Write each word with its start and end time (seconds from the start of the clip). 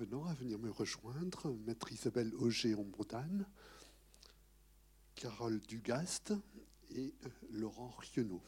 à 0.00 0.32
venir 0.32 0.58
me 0.58 0.70
rejoindre. 0.70 1.54
Maître 1.66 1.92
Isabelle 1.92 2.32
Auger-Ombrodane, 2.36 3.44
Carole 5.14 5.60
Dugast 5.68 6.32
et 6.90 7.12
euh, 7.26 7.28
Laurent 7.50 7.94
Rionneau. 7.98 8.40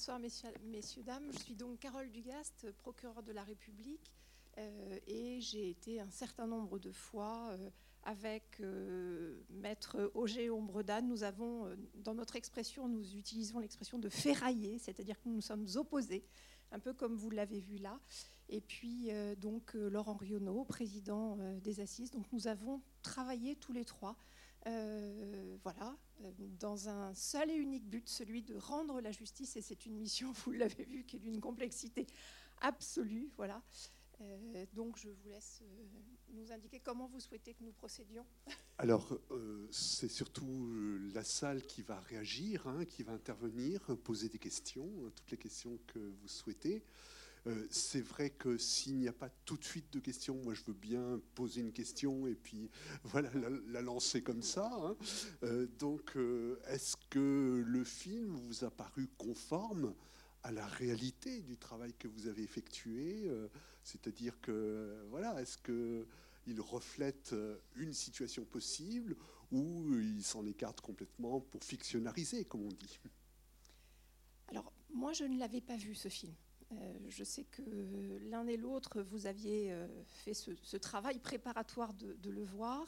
Bonsoir 0.00 0.18
messieurs, 0.18 0.48
messieurs, 0.64 1.02
dames. 1.02 1.30
Je 1.30 1.38
suis 1.40 1.54
donc 1.54 1.78
Carole 1.78 2.10
Dugast, 2.10 2.72
procureure 2.78 3.22
de 3.22 3.32
la 3.32 3.42
République, 3.42 4.10
euh, 4.56 4.98
et 5.06 5.42
j'ai 5.42 5.68
été 5.68 6.00
un 6.00 6.08
certain 6.08 6.46
nombre 6.46 6.78
de 6.78 6.90
fois 6.90 7.50
euh, 7.50 7.68
avec 8.04 8.44
euh, 8.60 9.42
Maître 9.50 10.10
Auger 10.14 10.48
Ombredane. 10.48 11.06
Nous 11.06 11.22
avons, 11.22 11.68
dans 11.96 12.14
notre 12.14 12.36
expression, 12.36 12.88
nous 12.88 13.14
utilisons 13.14 13.58
l'expression 13.58 13.98
de 13.98 14.08
ferrailler, 14.08 14.78
c'est-à-dire 14.78 15.20
que 15.20 15.28
nous 15.28 15.34
nous 15.34 15.42
sommes 15.42 15.66
opposés, 15.74 16.24
un 16.72 16.78
peu 16.78 16.94
comme 16.94 17.14
vous 17.14 17.28
l'avez 17.28 17.60
vu 17.60 17.76
là. 17.76 18.00
Et 18.48 18.62
puis 18.62 19.10
donc 19.36 19.74
Laurent 19.74 20.14
Rionneau, 20.14 20.64
président 20.64 21.36
des 21.60 21.80
Assises. 21.80 22.10
Donc 22.10 22.24
nous 22.32 22.48
avons 22.48 22.80
travaillé 23.02 23.54
tous 23.54 23.74
les 23.74 23.84
trois 23.84 24.16
voilà, 24.64 25.96
euh, 26.24 26.30
dans 26.58 26.88
un 26.88 27.14
seul 27.14 27.50
et 27.50 27.54
unique 27.54 27.88
but, 27.88 28.08
celui 28.08 28.42
de 28.42 28.56
rendre 28.56 29.00
la 29.00 29.12
justice, 29.12 29.56
et 29.56 29.62
c'est 29.62 29.86
une 29.86 29.96
mission, 29.96 30.32
vous 30.44 30.52
l'avez 30.52 30.84
vu, 30.84 31.04
qui 31.04 31.16
est 31.16 31.20
d'une 31.20 31.40
complexité 31.40 32.06
absolue, 32.60 33.30
voilà. 33.36 33.62
Euh, 34.20 34.66
donc 34.74 34.98
je 34.98 35.08
vous 35.08 35.28
laisse 35.28 35.62
euh, 35.62 35.86
nous 36.34 36.52
indiquer 36.52 36.78
comment 36.80 37.08
vous 37.08 37.20
souhaitez 37.20 37.54
que 37.54 37.64
nous 37.64 37.72
procédions. 37.72 38.26
Alors, 38.78 39.18
euh, 39.30 39.66
c'est 39.70 40.10
surtout 40.10 40.46
euh, 40.46 41.10
la 41.14 41.24
salle 41.24 41.62
qui 41.62 41.82
va 41.82 42.00
réagir, 42.00 42.66
hein, 42.66 42.84
qui 42.84 43.02
va 43.02 43.12
intervenir, 43.12 43.80
euh, 43.88 43.96
poser 43.96 44.28
des 44.28 44.38
questions, 44.38 44.90
euh, 45.02 45.10
toutes 45.10 45.30
les 45.30 45.38
questions 45.38 45.78
que 45.86 45.98
vous 45.98 46.28
souhaitez. 46.28 46.82
Euh, 47.46 47.66
c'est 47.70 48.02
vrai 48.02 48.30
que 48.30 48.58
s'il 48.58 48.98
n'y 48.98 49.08
a 49.08 49.12
pas 49.12 49.30
tout 49.44 49.56
de 49.56 49.64
suite 49.64 49.90
de 49.92 49.98
questions, 49.98 50.34
moi 50.44 50.52
je 50.54 50.62
veux 50.64 50.74
bien 50.74 51.20
poser 51.34 51.62
une 51.62 51.72
question 51.72 52.26
et 52.26 52.34
puis 52.34 52.70
voilà 53.04 53.30
la, 53.34 53.48
la 53.48 53.82
lancer 53.82 54.22
comme 54.22 54.42
ça. 54.42 54.70
hein. 54.72 54.96
Euh, 55.42 55.66
donc, 55.78 56.16
euh, 56.16 56.60
est-ce 56.68 56.96
que 57.08 57.64
le 57.66 57.84
film 57.84 58.34
vous 58.36 58.64
a 58.64 58.70
paru 58.70 59.08
conforme 59.16 59.94
à 60.42 60.52
la 60.52 60.66
réalité 60.66 61.40
du 61.42 61.56
travail 61.56 61.92
que 61.98 62.08
vous 62.08 62.26
avez 62.26 62.42
effectué 62.42 63.30
C'est-à-dire 63.84 64.40
que 64.40 65.04
voilà, 65.10 65.38
est-ce 65.42 65.58
que 65.58 66.06
il 66.46 66.58
reflète 66.62 67.34
une 67.76 67.92
situation 67.92 68.46
possible 68.46 69.16
ou 69.52 69.84
il 69.98 70.24
s'en 70.24 70.46
écarte 70.46 70.80
complètement 70.80 71.40
pour 71.40 71.62
fictionnariser, 71.62 72.46
comme 72.46 72.62
on 72.62 72.68
dit? 72.72 72.98
Alors, 74.48 74.72
moi, 74.94 75.12
je 75.12 75.24
ne 75.24 75.38
l'avais 75.38 75.60
pas 75.60 75.76
vu, 75.76 75.94
ce 75.94 76.08
film. 76.08 76.32
Euh, 76.72 76.94
je 77.08 77.24
sais 77.24 77.44
que 77.44 77.62
l'un 78.30 78.46
et 78.46 78.56
l'autre, 78.56 79.02
vous 79.02 79.26
aviez 79.26 79.72
euh, 79.72 79.86
fait 80.06 80.34
ce, 80.34 80.76
travail 80.76 81.18
préparatoire 81.18 81.92
de, 81.94 82.30
le 82.30 82.44
voir. 82.44 82.86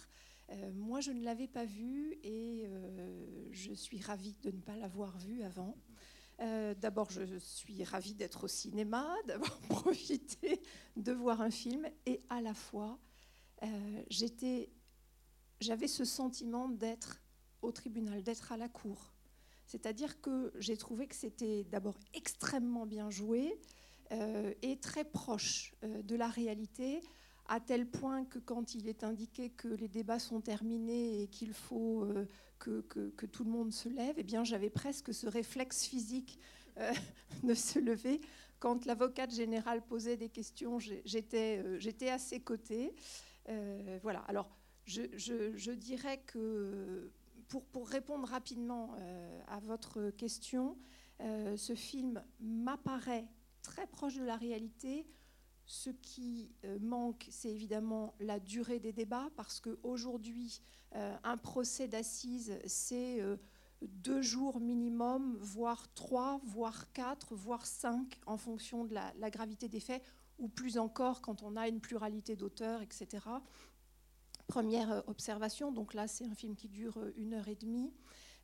Euh, 0.50 0.70
moi, 0.72 1.00
je 1.00 1.10
ne 1.10 1.24
l'avais 1.24 1.48
pas 1.48 1.64
vu 1.64 2.18
et 2.22 2.68
je 3.50 3.72
suis 3.72 4.00
ravie 4.00 4.36
de 4.42 4.50
ne 4.50 4.60
pas 4.60 4.76
l'avoir 4.76 5.16
vu 5.18 5.42
avant. 5.42 5.76
D'abord, 6.80 7.10
je 7.10 7.38
suis 7.38 7.84
ravie 7.84 8.14
d'être 8.14 8.44
au 8.44 8.48
cinéma, 8.48 9.14
d'avoir 9.26 9.56
profité 9.60 10.60
de 10.96 11.12
voir 11.12 11.40
un 11.40 11.50
film 11.50 11.86
et 12.04 12.20
à 12.28 12.40
la 12.40 12.54
fois, 12.54 12.98
j'avais 15.60 15.86
ce 15.86 16.04
sentiment 16.04 16.68
d'être 16.68 17.20
au 17.60 17.70
tribunal, 17.70 18.24
d'être 18.24 18.50
à 18.50 18.56
la 18.56 18.68
cour. 18.68 19.12
C'est-à-dire 19.72 20.20
que 20.20 20.52
j'ai 20.58 20.76
trouvé 20.76 21.06
que 21.06 21.14
c'était 21.14 21.64
d'abord 21.64 21.98
extrêmement 22.12 22.84
bien 22.84 23.08
joué 23.08 23.58
euh, 24.10 24.52
et 24.60 24.76
très 24.76 25.02
proche 25.02 25.72
euh, 25.82 26.02
de 26.02 26.14
la 26.14 26.28
réalité, 26.28 27.00
à 27.48 27.58
tel 27.58 27.86
point 27.86 28.26
que 28.26 28.38
quand 28.38 28.74
il 28.74 28.86
est 28.86 29.02
indiqué 29.02 29.48
que 29.48 29.68
les 29.68 29.88
débats 29.88 30.18
sont 30.18 30.42
terminés 30.42 31.22
et 31.22 31.26
qu'il 31.26 31.54
faut 31.54 32.04
euh, 32.04 32.26
que, 32.58 33.24
tout 33.24 33.44
le 33.44 33.50
monde 33.50 33.72
se 33.72 33.88
lève, 33.88 34.16
eh 34.18 34.22
bien 34.22 34.44
j'avais 34.44 34.68
presque 34.68 35.14
ce 35.14 35.26
réflexe 35.26 35.86
physique 35.86 36.38
de 37.42 37.54
se 37.54 37.78
lever. 37.78 38.20
Quand 38.60 38.84
l'avocate 38.84 39.34
générale 39.34 39.80
posait 39.80 40.18
des 40.18 40.28
questions, 40.28 40.78
j'étais 40.80 42.10
à 42.10 42.18
ses 42.18 42.40
côtés. 42.40 42.94
Voilà. 44.02 44.20
Alors, 44.28 44.50
je 44.84 45.72
dirais 45.72 46.20
que 46.26 47.10
pour, 47.60 47.88
répondre 47.88 48.28
rapidement 48.28 48.94
euh, 48.98 49.40
à 49.48 49.60
votre 49.60 50.10
question, 50.10 50.78
euh, 51.20 51.56
ce 51.56 51.74
film 51.74 52.22
m'apparaît 52.40 53.28
très 53.62 53.86
proche 53.86 54.16
de 54.16 54.24
la 54.24 54.36
réalité. 54.36 55.06
Ce 55.66 55.90
qui 55.90 56.50
euh, 56.64 56.78
manque, 56.80 57.26
c'est 57.30 57.50
évidemment 57.50 58.14
la 58.20 58.40
durée 58.40 58.80
des 58.80 58.92
débats, 58.92 59.30
parce 59.36 59.60
qu'aujourd'hui, 59.60 60.62
un 61.24 61.38
procès 61.38 61.88
d'assises, 61.88 62.58
c'est 62.66 63.22
deux 63.80 64.20
jours 64.20 64.60
minimum, 64.60 65.38
voire 65.40 65.90
trois, 65.94 66.38
voire 66.44 66.92
quatre, 66.92 67.34
voire 67.34 67.64
cinq, 67.64 68.20
en 68.26 68.36
fonction 68.36 68.84
de 68.84 68.92
la 68.92 69.30
gravité 69.30 69.68
des 69.68 69.80
faits, 69.80 70.02
ou 70.38 70.48
plus 70.48 70.76
encore 70.76 71.22
quand 71.22 71.42
on 71.42 71.56
a 71.56 71.66
une 71.66 71.80
pluralité 71.80 72.36
d'auteurs, 72.36 72.82
etc. 72.82 73.20
Première 74.46 74.90
euh, 74.90 75.00
observation, 75.06 75.72
donc 75.72 75.94
là 75.94 76.08
c'est 76.08 76.24
un 76.24 76.34
film 76.34 76.54
qui 76.56 76.68
dure 76.68 76.98
euh, 76.98 77.12
une 77.16 77.34
heure 77.34 77.48
et 77.48 77.56
demie, 77.56 77.92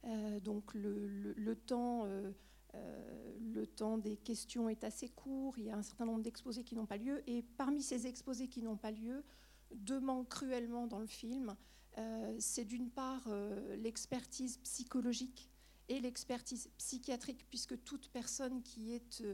Euh, 0.05 0.39
donc 0.39 0.75
le, 0.75 1.57
temps, 1.57 2.07
le 2.75 3.67
temps 3.67 3.99
des 3.99 4.17
questions 4.17 4.69
est 4.69 4.85
assez 4.85 5.09
court, 5.09 5.59
il 5.59 5.65
y 5.65 5.71
a 5.71 5.77
un 5.77 5.83
certain 5.83 6.07
nombre 6.07 6.23
d'exposés 6.23 6.63
qui 6.63 6.77
n'ont 6.77 6.87
pas 6.87 6.99
lieu, 6.99 7.21
et 7.27 7.43
parmi 7.57 7.83
ces 7.83 8.07
exposés 8.07 8.47
qui 8.47 8.63
n'ont 8.63 8.77
pas 8.77 8.93
lieu, 8.93 9.25
deux 9.75 9.99
manquent 9.99 10.29
cruellement 10.29 10.87
dans 10.87 11.01
le 11.01 11.09
film. 11.09 11.57
C'est 12.39 12.65
d'une 12.65 12.91
part 12.91 13.29
l'expertise 13.77 14.59
psychologique 14.59 15.51
et 15.89 15.99
l'expertise 15.99 16.71
psychiatrique, 16.79 17.45
puisque 17.51 17.83
toute 17.83 18.09
personne 18.11 18.63
qui 18.63 18.95
est 18.95 19.25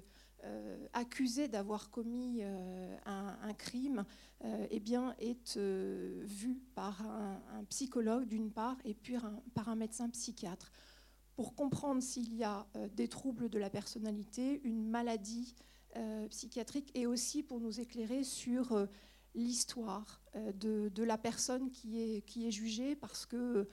euh, 0.47 0.87
accusée 0.93 1.49
d'avoir 1.49 1.91
commis 1.91 2.41
euh, 2.43 2.97
un, 3.06 3.55
crime 3.55 4.05
euh, 4.44 4.66
eh 4.71 4.78
bien, 4.78 5.15
est 5.19 5.56
vue 5.56 6.60
par 6.75 7.00
un, 7.00 7.65
psychologue 7.71 8.27
d'une 8.27 8.50
part 8.50 8.77
et 8.84 8.93
puis 8.93 9.16
par 9.54 9.71
un 9.71 9.75
médecin 9.75 10.10
psychiatre 10.10 10.71
pour 11.34 11.54
comprendre 11.54 12.03
s'il 12.03 12.34
y 12.34 12.44
a 12.44 12.66
des 12.94 13.09
troubles 13.09 13.49
de 13.49 13.59
la 13.59 13.71
personnalité, 13.71 14.60
une 14.65 14.87
maladie 14.87 15.56
psychiatrique 16.31 16.93
et 16.94 17.06
aussi 17.06 17.43
pour 17.43 17.59
nous 17.59 17.81
éclairer 17.81 18.22
sur 18.22 18.87
l'histoire 19.34 20.22
de, 20.54 21.03
la 21.03 21.19
personne 21.19 21.71
qui 21.71 22.00
est, 22.00 22.21
qui 22.22 22.47
est 22.47 22.53
jugée 22.53 22.94
parce 22.94 23.27
que 23.27 23.69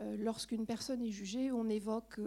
lorsqu'une 0.00 0.66
personne 0.66 1.02
est 1.02 1.12
jugée, 1.12 1.52
on 1.52 1.68
évoque 1.68 2.18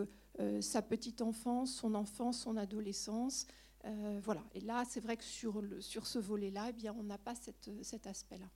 sa 0.61 0.81
petite 0.81 1.21
enfance, 1.21 1.73
son 1.73 1.93
enfance, 1.93 2.39
son 2.39 2.55
adolescence. 2.55 3.45
Euh, 3.85 4.19
voilà. 4.23 4.43
Et 4.53 4.59
là, 4.61 4.83
c'est 4.89 4.99
vrai 4.99 5.17
que 5.17 5.23
sur, 5.23 5.61
le, 5.61 5.79
sur 5.81 6.05
ce 6.07 6.19
volet-là, 6.19 6.67
eh 6.69 6.73
bien, 6.73 6.93
on 6.97 7.03
n'a 7.03 7.17
pas 7.17 7.35
cette, 7.35 7.69
cet 7.83 8.07
aspect-là. 8.07 8.49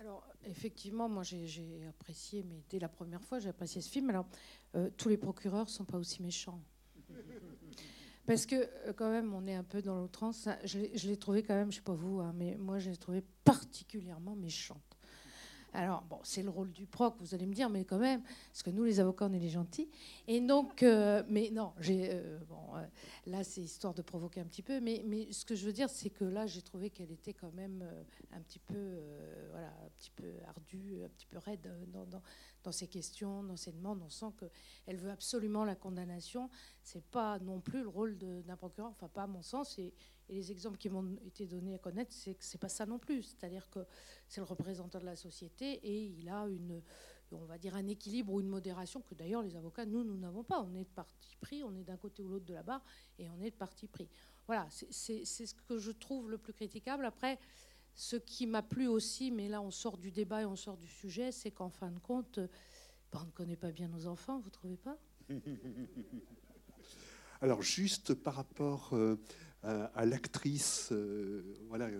Alors, 0.00 0.24
effectivement, 0.44 1.08
moi 1.08 1.24
j'ai- 1.24 1.84
apprécié, 1.88 2.44
mais 2.44 2.62
dès 2.68 2.78
la 2.78 2.88
première 2.88 3.20
fois, 3.22 3.40
j'ai 3.40 3.48
apprécié 3.48 3.82
ce 3.82 3.90
film. 3.90 4.10
Alors, 4.10 4.26
euh, 4.76 4.90
tous 4.96 5.08
les 5.08 5.16
procureurs 5.16 5.64
ne 5.64 5.70
sont 5.70 5.84
pas 5.84 5.98
aussi 5.98 6.22
méchants. 6.22 6.62
Parce 8.26 8.46
que, 8.46 8.54
euh, 8.86 8.92
quand 8.92 9.10
même, 9.10 9.34
on 9.34 9.46
est 9.46 9.54
un 9.54 9.64
peu 9.64 9.82
dans 9.82 9.98
l'outrance. 9.98 10.48
Je 10.64 10.78
l'ai- 10.78 11.16
trouvé 11.16 11.42
quand 11.42 11.54
même, 11.54 11.72
je 11.72 11.78
ne 11.78 11.80
sais 11.80 11.84
pas 11.84 11.94
vous, 11.94 12.20
hein, 12.20 12.32
mais 12.36 12.56
moi, 12.56 12.78
je 12.78 12.90
l'ai 12.90 12.96
trouvé 12.96 13.22
particulièrement 13.42 14.36
méchante. 14.36 14.87
Alors, 15.74 16.02
bon, 16.02 16.18
c'est 16.22 16.42
le 16.42 16.48
rôle 16.48 16.72
du 16.72 16.86
proc, 16.86 17.14
vous 17.20 17.34
allez 17.34 17.46
me 17.46 17.52
dire, 17.52 17.68
mais 17.68 17.84
quand 17.84 17.98
même, 17.98 18.22
parce 18.22 18.62
que 18.62 18.70
nous, 18.70 18.84
les 18.84 19.00
avocats, 19.00 19.26
on 19.26 19.32
est 19.32 19.38
les 19.38 19.50
gentils. 19.50 19.88
Et 20.26 20.40
donc, 20.40 20.82
euh, 20.82 21.22
mais 21.28 21.50
non, 21.52 21.72
j'ai, 21.78 22.10
euh, 22.10 22.38
bon, 22.48 22.76
euh, 22.76 22.86
là, 23.26 23.44
c'est 23.44 23.60
histoire 23.60 23.92
de 23.92 24.00
provoquer 24.00 24.40
un 24.40 24.44
petit 24.44 24.62
peu, 24.62 24.80
mais, 24.80 25.02
ce 25.30 25.44
que 25.44 25.54
je 25.54 25.66
veux 25.66 25.72
dire, 25.72 25.90
c'est 25.90 26.10
que 26.10 26.24
là, 26.24 26.46
j'ai 26.46 26.62
trouvé 26.62 26.90
qu'elle 26.90 27.12
était 27.12 27.34
quand 27.34 27.52
même 27.52 27.84
un 28.32 28.40
petit 28.40 28.58
peu, 28.58 28.98
voilà, 29.50 29.68
un 29.68 29.90
petit 29.98 30.10
peu 30.10 30.32
ardue, 30.46 31.02
un 31.04 31.08
petit 31.08 31.26
peu 31.26 31.38
raide 31.38 31.70
dans, 31.92 32.22
dans 32.64 32.72
ses 32.72 32.88
questions, 32.88 33.42
dans 33.42 33.56
ses 33.56 33.72
demandes. 33.72 34.00
On 34.04 34.10
sent 34.10 34.32
qu'elle 34.38 34.96
veut 34.96 35.10
absolument 35.10 35.64
la 35.64 35.74
condamnation. 35.74 36.50
C'est 36.82 37.04
pas 37.04 37.38
non 37.38 37.60
plus 37.60 37.82
le 37.82 37.88
rôle 37.88 38.18
d'un 38.18 38.56
procureur, 38.56 38.90
enfin 38.90 39.08
pas 39.08 39.24
à 39.24 39.26
mon 39.26 39.42
sens. 39.42 39.78
Et, 39.78 39.94
les 40.30 40.52
exemples 40.52 40.76
qui 40.76 40.90
m'ont 40.90 41.16
été 41.24 41.46
donnés 41.46 41.74
à 41.74 41.78
connaître, 41.78 42.12
c'est 42.12 42.34
que 42.34 42.44
c'est 42.44 42.58
pas 42.58 42.68
ça 42.68 42.84
non 42.84 42.98
plus. 42.98 43.22
C'est-à-dire 43.22 43.70
que 43.70 43.80
c'est 44.28 44.42
le 44.42 44.44
représentant 44.44 44.98
de 44.98 45.06
la 45.06 45.16
société 45.16 45.80
et 45.82 46.04
il 46.04 46.28
a 46.28 46.46
une, 46.48 46.82
on 47.32 47.46
va 47.46 47.56
dire 47.56 47.74
un 47.74 47.86
équilibre 47.86 48.34
ou 48.34 48.40
une 48.40 48.48
modération 48.48 49.00
que 49.00 49.14
d'ailleurs 49.14 49.40
les 49.40 49.56
avocats, 49.56 49.86
nous, 49.86 50.04
nous 50.04 50.18
n'avons 50.18 50.44
pas. 50.44 50.60
On 50.60 50.74
est 50.74 50.84
de 50.84 50.90
parti 50.90 51.34
pris, 51.40 51.64
on 51.64 51.74
est 51.74 51.82
d'un 51.82 51.96
côté 51.96 52.22
ou 52.22 52.28
l'autre 52.28 52.44
de 52.44 52.52
la 52.52 52.62
barre 52.62 52.84
et 53.18 53.30
on 53.30 53.40
est 53.40 53.50
de 53.50 53.56
parti 53.56 53.86
pris. 53.86 54.10
Voilà, 54.46 54.66
c'est 54.70 55.24
ce 55.24 55.54
que 55.66 55.78
je 55.78 55.92
trouve 55.92 56.30
le 56.30 56.38
plus 56.38 56.52
critiquable. 56.52 57.04
Après, 57.04 57.38
ce 57.98 58.14
qui 58.14 58.46
m'a 58.46 58.62
plu 58.62 58.86
aussi, 58.86 59.32
mais 59.32 59.48
là 59.48 59.60
on 59.60 59.72
sort 59.72 59.98
du 59.98 60.12
débat 60.12 60.42
et 60.42 60.44
on 60.44 60.54
sort 60.54 60.76
du 60.76 60.86
sujet, 60.86 61.32
c'est 61.32 61.50
qu'en 61.50 61.68
fin 61.68 61.90
de 61.90 61.98
compte, 61.98 62.38
ben, 62.38 63.20
on 63.20 63.26
ne 63.26 63.30
connaît 63.32 63.56
pas 63.56 63.72
bien 63.72 63.88
nos 63.88 64.06
enfants, 64.06 64.38
vous 64.38 64.46
ne 64.46 64.52
trouvez 64.52 64.76
pas? 64.76 64.96
Alors 67.40 67.60
juste 67.60 68.14
par 68.14 68.34
rapport 68.34 68.90
euh, 68.92 69.16
à, 69.62 70.06
l'actrice 70.06 70.90
euh, 70.92 71.42
voilà, 71.66 71.90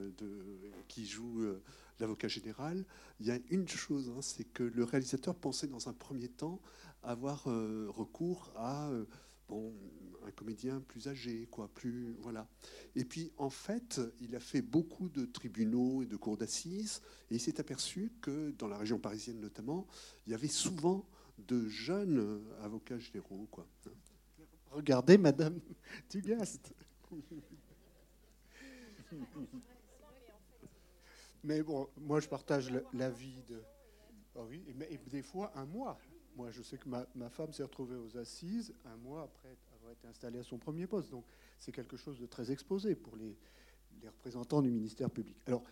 qui 0.86 1.04
joue 1.04 1.42
euh, 1.42 1.64
l'avocat 1.98 2.28
général, 2.28 2.84
il 3.18 3.26
y 3.26 3.32
a 3.32 3.38
une 3.50 3.66
chose, 3.66 4.08
hein, 4.08 4.22
c'est 4.22 4.44
que 4.44 4.62
le 4.62 4.84
réalisateur 4.84 5.34
pensait 5.34 5.66
dans 5.66 5.88
un 5.88 5.94
premier 5.94 6.28
temps 6.28 6.60
avoir 7.02 7.44
recours 7.44 8.52
à 8.56 8.90
bon, 9.48 9.72
un 10.28 10.32
comédien 10.32 10.80
plus 10.80 11.08
âgé, 11.08 11.48
quoi, 11.50 11.69
plus 11.69 12.14
voilà. 12.20 12.46
Et 12.94 13.04
puis 13.04 13.32
en 13.36 13.50
fait, 13.50 14.00
il 14.20 14.36
a 14.36 14.40
fait 14.40 14.62
beaucoup 14.62 15.08
de 15.08 15.25
tribunaux 15.25 16.02
et 16.02 16.06
de 16.06 16.16
cours 16.16 16.36
d'assises, 16.36 17.02
et 17.30 17.34
il 17.36 17.40
s'est 17.40 17.60
aperçu 17.60 18.12
que 18.20 18.50
dans 18.52 18.69
la 18.69 18.76
région 18.76 18.98
parisienne 18.98 19.40
notamment, 19.40 19.86
il 20.26 20.32
y 20.32 20.34
avait 20.34 20.48
souvent 20.48 21.04
de 21.38 21.69
jeunes 21.69 22.42
avocats 22.62 22.98
généraux, 22.98 23.46
quoi. 23.50 23.66
Regardez, 24.70 25.16
Madame 25.16 25.58
Tugast. 26.08 26.75
Mais 31.44 31.62
bon, 31.62 31.88
moi 31.96 32.20
je 32.20 32.28
partage 32.28 32.70
l'avis 32.92 33.42
de. 33.48 33.62
Ah 34.36 34.42
oui, 34.48 34.62
et 34.90 34.98
des 35.10 35.22
fois 35.22 35.52
un 35.56 35.64
mois. 35.64 35.98
Moi, 36.36 36.52
je 36.52 36.62
sais 36.62 36.78
que 36.78 36.88
ma, 36.88 37.30
femme 37.30 37.52
s'est 37.52 37.64
retrouvée 37.64 37.96
aux 37.96 38.16
assises 38.16 38.72
un 38.84 38.96
mois 38.98 39.25
après 39.25 39.56
été 39.93 40.06
installée 40.06 40.38
à 40.38 40.43
son 40.43 40.58
premier 40.58 40.87
poste. 40.87 41.11
Donc, 41.11 41.25
c'est 41.58 41.73
quelque 41.73 41.96
chose 41.96 42.19
de 42.19 42.26
très 42.26 42.50
exposé 42.50 42.94
pour 42.94 43.17
les, 43.17 43.37
représentants 44.06 44.62
du 44.62 44.70
ministère 44.70 45.11
public. 45.11 45.37
Alors, 45.46 45.62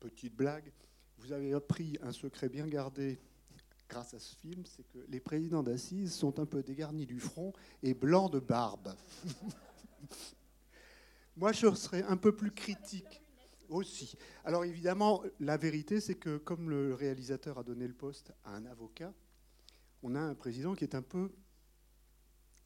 petite 0.00 0.34
blague, 0.34 0.72
vous 1.18 1.32
avez 1.32 1.52
appris 1.52 1.96
un 2.02 2.12
secret 2.12 2.48
bien 2.48 2.66
gardé 2.66 3.18
grâce 3.88 4.14
à 4.14 4.18
ce 4.18 4.34
film, 4.36 4.64
c'est 4.64 4.86
que 4.88 4.98
les 5.08 5.20
présidents 5.20 5.62
d'assises 5.62 6.14
sont 6.14 6.38
un 6.38 6.46
peu 6.46 6.62
dégarnis 6.62 7.06
du 7.06 7.18
front 7.18 7.52
et 7.82 7.92
blancs 7.92 8.32
de 8.32 8.38
barbe. 8.38 8.94
Moi, 11.36 11.52
je 11.52 11.74
serais 11.74 12.02
un 12.04 12.16
peu 12.16 12.34
plus 12.34 12.52
critique 12.52 13.22
aussi. 13.68 14.16
Alors 14.44 14.64
évidemment, 14.64 15.22
la 15.38 15.56
vérité, 15.56 16.00
c'est 16.00 16.16
que 16.16 16.38
comme 16.38 16.70
le 16.70 16.94
réalisateur 16.94 17.58
a 17.58 17.62
donné 17.62 17.86
le 17.86 17.94
poste 17.94 18.32
à 18.44 18.54
un 18.54 18.66
avocat, 18.66 19.12
on 20.02 20.14
a 20.14 20.20
un 20.20 20.34
président 20.34 20.74
qui 20.74 20.84
est 20.84 20.94
un 20.94 21.02
peu 21.02 21.30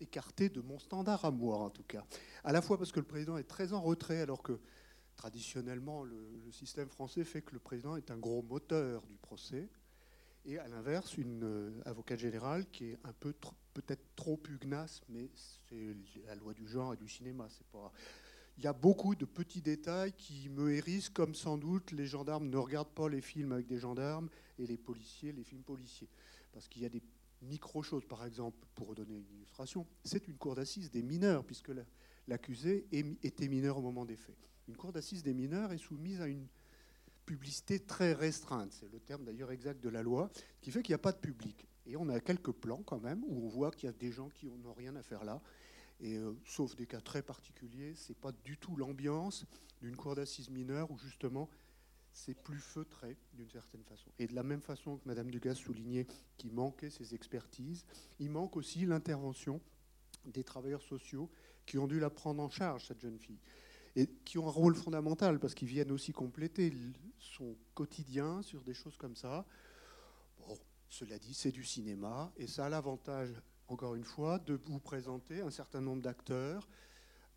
écarté 0.01 0.49
de 0.49 0.61
mon 0.61 0.79
standard 0.79 1.25
à 1.25 1.31
moi, 1.31 1.59
en 1.59 1.71
tout 1.71 1.85
cas. 1.85 2.05
À 2.43 2.53
la 2.53 2.63
fois 2.63 2.79
parce 2.79 2.93
que 2.93 3.01
le 3.01 3.07
président 3.07 3.37
est 3.37 3.45
très 3.45 3.73
en 3.73 3.81
retrait, 3.81 4.21
alors 4.21 4.43
que 4.43 4.61
traditionnellement, 5.17 6.03
le, 6.03 6.17
système 6.51 6.89
français 6.89 7.25
fait 7.25 7.43
que 7.43 7.53
le 7.53 7.59
président 7.59 7.97
est 7.97 8.13
un 8.13 8.17
gros 8.17 8.43
moteur 8.43 9.03
du 9.07 9.17
procès, 9.17 9.69
et 10.45 10.59
à 10.59 10.69
l'inverse, 10.69 11.17
une 11.17 11.43
euh, 11.43 11.83
avocate 11.85 12.21
générale 12.21 12.67
qui 12.71 12.91
est 12.91 12.99
un 13.05 13.13
peu 13.13 13.35
peut-être 13.73 14.05
trop 14.15 14.37
pugnace, 14.37 15.01
mais 15.09 15.31
c'est 15.35 15.97
la 16.27 16.35
loi 16.35 16.53
du 16.53 16.69
genre 16.69 16.93
et 16.93 16.97
du 16.97 17.09
cinéma. 17.09 17.49
C'est 17.49 17.67
pas. 17.69 17.91
Il 18.59 18.63
y 18.63 18.67
a 18.67 18.73
beaucoup 18.73 19.15
de 19.17 19.25
petits 19.25 19.63
détails 19.63 20.13
qui 20.13 20.49
me 20.51 20.73
hérissent, 20.73 21.09
comme 21.09 21.35
sans 21.35 21.59
doute 21.59 21.91
les 21.91 22.07
gendarmes 22.07 22.49
ne 22.49 22.57
regardent 22.57 22.95
pas 22.95 23.09
les 23.09 23.23
films 23.23 23.53
avec 23.53 23.67
des 23.67 23.79
gendarmes 23.79 24.29
et 24.59 24.67
les 24.67 24.77
policiers 24.77 25.33
les 25.33 25.43
films 25.43 25.65
policiers, 25.65 26.09
parce 26.53 26.69
qu'il 26.69 26.83
y 26.83 26.87
a 26.87 26.91
des 26.91 27.03
micro-chose. 27.45 28.05
Par 28.07 28.25
exemple, 28.25 28.59
pour 28.75 28.95
donner 28.95 29.17
une 29.17 29.31
illustration, 29.37 29.87
c'est 30.05 30.27
une 30.29 30.37
cour 30.37 30.55
d'assises 30.55 30.91
des 30.91 31.03
mineurs, 31.03 31.45
puisque 31.45 31.73
l'accusé 32.29 32.87
était 33.23 33.49
mineur 33.49 33.79
au 33.79 33.83
moment 33.83 34.05
des 34.05 34.17
faits. 34.17 34.37
Une 34.69 34.77
cour 34.77 34.93
d'assises 34.93 35.23
des 35.23 35.35
mineurs 35.35 35.73
est 35.73 35.79
soumise 35.79 36.21
à 36.21 36.27
une 36.27 36.47
publicité 37.27 37.81
très 37.81 38.13
restreinte, 38.13 38.73
c'est 38.73 38.91
le 38.93 39.01
terme 39.01 39.25
d'ailleurs 39.25 39.51
exact 39.51 39.83
de 39.83 39.89
la 39.89 40.03
loi, 40.03 40.31
qui 40.61 40.71
fait 40.71 40.83
qu'il 40.83 40.93
n'y 40.93 40.97
a 40.97 40.99
pas 40.99 41.13
de 41.13 41.19
public. 41.19 41.67
Et 41.87 41.97
on 41.97 42.09
a 42.09 42.21
quelques 42.21 42.53
plans 42.53 42.83
quand 42.83 43.01
même 43.01 43.23
où 43.27 43.47
on 43.47 43.49
voit 43.49 43.71
qu'il 43.71 43.87
y 43.87 43.91
a 43.91 43.93
des 43.93 44.13
gens 44.13 44.29
qui 44.29 44.47
n'ont 44.47 44.73
rien 44.73 44.95
à 44.97 45.03
faire 45.03 45.25
là. 45.25 45.41
Et 46.01 46.17
euh, 46.17 46.33
sauf 46.45 46.75
des 46.77 46.87
cas 46.87 47.01
très 47.01 47.23
particuliers, 47.23 47.95
c'est 47.95 48.17
pas 48.17 48.33
du 48.45 48.59
tout 48.59 48.77
l'ambiance 48.77 49.47
d'une 49.81 49.97
cour 49.97 50.15
d'assises 50.15 50.51
mineure 50.51 50.91
où 50.91 50.99
justement 50.99 51.49
c'est 52.15 52.41
plus 52.41 52.61
feutré 52.61 53.17
d'une 53.35 53.51
certaine 53.51 53.83
façon. 53.83 54.09
Et 54.19 54.29
de 54.29 54.35
la 54.35 54.45
même 54.45 54.63
façon 54.63 54.97
que 54.97 55.03
Mme 55.07 55.31
Dugas 55.31 55.57
soulignait 55.57 56.07
qu'il 56.39 56.53
manquait 56.53 56.89
ces 56.89 57.15
expertises, 57.15 57.85
il 58.21 58.31
manque 58.31 58.57
aussi 58.57 58.87
l'intervention 58.87 59.61
des 60.25 60.45
travailleurs 60.45 60.83
sociaux 60.83 61.29
qui 61.67 61.77
ont 61.77 61.89
dû 61.89 61.99
la 61.99 62.11
prendre 62.11 62.43
en 62.43 62.49
charge, 62.49 62.87
cette 62.87 63.01
jeune 63.01 63.19
fille, 63.19 63.41
et 63.97 64.07
qui 64.25 64.39
ont 64.39 64.47
un 64.47 64.53
rôle 64.53 64.77
fondamental 64.77 65.41
parce 65.41 65.55
qu'ils 65.55 65.69
viennent 65.69 65.91
aussi 65.91 66.13
compléter 66.13 66.73
son 67.19 67.57
quotidien 67.75 68.43
sur 68.43 68.63
des 68.63 68.75
choses 68.75 68.97
comme 68.97 69.17
ça. 69.17 69.45
Cela 70.89 71.19
dit, 71.19 71.35
c'est 71.35 71.51
du 71.51 71.65
cinéma, 71.65 72.33
et 72.37 72.47
ça 72.47 72.67
a 72.67 72.69
l'avantage, 72.69 73.43
encore 73.67 73.97
une 73.97 74.05
fois, 74.05 74.39
de 74.39 74.55
vous 74.55 74.79
présenter 74.79 75.41
un 75.41 75.51
certain 75.51 75.81
nombre 75.81 76.03
d'acteurs 76.03 76.69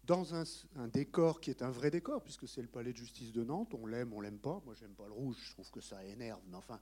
dans 0.07 0.33
un, 0.33 0.45
décor 0.87 1.41
qui 1.41 1.49
est 1.49 1.61
un 1.61 1.69
vrai 1.69 1.91
décor, 1.91 2.23
puisque 2.23 2.47
c'est 2.47 2.61
le 2.61 2.67
palais 2.67 2.93
de 2.93 2.97
justice 2.97 3.33
de 3.33 3.43
Nantes, 3.43 3.73
on 3.73 3.85
l'aime, 3.85 4.13
on 4.13 4.21
l'aime 4.21 4.39
pas, 4.39 4.61
moi 4.65 4.73
j'aime 4.73 4.93
pas 4.93 5.05
le 5.05 5.11
rouge, 5.11 5.35
je 5.41 5.51
trouve 5.51 5.69
que 5.69 5.81
ça 5.81 6.03
énerve, 6.05 6.41
mais 6.47 6.55
enfin, 6.55 6.79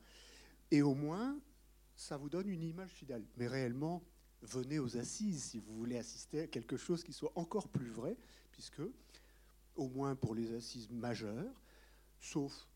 et 0.70 0.84
au 0.84 0.94
moins, 0.94 1.38
ça 1.96 2.18
vous 2.18 2.30
donne 2.30 2.48
une 2.48 2.64
image 2.64 2.92
fidèle. 2.92 3.26
Mais 3.38 3.48
réellement, 3.48 4.04
venez 4.44 4.78
aux 4.78 4.98
assises 4.98 5.44
si 5.44 5.60
vous 5.60 5.76
voulez 5.76 5.98
assister 5.98 6.42
à 6.42 6.48
quelque 6.48 6.78
chose 6.78 7.04
qui 7.04 7.14
soit 7.14 7.32
encore 7.36 7.68
plus 7.68 7.90
vrai, 7.90 8.16
puisque, 8.52 8.82
au 9.76 9.90
moins 9.90 10.16
pour 10.16 10.36
les 10.36 10.54
assises 10.54 10.90
majeures, 10.92 11.62
sauf 12.20 12.68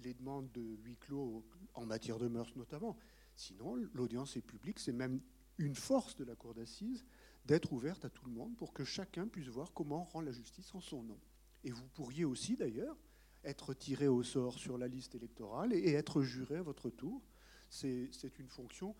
les 0.00 0.14
demandes 0.14 0.50
de 0.52 0.76
huis 0.84 0.96
clos 0.96 1.44
en 1.74 1.86
matière 1.86 2.18
de 2.18 2.28
mœurs 2.28 2.54
notamment, 2.54 2.96
sinon 3.34 3.74
l'audience 3.94 4.36
est 4.36 4.42
publique, 4.42 4.78
c'est 4.78 4.92
même 4.92 5.20
une 5.58 5.74
force 5.74 6.16
de 6.16 6.24
la 6.24 6.36
cour 6.36 6.54
d'assises, 6.54 7.04
d'être 7.44 7.72
ouverte 7.72 8.04
à 8.04 8.10
tout 8.10 8.24
le 8.26 8.32
monde 8.32 8.56
pour 8.56 8.72
que 8.72 8.84
chacun 8.84 9.26
puisse 9.26 9.48
voir 9.48 9.72
comment 9.72 10.04
rend 10.04 10.20
la 10.20 10.32
justice 10.32 10.74
en 10.74 10.80
son 10.80 11.02
nom. 11.02 11.18
Et 11.64 11.70
vous 11.70 11.86
pourriez 11.94 12.24
aussi 12.24 12.56
d'ailleurs 12.56 12.96
être 13.44 13.74
tiré 13.74 14.08
au 14.08 14.22
sort 14.22 14.58
sur 14.58 14.78
la 14.78 14.88
liste 14.88 15.14
électorale 15.14 15.72
et 15.72 15.92
être 15.92 16.22
juré 16.22 16.56
à 16.56 16.62
votre 16.62 16.90
tour. 16.90 17.22
C'est 17.70 18.38
une 18.38 18.48
fonction 18.48 18.94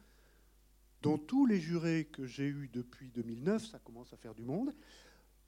dont 1.03 1.19
tous 1.19 1.47
les 1.47 1.61
jurés 1.61 2.07
que 2.07 2.27
j'ai 2.27 2.47
eus 2.47 2.69
depuis 2.73 3.11
2009, 3.11 3.67
ça 3.67 3.79
commence 3.81 4.13
à 4.13 4.17
faire 4.17 4.35
du 4.35 4.45
monde, 4.45 4.73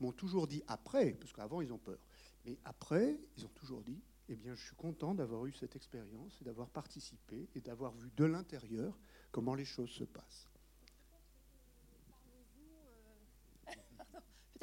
m'ont 0.01 0.13
toujours 0.13 0.47
dit 0.47 0.63
après, 0.67 1.13
parce 1.13 1.33
qu'avant 1.33 1.61
ils 1.61 1.73
ont 1.73 1.79
peur, 1.79 2.01
mais 2.45 2.59
après 2.65 3.19
ils 3.37 3.45
ont 3.45 3.53
toujours 3.55 3.83
dit, 3.83 4.03
eh 4.29 4.35
bien 4.35 4.55
je 4.55 4.65
suis 4.65 4.77
content 4.77 5.15
d'avoir 5.15 5.47
eu 5.47 5.53
cette 5.53 5.77
expérience 5.77 6.37
et 6.41 6.45
d'avoir 6.45 6.69
participé 6.69 7.49
et 7.55 7.61
d'avoir 7.61 7.95
vu 7.95 8.11
de 8.17 8.25
l'intérieur 8.25 8.99
comment 9.31 9.55
les 9.55 9.65
choses 9.65 9.91
se 9.91 10.05
passent. 10.05 10.49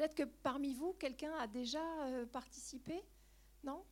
Peut-être 0.02 0.16
que 0.16 0.24
parmi 0.42 0.74
vous, 0.74 0.94
quelqu'un 0.94 1.32
a 1.34 1.46
déjà 1.46 1.78
euh, 2.06 2.26
participé 2.26 3.04
Non? 3.62 3.84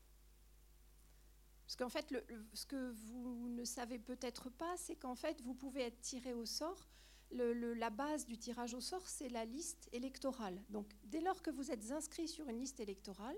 Parce 1.65 1.77
qu'en 1.77 1.89
fait, 1.89 2.13
ce 2.53 2.67
que 2.67 2.91
vous 2.91 3.49
ne 3.49 3.63
savez 3.63 4.01
peut-être 4.01 4.51
pas, 4.51 4.77
c'est 4.77 4.97
qu'en 4.97 5.15
fait, 5.15 5.41
vous 5.43 5.55
pouvez 5.55 5.83
être 5.83 6.01
tiré 6.01 6.33
au 6.33 6.45
sort. 6.47 6.89
la 7.31 7.91
base 7.91 8.27
du 8.27 8.37
tirage 8.37 8.75
au 8.75 8.81
sort, 8.81 9.07
c'est 9.07 9.29
la 9.29 9.45
liste 9.45 9.89
électorale. 9.93 10.61
Donc, 10.69 10.89
dès 11.05 11.21
lors 11.21 11.43
que 11.43 11.51
vous 11.53 11.71
êtes 11.71 11.93
inscrit 11.93 12.27
sur 12.27 12.49
une 12.49 12.59
liste 12.59 12.81
électorale, 12.81 13.37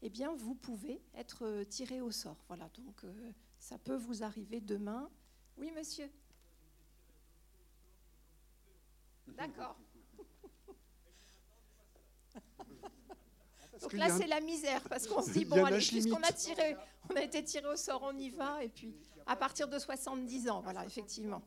eh 0.00 0.08
bien, 0.08 0.34
vous 0.34 0.54
pouvez 0.54 1.02
être 1.12 1.44
euh, 1.44 1.64
tiré 1.64 2.00
au 2.00 2.10
sort. 2.10 2.42
Voilà, 2.48 2.70
donc 2.70 3.04
euh, 3.04 3.32
ça 3.58 3.76
peut 3.76 3.96
vous 3.96 4.22
arriver 4.22 4.62
demain. 4.62 5.10
Oui, 5.58 5.70
monsieur 5.72 6.10
D'accord. 9.26 9.76
Donc 13.80 13.92
là, 13.94 14.08
c'est 14.08 14.26
la 14.26 14.40
misère 14.40 14.82
parce 14.88 15.06
qu'on 15.06 15.22
se 15.22 15.30
dit 15.30 15.44
bon, 15.44 15.64
allez, 15.64 15.78
puisqu'on 15.78 16.22
a 16.22 16.32
tiré, 16.32 16.76
on 17.10 17.16
a 17.16 17.22
été 17.22 17.42
tiré 17.44 17.66
au 17.66 17.76
sort, 17.76 18.02
on 18.02 18.16
y 18.16 18.30
va. 18.30 18.62
Et 18.62 18.68
puis, 18.68 18.94
à 19.26 19.36
partir 19.36 19.68
de 19.68 19.78
70 19.78 20.48
ans, 20.48 20.60
voilà, 20.62 20.84
effectivement. 20.84 21.42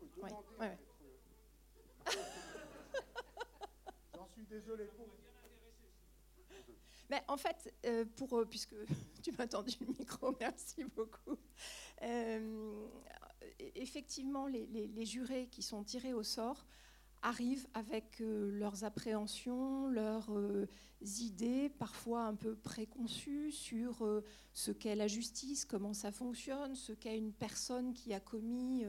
J'en 4.14 4.28
suis 4.34 4.46
désolé 4.46 4.86
pour. 4.86 5.08
Mais 7.10 7.24
en 7.28 7.38
fait, 7.38 7.74
euh, 7.86 8.06
pour, 8.16 8.38
euh, 8.38 8.46
puisque 8.46 8.76
tu 9.24 9.32
m'as 9.38 9.48
tendu 9.48 9.76
le 9.82 9.88
micro, 9.88 10.36
merci 10.40 10.84
beaucoup. 10.96 11.38
Euh, 12.02 12.88
effectivement, 13.76 14.48
les, 14.48 15.06
jurés 15.06 15.48
qui 15.48 15.62
sont 15.62 15.84
tirés 15.84 16.14
au 16.14 16.24
sort 16.24 16.66
arrivent 17.22 17.68
avec 17.74 18.20
leurs 18.20 18.84
appréhensions, 18.84 19.88
leurs 19.88 20.32
idées, 21.20 21.70
parfois 21.70 22.24
un 22.24 22.36
peu 22.36 22.56
préconçues 22.56 23.52
sur 23.52 24.06
ce 24.54 24.72
qu'est 24.72 24.96
la 24.96 25.08
justice, 25.08 25.66
comment 25.66 25.94
ça 25.94 26.12
fonctionne, 26.12 26.76
ce 26.76 26.94
qu'est 26.94 27.18
une 27.18 27.34
personne 27.34 27.94
qui 27.94 28.14
a 28.14 28.20
commis 28.20 28.86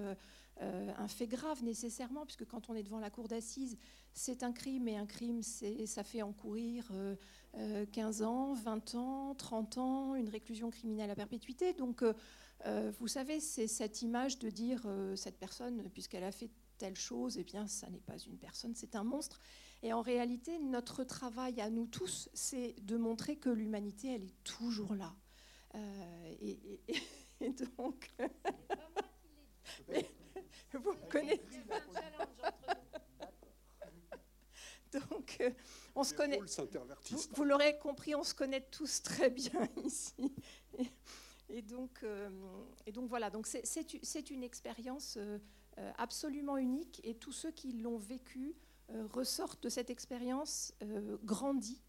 un 0.61 1.09
fait 1.09 1.27
grave 1.27 1.63
nécessairement, 1.65 2.25
puisque 2.25 2.47
quand 2.47 2.71
on 2.71 2.75
est 2.75 2.83
devant 2.83 3.01
la 3.01 3.11
cour 3.11 3.29
d'assises, 3.29 3.79
c'est 4.13 4.43
un 4.43 4.53
crime, 4.53 4.89
et 4.89 4.97
un 4.97 5.07
crime, 5.07 5.43
ça 5.43 6.05
fait 6.05 6.23
encourir 6.23 6.93
15 7.93 8.23
ans, 8.23 8.55
20 8.55 8.95
ans, 8.95 9.35
30 9.35 9.79
ans, 9.79 10.15
une 10.15 10.29
réclusion 10.29 10.71
criminelle 10.71 11.11
à 11.11 11.15
perpétuité. 11.15 11.73
Donc, 11.73 12.03
euh, 12.67 12.93
vous 12.99 13.09
savez, 13.09 13.41
c'est 13.41 13.69
cette 13.69 14.03
image 14.03 14.39
de 14.39 14.51
dire 14.51 14.83
euh, 14.87 15.15
cette 15.17 15.39
personne, 15.39 15.89
puisqu'elle 15.93 16.25
a 16.25 16.33
fait 16.33 16.51
telle 16.79 16.97
chose, 16.97 17.37
eh 17.39 17.45
bien, 17.45 17.67
ça 17.67 17.91
n'est 17.91 18.01
pas 18.01 18.19
une 18.19 18.39
personne, 18.39 18.75
c'est 18.75 18.95
un 18.95 19.05
monstre. 19.05 19.41
Et 19.83 19.93
en 19.93 20.01
réalité, 20.01 20.59
notre 20.59 21.05
travail 21.05 21.61
à 21.61 21.71
nous 21.71 21.87
tous, 21.87 22.29
c'est 22.33 22.75
de 22.83 22.97
montrer 22.97 23.37
que 23.37 23.51
l'humanité, 23.51 24.15
elle 24.15 24.25
est 24.25 24.45
toujours 24.45 24.95
là. 24.95 25.15
Euh, 25.75 26.35
et, 26.41 26.91
donc, 27.77 28.11
vous 30.73 30.95
connaissez. 31.11 31.41
Donc, 34.91 35.39
on 35.95 36.03
se 36.03 36.15
connaît. 36.15 36.41
vous 37.35 37.45
l'aurez 37.45 37.79
compris, 37.79 38.15
on 38.15 38.25
se 38.25 38.35
connaît 38.35 38.63
tous 38.71 39.03
très 39.03 39.29
bien 39.29 39.69
ici. 39.85 40.33
Et 41.51 41.63
donc, 41.63 42.03
euh, 42.03 42.29
et 42.87 42.93
donc 42.93 43.09
voilà, 43.09 43.31
donc 43.31 43.47
c'est 43.47 44.31
une 44.31 44.43
expérience 44.43 45.17
euh, 45.17 45.39
euh, 45.39 45.39
absolument 45.97 46.57
unique 46.57 47.01
et 47.05 47.15
tous 47.15 47.33
ceux 47.33 47.51
qui 47.51 47.73
l'ont 47.73 47.99
vécu 47.99 48.55
ressortent 49.13 49.63
de 49.63 49.69
cette 49.69 49.91
expérience 49.91 50.75
grandis, 51.25 51.83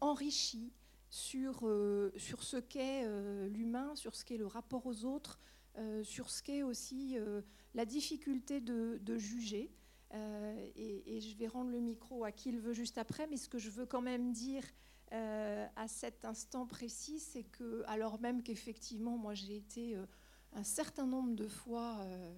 enrichis 0.00 0.72
sur, 1.08 1.68
sur 2.16 2.42
ce 2.42 2.56
qu'est 2.58 3.06
l'humain, 3.48 3.94
sur 3.96 4.14
ce 4.14 4.24
qu'est 4.24 4.36
le 4.36 4.46
rapport 4.46 4.86
aux 4.86 5.04
autres, 5.04 5.38
sur 6.02 6.30
ce 6.30 6.42
qu'est 6.42 6.62
aussi 6.62 7.16
la 7.74 7.84
difficulté 7.84 8.60
de, 8.60 8.98
de 9.02 9.16
juger. 9.16 9.70
Et, 10.76 11.20
je 11.20 11.36
vais 11.36 11.46
rendre 11.46 11.70
le 11.70 11.80
micro 11.80 12.24
à 12.24 12.32
qui 12.32 12.48
il 12.48 12.58
veut 12.58 12.72
juste 12.72 12.98
après, 12.98 13.26
mais 13.26 13.36
ce 13.36 13.48
que 13.48 13.58
je 13.58 13.70
veux 13.70 13.86
quand 13.86 14.02
même 14.02 14.32
dire 14.32 14.64
euh, 15.12 15.66
à 15.74 15.88
cet 15.88 16.24
instant 16.24 16.66
précis, 16.66 17.18
c'est 17.18 17.42
que, 17.42 17.82
alors 17.86 18.20
même 18.20 18.42
qu'effectivement, 18.42 19.18
moi 19.18 19.34
j'ai 19.34 19.56
été 19.56 19.96
euh, 19.96 20.06
un 20.52 20.62
certain 20.62 21.04
nombre 21.04 21.34
de 21.34 21.48
fois 21.48 21.98
euh, 22.00 22.32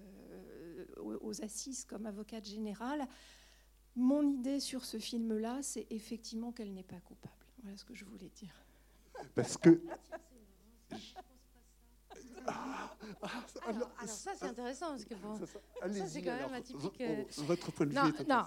aux, 0.97 1.41
assises 1.43 1.85
comme 1.85 2.05
avocate 2.05 2.45
générale, 2.45 3.07
mon 3.95 4.27
idée 4.27 4.59
sur 4.59 4.85
ce 4.85 4.97
film-là, 4.97 5.59
c'est 5.61 5.87
effectivement 5.89 6.51
qu'elle 6.51 6.73
n'est 6.73 6.83
pas 6.83 6.99
coupable. 6.99 7.33
Voilà 7.61 7.77
ce 7.77 7.85
que 7.85 7.93
je 7.93 8.05
voulais 8.05 8.29
dire. 8.29 8.53
Parce 9.35 9.57
que 9.57 9.81
ah, 12.47 12.95
alors, 13.67 13.89
ça, 14.05 14.31
c'est 14.35 14.45
intéressant, 14.45 14.89
parce 14.89 15.05
que 15.05 15.15
ça, 15.15 16.07
c'est 16.07 16.21
quand 16.21 16.35
même 16.35 16.53
atypique. 16.53 17.01
Euh, 17.01 17.23
votre 17.37 17.71
point 17.71 17.85
de 17.85 17.91
vue 17.91 17.97
non, 17.97 18.11
non 18.27 18.45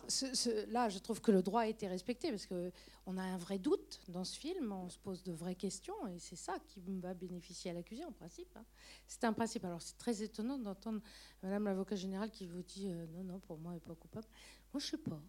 là, 0.69 0.89
je 0.89 0.99
trouve 0.99 1.21
que 1.21 1.31
le 1.31 1.43
droit 1.43 1.63
a 1.63 1.67
été 1.67 1.87
respecté, 1.87 2.31
parce 2.31 2.47
qu'on 2.47 3.17
a 3.17 3.23
un 3.23 3.39
vrai 3.39 3.59
doute 3.59 4.01
dans 4.09 4.25
ce 4.25 4.39
film, 4.39 4.73
on 4.73 4.89
se 4.89 4.99
pose 4.99 5.23
de 5.23 5.33
vraies 5.33 5.55
questions, 5.55 6.07
et 6.09 6.19
c'est 6.19 6.37
ça 6.37 6.59
qui 6.67 6.81
va 7.01 7.15
bénéficier 7.15 7.71
à 7.71 7.75
l'accusé, 7.75 8.05
en 8.05 8.13
principe. 8.13 8.49
Hein. 8.57 8.65
C'est 9.07 9.25
un 9.25 9.33
principe. 9.33 9.65
Alors, 9.65 9.83
c'est 9.83 9.99
très 9.99 10.23
étonnant 10.23 10.59
d'entendre 10.59 11.01
Madame 11.43 11.65
l'avocat 11.65 11.97
général 11.97 12.31
qui 12.31 12.47
vous 12.47 12.63
dit 12.63 12.89
euh, 12.91 13.07
non, 13.15 13.25
non, 13.25 13.41
pour 13.41 13.59
moi, 13.59 13.73
elle 13.73 13.77
n'est 13.77 13.81
pas 13.81 13.95
coupable. 13.95 14.27
Moi, 14.73 14.81
je 14.81 14.87
ne 14.87 14.91
sais 14.91 14.99
pas 14.99 15.21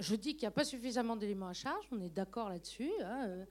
je 0.00 0.14
dis 0.14 0.32
qu'il 0.32 0.42
n'y 0.42 0.48
a 0.48 0.52
pas 0.52 0.64
suffisamment 0.64 1.16
d'éléments 1.16 1.48
à 1.48 1.52
charge, 1.52 1.86
on 1.92 2.00
est 2.00 2.10
d'accord 2.10 2.48
là-dessus. 2.48 2.90
Hein, 3.02 3.26
euh. 3.28 3.44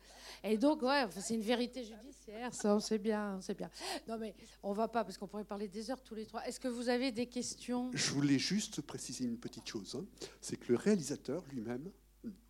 et 0.44 0.58
donc, 0.58 0.82
ouais, 0.82 1.06
c'est 1.12 1.36
une 1.36 1.42
vérité 1.42 1.84
judiciaire, 1.84 2.54
ça, 2.54 2.76
on 2.76 2.80
sait 2.80 2.98
bien, 2.98 3.40
on 3.40 3.54
bien. 3.54 3.70
Non, 4.08 4.18
mais 4.18 4.36
on 4.64 4.74
va 4.74 4.88
pas, 4.88 5.04
parce 5.04 5.18
qu'on 5.18 5.28
pourrait 5.28 5.44
parler 5.44 5.68
des 5.68 5.92
heures 5.92 6.02
tous 6.02 6.16
les 6.16 6.26
trois. 6.26 6.46
Est-ce 6.46 6.60
que 6.60 6.68
vous 6.68 6.90
avez 6.90 7.12
des 7.12 7.28
questions? 7.28 7.92
Je 7.94 8.12
voulais 8.12 8.40
juste 8.40 8.82
préciser 8.82 9.26
une 9.26 9.40
petite 9.40 9.68
chose. 9.68 9.96
Hein. 9.96 10.06
C'est 10.42 10.58
que 10.58 10.72
le 10.72 10.78
réalisateur 10.78 11.44
lui-même 11.52 11.92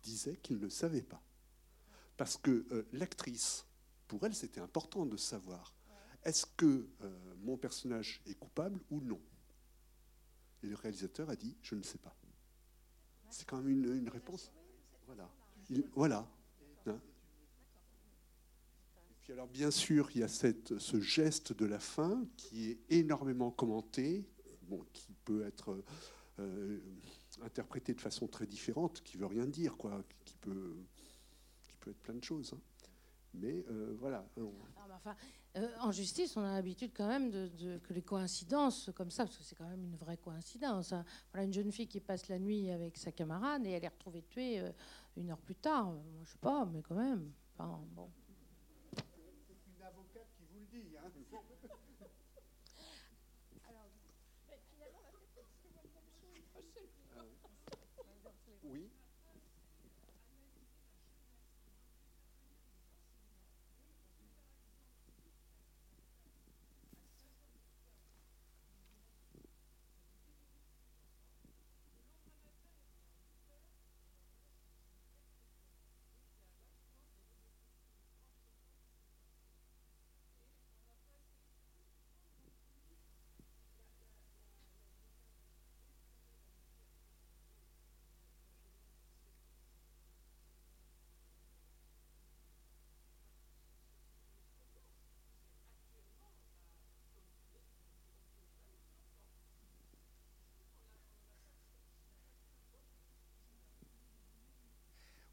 disait 0.02 0.36
qu'il 0.36 0.58
ne 0.58 0.68
savait 0.68 1.02
pas. 1.02 1.22
Parce 2.16 2.36
que 2.36 2.66
euh, 2.72 2.86
l'actrice, 2.92 3.66
pour 4.08 4.24
elle, 4.26 4.34
c'était 4.34 4.60
important 4.60 5.06
de 5.06 5.16
savoir 5.16 5.74
est-ce 6.24 6.44
que 6.44 6.86
euh, 7.02 7.34
mon 7.38 7.56
personnage 7.56 8.20
est 8.26 8.34
coupable 8.34 8.80
ou 8.90 9.00
non 9.00 9.20
Et 10.62 10.66
le 10.66 10.76
réalisateur 10.76 11.30
a 11.30 11.36
dit 11.36 11.56
je 11.62 11.74
ne 11.74 11.82
sais 11.82 11.98
pas. 11.98 12.14
C'est 13.30 13.46
quand 13.46 13.58
même 13.58 13.68
une, 13.68 14.08
réponse. 14.08 14.52
Voilà. 15.06 15.30
voilà. 15.94 16.28
Hein. 16.86 16.98
Et 19.10 19.14
puis 19.20 19.32
alors, 19.32 19.46
bien 19.48 19.70
sûr, 19.70 20.10
il 20.14 20.20
y 20.20 20.22
a 20.22 20.28
cette, 20.28 20.78
ce 20.78 21.00
geste 21.00 21.52
de 21.52 21.64
la 21.64 21.78
fin 21.78 22.24
qui 22.36 22.70
est 22.70 22.78
énormément 22.90 23.50
commenté, 23.50 24.24
bon, 24.62 24.84
qui 24.92 25.12
peut 25.24 25.44
être 25.44 25.82
euh, 26.38 26.78
interprété 27.42 27.94
de 27.94 28.00
façon 28.00 28.26
très 28.26 28.46
différente, 28.46 29.02
qui 29.02 29.16
veut 29.16 29.26
rien 29.26 29.46
dire, 29.46 29.76
quoi, 29.76 30.02
qui 30.24 30.34
peut, 30.34 30.76
qui 31.62 31.72
peut 31.80 31.90
être 31.90 32.02
plein 32.02 32.14
de 32.14 32.24
choses. 32.24 32.52
Hein. 32.54 32.60
Mais 33.34 33.64
euh, 33.70 33.94
voilà. 33.98 34.24
euh, 35.56 35.68
en 35.80 35.92
justice, 35.92 36.36
on 36.36 36.42
a 36.42 36.54
l'habitude 36.54 36.92
quand 36.94 37.06
même 37.06 37.30
de, 37.30 37.78
que 37.78 37.92
les 37.92 38.02
coïncidences 38.02 38.90
comme 38.94 39.10
ça, 39.10 39.24
parce 39.24 39.36
que 39.36 39.44
c'est 39.44 39.54
quand 39.56 39.68
même 39.68 39.84
une 39.84 39.96
vraie 39.96 40.16
coïncidence. 40.16 40.92
Hein. 40.92 41.04
Voilà 41.32 41.44
une 41.44 41.52
jeune 41.52 41.72
fille 41.72 41.88
qui 41.88 42.00
passe 42.00 42.28
la 42.28 42.38
nuit 42.38 42.70
avec 42.70 42.96
sa 42.96 43.12
camarade 43.12 43.66
et 43.66 43.70
elle 43.70 43.84
est 43.84 43.88
retrouvée 43.88 44.22
tuée 44.22 44.60
euh, 44.60 44.72
une 45.16 45.30
heure 45.30 45.40
plus 45.40 45.56
tard. 45.56 45.86
Moi, 45.86 46.02
je 46.24 46.30
sais 46.30 46.38
pas, 46.38 46.64
mais 46.66 46.82
quand 46.82 46.96
même. 46.96 47.30
Bon. 47.94 48.10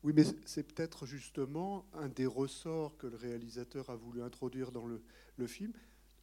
Oui, 0.08 0.14
mais 0.16 0.24
c'est 0.46 0.64
peut-être 0.64 1.06
justement 1.06 1.86
un 1.92 2.08
des 2.08 2.26
ressorts 2.26 2.96
que 2.96 3.08
le 3.08 3.18
réalisateur 3.18 3.90
a 3.90 3.98
voulu 3.98 4.22
introduire 4.22 4.72
dans 4.72 4.86
le, 4.86 5.48
film, 5.48 5.74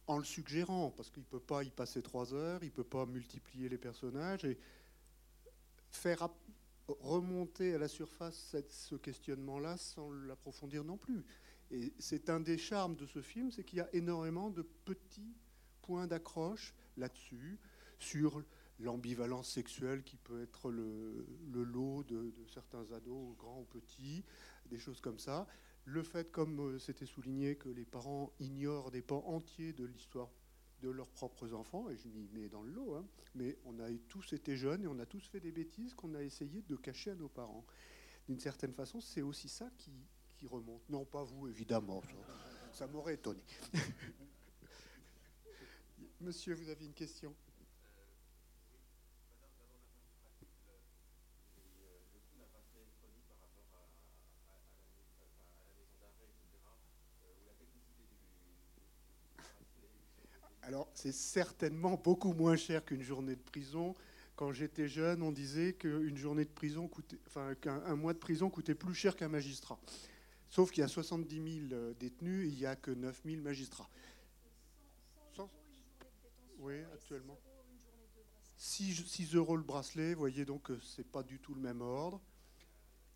en 0.07 0.17
le 0.17 0.23
suggérant, 0.23 0.89
parce 0.89 1.11
qu'il 1.11 1.21
ne 1.21 1.27
peut 1.27 1.39
pas 1.39 1.63
y 1.63 1.69
passer 1.69 2.01
trois 2.01 2.33
heures, 2.33 2.63
il 2.63 2.69
ne 2.69 2.71
peut 2.71 2.83
pas 2.83 3.05
multiplier 3.05 3.69
les 3.69 3.77
personnages 3.77 4.43
et 4.43 4.57
faire 5.91 6.27
remonter 6.87 7.75
à 7.75 7.77
la 7.77 7.87
surface 7.87 8.55
ce 8.69 8.95
questionnement-là 8.95 9.77
sans 9.77 10.09
l'approfondir 10.09 10.83
non 10.83 10.97
plus. 10.97 11.23
Et 11.69 11.93
c'est 11.99 12.31
un 12.31 12.39
des 12.39 12.57
charmes 12.57 12.95
de 12.95 13.05
ce 13.05 13.21
film, 13.21 13.51
c'est 13.51 13.63
qu'il 13.63 13.77
y 13.77 13.81
a 13.81 13.89
énormément 13.93 14.49
de 14.49 14.63
petits 14.63 15.35
points 15.83 16.07
d'accroche 16.07 16.73
là-dessus, 16.97 17.59
sur 17.99 18.41
l'ambivalence 18.79 19.49
sexuelle 19.49 20.03
qui 20.03 20.17
peut 20.17 20.41
être 20.41 20.69
le, 20.71 21.25
lot 21.53 22.03
de, 22.03 22.31
certains 22.53 22.91
ados, 22.91 23.35
grands 23.37 23.61
ou 23.61 23.65
petits, 23.65 24.23
des 24.69 24.79
choses 24.79 25.01
comme 25.01 25.19
ça. 25.19 25.47
Le 25.85 26.03
fait, 26.03 26.31
comme 26.31 26.59
euh, 26.59 26.79
c'était 26.79 27.05
souligné, 27.05 27.55
que 27.55 27.69
les 27.69 27.85
parents 27.85 28.33
ignorent 28.39 28.91
des 28.91 29.01
pans 29.01 29.23
entiers 29.27 29.71
de 29.73 29.85
l'histoire 29.85 30.29
de 30.81 30.89
leurs 30.89 31.09
propres 31.09 31.53
enfants, 31.53 31.89
et 31.89 31.95
je 31.95 32.07
m'y 32.09 32.27
mets 32.29 32.49
dans 32.49 32.63
le 32.63 32.71
lot, 32.71 32.95
hein, 32.95 33.05
mais 33.35 33.57
on 33.65 33.79
a 33.79 33.89
tous 34.09 34.33
été 34.33 34.55
jeunes 34.57 34.83
et 34.83 34.87
on 34.87 34.99
a 34.99 35.05
tous 35.05 35.25
fait 35.27 35.39
des 35.39 35.51
bêtises 35.51 35.93
qu'on 35.93 36.13
a 36.15 36.21
essayé 36.21 36.63
de 36.63 36.75
cacher 36.75 37.11
à 37.11 37.15
nos 37.15 37.29
parents. 37.29 37.65
D'une 38.27 38.39
certaine 38.39 38.73
façon, 38.73 38.99
c'est 38.99 39.21
aussi 39.21 39.47
ça 39.47 39.69
qui, 39.77 39.91
qui, 40.35 40.47
remonte. 40.47 40.81
Non, 40.89 41.05
pas 41.05 41.23
vous, 41.23 41.47
évidemment, 41.47 42.01
ça, 42.01 42.79
ça 42.79 42.87
m'aurait 42.87 43.13
étonné. 43.13 43.41
Monsieur, 46.21 46.55
vous 46.55 46.69
avez 46.69 46.85
une 46.85 46.93
question? 46.93 47.35
Alors, 60.65 60.89
c'est 60.95 61.11
certainement 61.11 61.99
beaucoup 62.03 62.33
moins 62.33 62.55
cher 62.55 62.83
qu'une 62.83 63.03
journée 63.03 63.35
de 63.35 63.41
prison. 63.41 63.93
Quand 64.35 64.51
j'étais 64.51 64.87
jeune, 64.87 65.21
on 65.21 65.31
disait 65.31 65.73
qu'une 65.73 66.17
journée 66.17 66.43
de 66.43 66.49
prison 66.49 66.87
coûtait, 66.87 67.19
enfin, 67.27 67.53
qu'un 67.55 67.95
mois 67.95 68.13
de 68.13 68.17
prison 68.17 68.49
coûtait 68.49 68.73
plus 68.73 68.95
cher 68.95 69.15
qu'un 69.15 69.29
magistrat. 69.29 69.79
Sauf 70.49 70.71
qu'il 70.71 70.81
y 70.81 70.83
a 70.83 70.87
70 70.87 71.35
000 71.69 71.73
euh, 71.73 71.93
détenus, 71.99 72.51
il 72.51 72.57
n'y 72.57 72.65
a 72.65 72.75
que 72.75 72.91
9 72.91 73.21
000 73.25 73.41
magistrats. 73.41 73.89
Oui, 76.59 76.75
actuellement. 76.93 77.37
6, 78.57 79.35
euros 79.35 79.57
le 79.57 79.63
bracelet, 79.63 80.13
vous 80.13 80.19
voyez 80.19 80.45
donc 80.45 80.63
que 80.63 80.79
ce 80.79 81.01
n'est 81.01 81.07
pas 81.07 81.21
du 81.21 81.37
tout 81.39 81.53
le 81.53 81.61
même 81.61 81.81
ordre. 81.81 82.19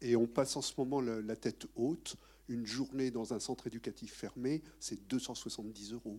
Et 0.01 0.15
on 0.15 0.27
passe 0.27 0.56
en 0.56 0.62
ce 0.62 0.74
moment 0.77 1.01
la, 1.01 1.36
tête 1.36 1.65
haute. 1.75 2.15
Une 2.48 2.65
journée 2.65 3.10
dans 3.10 3.34
un 3.34 3.39
centre 3.39 3.65
éducatif 3.68 4.13
fermé, 4.13 4.62
c'est 4.79 5.08
270 5.08 5.94
euros. 5.94 6.18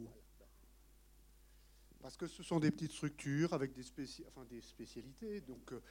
Parce 2.00 2.16
que 2.16 2.26
ce 2.26 2.42
sont 2.42 2.60
des 2.60 2.70
petites 2.70 2.92
structures 2.92 3.52
avec 3.52 3.72
des, 3.72 3.82
spécialités, 3.82 5.40
donc 5.42 5.72
euh, 5.72 5.82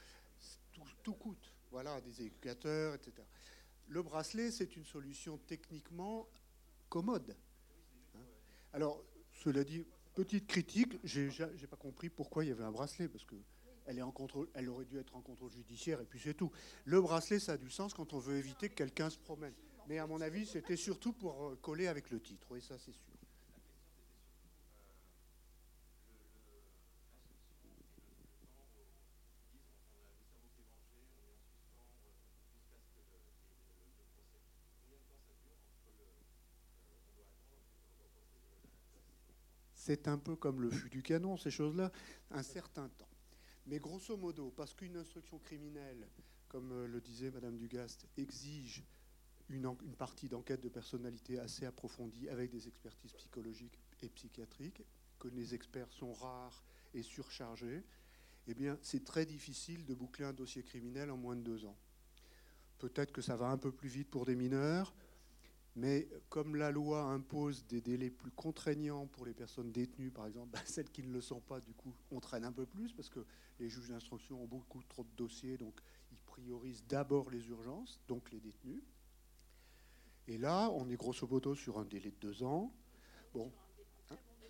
tout, 0.74 0.82
tout, 1.04 1.14
coûte. 1.14 1.54
Voilà, 1.72 2.02
des 2.02 2.24
éducateurs, 2.24 2.96
etc. 2.96 3.14
Le 3.88 4.02
bracelet, 4.02 4.52
c'est 4.52 4.76
une 4.76 4.86
solution 4.86 5.38
techniquement 5.48 6.28
commode. 6.90 7.36
Hein. 8.16 8.20
Alors, 8.74 9.04
cela 9.32 9.64
dit, 9.64 9.86
petite 10.16 10.48
critique, 10.48 10.98
j'ai 11.04 11.30
pas 11.70 11.78
compris 11.78 12.10
pourquoi 12.10 12.44
il 12.44 12.50
y 12.50 12.52
avait 12.52 12.64
un 12.64 12.72
bracelet, 12.72 13.08
parce 13.08 13.26
que 13.26 13.36
elle, 13.86 13.98
est 13.98 14.04
en 14.04 14.12
contrôle, 14.12 14.48
elle 14.54 14.70
aurait 14.70 14.86
dû 14.86 15.00
être 15.00 15.16
en 15.16 15.22
contrôle 15.22 15.52
judiciaire, 15.52 16.02
et 16.02 16.06
puis 16.06 16.20
c'est 16.20 16.36
tout. 16.36 16.52
Le 16.86 17.02
bracelet, 17.02 17.40
ça 17.40 17.54
a 17.54 17.58
du 17.58 17.70
sens 17.70 17.94
quand 17.94 18.14
on 18.14 18.20
veut 18.20 18.38
éviter 18.38 18.70
que 18.70 18.76
quelqu'un 18.76 19.10
se 19.10 19.18
promène. 19.18 19.54
Mais 19.88 19.98
à 19.98 20.06
mon 20.06 20.22
avis, 20.22 20.46
c'était 20.46 20.76
surtout 20.76 21.14
pour 21.14 21.48
euh, 21.48 21.56
coller 21.62 21.88
avec 21.88 22.12
le 22.12 22.20
titre, 22.20 22.56
et 22.56 22.62
ça, 22.62 22.78
c'est 22.78 22.94
sûr. 22.94 23.09
C'est 39.90 40.08
un 40.08 40.20
peu 40.20 40.36
comme 40.36 40.62
le 40.62 40.70
fût 40.70 40.90
du 40.90 41.02
canon, 41.02 41.36
ces 41.36 41.50
choses-là, 41.50 41.92
un 42.30 42.44
certain 42.44 42.90
temps. 42.90 43.10
Mais 43.66 43.80
grosso 43.80 44.16
modo, 44.16 44.54
parce 44.56 44.76
qu'une 44.76 44.96
instruction 44.96 45.40
criminelle, 45.40 46.08
comme 46.48 46.72
euh, 46.72 46.88
le 46.88 47.02
disait 47.02 47.32
Madame 47.32 47.58
Dugast, 47.58 48.06
exige 48.16 48.84
une, 49.50 49.66
une 49.66 49.96
partie 49.96 50.30
d'enquête 50.30 50.62
de 50.62 50.70
personnalité 50.70 51.40
assez 51.40 51.66
approfondie 51.66 52.30
avec 52.30 52.52
des 52.52 52.68
expertises 52.68 53.14
psychologiques 53.14 53.80
et 54.04 54.10
psychiatriques, 54.10 54.84
que 55.18 55.28
les 55.30 55.56
experts 55.56 55.92
sont 55.92 56.14
rares 56.14 56.64
et 56.94 57.02
surchargés, 57.02 57.84
eh 58.46 58.54
bien, 58.54 58.78
c'est 58.84 59.04
très 59.04 59.26
difficile 59.26 59.86
de 59.86 59.96
boucler 59.96 60.26
un 60.26 60.34
dossier 60.34 60.62
criminel 60.62 61.10
en 61.10 61.18
moins 61.18 61.36
de 61.36 61.42
deux 61.42 61.66
ans. 61.66 61.78
Peut-être 62.78 63.12
que 63.12 63.24
ça 63.24 63.36
va 63.36 63.48
un 63.48 63.58
peu 63.58 63.72
plus 63.72 63.90
vite 63.90 64.12
pour 64.12 64.28
des 64.28 64.36
mineurs, 64.36 64.94
mais 65.76 66.08
comme 66.30 66.56
la 66.56 66.72
loi 66.72 67.04
impose 67.04 67.66
des 67.68 67.82
délais 67.82 68.10
plus 68.10 68.32
contraignants 68.32 69.08
pour 69.08 69.26
les 69.26 69.34
personnes 69.34 69.72
détenues, 69.72 70.12
par 70.12 70.28
exemple, 70.28 70.50
bah, 70.52 70.60
celles 70.66 70.90
qui 70.90 71.04
ne 71.04 71.12
le 71.12 71.22
sont 71.22 71.40
pas, 71.40 71.60
du 71.60 71.74
coup, 71.74 71.94
on 72.12 72.20
traîne 72.20 72.44
un 72.44 72.52
peu 72.52 72.66
plus 72.66 72.92
parce 72.94 73.10
que 73.10 73.26
les 73.60 73.70
juges 73.70 73.90
d'instruction 73.90 74.42
ont 74.42 74.48
beaucoup 74.48 74.82
trop 74.84 75.04
de 75.04 75.16
dossiers, 75.16 75.58
donc 75.58 75.80
ils 76.12 76.18
priorisent 76.20 76.84
d'abord 76.88 77.30
les 77.30 77.48
urgences, 77.50 78.00
donc 78.08 78.32
les 78.32 78.40
détenus. 78.40 78.82
Et 80.28 80.38
là, 80.38 80.70
on 80.72 80.90
est 80.90 80.96
grosso 80.96 81.28
modo 81.28 81.56
sur 81.56 81.80
un 81.80 81.86
délai 81.86 82.12
de 82.12 82.28
deux 82.28 82.44
ans. 82.44 82.72
Bon, 83.34 83.52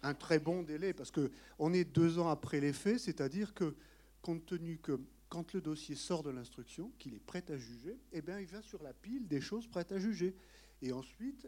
un 0.03 0.13
très 0.13 0.39
bon 0.39 0.63
délai 0.63 0.93
parce 0.93 1.11
que 1.11 1.31
on 1.57 1.73
est 1.73 1.85
deux 1.85 2.19
ans 2.19 2.29
après 2.29 2.59
les 2.59 2.73
faits, 2.73 2.99
c'est-à-dire 2.99 3.53
que 3.53 3.75
compte 4.21 4.45
tenu 4.45 4.77
que 4.77 4.99
quand 5.29 5.53
le 5.53 5.61
dossier 5.61 5.95
sort 5.95 6.23
de 6.23 6.31
l'instruction, 6.31 6.91
qu'il 6.97 7.13
est 7.13 7.23
prêt 7.23 7.43
à 7.49 7.57
juger, 7.57 7.97
eh 8.11 8.21
bien, 8.21 8.39
il 8.39 8.47
va 8.47 8.61
sur 8.61 8.81
la 8.81 8.93
pile 8.93 9.27
des 9.27 9.41
choses 9.41 9.67
prêtes 9.67 9.91
à 9.91 9.99
juger. 9.99 10.35
Et 10.81 10.91
ensuite, 10.91 11.47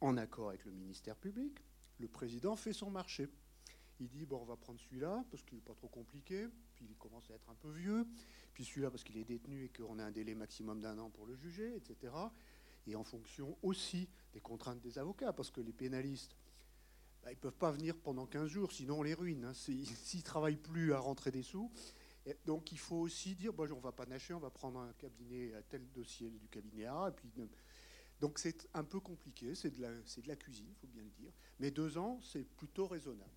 en 0.00 0.16
accord 0.16 0.48
avec 0.48 0.64
le 0.64 0.72
ministère 0.72 1.16
public, 1.16 1.62
le 1.98 2.08
président 2.08 2.56
fait 2.56 2.72
son 2.72 2.90
marché. 2.90 3.28
Il 4.00 4.08
dit 4.08 4.26
bon, 4.26 4.40
on 4.40 4.44
va 4.44 4.56
prendre 4.56 4.80
celui-là 4.80 5.24
parce 5.30 5.42
qu'il 5.42 5.58
n'est 5.58 5.64
pas 5.64 5.74
trop 5.74 5.88
compliqué, 5.88 6.48
puis 6.74 6.86
il 6.90 6.96
commence 6.96 7.30
à 7.30 7.34
être 7.34 7.48
un 7.50 7.54
peu 7.54 7.70
vieux, 7.70 8.06
puis 8.52 8.64
celui-là 8.64 8.90
parce 8.90 9.04
qu'il 9.04 9.16
est 9.16 9.24
détenu 9.24 9.64
et 9.64 9.68
qu'on 9.68 9.98
a 9.98 10.04
un 10.04 10.10
délai 10.10 10.34
maximum 10.34 10.80
d'un 10.80 10.98
an 10.98 11.10
pour 11.10 11.26
le 11.26 11.36
juger, 11.36 11.76
etc. 11.76 12.12
Et 12.86 12.96
en 12.96 13.04
fonction 13.04 13.56
aussi 13.62 14.08
des 14.32 14.40
contraintes 14.40 14.80
des 14.80 14.98
avocats, 14.98 15.32
parce 15.32 15.50
que 15.50 15.60
les 15.60 15.72
pénalistes, 15.72 16.34
bah, 17.22 17.30
ils 17.30 17.36
ne 17.36 17.40
peuvent 17.40 17.56
pas 17.56 17.70
venir 17.70 17.96
pendant 17.96 18.26
15 18.26 18.48
jours, 18.48 18.72
sinon 18.72 18.98
on 18.98 19.02
les 19.02 19.14
ruine. 19.14 19.44
Hein. 19.44 19.54
S'ils 19.54 19.86
ne 20.16 20.22
travaillent 20.22 20.56
plus 20.56 20.92
à 20.92 20.98
rentrer 20.98 21.30
des 21.30 21.42
sous. 21.42 21.70
donc 22.44 22.72
il 22.72 22.78
faut 22.78 22.96
aussi 22.96 23.36
dire 23.36 23.52
bon, 23.52 23.70
on 23.70 23.80
va 23.80 23.92
pas 23.92 24.06
nacher, 24.06 24.34
on 24.34 24.40
va 24.40 24.50
prendre 24.50 24.80
un 24.80 24.92
cabinet 24.94 25.52
tel 25.68 25.86
dossier 25.92 26.30
du 26.30 26.48
cabinet 26.48 26.86
A, 26.86 27.10
et 27.10 27.12
puis 27.12 27.30
donc 28.22 28.38
c'est 28.38 28.68
un 28.72 28.84
peu 28.84 29.00
compliqué, 29.00 29.56
c'est 29.56 29.70
de, 29.70 29.82
la, 29.82 29.90
de 29.90 30.28
la 30.28 30.36
cuisine, 30.36 30.68
il 30.70 30.76
faut 30.76 30.86
bien 30.86 31.02
le 31.02 31.10
dire. 31.10 31.32
Mais 31.58 31.72
deux 31.72 31.98
ans, 31.98 32.20
c'est 32.22 32.44
plutôt 32.44 32.86
raisonnable. 32.86 33.28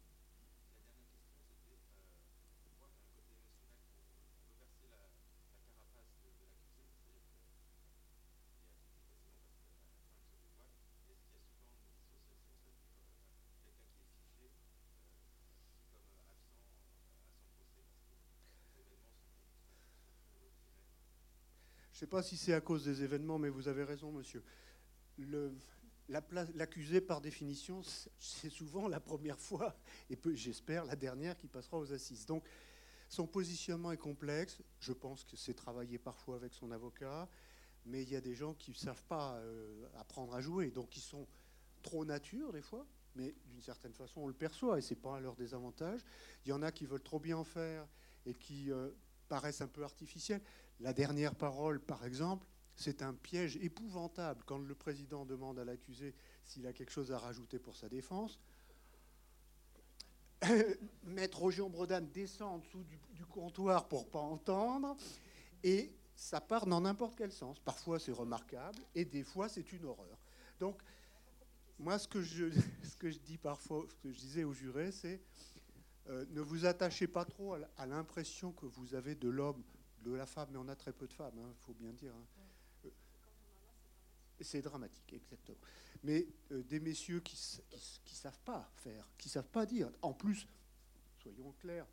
Je 21.91 21.97
ne 21.97 21.99
sais 22.01 22.07
pas 22.07 22.21
si 22.21 22.37
c'est 22.37 22.53
à 22.53 22.61
cause 22.61 22.83
des 22.83 23.01
événements, 23.03 23.39
mais 23.39 23.49
vous 23.49 23.67
avez 23.67 23.83
raison, 23.83 24.11
monsieur 24.11 24.43
l'accusé, 26.07 27.01
par 27.01 27.21
définition, 27.21 27.81
c'est 28.19 28.49
souvent 28.49 28.87
la 28.87 28.99
première 28.99 29.39
fois, 29.39 29.75
et 30.09 30.17
j'espère 30.33 30.85
la 30.85 30.95
dernière 30.95 31.37
qui 31.37 31.47
passera 31.47 31.77
aux 31.79 31.93
assises. 31.93 32.25
Donc, 32.25 32.43
son 33.09 33.27
positionnement 33.27 33.91
est 33.91 33.97
complexe. 33.97 34.61
Je 34.79 34.91
pense 34.91 35.23
que 35.23 35.37
c'est 35.37 35.53
travaillé 35.53 35.97
parfois 35.97 36.35
avec 36.35 36.53
son 36.53 36.71
avocat, 36.71 37.29
mais 37.85 38.01
il 38.01 38.09
y 38.09 38.15
a 38.15 38.21
des 38.21 38.35
gens 38.35 38.53
qui 38.53 38.71
ne 38.71 38.75
savent 38.75 39.03
pas 39.03 39.35
euh, 39.35 39.87
apprendre 39.97 40.33
à 40.33 40.41
jouer, 40.41 40.71
donc 40.71 40.97
ils 40.97 41.01
sont 41.01 41.27
trop 41.81 42.03
nature 42.03 42.51
des 42.51 42.63
fois, 42.63 42.85
mais 43.15 43.35
d'une 43.45 43.61
certaine 43.61 43.93
façon 43.93 44.21
on 44.21 44.27
le 44.27 44.33
perçoit 44.33 44.79
et 44.79 44.81
c'est 44.81 44.95
pas 44.95 45.17
à 45.17 45.19
leur 45.19 45.35
désavantage. 45.35 46.03
Il 46.45 46.49
y 46.49 46.51
en 46.51 46.63
a 46.63 46.71
qui 46.71 46.85
veulent 46.85 47.03
trop 47.03 47.19
bien 47.19 47.43
faire 47.43 47.87
et 48.25 48.33
qui 48.33 48.71
euh, 48.71 48.89
paraissent 49.27 49.61
un 49.61 49.67
peu 49.67 49.83
artificiels. 49.83 50.41
La 50.79 50.93
dernière 50.93 51.35
parole, 51.35 51.79
par 51.79 52.05
exemple, 52.05 52.47
c'est 52.75 53.01
un 53.01 53.13
piège 53.13 53.57
épouvantable 53.57 54.43
quand 54.45 54.57
le 54.57 54.75
président 54.75 55.25
demande 55.25 55.59
à 55.59 55.65
l'accusé 55.65 56.13
s'il 56.43 56.67
a 56.67 56.73
quelque 56.73 56.91
chose 56.91 57.11
à 57.11 57.17
rajouter 57.17 57.59
pour 57.59 57.75
sa 57.75 57.87
défense. 57.89 58.39
Maître 61.03 61.39
Roger 61.39 61.67
Bredan 61.69 62.01
descend 62.13 62.55
en 62.55 62.57
dessous 62.59 62.83
du, 62.83 63.25
comptoir 63.25 63.87
pour 63.87 64.09
pas 64.09 64.19
entendre, 64.19 64.95
et 65.63 65.91
ça 66.15 66.39
part 66.39 66.65
dans 66.65 66.79
n'importe 66.81 67.15
quel 67.17 67.31
sens. 67.31 67.59
Parfois 67.59 67.99
c'est 67.99 68.11
remarquable, 68.11 68.79
et 68.93 69.03
des 69.03 69.23
fois 69.23 69.49
c'est 69.49 69.73
une 69.73 69.85
horreur. 69.85 70.17
Donc, 70.59 70.81
moi, 71.77 71.99
ce 71.99 72.07
que 72.07 72.21
je, 72.21 72.45
ce 72.83 72.95
que 72.95 73.09
je 73.09 73.19
dis 73.19 73.37
parfois, 73.37 73.85
ce 73.89 73.95
que 73.95 74.11
je 74.11 74.19
disais 74.19 74.43
aux 74.43 74.53
jurés, 74.53 74.91
c'est 74.91 75.21
euh, 76.07 76.25
ne 76.29 76.41
vous 76.41 76.65
attachez 76.65 77.07
pas 77.07 77.25
trop 77.25 77.55
à 77.77 77.85
l'impression 77.85 78.51
que 78.51 78.65
vous 78.65 78.93
avez 78.95 79.15
de 79.15 79.27
l'homme, 79.27 79.63
de 80.03 80.13
la 80.13 80.25
femme, 80.25 80.49
mais 80.51 80.59
on 80.59 80.67
a 80.67 80.75
très 80.75 80.93
peu 80.93 81.07
de 81.07 81.13
femmes, 81.13 81.33
il 81.35 81.41
hein, 81.41 81.53
faut 81.65 81.73
bien 81.73 81.91
dire. 81.91 82.13
Hein. 82.13 82.44
C'est 84.41 84.61
dramatique, 84.61 85.13
exactement. 85.13 85.57
Mais 86.03 86.27
euh, 86.51 86.61
des 86.63 86.79
messieurs 86.79 87.19
qui 87.21 87.35
ne 87.71 88.15
savent 88.15 88.39
pas 88.41 88.69
faire, 88.75 89.09
qui 89.17 89.29
ne 89.29 89.31
savent 89.31 89.49
pas 89.49 89.65
dire. 89.65 89.89
En 90.01 90.13
plus, 90.13 90.47
soyons 91.21 91.53
clairs, 91.53 91.87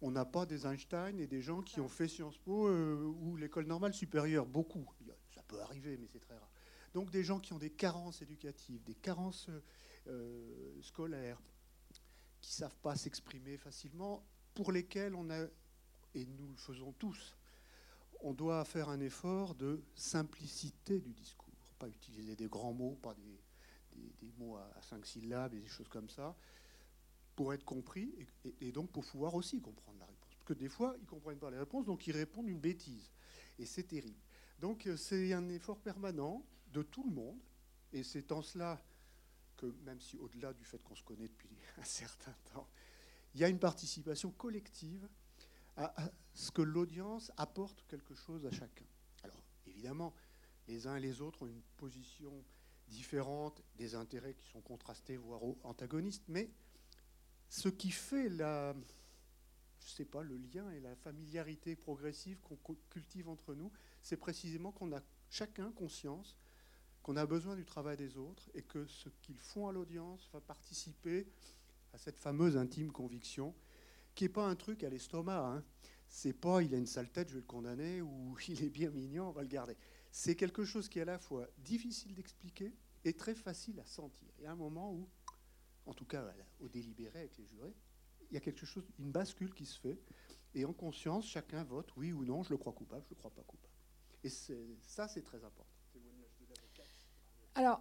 on 0.00 0.10
n'a 0.10 0.24
pas 0.24 0.46
des 0.46 0.66
Einstein 0.66 1.18
et 1.18 1.26
des 1.26 1.42
gens 1.42 1.60
qui 1.60 1.80
ont 1.80 1.88
fait 1.88 2.08
Sciences 2.08 2.38
Po 2.38 2.68
euh, 2.68 3.12
ou 3.20 3.36
l'école 3.36 3.66
normale 3.66 3.92
supérieure. 3.92 4.46
Beaucoup. 4.46 4.88
Ça 5.34 5.42
peut 5.42 5.60
arriver, 5.60 5.96
mais 5.96 6.06
c'est 6.06 6.20
très 6.20 6.36
rare. 6.36 6.50
Donc 6.94 7.10
des 7.10 7.22
gens 7.22 7.38
qui 7.38 7.52
ont 7.52 7.58
des 7.58 7.70
carences 7.70 8.22
éducatives, 8.22 8.82
des 8.84 8.94
carences 8.94 9.48
euh, 10.06 10.80
scolaires, 10.80 11.40
qui 12.40 12.50
ne 12.50 12.54
savent 12.54 12.76
pas 12.78 12.96
s'exprimer 12.96 13.58
facilement, 13.58 14.24
pour 14.54 14.72
lesquels 14.72 15.14
on 15.14 15.28
a, 15.30 15.44
et 16.14 16.24
nous 16.24 16.48
le 16.48 16.56
faisons 16.56 16.92
tous, 16.92 17.36
on 18.22 18.32
doit 18.32 18.64
faire 18.64 18.88
un 18.88 19.00
effort 19.00 19.54
de 19.54 19.82
simplicité 19.94 21.00
du 21.00 21.12
discours 21.12 21.49
pas 21.80 21.88
utiliser 21.88 22.36
des 22.36 22.46
grands 22.46 22.74
mots, 22.74 22.96
pas 23.02 23.14
des, 23.14 23.40
mots 24.38 24.56
à, 24.56 24.82
cinq 24.82 25.04
syllabes 25.06 25.54
et 25.54 25.60
des 25.60 25.66
choses 25.66 25.88
comme 25.88 26.08
ça, 26.08 26.36
pour 27.34 27.52
être 27.54 27.64
compris 27.64 28.14
et, 28.60 28.70
donc 28.70 28.90
pour 28.92 29.04
pouvoir 29.04 29.34
aussi 29.34 29.60
comprendre 29.60 29.98
la 29.98 30.06
réponse. 30.06 30.34
Parce 30.34 30.44
que 30.44 30.52
des 30.52 30.68
fois, 30.68 30.94
ils 30.98 31.02
ne 31.02 31.06
comprennent 31.06 31.38
pas 31.38 31.50
les 31.50 31.58
réponses, 31.58 31.86
donc 31.86 32.06
ils 32.06 32.12
répondent 32.12 32.48
une 32.48 32.60
bêtise. 32.60 33.10
Et 33.58 33.64
c'est 33.64 33.84
terrible. 33.84 34.20
Donc 34.58 34.86
euh, 34.86 34.96
c'est 34.96 35.32
un 35.32 35.48
effort 35.48 35.80
permanent 35.80 36.44
de 36.72 36.82
tout 36.82 37.02
le 37.02 37.10
monde. 37.10 37.40
Et 37.92 38.04
c'est 38.04 38.30
en 38.30 38.42
cela 38.42 38.80
que, 39.56 39.66
même 39.84 40.00
si 40.00 40.16
au-delà 40.18 40.52
du 40.52 40.64
fait 40.64 40.78
qu'on 40.82 40.94
se 40.94 41.02
connaît 41.02 41.28
depuis 41.28 41.50
un 41.78 41.84
certain 41.84 42.34
temps, 42.52 42.68
il 43.34 43.40
y 43.40 43.44
a 43.44 43.48
une 43.48 43.58
participation 43.58 44.30
collective 44.32 45.08
à, 45.76 45.94
ce 46.34 46.50
que 46.50 46.62
l'audience 46.62 47.32
apporte 47.36 47.84
quelque 47.88 48.14
chose 48.14 48.44
à 48.44 48.50
chacun. 48.50 48.84
Alors, 49.22 49.42
évidemment, 49.66 50.14
les 50.70 50.86
uns 50.86 50.96
et 50.96 51.00
les 51.00 51.20
autres 51.20 51.42
ont 51.42 51.46
une 51.46 51.62
position 51.76 52.32
différente, 52.88 53.62
des 53.76 53.94
intérêts 53.94 54.34
qui 54.34 54.46
sont 54.46 54.60
contrastés, 54.60 55.16
voire 55.16 55.42
antagonistes, 55.64 56.24
mais 56.28 56.50
ce 57.48 57.68
qui 57.68 57.90
fait 57.90 58.28
la, 58.28 58.74
je 59.80 59.88
sais 59.90 60.04
pas, 60.04 60.22
le 60.22 60.36
lien 60.36 60.70
et 60.70 60.80
la 60.80 60.94
familiarité 60.96 61.76
progressive 61.76 62.38
qu'on 62.40 62.76
cultive 62.90 63.28
entre 63.28 63.54
nous, 63.54 63.70
c'est 64.02 64.16
précisément 64.16 64.72
qu'on 64.72 64.92
a 64.92 65.00
chacun 65.28 65.70
conscience 65.72 66.36
qu'on 67.02 67.16
a 67.16 67.26
besoin 67.26 67.56
du 67.56 67.64
travail 67.64 67.96
des 67.96 68.18
autres 68.18 68.50
et 68.54 68.62
que 68.62 68.86
ce 68.86 69.08
qu'ils 69.22 69.38
font 69.38 69.68
à 69.68 69.72
l'audience 69.72 70.28
va 70.32 70.40
participer 70.40 71.26
à 71.92 71.98
cette 71.98 72.18
fameuse 72.18 72.56
intime 72.56 72.92
conviction, 72.92 73.54
qui 74.14 74.24
n'est 74.24 74.30
pas 74.30 74.46
un 74.46 74.54
truc 74.54 74.84
à 74.84 74.90
l'estomac. 74.90 75.46
Hein. 75.46 75.64
C'est 76.08 76.32
pas 76.32 76.62
il 76.62 76.74
a 76.74 76.78
une 76.78 76.86
sale 76.86 77.10
tête, 77.10 77.28
je 77.28 77.34
vais 77.34 77.40
le 77.40 77.46
condamner, 77.46 78.02
ou 78.02 78.36
il 78.48 78.62
est 78.62 78.70
bien 78.70 78.90
mignon, 78.90 79.28
on 79.28 79.32
va 79.32 79.42
le 79.42 79.48
garder. 79.48 79.76
C'est 80.10 80.34
quelque 80.34 80.64
chose 80.64 80.88
qui 80.88 80.98
est 80.98 81.02
à 81.02 81.06
la 81.06 81.18
fois 81.18 81.46
difficile 81.58 82.14
d'expliquer 82.14 82.72
et 83.04 83.12
très 83.14 83.34
facile 83.34 83.78
à 83.80 83.84
sentir. 83.84 84.28
Il 84.38 84.44
y 84.44 84.46
a 84.46 84.52
un 84.52 84.56
moment 84.56 84.92
où, 84.92 85.08
en 85.86 85.94
tout 85.94 86.04
cas 86.04 86.24
au 86.60 86.68
délibéré 86.68 87.20
avec 87.20 87.36
les 87.38 87.46
jurés, 87.46 87.74
il 88.30 88.34
y 88.34 88.36
a 88.36 88.40
quelque 88.40 88.66
chose, 88.66 88.84
une 88.98 89.10
bascule 89.10 89.54
qui 89.54 89.66
se 89.66 89.78
fait, 89.78 90.00
et 90.54 90.64
en 90.64 90.72
conscience, 90.72 91.26
chacun 91.26 91.64
vote 91.64 91.90
oui 91.96 92.12
ou 92.12 92.24
non, 92.24 92.42
je 92.42 92.50
le 92.50 92.56
crois 92.56 92.72
coupable, 92.72 93.02
je 93.04 93.14
ne 93.14 93.16
le 93.16 93.16
crois 93.16 93.30
pas 93.30 93.42
coupable. 93.42 93.74
Et 94.22 94.28
ça, 94.28 95.08
c'est 95.08 95.22
très 95.22 95.38
important. 95.38 95.66
Alors, 97.54 97.80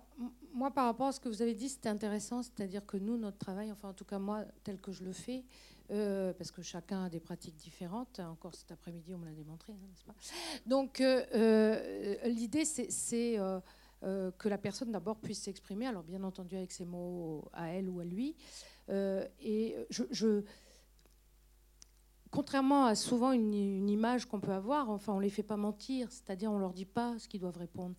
moi, 0.52 0.72
par 0.72 0.86
rapport 0.86 1.08
à 1.08 1.12
ce 1.12 1.20
que 1.20 1.30
vous 1.30 1.42
avez 1.42 1.54
dit, 1.54 1.70
c'était 1.70 1.90
intéressant, 1.90 2.42
c'est-à-dire 2.42 2.86
que 2.86 2.98
nous, 2.98 3.18
notre 3.18 3.38
travail, 3.38 3.72
enfin 3.72 3.90
en 3.90 3.94
tout 3.94 4.06
cas 4.06 4.18
moi, 4.18 4.46
tel 4.64 4.82
que 4.82 4.92
je 4.92 5.04
le 5.04 5.14
fais, 5.14 5.46
euh, 5.92 6.34
parce 6.34 6.52
que 6.52 6.62
chacun 6.62 7.06
a 7.06 7.10
des 7.10 7.20
pratiques 7.20 7.56
différentes, 7.56 8.20
encore 8.20 8.54
cet 8.54 8.72
après-midi, 8.72 9.14
on 9.14 9.18
me 9.18 9.26
l'a 9.26 9.34
démontré, 9.34 9.74
hein, 9.74 9.88
n'est-ce 9.90 10.04
pas? 10.04 10.16
Donc, 10.68 11.02
euh, 11.02 11.26
euh, 11.34 12.28
l'idée, 12.28 12.66
c'est 12.66 13.38
que 14.02 14.50
la 14.50 14.58
personne 14.58 14.92
d'abord 14.92 15.18
puisse 15.18 15.42
s'exprimer, 15.42 15.88
alors 15.88 16.04
bien 16.04 16.24
entendu 16.24 16.56
avec 16.56 16.72
ses 16.72 16.86
mots 16.86 17.50
à 17.54 17.70
elle 17.70 17.90
ou 17.90 18.00
à 18.00 18.06
lui. 18.06 18.36
et 18.90 19.76
contrairement 22.32 22.86
à 22.86 22.96
souvent 22.96 23.32
une, 23.32 23.90
image 23.90 24.26
qu'on 24.26 24.40
peut 24.40 24.54
avoir, 24.54 24.90
enfin, 24.90 25.14
on 25.14 25.20
les 25.20 25.30
fait 25.30 25.44
pas 25.44 25.58
mentir, 25.58 26.12
c'est-à-dire 26.12 26.52
on 26.52 26.60
leur 26.60 26.74
dit 26.74 26.86
pas 26.86 27.18
ce 27.18 27.28
qu'ils 27.28 27.42
doivent 27.42 27.58
répondre. 27.58 27.96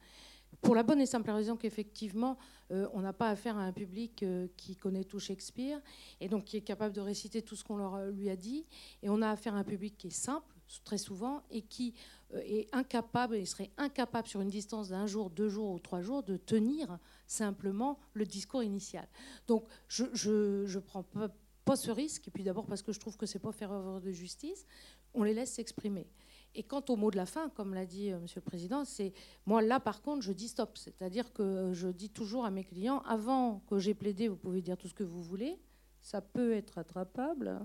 Pour 0.61 0.75
la 0.75 0.83
bonne 0.83 1.01
et 1.01 1.07
simple 1.07 1.31
raison 1.31 1.57
qu'effectivement, 1.57 2.37
euh, 2.71 2.87
on 2.93 3.01
n'a 3.01 3.13
pas 3.13 3.31
affaire 3.31 3.57
à 3.57 3.63
un 3.63 3.73
public 3.73 4.23
euh, 4.23 4.47
qui 4.57 4.77
connaît 4.77 5.05
tout 5.05 5.19
Shakespeare 5.19 5.81
et 6.21 6.29
donc 6.29 6.45
qui 6.45 6.57
est 6.57 6.63
capable 6.63 6.95
de 6.95 7.01
réciter 7.01 7.41
tout 7.41 7.57
ce 7.57 7.65
qu'on 7.65 7.77
leur, 7.77 8.11
lui 8.11 8.29
a 8.29 8.37
dit. 8.37 8.67
Et 9.03 9.09
on 9.09 9.23
a 9.23 9.31
affaire 9.31 9.55
à 9.55 9.59
un 9.59 9.65
public 9.65 9.97
qui 9.97 10.09
est 10.09 10.11
simple, 10.11 10.55
très 10.85 10.99
souvent, 10.99 11.43
et 11.51 11.63
qui 11.63 11.95
euh, 12.35 12.41
est 12.45 12.69
incapable, 12.73 13.37
et 13.37 13.47
serait 13.47 13.71
incapable 13.79 14.29
sur 14.29 14.41
une 14.41 14.51
distance 14.51 14.91
d'un 14.91 15.07
jour, 15.07 15.31
deux 15.31 15.49
jours 15.49 15.73
ou 15.73 15.79
trois 15.79 16.03
jours, 16.03 16.23
de 16.23 16.37
tenir 16.37 16.99
simplement 17.27 17.99
le 18.13 18.27
discours 18.27 18.63
initial. 18.63 19.09
Donc 19.49 19.65
je 19.89 20.05
ne 20.05 20.81
prends 20.81 21.03
pas, 21.03 21.31
pas, 21.65 21.77
ce 21.77 21.91
risque, 21.91 22.29
et 22.29 22.31
puis 22.31 22.45
d'abord 22.45 22.67
parce 22.67 22.83
que 22.83 22.93
je 22.93 23.01
trouve 23.01 23.17
que 23.17 23.27
c'est 23.27 23.39
pas 23.39 23.53
faire 23.53 23.73
œuvre 23.73 24.01
de 24.01 24.13
justice, 24.13 24.67
on 25.15 25.25
les 25.25 25.35
laisse 25.35 25.53
s'exprimer. 25.53 26.07
Et 26.55 26.63
quant 26.63 26.83
au 26.89 26.97
mot 26.97 27.11
de 27.11 27.17
la 27.17 27.27
fin, 27.27 27.49
comme 27.51 27.75
l'a 27.75 27.87
dit 27.87 28.11
euh, 28.11 28.19
Monsieur 28.19 28.41
le 28.41 28.45
Président, 28.45 28.85
c'est 28.85 29.13
moi 29.47 29.63
là 29.63 29.79
par 29.79 30.03
contre 30.03 30.23
je 30.23 30.33
dis 30.33 30.49
stop. 30.49 30.77
C'est-à-dire 30.77 31.33
que 31.33 31.73
je 31.73 31.89
dis 31.89 32.11
toujours 32.11 32.45
à 32.45 32.51
mes 32.51 32.65
clients, 32.65 33.01
avant 33.01 33.61
que 33.69 33.79
j'ai 33.79 33.95
plaidé, 33.95 34.29
vous 34.29 34.37
pouvez 34.37 34.61
dire 34.61 34.77
tout 34.77 34.89
ce 34.89 34.95
que 34.95 35.05
vous 35.05 35.23
voulez, 35.23 35.59
ça 36.01 36.21
peut 36.21 36.53
être 36.53 36.79
attrapable. 36.79 37.61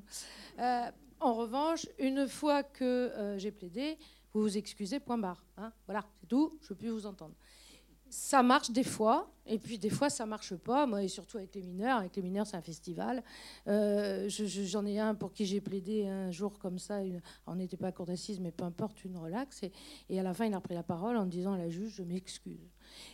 Euh, 0.59 0.91
en 1.19 1.33
revanche, 1.33 1.87
une 1.97 2.27
fois 2.27 2.63
que 2.63 2.83
euh, 2.83 3.37
j'ai 3.37 3.51
plaidé, 3.51 3.97
vous 4.33 4.41
vous 4.41 4.57
excusez, 4.57 4.99
point 4.99 5.17
barre. 5.17 5.43
Hein. 5.57 5.71
voilà, 5.85 6.05
c'est 6.19 6.27
tout, 6.27 6.59
je 6.61 6.73
peux 6.73 6.89
vous 6.89 7.05
entendre 7.05 7.35
ça 8.15 8.41
marche 8.41 8.71
des 8.71 8.85
fois, 8.85 9.29
et 9.45 9.59
puis 9.59 9.77
des 9.77 9.89
fois 9.89 10.09
ça 10.09 10.25
marche 10.25 10.55
pas. 10.55 10.85
Moi, 10.85 11.03
et 11.03 11.07
surtout 11.09 11.37
avec 11.37 11.53
les 11.53 11.61
mineurs. 11.61 11.99
Avec 11.99 12.15
les 12.15 12.21
mineurs, 12.21 12.47
c'est 12.47 12.55
un 12.55 12.61
festival. 12.61 13.21
Euh, 13.67 14.29
j'en 14.29 14.85
ai 14.85 14.99
un 14.99 15.15
pour 15.15 15.33
qui 15.33 15.45
j'ai 15.45 15.59
plaidé 15.59 16.07
un 16.07 16.31
jour 16.31 16.57
comme 16.57 16.79
ça. 16.79 17.01
on 17.45 17.55
n'était 17.55 17.75
pas 17.75 17.87
à 17.87 17.91
cour 17.91 18.05
d'assises, 18.05 18.39
mais 18.39 18.51
peu 18.51 18.63
importe, 18.63 19.03
une 19.03 19.17
relaxe. 19.17 19.63
Et, 20.09 20.19
à 20.19 20.23
la 20.23 20.33
fin, 20.33 20.45
il 20.45 20.53
a 20.53 20.61
pris 20.61 20.73
la 20.73 20.83
parole 20.83 21.17
en 21.17 21.25
disant 21.25 21.53
à 21.53 21.57
la 21.57 21.69
juge, 21.69 21.95
je 21.95 22.03
m'excuse. 22.03 22.71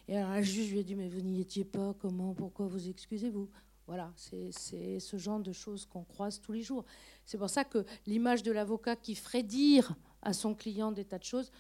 Et 0.08 0.18
alors 0.18 0.30
la 0.30 0.44
juge 0.44 0.72
lui 0.72 0.80
a 0.80 0.84
dit, 0.84 0.94
mais 0.94 1.10
vous 1.10 1.22
n'y 1.22 1.42
étiez 1.42 1.66
pas. 1.66 1.96
Comment 2.00 2.36
Pourquoi 2.36 2.68
vous 2.68 2.88
excusez-vous? 2.88 3.50
Voilà, 3.88 4.14
c'est 4.16 5.00
ce 5.00 5.18
genre 5.18 5.40
de 5.40 5.52
choses 5.52 5.86
qu'on 5.88 6.04
croise 6.04 6.40
tous 6.40 6.52
les 6.52 6.62
jours. 6.62 6.86
C'est 7.26 7.40
pour 7.40 7.50
ça 7.50 7.66
que 7.66 7.84
l'image 8.06 8.44
de 8.44 8.52
l'avocat 8.52 8.96
qui 8.96 9.16
ferait 9.16 9.44
dire 9.44 9.96
à 10.22 10.32
son 10.32 10.54
client 10.54 10.92
des 10.92 11.06
tas 11.06 11.18
de 11.18 11.24
choses, 11.24 11.52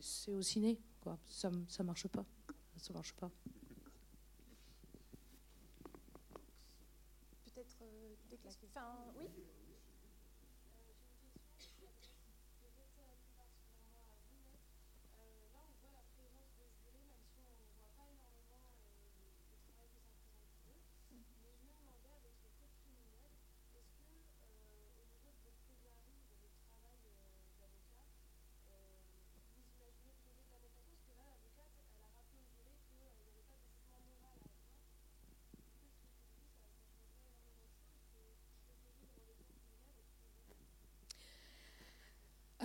c'est 0.00 0.32
au 0.32 0.42
ciné. 0.42 0.78
Ça 1.28 1.50
ne 1.50 1.82
marche 1.84 2.08
pas. 2.08 2.24
Ça 2.76 2.92
marche 2.92 3.12
pas. 3.14 3.30
Peut-être 7.44 7.76
euh, 7.82 8.14
des 8.30 8.36
questions. 8.38 8.68
Enfin, 8.74 9.12
oui. 9.18 9.28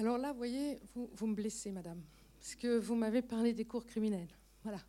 Alors 0.01 0.17
là, 0.17 0.31
vous 0.31 0.39
voyez, 0.39 0.79
vous, 0.95 1.27
me 1.27 1.35
blessez, 1.35 1.71
madame, 1.71 2.01
parce 2.39 2.55
que 2.55 2.79
vous 2.79 2.95
m'avez 2.95 3.21
parlé 3.21 3.53
des 3.53 3.65
cours 3.65 3.85
criminels. 3.85 4.29
Voilà. 4.63 4.79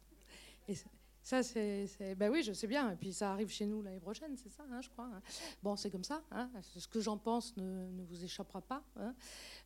Ça, 1.23 1.43
c'est. 1.43 1.87
Ben 2.17 2.31
oui, 2.31 2.43
je 2.43 2.53
sais 2.53 2.67
bien. 2.67 2.91
Et 2.91 2.97
puis 2.97 3.13
ça 3.13 3.33
arrive 3.33 3.49
chez 3.49 3.67
nous 3.67 3.81
l'année 3.81 4.01
prochaine, 4.01 4.37
c'est 4.37 4.51
ça, 4.51 4.65
hein, 4.71 4.81
je 4.81 4.89
crois. 4.89 5.05
Hein. 5.05 5.23
Bon, 5.63 5.77
c'est 5.77 5.91
comme 5.91 6.03
ça. 6.03 6.23
Hein. 6.33 6.51
Ce 6.77 6.89
que 6.89 7.01
j'en 7.01 7.17
pense 7.17 7.57
ne, 7.57 8.03
vous 8.09 8.25
échappera 8.25 8.61
pas. 8.61 8.83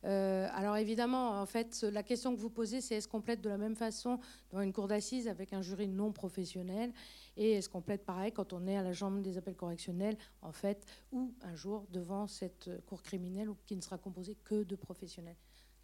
Euh, 0.03 0.47
alors 0.53 0.77
évidemment, 0.77 1.41
en 1.41 1.45
fait, 1.45 1.81
la 1.83 2.03
question 2.03 2.35
que 2.35 2.39
vous 2.39 2.51
posez, 2.51 2.81
c'est 2.81 2.95
est-ce 2.95 3.07
qu'on 3.07 3.21
plaide 3.21 3.41
de 3.41 3.49
la 3.49 3.57
même 3.57 3.75
façon 3.75 4.19
dans 4.51 4.61
une 4.61 4.71
cour 4.71 4.87
d'assises 4.87 5.27
avec 5.27 5.51
un 5.53 5.61
jury 5.61 5.87
non 5.87 6.11
professionnel 6.11 6.93
et 7.35 7.53
est-ce 7.53 7.69
qu'on 7.69 7.81
plaide 7.81 8.03
pareil 8.03 8.31
quand 8.31 8.53
on 8.53 8.67
est 8.67 8.77
à 8.77 8.83
la 8.83 8.93
Chambre 8.93 9.21
des 9.21 9.37
appels 9.37 9.55
correctionnels, 9.55 10.17
en 10.41 10.51
fait, 10.51 10.85
ou 11.11 11.33
un 11.41 11.55
jour 11.55 11.85
devant 11.91 12.27
cette 12.27 12.69
cour 12.85 13.01
criminelle 13.01 13.49
qui 13.65 13.75
ne 13.75 13.81
sera 13.81 13.97
composée 13.97 14.35
que 14.43 14.63
de 14.63 14.75
professionnels? 14.75 15.37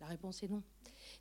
La 0.04 0.10
réponse 0.10 0.44
est 0.44 0.50
non. 0.50 0.62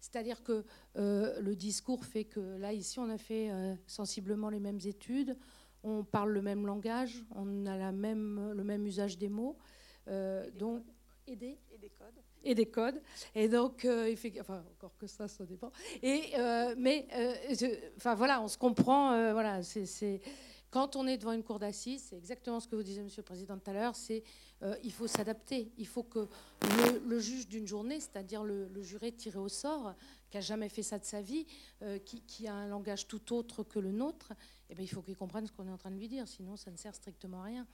C'est-à-dire 0.00 0.42
que 0.42 0.64
euh, 0.96 1.40
le 1.40 1.54
discours 1.54 2.04
fait 2.04 2.24
que 2.24 2.40
là, 2.58 2.72
ici, 2.72 2.98
on 2.98 3.08
a 3.08 3.16
fait 3.16 3.48
euh, 3.48 3.76
sensiblement 3.86 4.50
les 4.50 4.58
mêmes 4.58 4.80
études, 4.84 5.36
on 5.84 6.02
parle 6.02 6.32
le 6.32 6.42
même 6.42 6.66
langage, 6.66 7.24
on 7.36 7.64
a 7.66 7.76
la 7.76 7.92
même, 7.92 8.52
le 8.52 8.64
même 8.64 8.84
usage 8.84 9.18
des 9.18 9.28
mots. 9.28 9.56
Euh, 10.08 10.50
donc, 10.58 10.82
et 11.28 11.36
des, 11.36 11.60
et 11.70 11.78
des 11.78 11.90
codes 11.90 12.18
et 12.42 12.56
des 12.56 12.66
codes. 12.66 13.00
Et 13.36 13.48
donc, 13.48 13.84
euh, 13.84 14.12
enfin, 14.40 14.64
encore 14.72 14.96
que 14.98 15.06
ça, 15.06 15.28
ça 15.28 15.46
dépend. 15.46 15.70
Et, 16.02 16.32
mais, 16.76 17.06
enfin, 17.96 18.16
voilà, 18.16 18.42
on 18.42 18.48
se 18.48 18.58
comprend. 18.58 19.32
voilà, 19.32 19.62
c'est 19.62 20.20
quand 20.72 20.96
on 20.96 21.06
est 21.06 21.18
devant 21.18 21.32
une 21.32 21.44
cour 21.44 21.60
d'assises, 21.60 22.06
c'est 22.08 22.16
exactement 22.16 22.58
ce 22.58 22.66
que 22.66 22.74
vous 22.74 22.82
disiez, 22.82 23.04
Monsieur 23.04 23.20
le 23.20 23.26
Président, 23.26 23.56
tout 23.56 23.70
à 23.70 23.72
l'heure. 23.72 23.94
C'est 23.94 24.24
il 24.82 24.92
faut 24.92 25.08
s'adapter. 25.08 25.72
Il 25.76 25.86
faut 25.86 26.04
que 26.04 26.28
le, 27.06 27.18
juge 27.18 27.48
d'une 27.48 27.66
journée, 27.66 27.98
c'est-à-dire 27.98 28.44
le, 28.44 28.68
juré 28.80 29.10
tiré 29.10 29.38
au 29.38 29.48
sort, 29.48 29.94
qui 30.30 30.38
a 30.38 30.40
jamais 30.40 30.68
fait 30.68 30.84
ça 30.84 30.98
de 30.98 31.04
sa 31.04 31.20
vie, 31.20 31.46
qui, 32.04 32.22
qui, 32.22 32.46
a 32.46 32.54
un 32.54 32.68
langage 32.68 33.08
tout 33.08 33.34
autre 33.34 33.64
que 33.64 33.80
le 33.80 33.90
nôtre, 33.90 34.32
eh 34.70 34.74
bien, 34.76 34.84
il 34.84 34.88
faut 34.88 35.02
qu'il 35.02 35.16
comprenne 35.16 35.46
ce 35.46 35.52
qu'on 35.52 35.66
est 35.66 35.72
en 35.72 35.78
train 35.78 35.90
de 35.90 35.96
lui 35.96 36.08
dire. 36.08 36.28
Sinon, 36.28 36.56
ça 36.56 36.70
ne 36.70 36.76
sert 36.76 36.94
strictement 36.94 37.40
à 37.40 37.44
rien. 37.44 37.66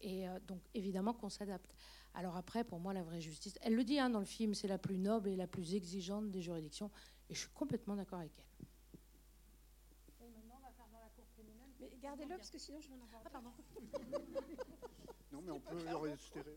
Et 0.00 0.24
donc, 0.48 0.60
évidemment 0.72 1.12
qu'on 1.12 1.28
s'adapte. 1.28 1.74
Alors 2.14 2.36
après, 2.36 2.64
pour 2.64 2.80
moi, 2.80 2.92
la 2.92 3.02
vraie 3.02 3.20
justice, 3.20 3.58
elle 3.62 3.74
le 3.74 3.84
dit 3.84 3.98
hein, 3.98 4.10
dans 4.10 4.18
le 4.18 4.24
film, 4.24 4.54
c'est 4.54 4.68
la 4.68 4.78
plus 4.78 4.98
noble 4.98 5.28
et 5.28 5.36
la 5.36 5.46
plus 5.46 5.74
exigeante 5.74 6.30
des 6.30 6.42
juridictions, 6.42 6.90
et 7.28 7.34
je 7.34 7.40
suis 7.40 7.50
complètement 7.50 7.96
d'accord 7.96 8.18
avec 8.18 8.32
elle. 8.38 8.66
Mais 11.80 11.88
gardez-le, 12.10 12.36
parce 12.36 12.50
que 12.50 12.58
sinon 12.58 12.80
je 12.80 12.88
vais 12.88 12.94
en 12.94 13.04
avoir. 13.04 13.22
Ah, 13.24 13.30
pardon. 13.30 13.50
Non, 15.32 15.42
mais 15.42 15.52
on 15.52 15.60
peut 15.60 15.76
stéréo. 16.18 16.54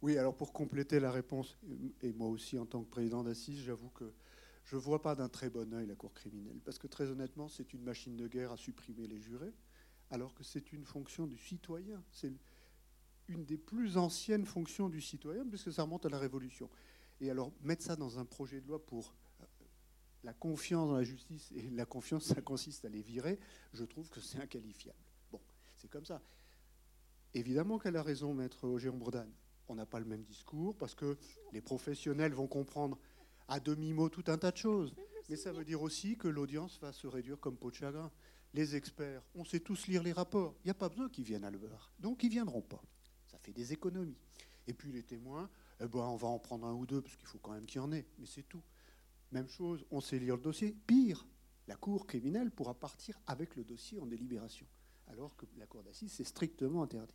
Oui, 0.00 0.16
alors 0.16 0.36
pour 0.36 0.52
compléter 0.52 1.00
la 1.00 1.10
réponse, 1.10 1.58
et 2.02 2.12
moi 2.12 2.28
aussi 2.28 2.56
en 2.58 2.66
tant 2.66 2.84
que 2.84 2.88
président 2.88 3.24
d'assises, 3.24 3.60
j'avoue 3.60 3.90
que 3.90 4.12
je 4.64 4.76
ne 4.76 4.80
vois 4.80 5.02
pas 5.02 5.16
d'un 5.16 5.28
très 5.28 5.50
bon 5.50 5.74
œil 5.74 5.86
la 5.86 5.96
Cour 5.96 6.14
criminelle, 6.14 6.60
parce 6.64 6.78
que 6.78 6.86
très 6.86 7.08
honnêtement, 7.08 7.48
c'est 7.48 7.72
une 7.72 7.82
machine 7.82 8.16
de 8.16 8.28
guerre 8.28 8.52
à 8.52 8.56
supprimer 8.56 9.08
les 9.08 9.18
jurés, 9.18 9.52
alors 10.10 10.34
que 10.34 10.44
c'est 10.44 10.72
une 10.72 10.84
fonction 10.84 11.26
du 11.26 11.36
citoyen. 11.36 12.02
C'est 12.12 12.32
une 13.26 13.44
des 13.44 13.58
plus 13.58 13.96
anciennes 13.96 14.46
fonctions 14.46 14.88
du 14.88 15.00
citoyen, 15.00 15.44
puisque 15.44 15.72
ça 15.72 15.82
remonte 15.82 16.06
à 16.06 16.08
la 16.08 16.18
Révolution. 16.18 16.70
Et 17.20 17.30
alors, 17.30 17.52
mettre 17.62 17.82
ça 17.82 17.96
dans 17.96 18.20
un 18.20 18.24
projet 18.24 18.60
de 18.60 18.68
loi 18.68 18.84
pour 18.84 19.08
euh, 19.08 19.27
la 20.24 20.32
confiance 20.32 20.88
dans 20.88 20.96
la 20.96 21.04
justice, 21.04 21.52
et 21.54 21.70
la 21.70 21.86
confiance, 21.86 22.24
ça 22.24 22.40
consiste 22.40 22.84
à 22.84 22.88
les 22.88 23.02
virer, 23.02 23.38
je 23.72 23.84
trouve 23.84 24.08
que 24.10 24.20
c'est 24.20 24.40
inqualifiable. 24.40 24.98
Bon, 25.30 25.40
c'est 25.76 25.88
comme 25.88 26.04
ça. 26.04 26.20
Évidemment 27.34 27.78
qu'elle 27.78 27.96
a 27.96 28.02
raison, 28.02 28.34
maître 28.34 28.66
Ogéon 28.66 28.96
Bourdane 28.96 29.32
on 29.68 29.74
n'a 29.74 29.86
pas 29.86 29.98
le 29.98 30.06
même 30.06 30.22
discours 30.22 30.74
parce 30.76 30.94
que 30.94 31.16
les 31.52 31.60
professionnels 31.60 32.32
vont 32.32 32.46
comprendre 32.46 32.98
à 33.48 33.60
demi-mot 33.60 34.08
tout 34.08 34.24
un 34.28 34.38
tas 34.38 34.50
de 34.50 34.56
choses. 34.56 34.94
Mais 35.28 35.36
ça 35.36 35.52
veut 35.52 35.64
dire 35.64 35.82
aussi 35.82 36.16
que 36.16 36.28
l'audience 36.28 36.78
va 36.80 36.92
se 36.92 37.06
réduire 37.06 37.38
comme 37.38 37.56
peau 37.56 37.70
de 37.70 37.76
chagrin. 37.76 38.10
Les 38.54 38.76
experts, 38.76 39.22
on 39.34 39.44
sait 39.44 39.60
tous 39.60 39.86
lire 39.86 40.02
les 40.02 40.12
rapports. 40.12 40.54
Il 40.64 40.68
n'y 40.68 40.70
a 40.70 40.74
pas 40.74 40.88
besoin 40.88 41.08
qu'ils 41.10 41.24
viennent 41.24 41.44
à 41.44 41.50
l'heure. 41.50 41.92
Donc 41.98 42.22
ils 42.22 42.28
ne 42.28 42.32
viendront 42.32 42.62
pas. 42.62 42.82
Ça 43.26 43.38
fait 43.38 43.52
des 43.52 43.72
économies. 43.72 44.16
Et 44.66 44.72
puis 44.72 44.90
les 44.90 45.02
témoins, 45.02 45.50
eh 45.80 45.86
ben, 45.86 46.00
on 46.00 46.16
va 46.16 46.28
en 46.28 46.38
prendre 46.38 46.66
un 46.66 46.72
ou 46.72 46.86
deux 46.86 47.02
parce 47.02 47.16
qu'il 47.16 47.26
faut 47.26 47.38
quand 47.38 47.52
même 47.52 47.66
qu'il 47.66 47.80
y 47.80 47.84
en 47.84 47.92
ait. 47.92 48.06
Mais 48.18 48.26
c'est 48.26 48.48
tout. 48.48 48.62
Même 49.32 49.48
chose, 49.48 49.84
on 49.90 50.00
sait 50.00 50.18
lire 50.18 50.36
le 50.36 50.42
dossier. 50.42 50.76
Pire, 50.86 51.26
la 51.66 51.76
cour 51.76 52.06
criminelle 52.06 52.50
pourra 52.50 52.74
partir 52.74 53.20
avec 53.26 53.56
le 53.56 53.64
dossier 53.64 54.00
en 54.00 54.06
délibération. 54.06 54.66
Alors 55.08 55.36
que 55.36 55.46
la 55.56 55.66
cour 55.66 55.82
d'assises, 55.82 56.12
c'est 56.12 56.24
strictement 56.24 56.82
interdit 56.82 57.14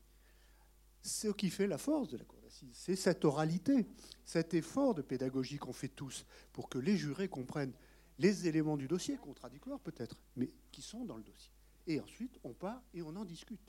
ce 1.04 1.28
qui 1.28 1.49
fait 1.49 1.67
la 1.67 1.78
force 1.78 2.10
de 2.10 2.17
la 2.17 2.23
Cour 2.23 2.39
d'assises. 2.41 2.69
C'est 2.73 2.95
cette 2.95 3.26
oralité, 3.26 3.86
cet 4.26 4.54
effort 4.54 4.95
de 4.95 5.02
pédagogie 5.02 5.58
qu'on 5.58 5.73
fait 5.73 5.89
tous 5.89 6.26
pour 6.54 6.69
que 6.69 6.80
les 6.80 6.97
jurés 6.97 7.28
comprennent 7.28 7.73
les 8.19 8.47
éléments 8.47 8.78
du 8.78 8.88
dossier, 8.88 9.17
contradictoires 9.17 9.80
peut-être, 9.80 10.17
mais 10.36 10.49
qui 10.71 10.82
sont 10.82 11.04
dans 11.04 11.17
le 11.17 11.23
dossier. 11.23 11.52
Et 11.88 11.99
ensuite, 11.99 12.39
on 12.43 12.54
part 12.54 12.82
et 12.93 13.02
on 13.02 13.15
en 13.15 13.26
discute. 13.26 13.60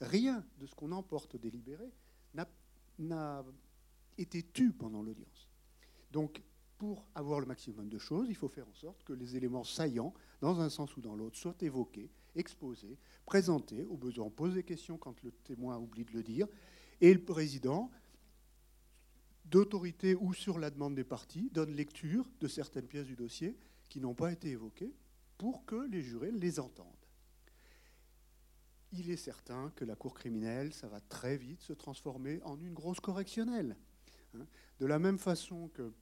Rien 0.00 0.44
de 0.58 0.66
ce 0.66 0.74
qu'on 0.74 0.90
emporte 0.90 1.36
délibéré 1.36 1.92
n'a 2.98 3.44
été 4.18 4.42
tu 4.52 4.72
pendant 4.72 5.02
l'audience. 5.02 5.48
Donc, 6.10 6.42
pour 6.82 7.06
avoir 7.14 7.38
le 7.38 7.46
maximum 7.46 7.88
de 7.88 7.96
choses, 7.96 8.26
il 8.28 8.34
faut 8.34 8.48
faire 8.48 8.66
en 8.66 8.74
sorte 8.74 9.04
que 9.04 9.12
les 9.12 9.36
éléments 9.36 9.62
saillants, 9.62 10.12
dans 10.40 10.58
un 10.58 10.68
sens 10.68 10.96
ou 10.96 11.00
dans 11.00 11.14
l'autre, 11.14 11.36
soient 11.36 11.54
évoqués, 11.60 12.10
exposés, 12.34 12.98
présentés, 13.24 13.84
au 13.84 13.96
besoin, 13.96 14.28
poser 14.30 14.56
des 14.56 14.62
questions 14.64 14.98
quand 14.98 15.22
le 15.22 15.30
témoin 15.30 15.78
oublie 15.78 16.04
de 16.04 16.10
le 16.10 16.24
dire, 16.24 16.48
et 17.00 17.14
le 17.14 17.22
président, 17.22 17.88
d'autorité 19.44 20.16
ou 20.16 20.34
sur 20.34 20.58
la 20.58 20.70
demande 20.70 20.96
des 20.96 21.04
parties, 21.04 21.50
donne 21.52 21.70
lecture 21.70 22.28
de 22.40 22.48
certaines 22.48 22.88
pièces 22.88 23.06
du 23.06 23.14
dossier 23.14 23.56
qui 23.88 24.00
n'ont 24.00 24.14
pas 24.14 24.32
été 24.32 24.48
évoquées 24.48 24.92
pour 25.38 25.64
que 25.64 25.86
les 25.88 26.02
jurés 26.02 26.32
les 26.32 26.58
entendent. 26.58 26.88
Il 28.90 29.08
est 29.08 29.16
certain 29.16 29.70
que 29.76 29.84
la 29.84 29.94
Cour 29.94 30.14
criminelle, 30.14 30.74
ça 30.74 30.88
va 30.88 31.00
très 31.00 31.36
vite 31.36 31.62
se 31.62 31.74
transformer 31.74 32.42
en 32.42 32.58
une 32.58 32.74
grosse 32.74 32.98
correctionnelle. 32.98 33.76
Hein. 34.34 34.46
De 34.80 34.86
la 34.86 34.98
même 34.98 35.18
façon 35.18 35.68
que 35.68 35.92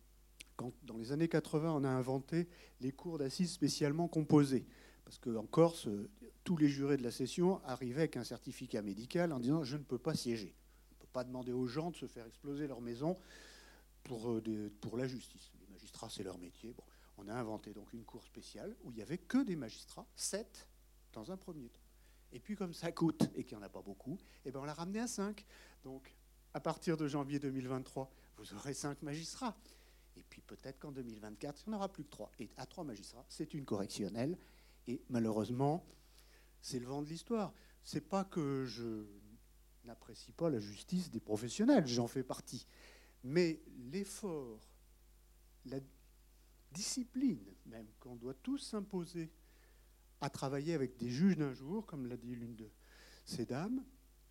dans 0.83 0.97
les 0.97 1.13
années 1.13 1.29
80, 1.29 1.73
on 1.73 1.85
a 1.85 1.89
inventé 1.89 2.49
les 2.81 2.93
cours 2.93 3.19
d'assises 3.19 3.53
spécialement 3.53 4.09
composées. 4.09 4.67
Parce 5.05 5.19
qu'en 5.19 5.47
Corse, 5.47 5.89
tous 6.45 6.57
les 6.57 6.69
jurés 6.69 6.97
de 6.97 7.03
la 7.03 7.11
session 7.11 7.61
arrivaient 7.65 8.03
avec 8.03 8.17
un 8.17 8.25
certificat 8.25 8.83
médical 8.83 9.33
en 9.33 9.41
disant 9.41 9.65
Je 9.65 9.77
ne 9.77 9.83
peux 9.83 9.99
pas 9.99 10.15
siéger 10.15 10.55
pas 11.13 11.25
demander 11.25 11.53
aux 11.53 11.67
gens 11.67 11.91
de 11.91 11.97
se 11.97 12.07
faire 12.07 12.27
exploser 12.27 12.67
leur 12.67 12.81
maison 12.81 13.19
pour, 14.05 14.31
euh, 14.31 14.71
la 14.97 15.07
justice. 15.07 15.53
Les 15.61 15.67
magistrats, 15.67 16.09
c'est 16.11 16.23
leur 16.23 16.39
métier. 16.39 16.75
On 17.19 17.29
a 17.29 17.35
inventé 17.35 17.73
donc 17.73 17.93
une 17.93 18.05
cour 18.05 18.25
spéciale 18.25 18.75
où 18.83 18.91
il 18.91 18.97
n'y 18.97 19.03
avait 19.03 19.19
que 19.19 19.45
des 19.45 19.57
magistrats, 19.57 20.07
sept 20.17 20.69
dans 21.13 21.31
un 21.31 21.37
premier 21.37 21.69
temps. 21.69 21.81
Et 22.33 22.39
puis 22.39 22.55
comme 22.55 22.73
ça 22.73 22.93
coûte 22.93 23.29
et 23.35 23.45
qu'il 23.45 23.59
n'y 23.59 23.63
en 23.63 23.67
a 23.67 23.69
pas 23.69 23.83
beaucoup, 23.83 24.17
eh 24.45 24.53
ben 24.53 24.61
on 24.61 24.65
l'a 24.65 24.75
ramené 24.75 25.01
à 25.01 25.07
cinq. 25.07 25.45
Donc 25.83 26.15
à 26.55 26.61
partir 26.61 26.97
de 26.97 27.07
janvier 27.09 27.39
2023, 27.39 28.11
vous 28.37 28.55
aurez 28.55 28.73
cinq 28.73 29.03
magistrats. 29.03 29.57
Et 30.17 30.23
puis 30.23 30.43
peut-être 30.43 30.79
qu'en 30.79 30.93
2024, 30.93 31.63
il 31.67 31.71
n'y 31.71 31.75
en 31.75 31.79
aura 31.79 31.89
plus 31.89 32.05
que 32.05 32.11
trois. 32.11 32.31
Et 32.39 32.51
à 32.57 32.67
trois 32.67 32.85
magistrats, 32.85 33.25
c'est 33.29 33.55
une 33.55 33.65
correctionnelle. 33.65 34.37
Et 34.87 35.03
malheureusement, 35.09 35.85
c'est 36.61 36.79
le 36.79 36.87
vent 36.87 37.03
de 37.03 37.09
l'histoire. 37.09 37.53
C'est 37.85 38.07
pas 38.09 38.25
que 38.25 38.65
je 38.67 39.07
n'apprécie 39.85 40.33
pas 40.33 40.51
la 40.51 40.61
justice 40.61 41.11
des 41.11 41.21
professionnels, 41.21 41.87
j'en 41.87 42.07
fais 42.07 42.23
partie. 42.23 42.67
Mais 43.25 43.63
l'effort, 43.91 44.61
la 45.67 45.79
discipline 46.73 47.45
même 47.67 47.89
qu'on 47.99 48.17
doit 48.17 48.35
tous 48.35 48.59
s'imposer 48.59 49.31
à 50.21 50.29
travailler 50.29 50.75
avec 50.75 50.97
des 50.97 51.09
juges 51.09 51.37
d'un 51.37 51.53
jour, 51.53 51.87
comme 51.87 52.07
l'a 52.07 52.17
dit 52.17 52.35
l'une 52.35 52.57
de 52.57 52.71
ces 53.25 53.47
dames, 53.47 53.83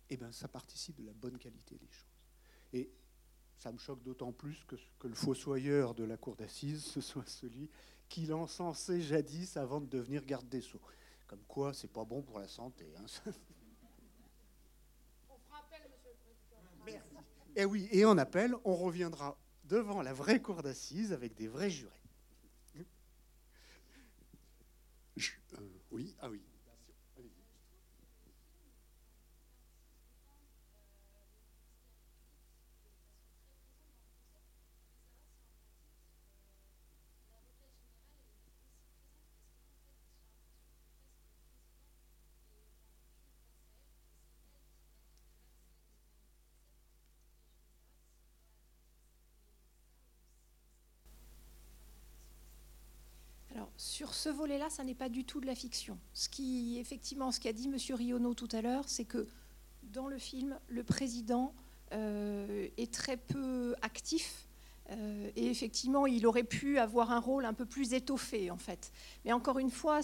eh 0.08 0.16
ben, 0.16 0.30
ça 0.32 0.48
participe 0.48 0.96
de 0.96 1.06
la 1.06 1.12
bonne 1.12 1.38
qualité 1.38 1.76
des 1.76 1.88
choses. 1.90 2.20
Et 2.72 2.90
ça 3.60 3.70
me 3.70 3.78
choque 3.78 4.02
d'autant 4.02 4.32
plus 4.32 4.64
que, 4.66 4.74
que 4.98 5.06
le 5.06 5.14
fossoyeur 5.14 5.94
de 5.94 6.02
la 6.02 6.16
cour 6.16 6.34
d'assises, 6.34 6.82
ce 6.82 7.02
soit 7.02 7.28
celui 7.28 7.68
qui 8.08 8.24
l'encensait 8.24 9.02
jadis 9.02 9.58
avant 9.58 9.82
de 9.82 9.86
devenir 9.86 10.24
garde 10.24 10.48
des 10.48 10.62
sceaux. 10.62 10.80
Comme 11.26 11.42
quoi, 11.46 11.74
c'est 11.74 11.92
pas 11.92 12.04
bon 12.04 12.22
pour 12.22 12.40
la 12.40 12.48
santé. 12.48 12.86
Hein. 12.96 13.32
Et 17.56 17.64
oui, 17.64 17.88
et 17.90 18.04
en 18.04 18.16
appel, 18.16 18.54
on 18.64 18.76
reviendra 18.76 19.36
devant 19.64 20.02
la 20.02 20.12
vraie 20.12 20.40
cour 20.40 20.62
d'assises 20.62 21.12
avec 21.12 21.34
des 21.34 21.48
vrais 21.48 21.68
jurés. 21.68 21.90
Euh, 25.18 25.68
oui, 25.90 26.14
ah 26.20 26.30
oui. 26.30 26.40
Sur 53.80 54.12
ce 54.12 54.28
volet-là, 54.28 54.68
ça 54.68 54.84
n'est 54.84 54.94
pas 54.94 55.08
du 55.08 55.24
tout 55.24 55.40
de 55.40 55.46
la 55.46 55.54
fiction. 55.54 55.98
Ce 56.12 56.28
qui, 56.28 56.76
effectivement, 56.78 57.32
ce 57.32 57.40
qu'a 57.40 57.54
dit 57.54 57.64
M. 57.64 57.96
Riono 57.96 58.34
tout 58.34 58.48
à 58.52 58.60
l'heure, 58.60 58.84
c'est 58.86 59.06
que 59.06 59.26
dans 59.84 60.06
le 60.06 60.18
film, 60.18 60.58
le 60.68 60.84
président 60.84 61.54
euh, 61.94 62.68
est 62.76 62.92
très 62.92 63.16
peu 63.16 63.74
actif. 63.80 64.48
Euh, 64.90 65.30
et 65.34 65.46
effectivement, 65.46 66.06
il 66.06 66.26
aurait 66.26 66.44
pu 66.44 66.78
avoir 66.78 67.10
un 67.10 67.20
rôle 67.20 67.46
un 67.46 67.54
peu 67.54 67.64
plus 67.64 67.94
étoffé, 67.94 68.50
en 68.50 68.58
fait. 68.58 68.92
Mais 69.24 69.32
encore 69.32 69.58
une 69.58 69.70
fois, 69.70 70.00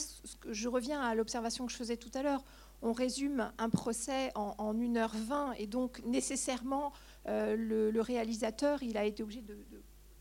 je 0.48 0.68
reviens 0.68 1.02
à 1.02 1.14
l'observation 1.14 1.66
que 1.66 1.72
je 1.72 1.76
faisais 1.76 1.98
tout 1.98 2.12
à 2.14 2.22
l'heure. 2.22 2.44
On 2.80 2.94
résume 2.94 3.52
un 3.58 3.68
procès 3.68 4.32
en, 4.36 4.72
1h20 4.72 5.54
et 5.58 5.66
donc 5.66 6.02
nécessairement, 6.06 6.94
euh, 7.28 7.54
le, 7.54 8.00
réalisateur, 8.00 8.82
il 8.82 8.96
a 8.96 9.04
été 9.04 9.22
obligé 9.22 9.42
de 9.42 9.58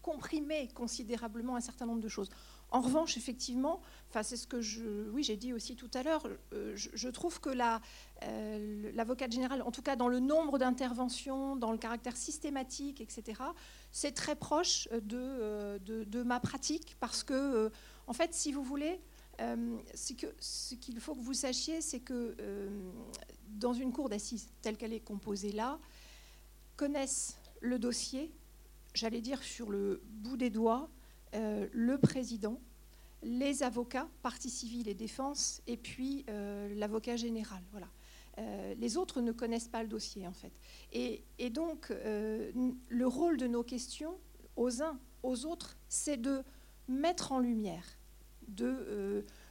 comprimer 0.01 0.67
considérablement 0.75 1.55
un 1.55 1.61
certain 1.61 1.85
nombre 1.85 2.01
de 2.01 2.09
choses. 2.09 2.29
En 2.71 2.81
revanche, 2.81 3.15
effectivement, 3.15 3.81
enfin, 4.09 4.23
c'est 4.23 4.37
ce 4.37 4.47
que 4.47 4.59
je, 4.59 5.09
oui, 5.11 5.23
j'ai 5.23 5.37
dit 5.37 5.53
aussi 5.53 5.75
tout 5.75 5.89
à 5.93 6.03
l'heure, 6.03 6.27
euh, 6.53 6.75
je, 6.75 7.07
trouve 7.09 7.39
que 7.39 7.49
euh, 7.49 8.91
l'avocat 8.93 9.29
général, 9.29 9.61
en 9.61 9.71
tout 9.71 9.81
cas 9.81 9.95
dans 9.95 10.07
le 10.07 10.19
nombre 10.19 10.57
d'interventions, 10.57 11.55
dans 11.55 11.71
le 11.71 11.77
caractère 11.77 12.17
systématique, 12.17 13.01
etc., 13.01 13.41
c'est 13.91 14.13
très 14.13 14.35
proche 14.35 14.89
de, 14.91 15.77
de, 15.77 16.23
ma 16.23 16.39
pratique 16.39 16.97
parce 16.99 17.23
que, 17.23 17.33
euh, 17.33 17.69
en 18.07 18.13
fait, 18.13 18.33
si 18.33 18.51
vous 18.51 18.63
voulez, 18.63 18.99
ce 19.39 20.75
qu'il 20.75 20.99
faut 20.99 21.13
que 21.13 21.21
vous 21.21 21.33
sachiez, 21.33 21.81
c'est 21.81 21.99
que 21.99 22.35
dans 23.47 23.73
une 23.73 23.91
cour 23.91 24.09
d'assises 24.09 24.49
telle 24.61 24.75
qu'elle 24.75 24.93
est 24.93 24.99
composée 24.99 25.51
là, 25.51 25.79
connaissent 26.75 27.37
le 27.61 27.79
dossier, 27.79 28.31
j'allais 28.93 29.21
dire 29.21 29.41
sur 29.43 29.69
le 29.69 30.01
bout 30.05 30.37
des 30.37 30.49
doigts, 30.49 30.89
euh, 30.89 31.04
le 31.35 31.97
président, 31.97 32.59
les 33.25 33.63
avocats, 33.63 34.07
partie 34.21 34.49
civile 34.49 34.87
et 34.87 34.93
défense, 34.93 35.61
et 35.67 35.77
puis 35.77 36.23
euh, 36.29 36.73
l'avocat 36.75 37.17
général. 37.17 37.61
Voilà. 37.71 37.87
Euh, 38.37 38.75
les 38.75 38.97
autres 38.97 39.21
ne 39.21 39.31
connaissent 39.31 39.67
pas 39.67 39.81
le 39.81 39.89
dossier, 39.89 40.27
en 40.27 40.33
fait. 40.33 40.51
Et, 40.93 41.23
donc, 41.49 41.89
le 41.89 43.07
rôle 43.07 43.37
de 43.37 43.47
nos 43.47 43.63
questions, 43.63 44.15
aux 44.55 44.81
uns, 44.81 44.99
aux 45.23 45.45
autres, 45.45 45.77
c'est 45.89 46.17
de 46.17 46.43
mettre 46.87 47.31
en 47.31 47.39
lumière, 47.39 47.97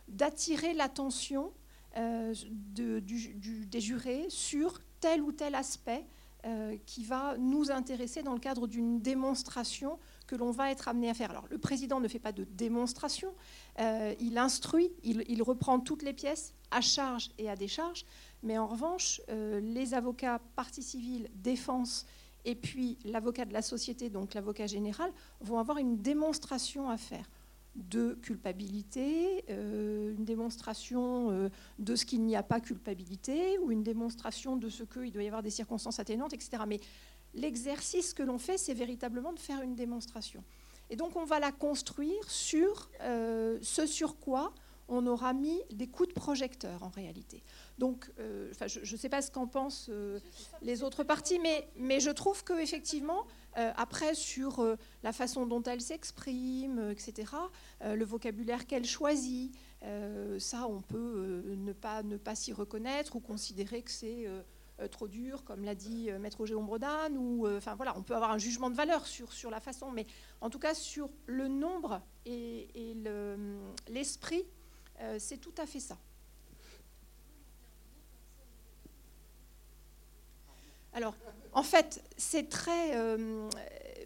d'attirer 0.08 0.74
l'attention 0.74 1.52
des 1.96 3.80
jurés 3.80 4.26
sur 4.28 4.80
tel 5.00 5.22
ou 5.22 5.32
tel 5.32 5.54
aspect 5.54 6.04
qui 6.84 7.04
va 7.04 7.36
nous 7.38 7.70
intéresser 7.70 8.22
dans 8.22 8.34
le 8.34 8.40
cadre 8.40 8.66
d'une 8.66 9.00
démonstration 9.00 9.98
que 10.26 10.37
l'on 10.37 10.50
va 10.50 10.70
être 10.70 10.88
amené 10.88 11.10
à 11.10 11.14
faire. 11.14 11.30
Alors, 11.30 11.46
le 11.50 11.58
président 11.58 12.00
ne 12.00 12.08
fait 12.08 12.18
pas 12.18 12.32
de 12.32 12.44
démonstration, 12.44 13.34
il 13.78 14.38
instruit, 14.38 14.90
il, 15.02 15.42
reprend 15.42 15.80
toutes 15.80 16.02
les 16.02 16.12
pièces 16.12 16.54
à 16.70 16.80
charge 16.80 17.30
et 17.38 17.50
à 17.50 17.56
décharge, 17.56 18.04
mais 18.42 18.58
en 18.58 18.66
revanche, 18.66 19.20
les 19.28 19.94
avocats 19.94 20.40
partie 20.54 20.82
civile, 20.82 21.28
défense 21.34 22.06
et 22.44 22.54
puis 22.54 22.98
l'avocat 23.04 23.44
de 23.44 23.52
la 23.52 23.62
société, 23.62 24.10
donc 24.10 24.34
l'avocat 24.34 24.66
général, 24.66 25.10
vont 25.40 25.58
avoir 25.58 25.78
une 25.78 25.98
démonstration 25.98 26.90
à 26.90 26.96
faire 26.96 27.28
de 27.74 28.16
culpabilité, 28.22 29.44
euh, 29.50 30.14
une 30.14 30.24
démonstration 30.24 31.30
euh, 31.32 31.48
de 31.80 31.96
ce 31.96 32.04
qu'il 32.04 32.22
n'y 32.22 32.37
a 32.37 32.42
pas 32.42 32.60
culpabilité, 32.60 33.58
ou 33.58 33.72
une 33.72 33.82
démonstration 33.82 34.56
de 34.56 34.68
ce 34.68 34.84
qu'il 34.84 35.10
doit 35.10 35.24
y 35.24 35.26
avoir 35.26 35.42
des 35.42 35.50
circonstances 35.50 35.98
atténuantes, 35.98 36.34
etc. 36.34 36.62
Mais 36.68 36.78
l'exercice 37.34 38.14
que 38.14 38.22
l'on 38.22 38.38
fait, 38.38 38.58
c'est 38.58 38.74
véritablement 38.74 39.32
de 39.32 39.38
faire 39.38 39.62
une 39.62 39.74
démonstration. 39.74 40.42
Et 40.90 40.96
donc 40.96 41.16
on 41.16 41.24
va 41.24 41.40
la 41.40 41.52
construire 41.52 42.30
sur 42.30 42.90
euh, 43.00 43.58
ce 43.62 43.86
sur 43.86 44.18
quoi 44.18 44.52
on 44.88 45.06
aura 45.06 45.32
mis 45.32 45.60
des 45.72 45.86
coups 45.86 46.10
de 46.10 46.14
projecteur 46.14 46.82
en 46.82 46.88
réalité. 46.88 47.42
Donc, 47.78 48.10
euh, 48.18 48.52
je 48.66 48.80
ne 48.80 48.98
sais 48.98 49.08
pas 49.08 49.22
ce 49.22 49.30
qu'en 49.30 49.46
pensent 49.46 49.88
euh, 49.90 50.20
les 50.62 50.82
autres 50.82 51.04
parties, 51.04 51.38
mais, 51.38 51.68
mais 51.76 52.00
je 52.00 52.10
trouve 52.10 52.44
qu'effectivement, 52.44 53.26
euh, 53.56 53.72
après, 53.76 54.14
sur 54.14 54.76
la 55.02 55.12
façon 55.12 55.46
dont 55.46 55.62
elle 55.62 55.80
s'exprime, 55.80 56.90
etc., 56.90 57.32
le 57.84 58.04
vocabulaire 58.04 58.66
qu'elle 58.66 58.84
choisit, 58.84 59.54
ça, 60.38 60.66
on 60.66 60.80
peut 60.80 61.42
ne 61.46 61.72
pas, 61.72 62.02
ne 62.02 62.16
pas 62.16 62.34
s'y 62.34 62.52
reconnaître 62.52 63.16
ou 63.16 63.20
considérer 63.20 63.82
que 63.82 63.90
c'est 63.90 64.26
trop 64.90 65.08
dur, 65.08 65.44
comme 65.44 65.64
l'a 65.64 65.74
dit 65.74 66.10
Maître 66.20 66.40
Auger 66.40 66.54
Ombredan, 66.54 67.14
ou 67.16 67.46
enfin 67.48 67.74
voilà, 67.74 67.96
on 67.96 68.02
peut 68.02 68.14
avoir 68.14 68.30
un 68.30 68.38
jugement 68.38 68.70
de 68.70 68.76
valeur 68.76 69.06
sur, 69.06 69.32
sur 69.32 69.50
la 69.50 69.60
façon, 69.60 69.90
mais 69.90 70.06
en 70.40 70.50
tout 70.50 70.58
cas 70.58 70.74
sur 70.74 71.10
le 71.26 71.48
nombre 71.48 72.00
et, 72.26 72.68
et 72.74 72.96
l'esprit, 73.88 74.44
c'est 75.18 75.38
tout 75.38 75.54
à 75.58 75.66
fait 75.66 75.80
ça. 75.80 75.96
Alors, 80.94 81.14
en 81.52 81.64
fait, 81.64 82.02
c'est 82.16 82.48
très. 82.48 82.96
Euh, 82.96 83.50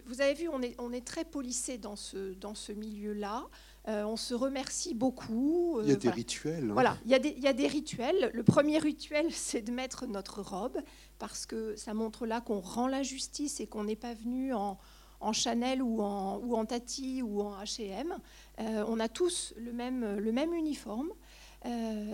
vous 0.05 0.21
avez 0.21 0.33
vu, 0.33 0.49
on 0.49 0.59
est, 0.61 0.75
on 0.79 0.91
est 0.91 1.05
très 1.05 1.23
policé 1.23 1.77
dans 1.77 1.95
ce, 1.95 2.33
dans 2.33 2.55
ce 2.55 2.71
milieu-là. 2.71 3.47
Euh, 3.87 4.03
on 4.03 4.17
se 4.17 4.33
remercie 4.33 4.93
beaucoup. 4.93 5.77
Euh, 5.79 5.83
il 5.83 5.89
y 5.89 5.93
a 5.93 5.95
des 5.95 6.09
rituels. 6.09 6.65
Hein. 6.69 6.73
Voilà, 6.73 6.97
il 7.05 7.11
y, 7.11 7.15
a 7.15 7.19
des, 7.19 7.33
il 7.37 7.43
y, 7.43 7.47
a 7.47 7.53
des, 7.53 7.67
rituels. 7.67 8.29
Le 8.33 8.43
premier 8.43 8.77
rituel, 8.77 9.27
c'est 9.31 9.61
de 9.61 9.71
mettre 9.71 10.05
notre 10.05 10.41
robe, 10.41 10.77
parce 11.17 11.45
que 11.45 11.75
ça 11.75 11.93
montre 11.93 12.25
là 12.25 12.41
qu'on 12.41 12.59
rend 12.59 12.87
la 12.87 13.03
justice 13.03 13.59
et 13.59 13.67
qu'on 13.67 13.85
n'est 13.85 13.95
pas 13.95 14.13
venu 14.13 14.53
en, 14.53 14.77
en, 15.21 15.33
Chanel 15.33 15.81
ou 15.81 16.01
en, 16.01 16.37
ou 16.39 16.55
en 16.55 16.65
Tati 16.65 17.21
ou 17.21 17.41
en 17.41 17.61
H&M. 17.63 18.17
on 18.59 18.99
a 18.99 19.07
tous 19.07 19.53
le 19.57 19.71
même, 19.71 20.17
le 20.17 20.31
même 20.31 20.53
uniforme. 20.53 21.11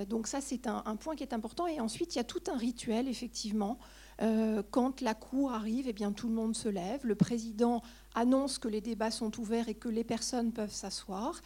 donc 0.08 0.28
ça, 0.28 0.42
c'est 0.42 0.68
un, 0.68 0.84
un, 0.86 0.96
point 0.96 1.16
qui 1.16 1.24
est 1.24 1.34
important. 1.34 1.68
Et 1.68 1.80
ensuite, 1.80 2.16
il 2.16 2.20
y 2.20 2.22
a 2.22 2.26
tout 2.26 2.44
un 2.48 2.58
rituel, 2.58 3.08
effectivement, 3.08 3.80
euh, 4.22 4.64
quand 4.72 5.02
la 5.02 5.14
Cour 5.14 5.52
arrive, 5.52 5.88
eh 5.88 5.94
bien, 5.94 6.12
tout 6.12 6.28
le 6.28 6.34
monde 6.34 6.56
se 6.56 6.70
lève. 6.70 7.06
Le 7.06 7.16
président 7.16 7.82
annonce 8.14 8.60
que 8.60 8.68
les 8.68 8.82
débats 8.82 9.12
sont 9.12 9.40
ouverts 9.40 9.70
et 9.70 9.76
que 9.76 9.90
les 9.90 10.04
personnes 10.04 10.52
peuvent 10.52 10.72
s'asseoir. 10.72 11.42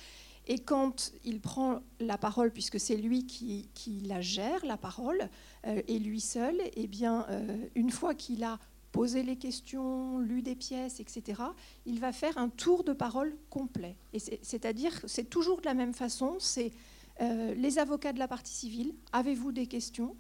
Et 0.48 0.60
quand 0.60 1.12
il 1.24 1.42
prend 1.42 1.82
la 2.00 2.18
parole, 2.18 2.52
puisque 2.52 2.80
c'est 2.80 2.96
lui 2.96 3.26
qui, 3.26 4.02
la 4.06 4.22
gère, 4.22 4.66
la 4.66 4.78
parole, 4.78 5.30
euh, 5.68 5.82
et 5.88 6.00
lui 6.00 6.22
seul, 6.22 6.60
eh 6.76 6.88
bien, 6.88 7.26
euh, 7.30 7.68
une 7.76 7.92
fois 7.92 8.16
qu'il 8.16 8.44
a 8.44 8.60
posé 8.92 9.22
les 9.22 9.36
questions, 9.36 10.18
lu 10.20 10.42
des 10.42 10.56
pièces, 10.56 11.00
etc., 11.00 11.42
il 11.86 12.00
va 12.00 12.12
faire 12.12 12.38
un 12.40 12.50
tour 12.50 12.84
de 12.84 12.94
parole 12.94 13.36
complet. 13.52 13.96
C'est-à-dire, 14.42 14.92
c'est 15.06 15.30
toujours 15.30 15.62
de 15.62 15.66
la 15.66 15.76
même 15.76 15.94
façon, 15.94 16.38
c'est 16.40 16.72
les 17.20 17.80
avocats 17.80 18.14
de 18.14 18.18
la 18.18 18.30
partie 18.30 18.54
civile, 18.54 18.96
avez-vous 19.12 19.52
des 19.52 19.68
questions? 19.68 20.16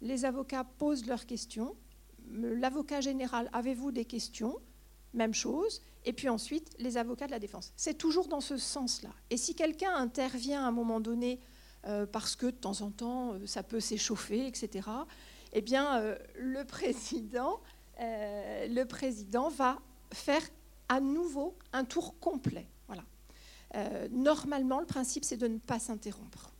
Les 0.00 0.24
avocats 0.24 0.64
posent 0.64 1.06
leurs 1.06 1.26
questions. 1.26 1.76
L'avocat 2.30 3.00
général, 3.00 3.48
avez-vous 3.52 3.92
des 3.92 4.04
questions? 4.04 4.58
Même 5.14 5.34
chose. 5.34 5.82
Et 6.04 6.12
puis 6.12 6.28
ensuite, 6.28 6.74
les 6.78 6.96
avocats 6.96 7.26
de 7.26 7.32
la 7.32 7.38
défense. 7.38 7.72
C'est 7.76 7.96
toujours 7.96 8.28
dans 8.28 8.40
ce 8.40 8.56
sens-là. 8.56 9.10
Et 9.30 9.36
si 9.36 9.54
quelqu'un 9.54 9.94
intervient 9.94 10.64
à 10.64 10.68
un 10.68 10.70
moment 10.70 11.00
donné, 11.00 11.40
euh, 11.86 12.06
parce 12.06 12.36
que 12.36 12.46
de 12.46 12.50
temps 12.50 12.80
en 12.82 12.90
temps, 12.90 13.34
euh, 13.34 13.46
ça 13.46 13.62
peut 13.62 13.80
s'échauffer, 13.80 14.46
etc., 14.46 14.88
eh 15.52 15.62
bien, 15.62 15.98
euh, 15.98 16.18
le, 16.36 16.64
président, 16.66 17.60
le 17.98 18.84
président 18.84 19.48
va 19.48 19.78
faire 20.12 20.42
à 20.88 21.00
nouveau 21.00 21.56
un 21.72 21.84
tour 21.84 22.18
complet. 22.18 22.66
Voilà. 22.86 23.04
normalement, 24.10 24.80
le 24.80 24.86
principe, 24.86 25.24
c'est 25.24 25.36
de 25.36 25.48
ne 25.48 25.58
pas 25.58 25.78
s'interrompre. 25.78 26.52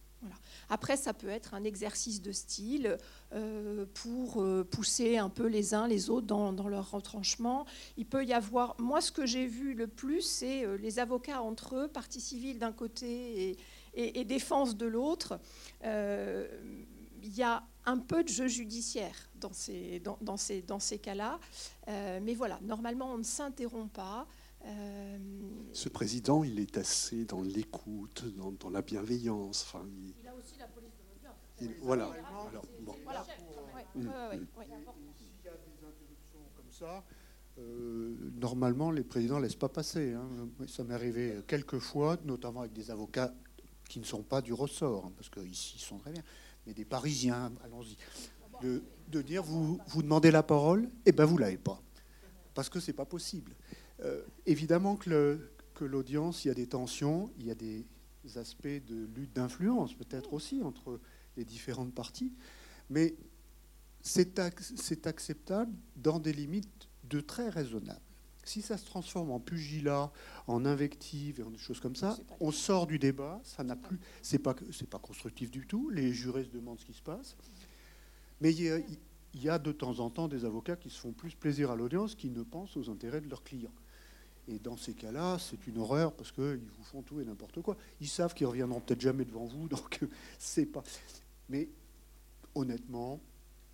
Après, 0.69 0.97
ça 0.97 1.15
peut 1.15 1.29
être 1.29 1.55
un 1.55 1.65
exercice 1.65 2.21
de 2.21 2.33
style 2.33 2.99
euh, 3.33 3.87
pour 3.95 4.43
euh, 4.43 4.65
pousser 4.65 5.17
un 5.17 5.29
peu 5.29 5.47
les 5.47 5.75
uns 5.75 5.89
les 5.89 6.11
autres 6.11 6.27
dans, 6.27 6.69
leur 6.69 6.91
retranchement. 6.91 7.67
Il 7.97 8.07
peut 8.07 8.25
y 8.25 8.33
avoir, 8.33 8.75
moi 8.79 9.01
ce 9.01 9.13
que 9.13 9.27
j'ai 9.27 9.47
vu 9.47 9.75
le 9.75 9.87
plus, 9.87 10.23
c'est 10.23 10.65
euh, 10.65 10.77
les 10.77 10.99
avocats 10.99 11.43
entre 11.43 11.77
eux, 11.77 11.89
partie 11.89 12.21
civile 12.21 12.59
d'un 12.59 12.73
côté 12.73 13.57
et, 13.95 14.25
défense 14.25 14.77
de 14.77 14.87
l'autre. 14.87 15.41
Il 15.85 17.35
y 17.35 17.43
a 17.43 17.65
un 17.85 17.99
peu 17.99 18.23
de 18.23 18.29
jeu 18.29 18.47
judiciaire 18.47 19.29
dans 19.35 19.53
ces, 19.53 20.01
dans, 20.01 20.37
ces, 20.37 20.63
dans 20.63 20.79
ces 20.79 20.99
cas-là. 20.99 21.41
mais 21.87 22.35
voilà, 22.35 22.61
normalement, 22.63 23.13
on 23.13 23.19
ne 23.19 23.25
s'interrompt 23.25 23.93
pas. 23.93 24.27
Ce 25.73 25.89
président, 25.89 26.45
il 26.45 26.61
est 26.61 26.77
assez 26.77 27.25
dans 27.25 27.43
l'écoute, 27.43 28.25
dans, 28.37 28.71
la 28.71 28.83
bienveillance. 28.83 29.67
Aussi 30.39 30.59
la 30.59 30.67
police 30.69 30.93
de 30.97 31.05
l'audience. 31.09 31.79
Voilà. 31.83 32.05
Alors, 32.05 32.65
bon. 32.81 32.95
voilà. 33.05 33.25
S'il 33.25 34.03
y 34.03 34.09
a 34.09 35.53
des 35.53 35.85
interruptions 35.85 36.45
comme 36.57 36.71
ça, 36.71 37.05
euh, 37.59 38.15
normalement, 38.37 38.91
les 38.91 39.05
présidents 39.05 39.39
ne 39.39 39.43
laissent 39.43 39.57
pas 39.57 39.69
passer. 39.69 40.13
Hein. 40.13 40.29
Ça 40.67 40.85
m'est 40.85 40.95
arrivé 40.95 41.41
quelques 41.47 41.79
fois, 41.79 42.17
notamment 42.25 42.61
avec 42.61 42.73
des 42.73 42.91
avocats 42.91 43.35
qui 43.89 43.99
ne 43.99 44.05
sont 44.05 44.23
pas 44.23 44.41
du 44.41 44.53
ressort, 44.53 45.07
hein, 45.07 45.13
parce 45.17 45.31
qu'ici, 45.31 45.77
ils 45.77 45.81
sont 45.81 45.99
très 45.99 46.13
bien, 46.13 46.23
mais 46.67 46.75
des 46.75 46.85
Parisiens, 46.85 47.51
allons-y, 47.65 47.97
de, 48.61 49.23
dire 49.23 49.43
vous, 49.43 49.81
vous 49.89 50.03
demandez 50.03 50.31
la 50.31 50.43
parole, 50.43 50.85
et 50.85 50.89
eh 51.07 51.13
bien 51.13 51.25
vous 51.25 51.37
ne 51.37 51.41
l'avez 51.41 51.57
pas, 51.57 51.81
parce 52.55 52.69
que 52.69 52.81
ce 52.81 52.91
n'est 52.91 52.97
pas 52.97 53.07
possible. 53.07 53.57
Euh, 54.05 54.23
évidemment 54.45 54.97
que 54.97 55.41
l'audience, 55.81 56.45
il 56.45 56.49
y 56.49 56.51
a 56.51 56.55
des 56.55 56.67
tensions, 56.67 57.31
il 57.39 57.47
y 57.47 57.51
a 57.51 57.55
des 57.55 57.87
aspects 58.37 58.67
de 58.67 59.09
lutte 59.15 59.33
d'influence 59.33 59.95
peut-être 59.95 60.35
aussi 60.35 60.63
entre 60.63 61.01
les 61.37 61.45
différentes 61.45 61.95
parties, 61.95 62.33
mais 62.91 63.15
c'est 64.03 64.39
acceptable 65.07 65.73
dans 65.97 66.19
des 66.19 66.33
limites 66.33 66.89
de 67.05 67.21
très 67.21 67.49
raisonnables. 67.49 68.01
Si 68.45 68.63
ça 68.63 68.79
se 68.79 68.87
transforme 68.87 69.31
en 69.31 69.41
pugilat, 69.41 70.11
en 70.47 70.65
invective 70.65 71.41
et 71.41 71.43
en 71.43 71.51
des 71.51 71.59
choses 71.59 71.81
comme 71.81 71.97
ça, 71.97 72.17
on 72.41 72.51
sort 72.51 72.87
du 72.87 72.99
débat, 72.99 73.41
ça 73.45 73.63
n'a 73.63 73.77
plus, 73.77 74.01
c'est 74.23 74.39
pas, 74.39 74.57
c'est 74.73 74.89
pas 74.89 74.99
constructif 74.99 75.51
du 75.51 75.67
tout. 75.67 75.91
Les 75.91 76.13
jurés 76.15 76.45
se 76.45 76.51
demandent 76.51 76.81
ce 76.81 76.87
qui 76.87 76.95
se 76.95 77.03
passe, 77.03 77.37
mais 78.41 78.53
il 78.53 78.63
y, 78.63 78.71
a, 78.71 78.79
il 78.79 79.43
y 79.43 79.51
a 79.51 79.59
de 79.59 79.71
temps 79.71 79.99
en 79.99 80.09
temps 80.09 80.29
des 80.29 80.47
avocats 80.47 80.77
qui 80.77 80.89
se 80.89 80.99
font 80.99 81.13
plus 81.13 81.35
plaisir 81.35 81.71
à 81.71 81.77
l'audience, 81.77 82.15
qui 82.15 82.31
ne 82.31 82.43
pensent 82.43 82.77
aux 82.79 82.89
intérêts 82.89 83.21
de 83.21 83.29
leurs 83.29 83.45
clients. 83.45 83.75
Et 84.49 84.59
dans 84.59 84.77
ces 84.77 84.95
cas-là, 84.95 85.39
c'est 85.39 85.67
une 85.67 85.79
horreur 85.79 86.13
parce 86.13 86.33
qu'ils 86.33 86.71
vous 86.77 86.85
font 86.85 87.03
tout 87.03 87.21
et 87.21 87.25
n'importe 87.25 87.61
quoi. 87.61 87.77
Ils 88.01 88.09
savent 88.09 88.35
qu'ils 88.35 88.47
reviendront 88.47 88.81
peut-être 88.81 89.01
jamais 89.01 89.25
devant 89.25 89.45
vous, 89.45 89.69
donc 89.69 90.01
c'est 90.39 90.67
pas. 90.67 90.83
Mais 91.49 91.69
honnêtement, 92.55 93.21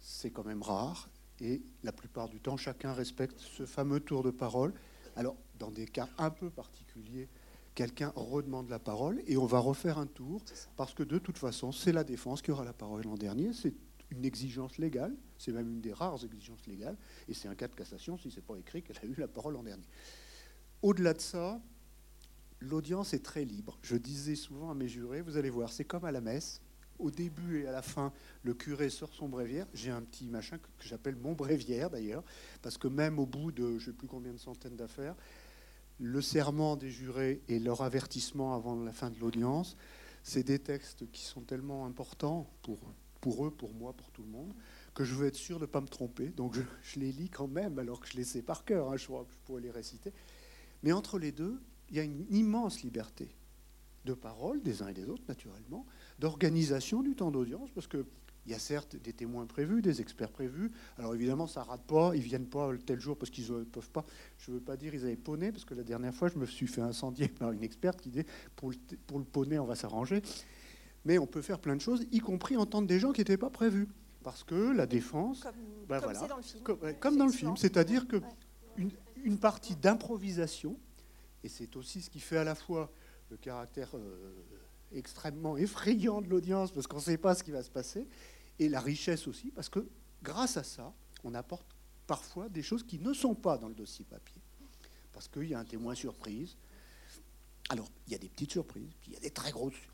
c'est 0.01 0.31
quand 0.31 0.45
même 0.45 0.63
rare. 0.63 1.09
Et 1.41 1.63
la 1.83 1.93
plupart 1.93 2.29
du 2.29 2.41
temps, 2.41 2.57
chacun 2.57 2.93
respecte 2.93 3.39
ce 3.39 3.67
fameux 3.67 4.01
tour 4.01 4.23
de 4.23 4.31
parole. 4.31 4.73
Alors, 5.17 5.37
dans 5.59 5.71
des 5.71 5.87
cas 5.87 6.09
un 6.19 6.31
peu 6.31 6.51
particuliers, 6.51 7.29
quelqu'un 7.75 8.13
redemande 8.15 8.69
la 8.69 8.79
parole 8.79 9.23
et 9.27 9.37
on 9.37 9.47
va 9.47 9.59
refaire 9.59 9.99
un 9.99 10.07
tour 10.07 10.43
parce 10.77 10.95
que 10.95 11.03
de 11.03 11.19
toute 11.19 11.39
façon, 11.39 11.73
c'est 11.73 11.93
la 11.93 12.05
défense 12.05 12.43
qui 12.43 12.51
aura 12.51 12.65
la 12.65 12.73
parole 12.73 13.03
l'an 13.03 13.17
dernier. 13.17 13.53
C'est 13.53 13.75
une 14.11 14.25
exigence 14.25 14.79
légale, 14.79 15.15
c'est 15.39 15.53
même 15.53 15.69
une 15.69 15.81
des 15.81 15.93
rares 15.93 16.25
exigences 16.25 16.67
légales, 16.67 16.97
et 17.29 17.35
c'est 17.35 17.49
un 17.49 17.55
cas 17.55 17.69
de 17.69 17.75
cassation 17.75 18.17
si 18.19 18.31
c'est 18.31 18.45
pas 18.45 18.57
écrit 18.57 18.83
qu'elle 18.83 18.99
a 18.99 19.05
eu 19.05 19.15
la 19.17 19.29
parole 19.29 19.55
l'an 19.55 19.63
dernier. 19.63 19.85
Au-delà 20.85 21.15
de 21.15 21.21
ça, 21.23 21.59
l'audience 22.61 23.15
est 23.15 23.25
très 23.25 23.47
libre. 23.47 23.79
Je 23.81 23.97
disais 23.97 24.35
souvent 24.35 24.71
à 24.71 24.75
mes 24.75 24.87
jurés, 24.87 25.23
vous 25.23 25.39
allez 25.39 25.49
voir, 25.49 25.73
c'est 25.73 25.87
comme 25.87 26.05
à 26.05 26.13
la 26.13 26.21
messe. 26.21 26.61
Au 26.99 27.11
début 27.11 27.63
et 27.63 27.67
à 27.67 27.73
la 27.73 27.81
fin, 27.81 28.13
le 28.43 28.53
curé 28.53 28.91
sort 28.91 29.15
son 29.15 29.27
bréviaire. 29.31 29.67
J'ai 29.73 29.91
un 29.91 30.03
petit 30.03 30.27
machin 30.27 30.59
que, 30.59 30.69
j'appelle 30.81 31.17
mon 31.17 31.33
bréviaire 31.33 31.89
d'ailleurs, 31.89 32.23
parce 32.61 32.77
que 32.77 32.87
même 32.87 33.19
au 33.19 33.25
bout 33.25 33.51
de 33.51 33.67
je 33.67 33.73
ne 33.73 33.79
sais 33.81 33.93
plus 33.95 34.07
combien 34.07 34.35
de 34.35 34.39
centaines 34.39 34.77
d'affaires, 34.77 35.17
le 36.01 36.21
serment 36.21 36.77
des 36.77 36.91
jurés 36.91 37.41
et 37.49 37.59
leur 37.61 37.81
avertissement 37.81 38.55
avant 38.55 38.77
la 38.77 38.93
fin 38.93 39.09
de 39.09 39.19
l'audience, 39.19 39.79
c'est 40.23 40.43
des 40.43 40.59
textes 40.59 41.11
qui 41.13 41.25
sont 41.25 41.41
tellement 41.41 41.87
importants 41.87 42.47
pour 42.61 43.47
eux, 43.47 43.51
pour 43.51 43.73
moi, 43.73 43.95
pour 43.95 44.11
tout 44.11 44.23
le 44.23 44.29
monde, 44.29 44.53
que 44.93 45.03
je 45.03 45.15
veux 45.15 45.29
être 45.29 45.35
sûr 45.35 45.57
de 45.57 45.63
ne 45.65 45.71
pas 45.71 45.81
me 45.81 45.89
tromper. 45.89 46.29
Donc 46.29 46.55
je, 46.55 47.01
les 47.01 47.11
lis 47.11 47.31
quand 47.31 47.49
même, 47.49 47.79
alors 47.79 48.01
que 48.01 48.07
je 48.07 48.19
les 48.19 48.25
sais 48.25 48.43
par 48.43 48.67
cœur, 48.67 48.93
hein, 48.93 48.99
je, 48.99 49.07
je 49.07 49.39
pourrais 49.47 49.63
les 49.63 49.71
réciter. 49.71 50.13
Mais 50.85 50.93
entre 50.93 51.19
les 51.19 51.33
deux, 51.33 51.59
il 51.89 51.97
y 51.97 52.01
a 52.01 52.03
une 52.03 52.27
immense 52.31 52.83
liberté 52.83 53.35
de 54.05 54.13
parole 54.13 54.63
des 54.63 54.83
uns 54.83 54.89
et 54.89 54.93
des 54.93 55.09
autres, 55.09 55.25
naturellement, 55.27 55.87
d'organisation 56.19 57.03
du 57.03 57.17
temps 57.17 57.31
d'audience, 57.31 57.71
parce 57.75 57.87
que 57.87 58.05
il 58.47 58.53
y 58.53 58.55
a 58.55 58.59
certes 58.59 58.97
des 58.97 59.15
témoins 59.15 59.47
prévus, 59.47 59.81
des 59.81 60.03
experts 60.03 60.31
prévus. 60.31 60.71
Alors 60.99 61.15
évidemment, 61.15 61.47
ça 61.47 61.63
rate 61.63 61.81
pas. 61.87 62.15
Ils 62.15 62.21
viennent 62.21 62.47
pas 62.47 62.71
tel 62.85 63.01
jour 63.01 63.17
parce 63.17 63.31
qu'ils 63.31 63.51
ne 63.51 63.65
peuvent 63.65 63.89
pas. 63.89 64.05
Je 64.37 64.51
ne 64.51 64.57
veux 64.57 64.63
pas 64.63 64.77
dire 64.77 64.95
ils 64.95 65.03
avaient 65.05 65.17
poney, 65.17 65.51
parce 65.51 65.65
que 65.65 65.73
la 65.73 65.83
dernière 65.83 66.15
fois, 66.15 66.29
je 66.29 66.39
me 66.39 66.45
suis 66.45 66.67
fait 66.67 66.83
incendier 66.83 67.29
par 67.39 67.53
une 67.53 67.65
experte 67.65 68.03
qui 68.03 68.11
dit 68.11 68.25
pour 68.55 68.71
le, 68.71 68.77
pour 69.07 69.19
le 69.19 69.25
poney, 69.25 69.59
on 69.59 69.65
va 69.65 69.77
s'arranger. 69.77 70.21
Mais 71.07 71.17
on 71.17 71.27
peut 71.27 71.41
faire 71.41 71.59
plein 71.59 71.75
de 71.75 71.81
choses, 71.81 72.05
y 72.13 72.19
compris 72.19 72.59
entendre 72.59 72.87
des 72.87 72.99
gens 72.99 73.13
qui 73.13 73.23
n'étaient 73.23 73.39
pas 73.39 73.49
prévus. 73.49 73.89
Parce 74.23 74.45
que 74.45 74.77
la 74.77 74.87
défense. 74.87 75.41
Comme, 75.41 75.55
ben 75.89 76.01
comme 76.01 76.13
voilà, 76.13 76.19
c'est 76.21 76.29
dans 76.29 76.37
le 76.37 76.43
film. 76.43 76.63
comme, 77.01 77.17
dans 77.17 77.27
le 77.27 77.33
film. 77.33 77.57
C'est-à-dire 77.57 78.07
que 78.07 78.17
Ouais. 78.17 78.23
une, 78.77 78.91
une 79.25 79.39
partie 79.39 79.75
d'improvisation, 79.75 80.79
et 81.43 81.49
c'est 81.49 81.75
aussi 81.77 82.03
ce 82.03 82.11
qui 82.11 82.21
fait 82.21 82.37
à 82.37 82.45
la 82.45 82.55
fois 82.55 82.93
le 83.31 83.37
caractère 83.37 83.91
euh, 83.95 84.33
extrêmement 84.93 85.57
effrayant 85.57 86.21
de 86.23 86.29
l'audience, 86.29 86.71
parce 86.71 86.87
qu'on 86.87 86.99
ne 86.99 87.03
sait 87.03 87.19
pas 87.19 87.35
ce 87.35 87.43
qui 87.43 87.51
va 87.51 87.63
se 87.63 87.71
passer, 87.71 88.07
et 88.59 88.69
la 88.69 88.81
richesse 88.81 89.27
aussi, 89.27 89.51
parce 89.51 89.69
que 89.69 89.89
grâce 90.23 90.57
à 90.57 90.63
ça, 90.63 90.93
on 91.25 91.35
apporte 91.35 91.67
parfois 92.07 92.49
des 92.49 92.63
choses 92.63 92.85
qui 92.85 92.99
ne 92.99 93.13
sont 93.13 93.35
pas 93.35 93.59
dans 93.59 93.69
le 93.69 93.75
dossier 93.75 94.05
papier. 94.05 94.41
Parce 95.13 95.27
qu'il 95.27 95.49
y 95.49 95.55
a 95.55 95.59
un 95.59 95.65
témoin 95.65 95.95
surprise. 95.95 96.57
Alors, 97.71 97.89
il 98.07 98.13
y 98.13 98.17
a 98.17 98.19
des 98.19 98.29
petites 98.29 98.53
surprises, 98.53 98.93
puis 99.01 99.11
il 99.11 99.15
y 99.15 99.17
a 99.17 99.21
des 99.21 99.31
très 99.31 99.51
grosses 99.51 99.75
surprises. 99.75 99.94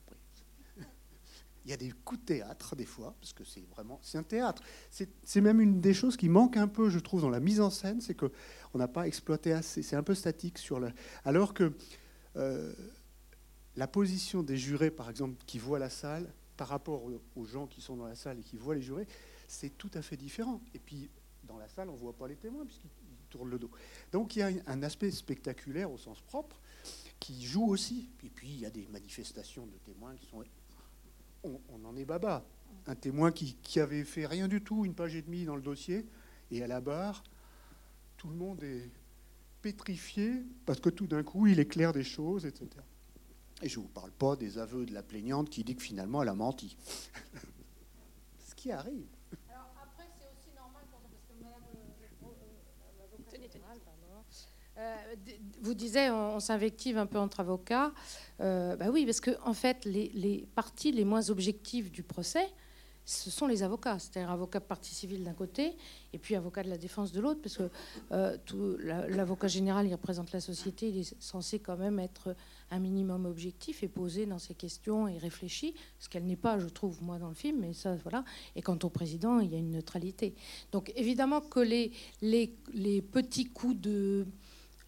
Il 1.64 1.70
y 1.70 1.74
a 1.74 1.76
des 1.76 1.90
coups 1.90 2.20
de 2.20 2.26
théâtre, 2.26 2.74
des 2.74 2.86
fois, 2.86 3.14
parce 3.20 3.32
que 3.32 3.44
c'est 3.44 3.66
vraiment... 3.68 3.98
C'est 4.02 4.16
un 4.18 4.22
théâtre. 4.22 4.62
C'est 4.90 5.40
même 5.40 5.60
une 5.60 5.80
des 5.80 5.92
choses 5.92 6.16
qui 6.16 6.28
manque 6.28 6.56
un 6.56 6.68
peu, 6.68 6.88
je 6.88 6.98
trouve, 6.98 7.20
dans 7.20 7.28
la 7.28 7.40
mise 7.40 7.60
en 7.60 7.70
scène, 7.70 8.00
c'est 8.00 8.14
qu'on 8.14 8.30
n'a 8.74 8.88
pas 8.88 9.06
exploité 9.06 9.52
assez. 9.52 9.82
C'est 9.82 9.96
un 9.96 10.02
peu 10.02 10.14
statique 10.14 10.58
sur. 10.58 10.80
Alors 11.24 11.52
que 11.52 11.72
euh, 12.36 12.72
la 13.76 13.86
position 13.86 14.42
des 14.42 14.56
jurés, 14.56 14.90
par 14.90 15.10
exemple, 15.10 15.36
qui 15.46 15.58
voient 15.58 15.78
la 15.78 15.90
salle, 15.90 16.32
par 16.56 16.68
rapport 16.68 17.04
aux- 17.36 17.44
gens 17.46 17.66
qui 17.66 17.80
sont 17.80 17.96
dans 17.96 18.06
la 18.06 18.14
salle 18.14 18.38
et 18.38 18.42
qui 18.42 18.58
voient 18.58 18.74
les 18.74 18.82
jurés, 18.82 19.06
c'est 19.48 19.76
tout 19.78 19.90
à 19.94 20.02
fait 20.02 20.16
différent. 20.16 20.60
Et 20.74 20.78
puis, 20.78 21.08
dans 21.44 21.56
la 21.56 21.68
salle, 21.68 21.88
on 21.88 21.94
ne 21.94 21.98
voit 21.98 22.12
pas 22.12 22.28
les 22.28 22.36
témoins 22.36 22.66
puisqu'ils 22.66 22.90
ils 23.10 23.26
tournent 23.30 23.48
le 23.48 23.58
dos. 23.58 23.70
Donc, 24.12 24.36
il 24.36 24.40
y 24.40 24.42
a 24.42 24.50
un 24.66 24.82
aspect 24.82 25.10
spectaculaire 25.10 25.90
au 25.90 25.96
sens 25.96 26.20
propre 26.20 26.60
qui 27.18 27.44
joue 27.46 27.66
aussi. 27.66 28.08
Et 28.24 28.28
puis, 28.28 28.48
il 28.48 28.60
y 28.60 28.66
a 28.66 28.70
des 28.70 28.86
manifestations 28.88 29.66
de 29.66 29.78
témoins 29.78 30.14
qui 30.16 30.26
sont... 30.26 30.42
On, 31.42 31.58
en 31.84 31.96
est 31.96 32.04
baba. 32.04 32.44
Un 32.86 32.94
témoin 32.94 33.32
qui, 33.32 33.54
qui 33.62 33.80
avait 33.80 34.04
fait 34.04 34.26
rien 34.26 34.48
du 34.48 34.62
tout, 34.62 34.84
une 34.84 34.94
page 34.94 35.14
et 35.14 35.22
demie 35.22 35.44
dans 35.44 35.56
le 35.56 35.62
dossier, 35.62 36.06
et 36.50 36.62
à 36.62 36.66
la 36.66 36.80
barre, 36.80 37.22
tout 38.16 38.28
le 38.28 38.34
monde 38.34 38.62
est 38.62 38.90
pétrifié 39.62 40.42
parce 40.66 40.80
que 40.80 40.88
tout 40.90 41.06
d'un 41.06 41.22
coup, 41.22 41.46
il 41.46 41.58
éclaire 41.60 41.92
des 41.92 42.04
choses, 42.04 42.46
etc. 42.46 42.68
Et 43.62 43.68
je 43.68 43.78
ne 43.78 43.84
vous 43.84 43.90
parle 43.90 44.10
pas 44.12 44.36
des 44.36 44.58
aveux 44.58 44.86
de 44.86 44.92
la 44.94 45.02
plaignante 45.02 45.50
qui 45.50 45.64
dit 45.64 45.76
que 45.76 45.82
finalement, 45.82 46.22
elle 46.22 46.28
a 46.30 46.34
menti. 46.34 46.76
Ce 48.48 48.54
qui 48.54 48.72
arrive. 48.72 49.06
Alors 49.50 49.70
après, 49.82 50.06
c'est 50.18 50.26
aussi 50.26 50.54
normal 50.56 50.82
pour 50.90 51.00
parce 51.00 51.22
que 51.28 51.44
Madame 51.44 51.62
euh, 51.74 52.24
euh, 52.24 52.98
l'avocat 52.98 53.30
Tenez, 53.30 53.48
tenez. 53.48 53.52
général, 53.52 53.78
pardon, 53.80 54.00
euh, 54.10 54.22
d- 54.22 54.69
vous 55.60 55.74
disiez, 55.74 56.10
on, 56.10 56.36
on 56.36 56.40
s'invective 56.40 56.98
un 56.98 57.06
peu 57.06 57.18
entre 57.18 57.40
avocats. 57.40 57.92
Euh, 58.40 58.76
bah 58.76 58.86
oui, 58.90 59.04
parce 59.04 59.20
que 59.20 59.32
en 59.44 59.54
fait, 59.54 59.84
les, 59.84 60.46
parties 60.54 60.92
les 60.92 61.04
moins 61.04 61.30
objectives 61.30 61.90
du 61.90 62.02
procès, 62.02 62.48
ce 63.04 63.30
sont 63.30 63.46
les 63.46 63.62
avocats, 63.62 63.98
c'est-à-dire 63.98 64.30
avocat 64.30 64.60
de 64.60 64.64
partie 64.64 64.94
civile 64.94 65.24
d'un 65.24 65.32
côté 65.32 65.76
et 66.12 66.18
puis 66.18 66.36
avocat 66.36 66.62
de 66.62 66.68
la 66.68 66.78
défense 66.78 67.10
de 67.10 67.20
l'autre, 67.20 67.40
parce 67.42 67.56
que 67.56 67.68
euh, 68.12 68.36
l'avocat 69.08 69.48
général, 69.48 69.86
il 69.86 69.92
représente 69.92 70.30
la 70.32 70.40
société, 70.40 70.90
il 70.90 70.98
est 70.98 71.14
censé 71.20 71.58
quand 71.58 71.76
même 71.76 71.98
être 71.98 72.36
un 72.70 72.78
minimum 72.78 73.26
objectif 73.26 73.82
et 73.82 73.88
poser 73.88 74.26
dans 74.26 74.38
ses 74.38 74.54
questions 74.54 75.08
et 75.08 75.18
réfléchir, 75.18 75.72
ce 75.98 76.08
qu'elle 76.08 76.24
n'est 76.24 76.36
pas, 76.36 76.58
je 76.60 76.68
trouve, 76.68 77.02
moi, 77.02 77.18
dans 77.18 77.28
le 77.28 77.34
film, 77.34 77.58
mais 77.60 77.72
ça, 77.72 77.96
voilà. 77.96 78.24
Et 78.54 78.62
quant 78.62 78.78
au 78.82 78.90
président, 78.90 79.40
il 79.40 79.50
y 79.50 79.56
a 79.56 79.58
une 79.58 79.72
neutralité. 79.72 80.34
Donc 80.70 80.92
évidemment 80.94 81.40
que 81.40 81.60
les 81.60 83.02
petits 83.02 83.46
coups 83.46 83.76
de... 83.80 84.26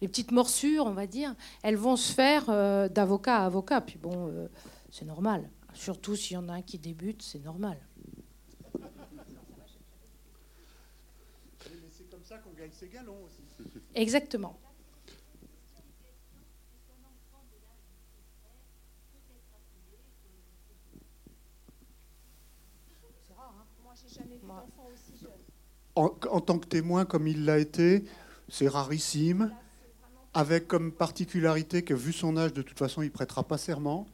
Les 0.03 0.09
petites 0.09 0.33
morsures, 0.33 0.85
on 0.85 0.91
va 0.91 1.07
dire, 1.07 1.33
elles 1.61 1.77
vont 1.77 1.95
se 1.95 2.11
faire 2.11 2.49
euh, 2.49 2.89
d'avocat 2.89 3.37
à 3.37 3.45
avocat. 3.45 3.79
Puis 3.79 3.97
bon, 3.97 4.27
euh, 4.27 4.49
c'est 4.91 5.05
normal. 5.05 5.49
Surtout 5.73 6.17
s'il 6.17 6.33
y 6.33 6.37
en 6.37 6.49
a 6.49 6.55
un 6.55 6.61
qui 6.61 6.77
débute, 6.77 7.21
c'est 7.21 7.39
normal. 7.39 7.77
C'est 11.89 12.09
comme 12.11 12.25
ça 12.25 12.37
qu'on 12.39 12.51
gagne 12.51 12.71
ses 12.73 12.89
galons 12.89 13.15
aussi. 13.23 13.43
Exactement. 13.95 14.59
En 25.95 26.41
tant 26.41 26.59
que 26.59 26.67
témoin, 26.67 27.05
comme 27.05 27.25
il 27.25 27.45
l'a 27.45 27.57
été, 27.57 28.03
c'est 28.49 28.67
rarissime, 28.67 29.55
avec 30.33 30.67
comme 30.67 30.91
particularité 30.91 31.83
que, 31.83 31.93
vu 31.93 32.13
son 32.13 32.37
âge, 32.37 32.53
de 32.53 32.61
toute 32.61 32.79
façon, 32.79 33.01
il 33.01 33.11
prêtera 33.11 33.47
pas 33.47 33.57
serment. 33.57 34.07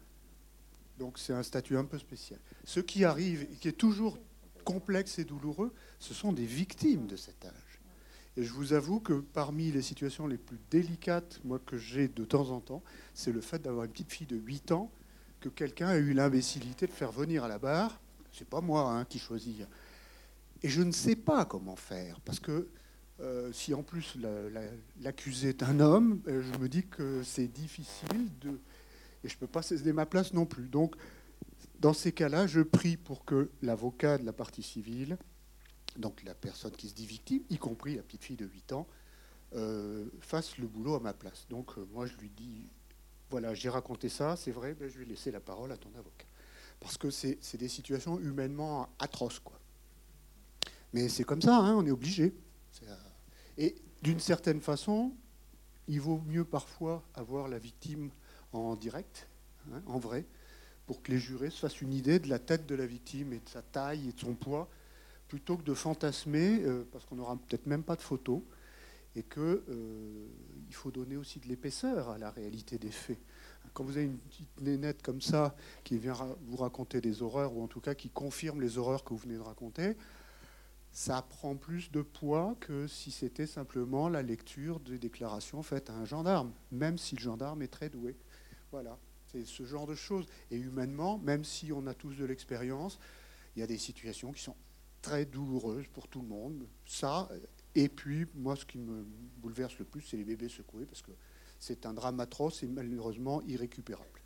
Donc 0.97 1.17
c'est 1.17 1.33
un 1.33 1.43
statut 1.43 1.77
un 1.77 1.85
peu 1.85 1.97
spécial. 1.97 2.39
Ce 2.65 2.79
qui 2.79 3.05
arrive, 3.05 3.43
et 3.43 3.55
qui 3.55 3.69
est 3.69 3.73
toujours 3.73 4.17
complexe 4.65 5.17
et 5.17 5.23
douloureux, 5.23 5.73
ce 5.99 6.13
sont 6.13 6.33
des 6.33 6.45
victimes 6.45 7.07
de 7.07 7.15
cet 7.15 7.45
âge. 7.45 7.79
Et 8.37 8.43
je 8.43 8.53
vous 8.53 8.73
avoue 8.73 8.99
que 8.99 9.13
parmi 9.13 9.71
les 9.71 9.81
situations 9.81 10.27
les 10.27 10.37
plus 10.37 10.59
délicates, 10.69 11.39
moi, 11.43 11.59
que 11.65 11.77
j'ai 11.77 12.07
de 12.07 12.25
temps 12.25 12.49
en 12.51 12.59
temps, 12.59 12.83
c'est 13.13 13.31
le 13.31 13.41
fait 13.41 13.61
d'avoir 13.61 13.85
une 13.85 13.91
petite 13.91 14.11
fille 14.11 14.27
de 14.27 14.35
8 14.35 14.71
ans 14.71 14.91
que 15.39 15.49
quelqu'un 15.49 15.87
a 15.87 15.97
eu 15.97 16.13
l'imbécilité 16.13 16.85
de 16.85 16.91
faire 16.91 17.11
venir 17.11 17.43
à 17.43 17.47
la 17.47 17.59
barre. 17.59 17.99
C'est 18.31 18.47
pas 18.47 18.61
moi 18.61 18.91
hein, 18.91 19.05
qui 19.05 19.19
choisis. 19.19 19.55
Et 20.61 20.69
je 20.69 20.81
ne 20.81 20.91
sais 20.91 21.15
pas 21.15 21.45
comment 21.45 21.75
faire, 21.75 22.19
parce 22.21 22.39
que 22.39 22.67
euh, 23.21 23.51
si 23.53 23.73
en 23.73 23.83
plus 23.83 24.15
la- 24.15 24.49
la- 24.49 24.71
l'accusé 25.01 25.49
est 25.49 25.63
un 25.63 25.79
homme, 25.79 26.21
euh, 26.27 26.41
je 26.41 26.59
me 26.59 26.69
dis 26.69 26.85
que 26.87 27.23
c'est 27.23 27.47
difficile 27.47 28.29
de... 28.41 28.59
Et 29.23 29.27
je 29.29 29.35
ne 29.35 29.39
peux 29.39 29.47
pas 29.47 29.61
céder 29.61 29.91
ma 29.91 30.05
place 30.05 30.33
non 30.33 30.45
plus. 30.45 30.67
Donc, 30.69 30.95
dans 31.79 31.93
ces 31.93 32.11
cas-là, 32.11 32.47
je 32.47 32.61
prie 32.61 32.97
pour 32.97 33.25
que 33.25 33.49
l'avocat 33.61 34.17
de 34.17 34.25
la 34.25 34.33
partie 34.33 34.63
civile, 34.63 35.17
donc 35.97 36.23
la 36.23 36.33
personne 36.33 36.71
qui 36.71 36.87
se 36.89 36.93
dit 36.93 37.05
victime, 37.05 37.41
y 37.49 37.57
compris 37.57 37.95
la 37.95 38.03
petite 38.03 38.23
fille 38.23 38.37
de 38.37 38.45
8 38.45 38.71
ans, 38.73 38.87
euh, 39.55 40.05
fasse 40.21 40.57
le 40.57 40.67
boulot 40.67 40.95
à 40.95 40.99
ma 40.99 41.13
place. 41.13 41.47
Donc, 41.49 41.75
moi, 41.93 42.05
je 42.05 42.15
lui 42.17 42.29
dis, 42.29 42.67
voilà, 43.29 43.53
j'ai 43.53 43.69
raconté 43.69 44.07
ça, 44.09 44.35
c'est 44.37 44.51
vrai, 44.51 44.73
ben, 44.73 44.89
je 44.89 44.99
vais 44.99 45.05
laisser 45.05 45.31
la 45.31 45.39
parole 45.39 45.71
à 45.71 45.77
ton 45.77 45.89
avocat. 45.97 46.25
Parce 46.79 46.97
que 46.97 47.09
c'est 47.09 47.37
des 47.57 47.67
situations 47.67 48.19
humainement 48.19 48.87
atroces, 48.99 49.39
quoi. 49.39 49.59
Mais 50.93 51.09
c'est 51.09 51.23
comme 51.23 51.41
ça, 51.41 51.57
hein, 51.57 51.75
on 51.75 51.85
est 51.85 51.91
obligé. 51.91 52.33
C'est, 52.71 52.85
Et 53.59 53.75
d'une 54.01 54.21
certaine 54.21 54.61
façon, 54.61 55.11
il 55.89 55.99
vaut 55.99 56.21
mieux 56.25 56.45
parfois 56.45 57.03
avoir 57.13 57.49
la 57.49 57.59
victime 57.59 58.09
en 58.53 58.75
direct, 58.75 59.27
hein, 59.71 59.81
en 59.85 59.99
vrai, 59.99 60.25
pour 60.87 61.03
que 61.03 61.11
les 61.11 61.19
jurés 61.19 61.49
se 61.49 61.59
fassent 61.59 61.81
une 61.81 61.93
idée 61.93 62.19
de 62.19 62.29
la 62.29 62.39
tête 62.39 62.65
de 62.65 62.73
la 62.73 62.85
victime 62.85 63.33
et 63.33 63.39
de 63.39 63.49
sa 63.49 63.61
taille 63.61 64.09
et 64.09 64.13
de 64.13 64.19
son 64.19 64.33
poids, 64.33 64.69
plutôt 65.27 65.57
que 65.57 65.63
de 65.63 65.73
fantasmer, 65.73 66.63
euh, 66.63 66.87
parce 66.91 67.05
qu'on 67.05 67.17
n'aura 67.17 67.35
peut-être 67.35 67.67
même 67.67 67.83
pas 67.83 67.97
de 67.97 68.01
photos, 68.01 68.41
et 69.15 69.23
que 69.23 69.63
euh, 69.69 70.27
faut 70.71 70.91
donner 70.91 71.17
aussi 71.17 71.39
de 71.39 71.47
l'épaisseur 71.47 72.09
à 72.09 72.17
la 72.17 72.31
réalité 72.31 72.77
des 72.77 72.91
faits. 72.91 73.19
Quand 73.73 73.83
vous 73.83 73.97
avez 73.97 74.05
une 74.05 74.17
petite 74.17 74.61
nénette 74.61 75.01
comme 75.01 75.21
ça 75.21 75.55
qui 75.83 75.97
vient 75.97 76.15
vous 76.47 76.57
raconter 76.57 77.01
des 77.01 77.21
horreurs, 77.21 77.53
ou 77.57 77.61
en 77.61 77.67
tout 77.67 77.81
cas 77.81 77.93
qui 77.93 78.09
confirme 78.09 78.61
les 78.61 78.77
horreurs 78.77 79.03
que 79.03 79.09
vous 79.09 79.17
venez 79.17 79.35
de 79.35 79.41
raconter, 79.41 79.97
ça 80.91 81.21
prend 81.21 81.55
plus 81.55 81.91
de 81.91 82.01
poids 82.01 82.55
que 82.59 82.87
si 82.87 83.11
c'était 83.11 83.47
simplement 83.47 84.09
la 84.09 84.21
lecture 84.21 84.79
des 84.79 84.97
déclarations 84.97 85.61
faites 85.63 85.89
à 85.89 85.93
un 85.93 86.05
gendarme, 86.05 86.51
même 86.71 86.97
si 86.97 87.15
le 87.15 87.21
gendarme 87.21 87.61
est 87.61 87.67
très 87.67 87.89
doué. 87.89 88.17
Voilà, 88.71 88.97
c'est 89.27 89.45
ce 89.45 89.63
genre 89.65 89.87
de 89.87 89.95
choses. 89.95 90.25
Et 90.51 90.57
humainement, 90.57 91.19
même 91.19 91.43
si 91.43 91.71
on 91.71 91.85
a 91.87 91.93
tous 91.93 92.15
de 92.15 92.25
l'expérience, 92.25 92.99
il 93.55 93.59
y 93.59 93.63
a 93.63 93.67
des 93.67 93.77
situations 93.77 94.31
qui 94.31 94.41
sont 94.41 94.55
très 95.01 95.25
douloureuses 95.25 95.87
pour 95.87 96.07
tout 96.07 96.21
le 96.21 96.27
monde. 96.27 96.67
Ça, 96.85 97.29
et 97.75 97.89
puis 97.89 98.25
moi, 98.35 98.55
ce 98.55 98.65
qui 98.65 98.77
me 98.77 99.05
bouleverse 99.37 99.77
le 99.79 99.85
plus, 99.85 100.01
c'est 100.01 100.17
les 100.17 100.23
bébés 100.23 100.49
secoués, 100.49 100.85
parce 100.85 101.01
que 101.01 101.11
c'est 101.59 101.85
un 101.85 101.93
drame 101.93 102.19
atroce 102.19 102.63
et 102.63 102.67
malheureusement 102.67 103.41
irrécupérable. 103.43 104.21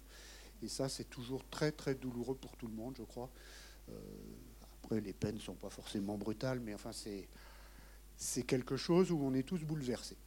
Et 0.61 0.67
ça, 0.67 0.87
c'est 0.87 1.09
toujours 1.09 1.47
très 1.49 1.71
très 1.71 1.93
douloureux 1.95 2.35
pour 2.35 2.55
tout 2.55 2.67
le 2.67 2.73
monde, 2.73 2.95
je 2.97 3.03
crois. 3.03 3.29
Euh, 3.89 3.93
après, 4.83 5.01
les 5.01 5.13
peines 5.13 5.35
ne 5.35 5.39
sont 5.39 5.53
pas 5.53 5.69
forcément 5.69 6.17
brutales, 6.17 6.59
mais 6.59 6.73
enfin, 6.73 6.91
c'est, 6.91 8.43
quelque 8.43 8.77
chose 8.77 9.11
où 9.11 9.19
on 9.21 9.33
est 9.33 9.43
tous 9.43 9.63
bouleversés. 9.63 10.17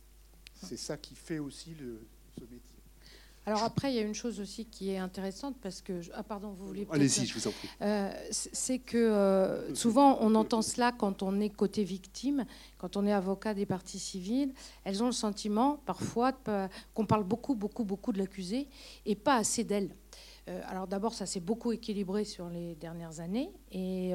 C'est 0.62 0.78
ça 0.78 0.96
qui 0.96 1.14
fait 1.14 1.38
aussi 1.38 1.74
le, 1.78 2.06
ce 2.38 2.44
métier. 2.44 2.76
Alors 3.44 3.62
après, 3.62 3.92
il 3.92 3.96
y 3.96 4.00
a 4.00 4.02
une 4.02 4.14
chose 4.14 4.40
aussi 4.40 4.64
qui 4.64 4.90
est 4.90 4.98
intéressante 4.98 5.54
parce 5.62 5.80
que 5.80 6.00
ah 6.14 6.24
pardon, 6.24 6.50
vous 6.50 6.66
voulez 6.66 6.84
allez-y, 6.90 7.26
je 7.26 7.34
vous 7.34 7.46
en 7.46 7.52
prie. 7.52 7.68
Euh, 7.80 8.12
c'est 8.32 8.80
que 8.80 8.96
euh, 8.96 9.72
souvent 9.72 10.18
on 10.20 10.34
entend 10.34 10.62
cela 10.62 10.90
quand 10.90 11.22
on 11.22 11.38
est 11.38 11.50
côté 11.50 11.84
victime, 11.84 12.44
quand 12.78 12.96
on 12.96 13.06
est 13.06 13.12
avocat 13.12 13.54
des 13.54 13.64
parties 13.64 14.00
civiles, 14.00 14.52
elles 14.82 15.00
ont 15.04 15.06
le 15.06 15.12
sentiment 15.12 15.80
parfois 15.86 16.32
qu'on 16.32 17.06
parle 17.06 17.22
beaucoup, 17.22 17.54
beaucoup, 17.54 17.84
beaucoup 17.84 18.10
de 18.10 18.18
l'accusé 18.18 18.66
et 19.04 19.14
pas 19.14 19.36
assez 19.36 19.62
d'elle. 19.62 19.94
Euh, 20.48 20.60
alors 20.66 20.86
d'abord, 20.86 21.14
ça 21.14 21.26
s'est 21.26 21.40
beaucoup 21.40 21.72
équilibré 21.72 22.24
sur 22.24 22.48
les 22.48 22.74
dernières 22.76 23.20
années 23.20 23.50
et 23.72 24.14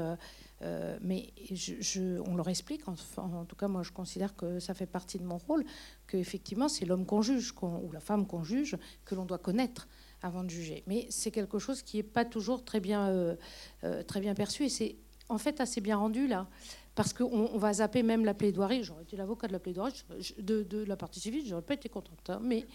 euh, 0.64 0.98
mais 1.02 1.34
je, 1.52 2.20
on 2.22 2.36
leur 2.36 2.48
explique, 2.50 2.84
en 2.88 3.46
tout 3.46 3.56
cas 3.56 3.68
moi 3.68 3.82
je 3.82 3.92
considère 3.92 4.36
que 4.36 4.60
ça 4.60 4.74
fait 4.74 4.86
partie 4.86 5.18
de 5.18 5.24
mon 5.24 5.38
rôle, 5.38 5.64
qu'effectivement 6.08 6.70
c'est 6.70 6.86
l'homme 6.86 7.06
qu'on 7.06 7.22
juge 7.22 7.54
ou 7.62 7.92
la 7.92 8.00
femme 8.00 8.28
qu'on 8.28 8.44
juge 8.44 8.78
que 9.04 9.16
l'on 9.16 9.26
doit 9.26 9.40
connaître 9.40 9.88
avant 10.22 10.44
de 10.44 10.50
juger. 10.50 10.84
Mais 10.86 11.08
c'est 11.10 11.32
quelque 11.32 11.58
chose 11.58 11.82
qui 11.82 11.98
n'est 11.98 12.04
pas 12.04 12.26
toujours 12.26 12.64
euh, 12.76 13.36
euh, 13.84 14.04
très 14.04 14.20
bien 14.20 14.36
perçu 14.36 14.66
et 14.66 14.70
c'est 14.70 14.98
en 15.30 15.40
fait 15.40 15.62
assez 15.62 15.82
bien 15.82 15.98
rendu 15.98 16.28
là 16.28 16.48
parce 16.96 17.14
qu'on 17.14 17.58
va 17.58 17.74
zapper 17.74 18.04
même 18.04 18.26
la 18.26 18.34
plaidoirie. 18.34 18.84
J'aurais 18.84 19.04
été 19.04 19.16
l'avocat 19.16 19.48
de 19.48 19.54
la 19.54 19.60
plaidoirie, 19.60 20.04
de, 20.38 20.84
la 20.84 20.98
partie 20.98 21.20
civile, 21.20 21.44
j'aurais 21.46 21.62
pas 21.62 21.76
été 21.76 21.90
contente. 21.90 22.30
Hein. 22.30 22.40
mais 22.44 22.66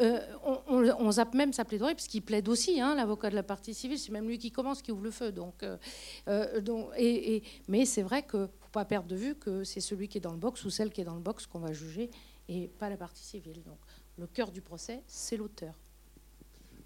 euh, 0.00 0.20
on, 0.68 1.10
zappe 1.12 1.34
même 1.34 1.52
sa 1.52 1.64
plaidoirie, 1.64 1.94
parce 1.94 2.06
qu'il 2.06 2.22
plaide 2.22 2.48
aussi, 2.48 2.80
hein, 2.80 2.94
l'avocat 2.94 3.30
de 3.30 3.34
la 3.34 3.42
partie 3.42 3.72
civile, 3.72 3.98
c'est 3.98 4.12
même 4.12 4.28
lui 4.28 4.38
qui 4.38 4.50
commence, 4.50 4.82
qui 4.82 4.92
ouvre 4.92 5.04
le 5.04 5.10
feu. 5.10 5.32
Donc, 5.32 5.62
euh, 5.62 5.76
euh, 6.28 7.40
mais 7.68 7.86
c'est 7.86 8.02
vrai 8.02 8.26
qu'il 8.26 8.40
ne 8.40 8.46
faut 8.46 8.70
pas 8.72 8.84
perdre 8.84 9.08
de 9.08 9.16
vue 9.16 9.34
que 9.34 9.64
c'est 9.64 9.80
celui 9.80 10.08
qui 10.08 10.18
est 10.18 10.22
dans 10.22 10.32
le 10.32 10.38
box 10.38 10.64
ou 10.64 10.70
celle 10.70 10.90
qui 10.90 11.00
est 11.00 11.04
dans 11.04 11.14
le 11.14 11.22
box 11.22 11.46
qu'on 11.46 11.60
va 11.60 11.72
juger, 11.72 12.10
et 12.48 12.68
pas 12.68 12.90
la 12.90 12.96
partie 12.96 13.24
civile. 13.24 13.62
Donc 13.62 13.78
le 14.18 14.26
cœur 14.26 14.50
du 14.50 14.60
procès, 14.60 15.02
c'est 15.06 15.36
l'auteur. 15.36 15.74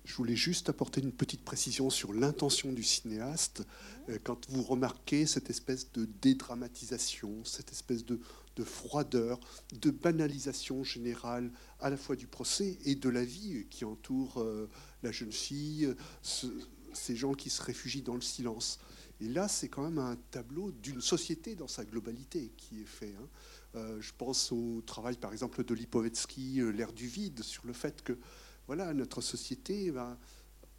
Je 0.08 0.14
voulais 0.14 0.36
juste 0.36 0.70
apporter 0.70 1.02
une 1.02 1.12
petite 1.12 1.44
précision 1.44 1.90
sur 1.90 2.14
l'intention 2.14 2.72
du 2.72 2.82
cinéaste. 2.82 3.62
Euh, 4.08 4.18
quand 4.24 4.48
vous 4.48 4.62
remarquez 4.62 5.26
cette 5.26 5.50
espèce 5.50 5.92
de 5.92 6.08
dédramatisation, 6.22 7.44
cette 7.44 7.72
espèce 7.72 8.06
de, 8.06 8.18
froideur, 8.64 9.38
de 9.74 9.90
banalisation 9.90 10.82
générale 10.82 11.52
à 11.78 11.90
la 11.90 11.98
fois 11.98 12.16
du 12.16 12.26
procès 12.26 12.78
et 12.86 12.94
de 12.94 13.08
la 13.10 13.22
vie 13.22 13.66
qui 13.68 13.84
entoure 13.84 14.40
euh, 14.40 14.66
la 15.02 15.12
jeune 15.12 15.30
fille, 15.30 15.94
ces 16.22 17.14
gens 17.14 17.34
qui 17.34 17.50
se 17.50 17.62
réfugient 17.62 18.02
dans 18.02 18.14
le 18.14 18.22
silence. 18.22 18.80
Et 19.20 19.28
là, 19.28 19.46
c'est 19.46 19.68
quand 19.68 19.82
même 19.82 19.98
un 19.98 20.16
tableau 20.30 20.72
d'une 20.72 21.02
société 21.02 21.54
dans 21.54 21.68
sa 21.68 21.84
globalité 21.84 22.50
qui 22.56 22.80
est 22.80 22.86
fait. 22.86 23.14
Hein. 23.20 23.28
Euh, 23.74 24.00
je 24.00 24.12
pense 24.16 24.52
au 24.52 24.82
travail, 24.86 25.18
par 25.18 25.32
exemple, 25.32 25.62
de 25.62 25.74
Lipovetsky, 25.74 26.62
L'ère 26.72 26.94
du 26.94 27.06
vide, 27.06 27.42
sur 27.42 27.66
le 27.66 27.74
fait 27.74 28.02
que 28.02 28.16
voilà, 28.68 28.92
notre 28.92 29.22
société, 29.22 29.90
va, 29.90 30.16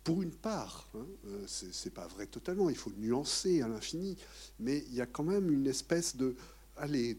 pour 0.03 0.21
une 0.21 0.31
part, 0.31 0.87
hein, 0.95 1.05
euh, 1.25 1.43
c'est 1.47 1.93
pas 1.93 2.07
vrai 2.07 2.27
totalement, 2.27 2.69
il 2.69 2.77
faut 2.77 2.91
nuancer 2.97 3.61
à 3.61 3.67
l'infini, 3.67 4.15
mais 4.59 4.85
il 4.87 4.93
y 4.93 5.01
a 5.01 5.07
quand 5.07 5.23
même 5.23 5.51
une 5.51 5.65
espèce 5.65 6.15
de, 6.15 6.35
allez, 6.77 7.17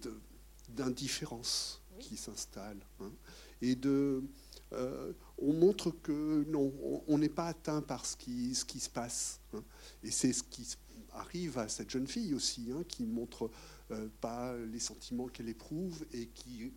d'indifférence 0.69 1.83
qui 1.99 2.17
s'installe, 2.17 2.79
hein, 3.01 3.11
et 3.61 3.75
de, 3.75 4.23
euh, 4.73 5.13
on 5.39 5.53
montre 5.53 5.91
que 5.91 6.45
non, 6.49 6.73
on 7.09 7.19
n'est 7.19 7.29
pas 7.29 7.49
atteint 7.49 7.83
par 7.83 8.07
ce 8.07 8.17
qui, 8.17 8.55
ce 8.55 8.65
qui 8.65 8.79
se 8.79 8.91
passe, 8.91 9.41
hein. 9.53 9.65
et 10.05 10.13
c'est 10.13 10.33
ce 10.33 10.45
qui 10.45 10.77
arrive 11.13 11.59
à 11.59 11.69
cette 11.69 11.91
jeune 11.91 12.07
fille 12.07 12.33
aussi, 12.33 12.71
qui 12.89 13.05
montre 13.07 13.51
euh, 13.91 14.09
pas 14.21 14.57
les 14.57 14.79
sentiments 14.79 15.27
qu'elle 15.27 15.49
éprouve 15.49 16.07
et 16.13 16.29
qui 16.29 16.73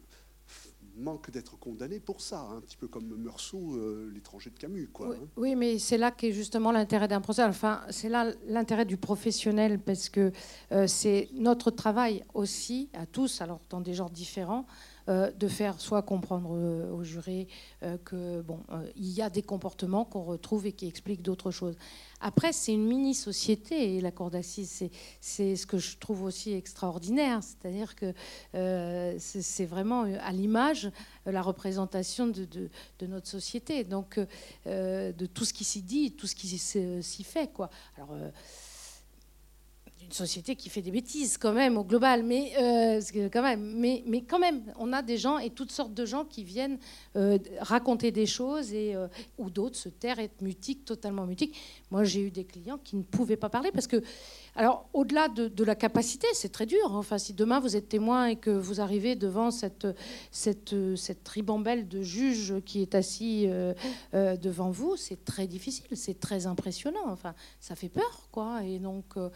manque 0.95 1.31
d'être 1.31 1.57
condamné 1.57 1.99
pour 1.99 2.21
ça, 2.21 2.41
un 2.55 2.61
petit 2.61 2.77
peu 2.77 2.87
comme 2.87 3.15
Meursault, 3.17 3.75
euh, 3.75 4.11
l'étranger 4.13 4.49
de 4.49 4.57
Camus. 4.59 4.89
Quoi, 4.91 5.15
hein. 5.15 5.27
oui, 5.37 5.55
mais 5.55 5.79
c'est 5.79 5.97
là 5.97 6.11
qu'est 6.11 6.31
justement 6.31 6.71
l'intérêt 6.71 7.07
d'un 7.07 7.21
procès. 7.21 7.43
Enfin, 7.43 7.81
c'est 7.89 8.09
là 8.09 8.31
l'intérêt 8.47 8.85
du 8.85 8.97
professionnel, 8.97 9.79
parce 9.79 10.09
que 10.09 10.31
euh, 10.71 10.87
c'est 10.87 11.29
notre 11.33 11.71
travail 11.71 12.23
aussi, 12.33 12.89
à 12.93 13.05
tous, 13.05 13.41
alors 13.41 13.61
dans 13.69 13.81
des 13.81 13.93
genres 13.93 14.11
différents, 14.11 14.65
de 15.07 15.47
faire 15.47 15.79
soit 15.79 16.01
comprendre 16.01 16.51
aux 16.93 17.03
jurés 17.03 17.47
que 18.05 18.41
bon, 18.41 18.59
il 18.95 19.09
y 19.09 19.21
a 19.21 19.29
des 19.29 19.41
comportements 19.41 20.05
qu'on 20.05 20.23
retrouve 20.23 20.65
et 20.65 20.71
qui 20.71 20.87
expliquent 20.87 21.21
d'autres 21.21 21.51
choses. 21.51 21.75
Après, 22.25 22.53
c'est 22.53 22.73
une 22.73 22.85
mini-société, 22.85 23.95
et 23.95 24.01
la 24.01 24.11
cour 24.11 24.31
d'assises, 24.31 24.89
c'est 25.19 25.55
ce 25.57 25.67
que 25.67 25.77
je 25.77 25.97
trouve 25.97 26.23
aussi 26.23 26.53
extraordinaire. 26.53 27.41
C'est-à-dire 27.43 27.95
que 27.95 28.13
euh, 28.55 29.15
c'est 29.19 29.65
vraiment 29.65 30.03
à 30.03 30.31
l'image 30.31 30.89
la 31.25 31.41
représentation 31.41 32.27
de, 32.27 32.69
notre 33.01 33.27
société, 33.27 33.83
donc 33.83 34.21
euh, 34.67 35.11
de 35.11 35.25
tout 35.25 35.43
ce 35.43 35.53
qui 35.53 35.65
s'y 35.65 35.81
dit, 35.81 36.13
tout 36.13 36.27
ce 36.27 36.35
qui 36.35 36.47
s'y 36.47 37.23
fait. 37.25 37.51
Quoi. 37.51 37.69
Alors, 37.97 38.11
euh, 38.13 38.29
une 40.05 40.11
société 40.11 40.55
qui 40.55 40.69
fait 40.69 40.81
des 40.81 40.91
bêtises 40.91 41.37
quand 41.37 41.53
même 41.53 41.77
au 41.77 41.83
global, 41.83 42.23
mais 42.23 42.53
euh, 42.59 43.01
quand 43.31 43.41
même, 43.41 43.73
mais, 43.75 44.03
mais 44.05 44.21
quand 44.21 44.39
même, 44.39 44.61
on 44.77 44.91
a 44.93 45.01
des 45.01 45.17
gens 45.17 45.37
et 45.37 45.49
toutes 45.49 45.71
sortes 45.71 45.93
de 45.93 46.05
gens 46.05 46.25
qui 46.25 46.43
viennent 46.43 46.77
euh, 47.15 47.37
raconter 47.59 48.11
des 48.11 48.25
choses 48.25 48.73
et 48.73 48.95
euh, 48.95 49.07
ou 49.37 49.49
d'autres 49.49 49.77
se 49.77 49.89
taire, 49.89 50.19
être 50.19 50.41
mutiques, 50.41 50.85
totalement 50.85 51.25
mutiques. 51.25 51.57
Moi, 51.91 52.03
j'ai 52.03 52.21
eu 52.21 52.31
des 52.31 52.43
clients 52.43 52.79
qui 52.83 52.95
ne 52.95 53.03
pouvaient 53.03 53.37
pas 53.37 53.49
parler 53.49 53.71
parce 53.71 53.87
que 53.87 54.01
alors, 54.55 54.87
au-delà 54.93 55.29
de, 55.29 55.63
la 55.63 55.75
capacité, 55.75 56.27
c'est 56.33 56.51
très 56.51 56.67
dur. 56.67 56.85
Hein. 56.85 56.97
Enfin, 56.97 57.17
si 57.17 57.33
demain 57.33 57.59
vous 57.59 57.75
êtes 57.75 57.89
témoin 57.89 58.27
et 58.27 58.35
que 58.35 58.51
vous 58.51 58.81
arrivez 58.81 59.15
devant 59.15 59.49
cette, 59.49 59.87
cette, 60.29 60.75
cette 60.95 61.27
ribambelle 61.27 61.87
de 61.87 62.03
juges 62.03 62.55
qui 62.63 62.81
est 62.81 62.93
assis 62.93 63.45
euh, 63.47 63.73
euh, 64.13 64.37
devant 64.37 64.69
vous, 64.69 64.95
c'est 64.95 65.25
très 65.25 65.47
difficile, 65.47 65.97
c'est 65.97 66.19
très 66.19 66.45
impressionnant. 66.45 67.05
Enfin, 67.07 67.33
ça 67.59 67.75
fait 67.75 67.89
peur, 67.89 68.29
quoi. 68.31 68.63
Et 68.63 68.77
donc, 68.77 69.17
euh, 69.17 69.29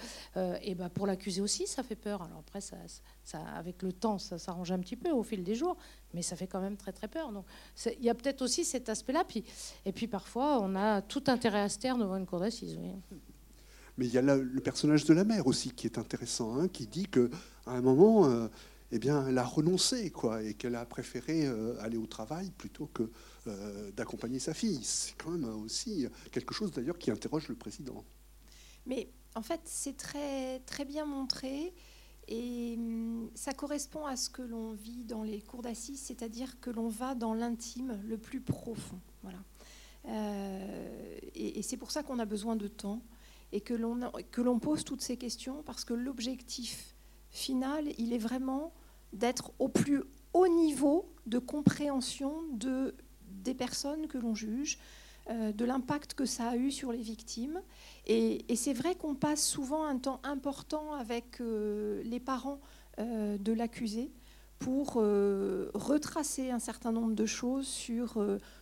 et 0.62 0.76
ben 0.76 0.90
pour 0.90 1.08
l'accusé 1.08 1.42
aussi, 1.42 1.66
ça 1.66 1.82
fait 1.82 1.96
peur. 1.96 2.22
Alors 2.22 2.40
après, 2.40 2.62
ça, 2.62 2.78
ça, 3.24 3.40
avec 3.56 3.82
le 3.82 3.94
temps, 3.94 4.20
ça 4.20 4.38
s'arrange 4.38 4.72
un 4.72 4.80
petit 4.80 4.96
peu 4.96 5.10
au 5.10 5.24
fil 5.24 5.44
des 5.44 5.56
jours, 5.56 5.78
mais 6.14 6.22
ça 6.22 6.36
fait 6.36 6.48
quand 6.48 6.62
même 6.62 6.78
très 6.78 6.92
très 6.92 7.08
peur. 7.08 7.32
Donc, 7.32 7.46
il 7.88 8.06
y 8.06 8.10
a 8.10 8.14
peut-être 8.14 8.44
aussi 8.44 8.64
cet 8.64 8.88
aspect-là. 8.88 9.24
Puis, 9.28 9.44
et 9.84 9.92
puis 9.92 10.08
parfois, 10.08 10.60
on 10.62 10.76
a 10.76 11.02
tout 11.02 11.24
intérêt 11.26 11.62
à 11.62 11.70
se 11.70 11.80
taire 11.80 11.98
devant 11.98 12.18
une 12.18 12.28
cour 12.28 12.40
d'assises. 12.40 12.78
Oui. 12.80 12.92
Mais 13.98 14.06
il 14.06 14.14
y 14.14 14.18
a 14.18 14.22
le 14.22 14.60
personnage 14.62 15.06
de 15.06 15.14
la 15.14 15.24
mère 15.24 15.48
aussi 15.48 15.72
qui 15.72 15.88
est 15.88 15.98
intéressant, 15.98 16.56
hein, 16.56 16.68
qui 16.68 16.86
dit 16.86 17.08
qu'à 17.08 17.22
un 17.66 17.82
moment, 17.82 18.26
euh, 18.26 18.48
eh 18.92 19.00
bien, 19.00 19.28
elle 19.28 19.38
a 19.40 19.44
renoncé, 19.44 20.12
quoi, 20.12 20.44
et 20.44 20.54
qu'elle 20.54 20.76
a 20.76 20.86
préféré 20.86 21.48
euh, 21.48 21.76
aller 21.82 21.98
au 21.98 22.06
travail 22.06 22.52
plutôt 22.52 22.86
que 22.94 23.10
euh, 23.48 23.92
d'accompagner 23.92 24.38
sa 24.38 24.54
fille. 24.54 24.80
C'est 24.84 25.16
quand 25.18 25.32
même 25.32 25.50
aussi 25.64 26.08
quelque 26.32 26.54
chose 26.54 26.72
d'ailleurs 26.72 27.00
qui 27.00 27.10
interroge 27.10 27.48
le 27.48 27.56
président. 27.56 28.06
Mais 28.86 29.10
en 29.34 29.42
fait, 29.42 29.62
c'est 29.66 29.98
très, 29.98 30.60
très 30.60 30.86
bien 30.86 31.06
montré. 31.06 31.74
Et 32.28 32.76
hum, 32.78 33.32
ça 33.34 33.54
correspond 33.54 34.06
à 34.06 34.16
ce 34.16 34.30
que 34.30 34.44
l'on 34.44 34.74
vit 34.74 35.06
dans 35.06 35.24
les 35.24 35.42
cours 35.42 35.64
d'assises, 35.64 36.02
c'est-à-dire 36.02 36.60
que 36.60 36.70
l'on 36.70 36.90
va 36.90 37.16
dans 37.16 37.34
l'intime 37.34 38.00
le 38.08 38.18
plus 38.18 38.42
profond. 38.42 39.00
Voilà. 39.24 39.40
et 41.36 41.62
c'est 41.64 41.76
pour 41.76 41.92
ça 41.92 42.04
qu'on 42.04 42.20
a 42.20 42.26
besoin 42.26 42.56
de 42.56 42.68
temps 42.68 43.02
et 43.52 43.62
que 43.62 43.74
l'on 43.74 44.60
pose 44.60 44.84
toutes 44.84 45.02
ces 45.02 45.18
questions 45.18 45.64
parce 45.64 45.86
que 45.86 45.94
l'objectif 45.94 46.96
final, 47.30 47.86
il 47.98 48.14
est 48.14 48.18
vraiment 48.18 48.74
d'être 49.14 49.52
au 49.60 49.70
plus 49.70 50.04
haut 50.34 50.48
niveau 50.48 51.14
de 51.26 51.40
compréhension 51.40 52.44
de, 52.52 52.96
des 53.28 53.54
personnes 53.54 54.08
que 54.08 54.18
l'on 54.18 54.36
juge, 54.36 54.78
euh, 55.30 55.52
de 55.52 55.66
l'impact 55.66 56.14
que 56.14 56.26
ça 56.26 56.50
a 56.50 56.56
eu 56.56 56.72
sur 56.72 56.92
les 56.92 57.02
victimes. 57.02 57.62
Et, 58.06 58.46
c'est 58.56 58.74
vrai 58.74 58.96
qu'on 58.96 59.16
passe 59.16 59.46
souvent 59.46 59.86
un 59.86 59.98
temps 59.98 60.22
important 60.24 60.94
avec 60.94 61.42
euh, 61.42 62.02
les 62.04 62.20
parents 62.20 62.60
euh, 63.00 63.38
de 63.38 63.52
l'accusé 63.54 64.12
pour 64.60 64.94
retracer 64.96 66.52
un 66.52 66.60
certain 66.60 66.92
nombre 66.92 67.14
de 67.14 67.26
choses 67.26 67.68
sur 67.68 68.18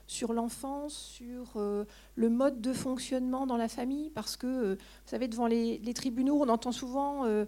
sur 0.07 0.33
l'enfance, 0.33 0.93
sur 0.93 1.53
euh, 1.55 1.85
le 2.15 2.29
mode 2.29 2.61
de 2.61 2.73
fonctionnement 2.73 3.47
dans 3.47 3.57
la 3.57 3.67
famille, 3.67 4.09
parce 4.11 4.37
que, 4.37 4.47
euh, 4.47 4.75
vous 4.75 5.09
savez, 5.09 5.27
devant 5.27 5.47
les, 5.47 5.93
tribunaux, 5.93 6.41
on 6.41 6.49
entend 6.49 6.71
souvent 6.71 7.25
euh, 7.25 7.45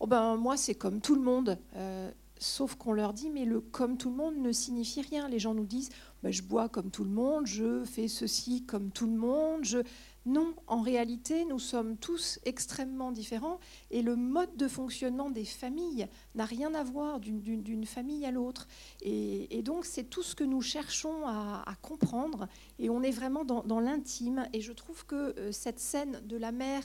oh 0.00 0.06
ben, 0.06 0.36
moi, 0.36 0.56
c'est 0.56 0.74
comme 0.74 1.00
tout 1.00 1.14
le 1.14 1.22
monde. 1.22 1.58
sauf 2.38 2.74
qu'on 2.74 2.92
leur 2.92 3.14
dit, 3.14 3.30
mais 3.30 3.44
le 3.44 3.60
comme 3.60 3.96
tout 3.96 4.10
le 4.10 4.16
monde 4.16 4.36
ne 4.36 4.52
signifie 4.52 5.00
rien. 5.00 5.28
Les 5.28 5.38
gens 5.38 5.54
nous 5.54 5.64
disent, 5.64 5.90
ben, 6.22 6.32
je 6.32 6.42
bois 6.42 6.68
comme 6.68 6.90
tout 6.90 7.04
le 7.04 7.10
monde, 7.10 7.46
je 7.46 7.84
fais 7.84 8.08
ceci 8.08 8.64
comme 8.64 8.90
tout 8.90 9.06
le 9.06 9.16
monde, 9.16 9.64
je 9.64 9.78
non, 10.26 10.54
en 10.68 10.80
réalité, 10.80 11.44
nous 11.44 11.58
sommes 11.58 11.98
tous 11.98 12.38
extrêmement 12.46 13.12
différents 13.12 13.60
et 13.90 14.00
le 14.00 14.16
mode 14.16 14.56
de 14.56 14.68
fonctionnement 14.68 15.28
des 15.28 15.44
familles 15.44 16.08
n'a 16.34 16.46
rien 16.46 16.74
à 16.74 16.82
voir 16.82 17.20
d'une 17.20 17.84
famille 17.84 18.24
à 18.24 18.30
l'autre. 18.30 18.66
Et, 19.02 19.62
donc, 19.62 19.84
c'est 19.84 20.04
tout 20.04 20.22
ce 20.22 20.34
que 20.34 20.44
nous 20.44 20.62
cherchons 20.62 21.26
à, 21.26 21.74
comprendre 21.82 22.48
et 22.78 22.88
on 22.88 23.02
est 23.02 23.10
vraiment 23.10 23.44
dans, 23.44 23.80
l'intime. 23.80 24.46
Et 24.54 24.62
je 24.62 24.72
trouve 24.72 25.04
que 25.04 25.38
euh, 25.38 25.52
cette 25.52 25.78
scène 25.78 26.22
de 26.24 26.36
la 26.36 26.52
mère 26.52 26.84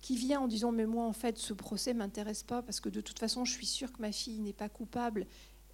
qui 0.00 0.16
vient 0.16 0.40
en 0.40 0.48
disant 0.48 0.72
mais 0.72 0.86
moi 0.86 1.04
en 1.04 1.12
fait 1.12 1.36
ce 1.36 1.52
procès 1.52 1.92
m'intéresse 1.92 2.42
pas 2.42 2.62
parce 2.62 2.80
que 2.80 2.88
de 2.88 3.02
toute 3.02 3.18
façon 3.18 3.44
je 3.44 3.52
suis 3.52 3.66
sûre 3.66 3.92
que 3.92 4.00
ma 4.00 4.12
fille 4.12 4.40
n'est 4.40 4.54
pas 4.54 4.70
coupable 4.70 5.26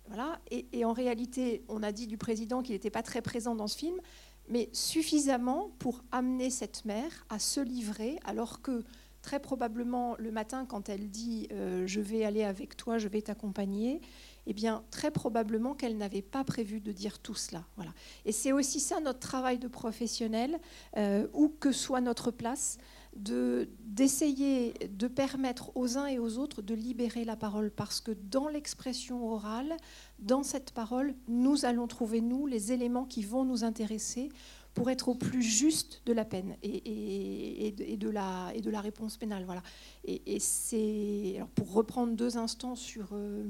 voilà 0.08 0.40
et, 0.50 0.66
et, 0.72 0.84
en 0.84 0.92
réalité 0.92 1.62
on 1.68 1.80
a 1.84 1.92
dit 1.92 2.08
du 2.08 2.18
président 2.18 2.60
qu'il 2.60 2.74
n'était 2.74 2.90
pas 2.90 3.04
très 3.04 3.22
présent 3.22 3.54
dans 3.54 3.68
ce 3.68 3.78
film 3.78 4.00
mais 4.48 4.68
suffisamment 4.72 5.70
pour 5.78 6.02
amener 6.12 6.50
cette 6.50 6.84
mère 6.84 7.26
à 7.28 7.38
se 7.38 7.60
livrer, 7.60 8.18
alors 8.24 8.62
que 8.62 8.84
très 9.22 9.40
probablement 9.40 10.14
le 10.18 10.30
matin, 10.30 10.66
quand 10.66 10.88
elle 10.88 11.10
dit 11.10 11.48
euh, 11.50 11.84
je 11.86 12.00
vais 12.00 12.24
aller 12.24 12.44
avec 12.44 12.76
toi, 12.76 12.98
je 12.98 13.08
vais 13.08 13.22
t'accompagner, 13.22 14.00
eh 14.46 14.52
bien 14.52 14.84
très 14.92 15.10
probablement 15.10 15.74
qu'elle 15.74 15.96
n'avait 15.96 16.22
pas 16.22 16.44
prévu 16.44 16.80
de 16.80 16.92
dire 16.92 17.18
tout 17.18 17.34
cela. 17.34 17.64
Voilà. 17.74 17.92
Et 18.24 18.30
c'est 18.30 18.52
aussi 18.52 18.78
ça 18.78 19.00
notre 19.00 19.18
travail 19.18 19.58
de 19.58 19.66
professionnel, 19.66 20.60
euh, 20.96 21.26
où 21.32 21.48
que 21.48 21.72
soit 21.72 22.00
notre 22.00 22.30
place, 22.30 22.78
d'essayer 23.16 24.74
de, 24.90 25.08
permettre 25.08 25.76
aux 25.76 25.96
uns 25.96 26.06
et 26.06 26.18
aux 26.18 26.38
autres 26.38 26.62
de 26.62 26.74
libérer 26.74 27.24
la 27.24 27.36
parole, 27.36 27.70
parce 27.70 28.00
que 28.00 28.12
dans 28.12 28.48
l'expression 28.48 29.26
orale, 29.26 29.76
dans 30.18 30.42
cette 30.42 30.72
parole, 30.72 31.14
nous 31.28 31.64
allons 31.64 31.86
trouver, 31.86 32.20
nous, 32.20 32.46
les 32.46 32.72
éléments 32.72 33.04
qui 33.04 33.22
vont 33.22 33.44
nous 33.44 33.64
intéresser 33.64 34.28
pour 34.74 34.90
être 34.90 35.08
au 35.08 35.14
plus 35.14 35.42
juste 35.42 36.02
de 36.04 36.12
la 36.12 36.26
peine 36.26 36.54
et, 36.62 37.68
et, 37.68 37.96
de, 37.96 38.10
la, 38.10 38.52
et 38.54 38.60
de 38.60 38.70
la 38.70 38.82
réponse 38.82 39.16
pénale. 39.16 39.44
Voilà. 39.46 39.62
Et, 40.04 40.38
c'est, 40.38 41.40
pour 41.54 41.72
reprendre 41.72 42.14
deux 42.14 42.36
instants 42.36 42.74
sur 42.74 43.08
euh, 43.12 43.44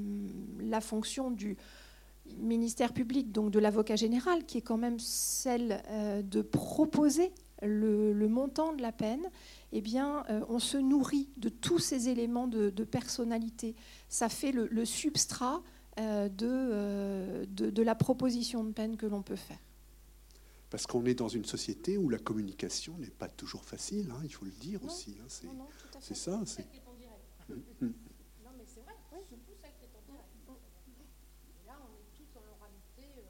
la 0.61 0.79
fonction 0.79 1.29
du 1.29 1.57
ministère 2.37 2.93
public, 2.93 3.31
donc 3.31 3.51
de 3.51 3.59
l'avocat 3.59 3.97
général, 3.97 4.45
qui 4.45 4.59
est 4.59 4.61
quand 4.61 4.77
même 4.77 4.99
celle 4.99 5.83
euh, 5.89 6.21
de 6.21 6.41
proposer 6.41 7.31
le, 7.61 8.27
montant 8.27 8.73
de 8.73 8.81
la 8.81 8.91
peine, 8.91 9.29
eh 9.71 9.81
bien, 9.81 10.23
euh, 10.29 10.41
on 10.49 10.59
se 10.59 10.77
nourrit 10.77 11.29
de 11.37 11.49
tous 11.49 11.79
ces 11.79 12.09
éléments 12.09 12.47
de, 12.47 12.69
personnalité. 12.83 13.75
Ça 14.09 14.29
fait 14.29 14.51
le, 14.51 14.85
substrat 14.85 15.61
de, 15.97 17.45
de, 17.45 17.69
de 17.69 17.81
la 17.81 17.95
proposition 17.95 18.63
de 18.63 18.71
peine 18.71 18.97
que 18.97 19.07
l'on 19.07 19.23
peut 19.23 19.35
faire. 19.35 19.57
Parce 20.69 20.85
qu'on 20.85 21.05
est 21.05 21.15
dans 21.15 21.29
une 21.29 21.45
société 21.45 21.97
où 21.97 22.09
la 22.09 22.17
communication 22.17 22.97
n'est 22.97 23.09
pas 23.09 23.29
toujours 23.29 23.63
facile, 23.63 24.11
hein, 24.11 24.19
il 24.23 24.33
faut 24.33 24.43
le 24.43 24.51
dire 24.51 24.83
aussi. 24.83 25.15
Hein, 25.21 25.27
c'est 26.01 26.15
ça. 26.15 26.41
C'est 26.45 26.67
mm, 27.47 27.53
mm. 27.81 27.93
Non, 28.43 28.51
mais 28.57 28.65
c'est 28.67 28.81
vrai, 28.81 28.93
je 29.13 29.35
pousse 29.35 29.63
avec 29.63 29.75
les 29.81 29.87
temps 29.87 30.59
Et 31.47 31.65
là, 31.65 31.79
on 31.79 31.95
est 31.95 32.11
tous 32.11 32.27
en 32.35 32.43
oralité 32.59 33.07
euh, 33.17 33.23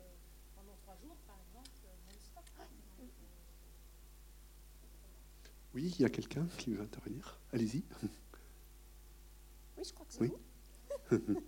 pendant 0.56 0.76
trois 0.82 0.98
jours, 0.98 1.18
par 1.28 1.38
exemple, 1.46 1.70
euh, 1.86 1.94
non-stop. 2.10 2.44
Oui, 5.78 5.94
il 6.00 6.02
y 6.02 6.06
a 6.06 6.10
quelqu'un 6.10 6.48
qui 6.58 6.74
veut 6.74 6.82
intervenir. 6.82 7.40
Allez-y. 7.54 7.84
Oui, 9.78 9.84
je 9.86 9.94
crois 9.94 10.08
que 10.08 10.14
c'est 10.14 10.22
oui. 10.22 10.32
vous. 11.12 11.40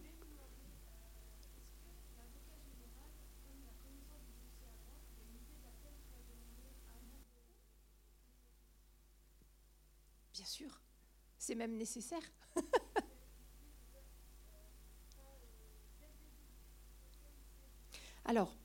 C'est 11.40 11.56
même 11.56 11.76
nécessaire. 11.76 12.22
Alors, 18.26 18.56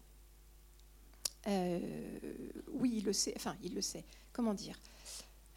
euh, 1.46 2.10
oui, 2.68 2.96
il 2.98 3.04
le 3.06 3.14
sait. 3.14 3.32
Enfin, 3.36 3.56
il 3.62 3.74
le 3.74 3.80
sait. 3.80 4.04
Comment 4.34 4.52
dire? 4.52 4.78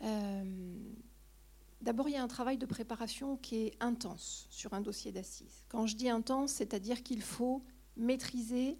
D'abord, 0.01 2.09
il 2.09 2.13
y 2.13 2.17
a 2.17 2.23
un 2.23 2.27
travail 2.27 2.57
de 2.57 2.65
préparation 2.65 3.37
qui 3.37 3.67
est 3.67 3.73
intense 3.79 4.47
sur 4.49 4.73
un 4.73 4.81
dossier 4.81 5.11
d'assises. 5.11 5.65
Quand 5.69 5.87
je 5.87 5.95
dis 5.95 6.09
intense, 6.09 6.51
c'est-à-dire 6.51 7.03
qu'il 7.03 7.21
faut 7.21 7.63
maîtriser 7.95 8.77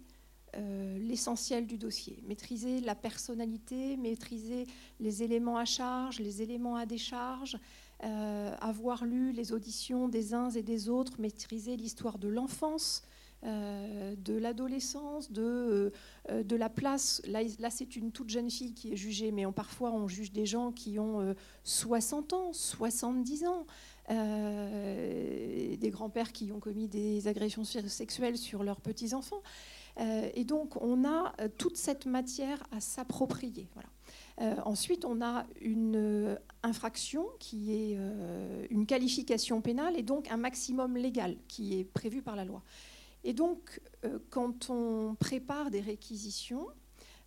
euh, 0.56 0.98
l'essentiel 0.98 1.66
du 1.66 1.76
dossier, 1.76 2.22
maîtriser 2.26 2.80
la 2.80 2.94
personnalité, 2.94 3.96
maîtriser 3.96 4.66
les 4.98 5.22
éléments 5.22 5.58
à 5.58 5.66
charge, 5.66 6.20
les 6.20 6.40
éléments 6.40 6.76
à 6.76 6.86
décharge, 6.86 7.58
euh, 8.02 8.56
avoir 8.60 9.04
lu 9.04 9.32
les 9.32 9.52
auditions 9.52 10.08
des 10.08 10.32
uns 10.32 10.48
et 10.50 10.62
des 10.62 10.88
autres, 10.88 11.20
maîtriser 11.20 11.76
l'histoire 11.76 12.18
de 12.18 12.28
l'enfance, 12.28 13.02
euh, 13.44 14.14
de 14.16 14.34
l'adolescence, 14.34 15.30
de, 15.30 15.92
euh, 16.30 16.42
de 16.42 16.56
la 16.56 16.68
place. 16.68 17.22
Là, 17.26 17.70
c'est 17.70 17.96
une 17.96 18.12
toute 18.12 18.30
jeune 18.30 18.50
fille 18.50 18.74
qui 18.74 18.92
est 18.92 18.96
jugée, 18.96 19.30
mais 19.32 19.46
on, 19.46 19.52
parfois 19.52 19.92
on 19.92 20.08
juge 20.08 20.32
des 20.32 20.46
gens 20.46 20.72
qui 20.72 20.98
ont 20.98 21.34
60 21.64 22.32
ans, 22.32 22.52
70 22.52 23.44
ans. 23.46 23.66
des 24.08 25.90
grands-pères 25.90 26.32
qui 26.32 26.50
ont 26.52 26.60
commis 26.60 26.88
des 26.88 27.28
agressions 27.28 27.64
sexuelles 27.64 28.38
sur 28.38 28.64
leurs 28.64 28.80
petits-enfants. 28.80 29.42
et 29.98 30.44
donc, 30.44 30.80
on 30.82 31.04
a 31.04 31.34
toute 31.58 31.76
cette 31.76 32.06
matière 32.06 32.62
à 32.72 32.80
s'approprier. 32.80 33.68
Euh, 34.40 34.54
ensuite, 34.64 35.04
on 35.04 35.20
a 35.20 35.46
une 35.60 35.96
euh, 35.96 36.36
infraction 36.62 37.26
qui 37.40 37.72
est 37.72 37.96
euh, 37.98 38.66
une 38.70 38.86
qualification 38.86 39.60
pénale 39.60 39.96
et 39.96 40.02
donc 40.02 40.30
un 40.30 40.36
maximum 40.36 40.96
légal 40.96 41.36
qui 41.48 41.78
est 41.78 41.84
prévu 41.84 42.22
par 42.22 42.36
la 42.36 42.44
loi. 42.44 42.62
Et 43.28 43.34
donc, 43.34 43.82
quand 44.30 44.70
on 44.70 45.14
prépare 45.14 45.70
des 45.70 45.82
réquisitions, 45.82 46.66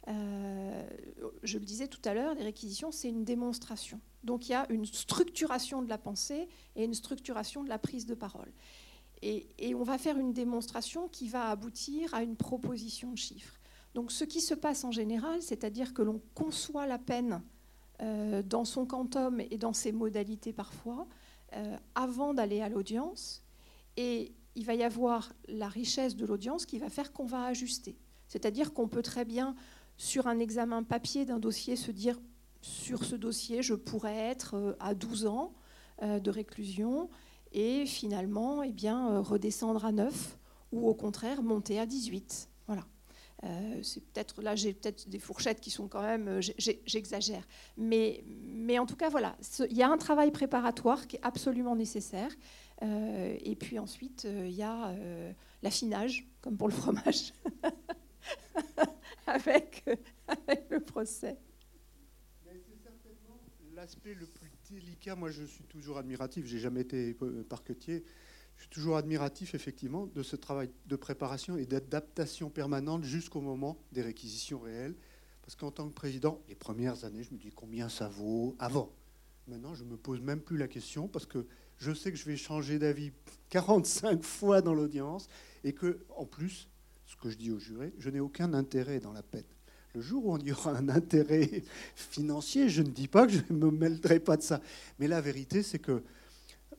je 0.08 1.58
le 1.60 1.64
disais 1.64 1.88
tout 1.88 2.02
à 2.06 2.16
l'heure, 2.16 2.36
des 2.36 2.42
réquisitions, 2.42 2.92
c'est 2.92 3.10
une 3.10 3.24
démonstration. 3.24 4.02
Donc 4.24 4.48
il 4.48 4.54
y 4.54 4.56
a 4.56 4.66
une 4.72 4.86
structuration 4.86 5.84
de 5.84 5.90
la 5.90 6.00
pensée 6.00 6.48
et 6.76 6.86
une 6.86 6.96
structuration 6.96 7.64
de 7.64 7.70
la 7.70 7.78
prise 7.78 8.08
de 8.08 8.16
parole. 8.16 8.52
Et, 9.22 9.76
on 9.76 9.84
va 9.84 10.00
faire 10.00 10.18
une 10.18 10.34
démonstration 10.34 11.08
qui 11.08 11.28
va 11.28 11.50
aboutir 11.50 12.12
à 12.16 12.24
une 12.24 12.36
proposition 12.36 13.12
de 13.12 13.18
chiffres. 13.18 13.60
Donc 13.94 14.12
ce 14.12 14.24
qui 14.24 14.42
se 14.42 14.56
passe 14.56 14.84
en 14.84 14.90
général, 14.90 15.44
c'est-à-dire 15.44 15.94
que 15.94 16.02
l'on 16.02 16.20
conçoit 16.34 16.88
la 16.88 16.98
peine 16.98 17.44
euh, 18.02 18.42
dans 18.42 18.66
son 18.66 18.88
quantum 18.88 19.40
et 19.40 19.60
dans 19.60 19.74
ses 19.74 19.92
modalités 19.92 20.54
parfois, 20.54 21.08
euh, 21.54 21.78
avant 21.94 22.34
d'aller 22.34 22.62
à 22.62 22.70
l'audience, 22.70 23.44
et 23.96 24.34
il 24.56 24.66
va 24.66 24.74
y 24.76 24.84
avoir 24.84 25.34
la 25.48 25.68
richesse 25.68 26.16
de 26.16 26.26
l'audience 26.26 26.66
qui 26.66 26.80
va 26.80 26.90
faire 26.90 27.12
qu'on 27.12 27.26
va 27.26 27.46
ajuster. 27.46 27.98
C'est-à-dire 28.28 28.74
qu'on 28.74 28.88
peut 28.88 29.02
très 29.02 29.26
bien, 29.26 29.56
sur 29.98 30.28
un 30.28 30.40
examen 30.40 30.84
papier 30.84 31.26
d'un 31.26 31.40
dossier, 31.40 31.76
se 31.76 31.92
dire, 31.92 32.20
sur 32.62 33.04
ce 33.04 33.16
dossier, 33.16 33.64
je 33.64 33.74
pourrais 33.74 34.18
être 34.18 34.56
euh, 34.56 34.74
à 34.80 34.94
12 34.94 35.26
ans 35.26 35.54
de 36.02 36.32
réclusion, 36.32 37.12
et 37.52 37.86
finalement, 37.86 38.64
eh 38.64 38.72
bien, 38.72 39.20
redescendre 39.20 39.86
à 39.86 39.92
9, 39.92 40.40
ou 40.72 40.88
au 40.88 40.96
contraire, 40.96 41.44
monter 41.44 41.80
à 41.80 41.86
18. 41.86 42.50
Voilà. 42.66 42.86
Euh, 43.44 43.80
c'est 43.82 44.02
peut-être 44.02 44.40
là 44.44 44.56
j'ai 44.56 44.72
peut-être 44.72 45.10
des 45.10 45.18
fourchettes 45.18 45.60
qui 45.62 45.72
sont 45.72 45.88
quand 45.88 46.04
même 46.04 46.28
euh, 46.28 46.42
j'exagère 46.86 47.48
mais 47.76 48.24
mais 48.28 48.78
en 48.78 48.86
tout 48.86 48.96
cas 48.96 49.10
voilà 49.10 49.36
il 49.68 49.76
y 49.76 49.82
a 49.82 49.90
un 49.90 49.98
travail 49.98 50.30
préparatoire 50.30 51.08
qui 51.08 51.16
est 51.16 51.22
absolument 51.24 51.76
nécessaire 51.76 52.30
euh, 52.82 53.38
et 53.44 53.56
puis 53.56 53.80
ensuite 53.80 54.26
il 54.26 54.52
y 54.52 54.64
a 54.64 54.94
l'affinage 55.62 56.28
comme 56.42 56.58
pour 56.58 56.68
le 56.68 56.74
fromage 56.74 57.34
avec, 59.28 59.84
avec, 60.28 60.70
le 60.70 60.80
procès 60.80 61.38
c'est 62.44 62.84
certainement 62.84 63.40
l'aspect 63.76 64.14
le 64.14 64.26
plus 64.26 64.50
délicat 64.70 65.16
moi 65.16 65.30
je 65.32 65.44
suis 65.44 65.64
toujours 65.66 65.98
admiratif 65.98 66.46
j'ai 66.46 66.60
jamais 66.60 66.82
été 66.82 67.16
parquetier 67.50 68.04
je 68.62 68.66
suis 68.66 68.70
toujours 68.70 68.98
admiratif, 68.98 69.56
effectivement, 69.56 70.06
de 70.06 70.22
ce 70.22 70.36
travail 70.36 70.70
de 70.86 70.96
préparation 70.96 71.58
et 71.58 71.66
d'adaptation 71.66 72.52
permanente 72.52 73.04
jusqu'au 73.04 73.42
moment 73.42 73.80
des 73.92 74.04
réquisitions 74.04 74.60
réelles. 74.60 74.94
Parce 75.42 75.56
qu'en 75.56 75.72
tant 75.72 75.88
que 75.88 75.94
président, 75.96 76.40
les 76.48 76.54
premières 76.54 77.04
années, 77.04 77.24
je 77.24 77.34
me 77.34 77.40
dis 77.40 77.50
combien 77.50 77.90
ça 77.90 78.08
vaut 78.08 78.56
avant. 78.60 78.94
Maintenant, 79.48 79.74
je 79.74 79.84
ne 79.84 79.90
me 79.90 79.98
pose 79.98 80.22
même 80.22 80.42
plus 80.42 80.58
la 80.58 80.68
question 80.68 81.08
parce 81.08 81.26
que 81.26 81.48
je 81.82 81.94
sais 81.94 82.12
que 82.12 82.18
je 82.18 82.26
vais 82.26 82.38
changer 82.38 82.78
d'avis 82.78 83.12
45 83.50 84.24
fois 84.24 84.62
dans 84.62 84.74
l'audience 84.74 85.28
et 85.64 85.74
que, 85.74 86.06
en 86.16 86.26
plus, 86.26 86.70
ce 87.08 87.16
que 87.16 87.30
je 87.30 87.38
dis 87.38 87.52
aux 87.52 87.60
jurés, 87.60 87.94
je 87.98 88.10
n'ai 88.10 88.20
aucun 88.20 88.54
intérêt 88.54 89.00
dans 89.00 89.12
la 89.12 89.24
peine. 89.24 89.44
Le 89.96 90.02
jour 90.02 90.28
où 90.28 90.34
on 90.34 90.38
y 90.38 90.52
aura 90.52 90.78
un 90.78 90.88
intérêt 90.90 91.64
financier, 91.96 92.70
je 92.70 92.82
ne 92.84 92.90
dis 92.90 93.08
pas 93.08 93.26
que 93.26 93.34
je 93.34 93.42
ne 93.50 93.58
me 93.58 93.72
mêlerai 93.72 94.20
pas 94.20 94.38
de 94.38 94.44
ça. 94.44 94.62
Mais 95.00 95.08
la 95.08 95.20
vérité, 95.20 95.64
c'est 95.64 95.80
que 95.80 96.04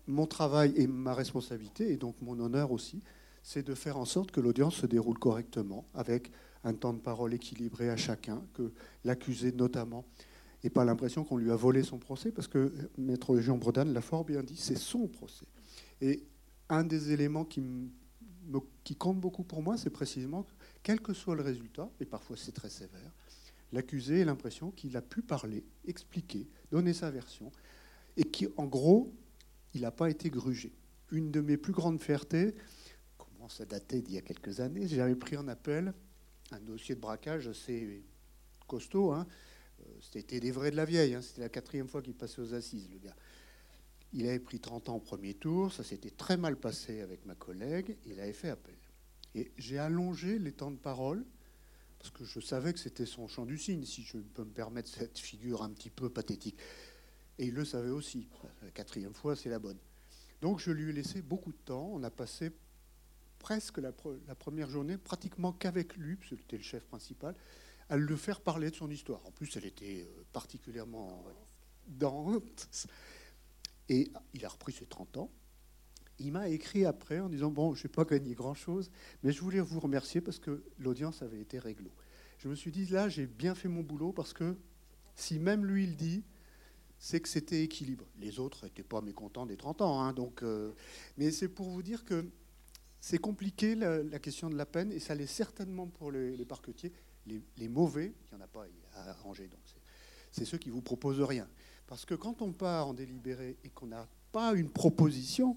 mon 0.07 0.27
travail 0.27 0.73
et 0.77 0.87
ma 0.87 1.15
responsabilité, 1.15 1.93
et 1.93 1.97
donc 1.97 2.15
mon 2.23 2.39
honneur 2.39 2.71
aussi, 2.71 3.03
c'est 3.43 3.67
de 3.67 3.75
faire 3.75 3.99
en 3.99 4.05
sorte 4.05 4.31
que 4.31 4.41
l'audience 4.41 4.77
se 4.77 4.87
déroule 4.87 5.19
correctement, 5.19 5.85
avec 5.95 6.31
un 6.65 6.75
temps 6.75 6.93
de 6.93 7.01
parole 7.01 7.35
équilibré 7.35 7.91
à 7.91 7.97
chacun, 7.97 8.41
que 8.55 8.73
l'accusé 9.05 9.51
notamment 9.51 10.05
n'ait 10.65 10.71
pas 10.71 10.85
l'impression 10.85 11.25
qu'on 11.25 11.37
lui 11.37 11.51
a 11.51 11.57
volé 11.57 11.83
son 11.83 11.99
procès, 11.99 12.31
parce 12.31 12.49
que 12.49 12.73
Maître 12.99 13.39
Jean 13.41 13.57
Bredan 13.57 13.85
l'a 13.85 14.01
fort 14.01 14.25
bien 14.25 14.43
dit, 14.43 14.57
c'est 14.57 14.79
son 14.79 15.09
procès. 15.09 15.47
Et 16.01 16.25
un 16.69 16.85
des 16.85 17.13
éléments 17.13 17.45
qui, 17.45 17.63
compte 18.99 19.21
beaucoup 19.21 19.45
pour 19.45 19.63
moi, 19.63 19.77
c'est 19.77 19.91
précisément 19.91 20.45
que, 20.45 20.53
quel 20.83 21.01
que 21.01 21.13
soit 21.13 21.35
le 21.35 21.43
résultat, 21.43 21.91
et 22.01 22.05
parfois 22.05 22.37
c'est 22.37 22.53
très 22.53 22.71
sévère, 22.71 23.13
l'accusé 23.73 24.21
ait 24.21 24.25
l'impression 24.25 24.71
qu'il 24.71 24.97
a 24.97 25.03
pu 25.03 25.23
parler, 25.23 25.65
expliquer, 25.87 26.47
donner 26.71 26.93
sa 26.93 27.11
version, 27.11 27.51
et 28.17 28.25
qui, 28.25 28.47
en 28.57 28.67
gros, 28.67 29.13
il 29.75 29.83
n'a 29.83 29.91
pas 29.91 30.11
été 30.11 30.31
grugé. 30.31 30.73
Une 31.11 31.31
de 31.31 31.41
mes 31.41 31.57
plus 31.57 31.73
grandes 31.73 32.01
fiertés, 32.01 32.55
commence 33.19 33.61
à 33.61 33.65
dater 33.65 34.01
d'il 34.01 34.15
y 34.15 34.19
a 34.19 34.23
quelques 34.23 34.61
années, 34.61 34.87
j'avais 34.87 35.17
pris 35.17 35.37
en 35.37 35.49
appel 35.49 35.93
un 36.53 36.61
dossier 36.61 36.95
de 36.95 37.01
braquage 37.01 37.49
assez 37.49 38.03
costaud. 38.67 39.13
Hein. 39.13 39.27
Euh, 39.87 39.89
C'était 40.13 40.41
des 40.41 40.51
vrais 40.51 40.71
de 40.71 40.77
la 40.77 40.85
vieille. 40.85 41.15
hein. 41.15 41.23
C'était 41.23 41.41
la 41.43 41.49
quatrième 41.49 41.89
fois 41.89 42.03
qu'il 42.03 42.15
passait 42.15 42.41
aux 42.41 42.55
assises, 42.55 42.89
le 42.91 42.99
gars. 42.99 43.17
Il 44.13 44.27
avait 44.29 44.39
pris 44.41 44.61
30 44.61 44.89
ans 44.91 44.97
au 44.97 45.01
premier 45.01 45.35
tour. 45.35 45.73
Ça 45.73 45.85
s'était 45.85 46.11
très 46.11 46.37
mal 46.37 46.57
passé 46.57 47.01
avec 47.01 47.25
ma 47.27 47.35
collègue. 47.35 47.97
Il 48.07 48.21
avait 48.21 48.33
fait 48.33 48.51
appel. 48.51 48.75
Et 49.35 49.51
j'ai 49.57 49.79
allongé 49.79 50.39
les 50.39 50.53
temps 50.53 50.71
de 50.71 50.77
parole 50.77 51.25
parce 51.99 52.11
que 52.11 52.25
je 52.25 52.41
savais 52.41 52.73
que 52.73 52.79
c'était 52.81 53.07
son 53.07 53.29
champ 53.29 53.47
du 53.47 53.57
signe, 53.57 53.85
si 53.85 54.03
je 54.03 54.19
peux 54.19 54.45
me 54.45 54.51
permettre 54.51 54.89
cette 54.89 55.19
figure 55.19 55.63
un 55.63 55.71
petit 55.71 55.89
peu 55.89 56.11
pathétique. 56.11 56.57
Et 57.39 57.47
il 57.47 57.55
le 57.55 57.65
savait 57.65 57.91
aussi. 57.91 58.29
La 58.63 58.71
quatrième 58.71 59.15
fois, 59.15 59.37
c'est 59.37 59.49
la 59.49 59.59
bonne. 59.61 59.79
Donc 60.41 60.59
je 60.59 60.73
lui 60.73 60.91
ai 60.91 60.93
laissé 60.93 61.23
beaucoup 61.23 61.53
de 61.53 61.59
temps. 61.65 61.89
On 61.95 62.03
a 62.03 62.11
passé 62.11 62.51
presque 63.39 63.79
la, 63.79 63.93
la 64.27 64.35
première 64.35 64.69
journée, 64.69 64.99
pratiquement 64.99 65.53
qu'avec 65.53 65.97
lui, 65.97 66.17
parce 66.17 66.31
que 66.31 66.37
c'était 66.37 66.57
le 66.59 66.63
chef 66.63 66.85
principal, 66.85 67.35
à 67.93 67.97
le 67.99 68.17
faire 68.17 68.41
parler 68.41 68.71
de 68.71 68.75
son 68.75 68.91
histoire. 68.91 69.21
En 69.27 69.31
plus, 69.33 69.55
elle 69.59 69.67
était 69.67 70.09
euh, 70.09 70.25
particulièrement 70.33 71.23
dense. 71.87 72.87
Et 73.91 74.11
il 74.33 74.47
a 74.47 74.49
repris 74.49 74.73
ses 74.73 74.87
30 74.87 75.19
ans. 75.19 75.31
Il 76.19 76.33
m'a 76.33 76.49
écrit 76.49 76.87
après 76.87 77.21
en 77.21 77.29
disant 77.29 77.51
Bon, 77.51 77.75
je 77.75 77.87
n'ai 77.87 77.93
pas 77.93 78.07
gagné 78.07 78.33
grand-chose, 78.33 78.91
mais 79.23 79.31
je 79.31 79.43
voulais 79.43 79.61
vous 79.61 79.79
remercier 79.79 80.23
parce 80.23 80.39
que 80.39 80.65
l'audience 80.79 81.21
avait 81.21 81.41
été 81.41 81.59
réglo. 81.59 81.91
Je 82.39 82.49
me 82.49 82.55
suis 82.55 82.73
dit 82.73 82.87
Là, 82.87 83.11
j'ai 83.11 83.27
bien 83.27 83.55
fait 83.55 83.69
mon 83.69 83.83
boulot 83.83 84.15
parce 84.15 84.33
que 84.33 84.57
si 85.15 85.39
même 85.39 85.67
lui 85.67 85.85
il 85.85 85.95
dit, 85.95 86.23
c'est 86.99 87.21
que 87.21 87.29
c'était 87.29 87.63
équilibre. 87.63 88.07
Les 88.21 88.41
autres 88.41 88.65
n'étaient 88.65 88.83
pas 88.83 89.03
mécontents 89.03 89.45
des 89.45 89.59
30 89.59 89.83
ans. 89.83 90.01
hein, 90.01 90.15
donc, 90.15 90.43
euh, 90.43 90.73
mais 91.19 91.31
c'est 91.31 91.49
pour 91.49 91.69
vous 91.69 91.83
dire 91.83 92.07
que 92.07 92.25
c'est 93.01 93.19
compliqué 93.19 93.75
la, 93.75 94.19
question 94.19 94.49
de 94.49 94.57
la 94.57 94.65
peine 94.65 94.93
et 94.93 94.99
ça 94.99 95.15
l'est 95.15 95.27
certainement 95.27 95.89
pour 95.89 96.11
les 96.11 96.47
parquetiers. 96.47 96.93
Les, 97.27 97.41
les 97.59 97.69
mauvais, 97.69 98.13
il 98.33 98.37
n'y 98.37 98.43
en 98.43 98.45
a 98.45 98.49
pas 98.49 98.67
à 98.95 99.11
arranger. 99.11 99.49
Donc 99.49 99.61
c'est- 100.31 100.45
ceux 100.45 100.59
qui 100.59 100.71
vous 100.71 100.83
proposent 100.83 101.21
rien. 101.21 101.49
Parce 101.87 102.05
que 102.05 102.15
quand 102.15 102.43
on 102.43 102.53
part 102.53 102.89
en 102.89 102.95
délibéré 102.95 103.57
et 103.65 103.69
qu'on 103.69 103.87
n'a 103.87 104.09
pas 104.33 104.55
une 104.55 104.71
proposition, 104.71 105.57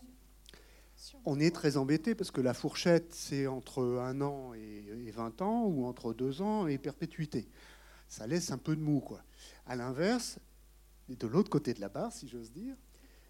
on 1.25 1.39
est 1.39 1.53
très 1.53 1.77
embêté 1.77 2.13
parce 2.15 2.31
que 2.31 2.41
la 2.41 2.53
fourchette, 2.53 3.13
c'est 3.13 3.47
entre 3.47 3.83
un 3.99 4.21
an 4.21 4.53
et, 4.53 4.85
et 5.07 5.11
20 5.11 5.41
ans 5.41 5.65
ou 5.65 5.85
entre 5.85 6.13
deux 6.13 6.41
ans 6.41 6.67
et 6.67 6.77
perpétuité. 6.77 7.47
Ça 8.07 8.27
laisse 8.27 8.51
un 8.51 8.57
peu 8.57 8.75
de 8.75 8.81
mou, 8.81 8.99
quoi. 8.99 9.21
À 9.65 9.75
l'inverse, 9.75 10.39
de 11.09 11.27
l'autre 11.27 11.49
côté 11.49 11.73
de 11.73 11.81
la 11.81 11.89
barre, 11.89 12.11
si 12.11 12.27
j'ose 12.27 12.51
dire, 12.51 12.75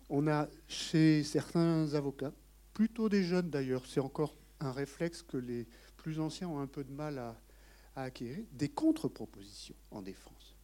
on 0.09 0.27
a 0.27 0.47
chez 0.67 1.23
certains 1.23 1.93
avocats, 1.93 2.33
plutôt 2.73 3.09
des 3.09 3.23
jeunes 3.23 3.49
d'ailleurs, 3.49 3.85
c'est 3.87 3.99
encore 3.99 4.35
un 4.59 4.71
réflexe 4.71 5.21
que 5.21 5.37
les 5.37 5.67
plus 5.97 6.19
anciens 6.19 6.47
ont 6.49 6.59
un 6.59 6.67
peu 6.67 6.83
de 6.83 6.91
mal 6.91 7.17
à, 7.17 7.35
à 7.95 8.03
acquérir, 8.03 8.45
des 8.51 8.69
contre-propositions 8.69 9.75
en 9.91 10.01
défense. 10.01 10.55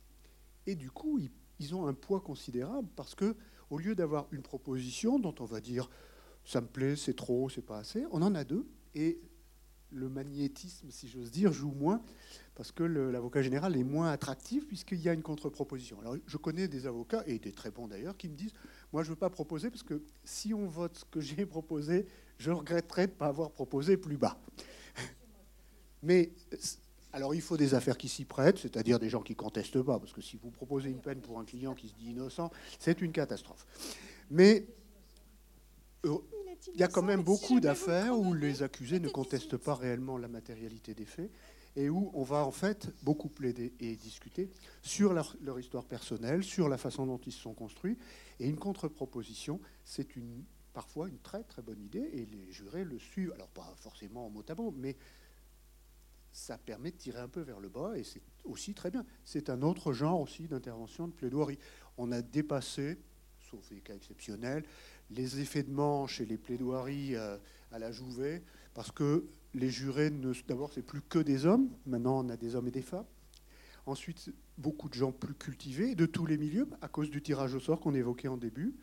Et 0.67 0.75
du 0.75 0.91
coup, 0.91 1.19
ils, 1.59 1.75
ont 1.75 1.87
un 1.87 1.93
poids 1.93 2.21
considérable 2.21 2.87
parce 2.95 3.15
que, 3.15 3.35
au 3.69 3.77
lieu 3.77 3.95
d'avoir 3.95 4.27
une 4.31 4.41
proposition 4.41 5.19
dont 5.19 5.35
on 5.39 5.45
va 5.45 5.61
dire 5.61 5.89
ça 6.43 6.59
me 6.59 6.67
plaît, 6.67 6.95
c'est 6.95 7.13
trop, 7.13 7.49
c'est 7.49 7.61
pas 7.61 7.77
assez, 7.77 8.03
on 8.11 8.21
en 8.21 8.33
a 8.33 8.43
deux. 8.43 8.67
Et 8.95 9.21
le 9.91 10.09
magnétisme, 10.09 10.89
si 10.89 11.07
j'ose 11.07 11.31
dire, 11.31 11.53
joue 11.53 11.71
moins 11.71 12.01
parce 12.55 12.71
que 12.71 12.83
l'avocat 12.83 13.41
général 13.41 13.77
est 13.77 13.83
moins 13.83 14.11
attractif 14.11 14.67
puisqu'il 14.67 15.01
y 15.01 15.09
a 15.09 15.13
une 15.13 15.21
contre-proposition. 15.21 15.99
Alors, 15.99 16.17
je 16.25 16.37
connais 16.37 16.67
des 16.67 16.85
avocats, 16.87 17.23
et 17.25 17.39
des 17.39 17.51
très 17.51 17.71
bons 17.71 17.87
d'ailleurs, 17.87 18.17
qui 18.17 18.29
me 18.29 18.35
disent 18.35 18.53
Moi, 18.91 19.03
je 19.03 19.09
ne 19.09 19.13
veux 19.13 19.19
pas 19.19 19.29
proposer 19.29 19.69
parce 19.69 19.83
que 19.83 20.01
si 20.23 20.53
on 20.53 20.67
vote 20.67 20.97
ce 20.97 21.05
que 21.05 21.19
j'ai 21.19 21.45
proposé, 21.45 22.07
je 22.37 22.51
regretterais 22.51 23.07
de 23.07 23.11
ne 23.11 23.17
pas 23.17 23.27
avoir 23.27 23.51
proposé 23.51 23.97
plus 23.97 24.17
bas. 24.17 24.39
Mais, 26.03 26.31
alors, 27.13 27.35
il 27.35 27.41
faut 27.41 27.57
des 27.57 27.73
affaires 27.73 27.97
qui 27.97 28.07
s'y 28.07 28.23
prêtent, 28.23 28.57
c'est-à-dire 28.57 28.97
des 28.97 29.09
gens 29.09 29.21
qui 29.21 29.33
ne 29.33 29.37
contestent 29.37 29.81
pas, 29.81 29.99
parce 29.99 30.13
que 30.13 30.21
si 30.21 30.37
vous 30.37 30.49
proposez 30.49 30.89
une 30.89 31.01
peine 31.01 31.19
pour 31.19 31.39
un 31.39 31.45
client 31.45 31.75
qui 31.75 31.89
se 31.89 31.93
dit 31.95 32.11
innocent, 32.11 32.51
c'est 32.79 33.01
une 33.01 33.11
catastrophe. 33.11 33.65
Mais 34.29 34.65
euh, 36.05 36.17
il 36.73 36.79
y 36.79 36.83
a 36.83 36.87
quand 36.87 37.01
même 37.01 37.21
beaucoup 37.21 37.59
d'affaires 37.59 38.17
où 38.17 38.33
les 38.33 38.63
accusés 38.63 38.99
ne 38.99 39.09
contestent 39.09 39.57
pas 39.57 39.75
réellement 39.75 40.17
la 40.17 40.27
matérialité 40.27 40.93
des 40.93 41.05
faits 41.05 41.29
et 41.75 41.89
où 41.89 42.11
on 42.13 42.23
va 42.23 42.45
en 42.45 42.51
fait 42.51 42.89
beaucoup 43.03 43.29
plaider 43.29 43.73
et 43.79 43.95
discuter 43.95 44.49
sur 44.81 45.13
leur, 45.13 45.59
histoire 45.59 45.85
personnelle, 45.85 46.43
sur 46.43 46.69
la 46.69 46.77
façon 46.77 47.05
dont 47.05 47.19
ils 47.25 47.31
se 47.31 47.39
sont 47.39 47.53
construits. 47.53 47.97
Et 48.39 48.47
une 48.47 48.57
contre-proposition, 48.57 49.59
c'est 49.85 50.15
une, 50.15 50.43
parfois 50.73 51.07
une 51.07 51.19
très 51.19 51.43
très 51.43 51.61
bonne 51.61 51.81
idée 51.81 52.09
et 52.13 52.25
les 52.25 52.51
jurés 52.51 52.83
le 52.83 52.99
suivent. 52.99 53.31
Alors 53.33 53.49
pas 53.49 53.73
forcément 53.77 54.25
en 54.25 54.29
mot 54.29 54.43
à 54.47 54.55
mot, 54.55 54.73
mais 54.77 54.95
ça 56.31 56.57
permet 56.57 56.91
de 56.91 56.97
tirer 56.97 57.19
un 57.19 57.27
peu 57.27 57.41
vers 57.41 57.59
le 57.59 57.69
bas 57.69 57.97
et 57.97 58.03
c'est 58.03 58.21
aussi 58.45 58.73
très 58.73 58.89
bien. 58.91 59.05
C'est 59.25 59.49
un 59.49 59.61
autre 59.61 59.93
genre 59.93 60.21
aussi 60.21 60.47
d'intervention 60.47 61.07
de 61.07 61.13
plaidoirie. 61.13 61.59
On 61.97 62.11
a 62.11 62.21
dépassé, 62.21 62.97
sauf 63.39 63.67
des 63.69 63.81
cas 63.81 63.93
exceptionnels, 63.95 64.63
les 65.09 65.39
effets 65.41 65.63
de 65.63 65.71
manche 65.71 66.21
et 66.21 66.25
les 66.25 66.37
plaidoiries 66.37 67.15
euh, 67.15 67.37
à 67.71 67.79
la 67.79 67.91
Jouvet, 67.91 68.43
parce 68.73 68.91
que 68.91 69.25
les 69.53 69.69
jurés, 69.69 70.09
ne- 70.09 70.33
d'abord, 70.47 70.71
c'est 70.73 70.81
plus 70.81 71.01
que 71.01 71.19
des 71.19 71.45
hommes. 71.45 71.69
Maintenant, 71.85 72.25
on 72.25 72.29
a 72.29 72.37
des 72.37 72.55
hommes 72.55 72.67
et 72.69 72.71
des 72.71 72.81
femmes. 72.81 73.05
Ensuite, 73.85 74.31
beaucoup 74.57 74.87
de 74.87 74.93
gens 74.93 75.11
plus 75.11 75.33
cultivés, 75.33 75.95
de 75.95 76.05
tous 76.05 76.25
les 76.25 76.37
milieux, 76.37 76.69
à 76.81 76.87
cause 76.87 77.09
du 77.09 77.21
tirage 77.21 77.53
au 77.55 77.59
sort 77.59 77.79
qu'on 77.81 77.93
évoquait 77.93 78.29
en 78.29 78.37
début. 78.37 78.73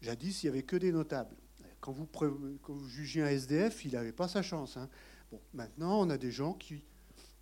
Jadis, 0.00 0.42
il 0.42 0.46
n'y 0.46 0.50
avait 0.50 0.62
que 0.62 0.76
des 0.76 0.92
notables. 0.92 1.36
Quand 1.80 1.92
vous, 1.92 2.08
jugiez 2.88 3.22
un 3.22 3.28
SDF, 3.28 3.84
il 3.84 3.92
n'avait 3.92 4.12
pas 4.12 4.26
sa 4.28 4.42
chance. 4.42 4.76
hein. 4.76 4.88
Bon, 5.30 5.40
maintenant, 5.54 6.00
on 6.00 6.10
a 6.10 6.18
des 6.18 6.30
gens 6.30 6.54
qui, 6.54 6.82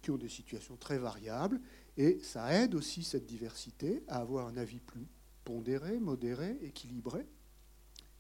qui 0.03 0.11
ont 0.11 0.17
des 0.17 0.29
situations 0.29 0.77
très 0.77 0.99
variables, 0.99 1.61
et 1.97 2.19
ça 2.23 2.53
aide 2.53 2.75
aussi 2.75 3.03
cette 3.03 3.27
diversité 3.27 4.03
à 4.09 4.17
avoir 4.17 4.47
un 4.49 4.57
avis 4.57 4.81
plus 4.81 5.07
pondéré, 5.45 5.99
modéré, 6.01 6.59
équilibré. 6.63 7.27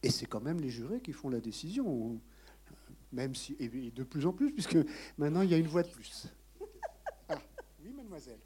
Et 0.03 0.11
c'est 0.11 0.27
quand 0.27 0.41
même 0.41 0.61
les 0.61 0.71
jurés 0.71 1.01
qui 1.01 1.12
font 1.12 1.31
la 1.31 1.41
décision, 1.41 2.21
même 3.12 3.35
si, 3.35 3.57
et 3.59 3.69
de 3.69 4.03
plus 4.03 4.27
en 4.27 4.33
plus, 4.33 4.53
puisque 4.53 4.77
maintenant 5.17 5.43
il 5.43 5.51
y 5.51 5.55
a 5.55 5.59
une 5.59 5.67
voix 5.67 5.83
de 5.83 5.91
plus. 5.91 6.27
Ah, 7.27 7.39
oui, 7.83 7.91
mademoiselle. 7.91 8.39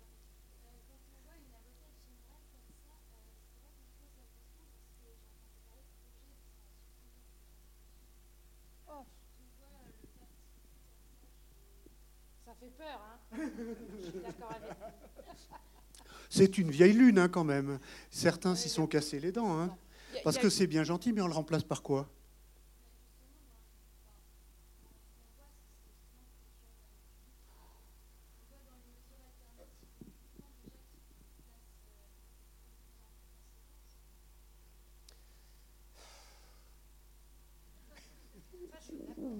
Peur, 12.78 13.00
hein 13.02 13.36
Je 13.98 14.10
suis 14.10 14.20
d'accord 14.20 14.50
avec 14.50 14.70
vous. 14.70 15.32
C'est 16.30 16.58
une 16.58 16.70
vieille 16.70 16.92
lune 16.92 17.18
hein, 17.18 17.28
quand 17.28 17.44
même. 17.44 17.78
Certains 18.10 18.54
s'y 18.54 18.68
sont 18.68 18.86
cassés 18.86 19.18
les 19.18 19.32
dents, 19.32 19.58
hein, 19.58 19.76
parce 20.24 20.38
que 20.38 20.48
c'est 20.48 20.66
bien 20.66 20.84
gentil, 20.84 21.12
mais 21.12 21.20
on 21.20 21.26
le 21.26 21.34
remplace 21.34 21.64
par 21.64 21.82
quoi? 21.82 22.08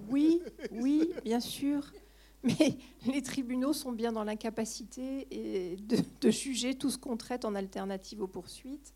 Oui, 0.09 0.41
oui, 0.71 1.13
bien 1.23 1.39
sûr. 1.39 1.83
Mais 2.43 2.77
les 3.05 3.21
tribunaux 3.21 3.73
sont 3.73 3.91
bien 3.91 4.11
dans 4.11 4.23
l'incapacité 4.23 5.27
de, 6.21 6.31
juger 6.31 6.75
tout 6.75 6.89
ce 6.89 6.97
qu'on 6.97 7.17
traite 7.17 7.45
en 7.45 7.55
alternative 7.55 8.21
aux 8.21 8.27
poursuites. 8.27 8.93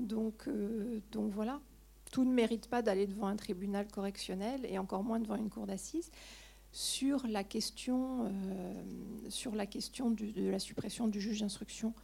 Donc, 0.00 0.46
euh, 0.46 1.00
donc 1.10 1.32
voilà, 1.32 1.60
tout 2.12 2.24
ne 2.24 2.32
mérite 2.32 2.68
pas 2.68 2.82
d'aller 2.82 3.06
devant 3.06 3.26
un 3.26 3.36
tribunal 3.36 3.88
correctionnel 3.88 4.64
et 4.64 4.78
encore 4.78 5.02
moins 5.02 5.18
devant 5.18 5.36
une 5.36 5.50
cour 5.50 5.66
d'assises. 5.66 6.10
Sur 6.70 7.26
la 7.26 7.44
question, 7.44 8.26
euh, 8.26 8.82
sur 9.28 9.54
la 9.54 9.66
question 9.66 10.10
de 10.10 10.50
la 10.50 10.58
suppression 10.58 11.08
du 11.08 11.20
juge 11.20 11.40
d'instruction, 11.40 11.94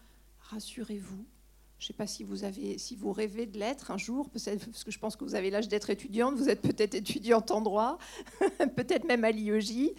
rassurez-vous. 0.41 1.25
Je 1.79 1.85
ne 1.85 1.87
sais 1.89 1.93
pas 1.93 2.07
si 2.07 2.25
vous, 2.25 3.13
rêvez 3.13 3.47
de 3.47 3.59
l'être 3.59 3.91
un 3.91 3.99
jour, 3.99 4.31
parce 4.31 4.47
que 4.85 4.91
je 4.91 4.99
pense 4.99 5.17
que 5.17 5.25
vous 5.25 5.35
avez 5.35 5.51
l'âge 5.51 5.69
d'être 5.69 5.91
étudiante, 5.91 6.35
vous 6.37 6.49
êtes 6.49 6.63
peut-être 6.63 6.95
étudiante 6.95 7.51
en 7.51 7.61
droit, 7.61 7.99
peut-être 8.77 9.05
même 9.05 9.25
à 9.25 9.31
l'IEJ. 9.31 9.91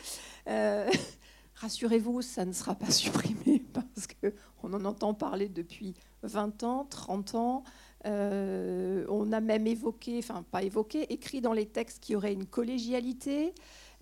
Euh, 0.48 0.90
Rassurez-vous, 1.56 2.22
ça 2.22 2.44
ne 2.44 2.52
sera 2.52 2.76
pas 2.76 2.92
supprimé 2.92 3.64
parce 3.74 4.08
qu'on 4.08 4.74
en 4.74 4.84
entend 4.84 5.14
parler 5.14 5.48
depuis 5.48 5.94
20 6.24 6.64
ans, 6.64 6.86
30 6.90 7.36
ans. 7.36 7.64
Euh, 8.06 9.06
on 9.10 9.32
a 9.32 9.40
même 9.40 9.66
évoqué, 9.66 10.20
enfin 10.20 10.44
pas 10.52 10.64
évoqué, 10.64 11.12
écrit 11.12 11.42
dans 11.42 11.54
les 11.54 11.66
textes 11.66 12.04
qu'il 12.04 12.14
y 12.14 12.16
aurait 12.16 12.34
une 12.34 12.46
collégialité, 12.46 13.54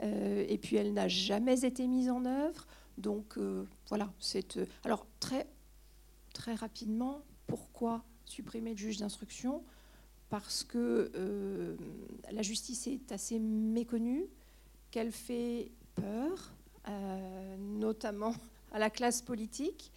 euh, 0.02 0.46
et 0.48 0.58
puis 0.58 0.76
elle 0.76 0.94
n'a 0.94 1.08
jamais 1.08 1.64
été 1.64 1.88
mise 1.88 2.10
en 2.10 2.26
œuvre. 2.26 2.66
Donc 2.98 3.38
euh, 3.38 3.66
voilà, 3.88 4.12
c'est. 4.20 4.60
alors 4.84 5.06
très, 5.20 5.48
très 6.34 6.56
rapidement, 6.56 7.22
pourquoi 7.48 8.04
supprimer 8.26 8.72
le 8.72 8.78
juge 8.78 8.98
d'instruction? 8.98 9.64
Parce 10.30 10.64
que 10.64 11.12
euh, 11.16 11.76
la 12.32 12.42
justice 12.42 12.88
est 12.88 13.12
assez 13.12 13.40
méconnue, 13.40 14.26
qu'elle 14.92 15.12
fait 15.12 15.72
peur, 15.96 16.54
euh, 16.88 17.56
notamment 17.58 18.34
à 18.72 18.80
la 18.80 18.90
classe 18.90 19.22
politique. 19.22 19.92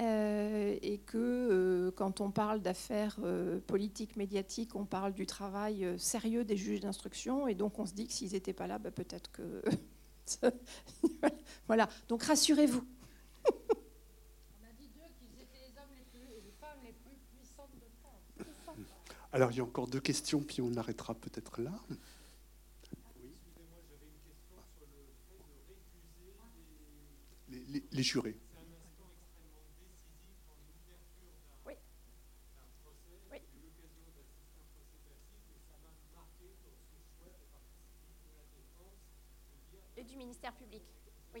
Euh, 0.00 0.78
et 0.80 0.96
que 0.98 1.92
quand 1.96 2.22
on 2.22 2.30
parle 2.30 2.62
d'affaires 2.62 3.18
politiques, 3.66 4.16
médiatiques, 4.16 4.74
on 4.74 4.86
parle 4.86 5.12
du 5.12 5.26
travail 5.26 5.86
sérieux 5.98 6.44
des 6.44 6.56
juges 6.56 6.80
d'instruction. 6.80 7.46
Et 7.46 7.54
donc 7.54 7.78
on 7.78 7.84
se 7.84 7.92
dit 7.92 8.06
que 8.06 8.12
s'ils 8.12 8.32
n'étaient 8.32 8.54
pas 8.54 8.66
là, 8.66 8.78
bah, 8.78 8.90
peut-être 8.90 9.30
que... 9.32 9.62
voilà, 11.66 11.88
donc 12.08 12.22
rassurez-vous. 12.22 12.84
Alors 19.32 19.50
il 19.50 19.56
y 19.56 19.60
a 19.60 19.64
encore 19.64 19.88
deux 19.88 20.00
questions, 20.00 20.40
puis 20.42 20.60
on 20.60 20.74
arrêtera 20.76 21.14
peut-être 21.14 21.60
là. 21.60 21.72
Les, 27.48 27.82
les 27.90 28.02
jurés. 28.02 28.36
public. 40.50 40.82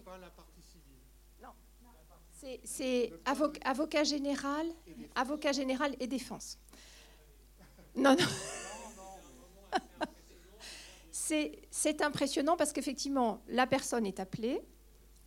Pas 0.04 0.18
la 0.18 0.30
partie 0.30 0.62
civile. 0.62 1.00
Non. 1.42 1.50
C'est 2.64 3.12
avocat, 3.24 3.60
avocat 3.64 4.04
général, 4.04 4.66
avocat 5.14 5.52
général 5.52 5.94
et 6.00 6.06
défense. 6.06 6.58
Non, 7.96 8.16
non. 8.16 8.26
C'est 11.10 12.02
impressionnant 12.02 12.56
parce 12.56 12.72
qu'effectivement, 12.72 13.40
la 13.48 13.66
personne 13.66 14.06
est 14.06 14.20
appelée, 14.20 14.60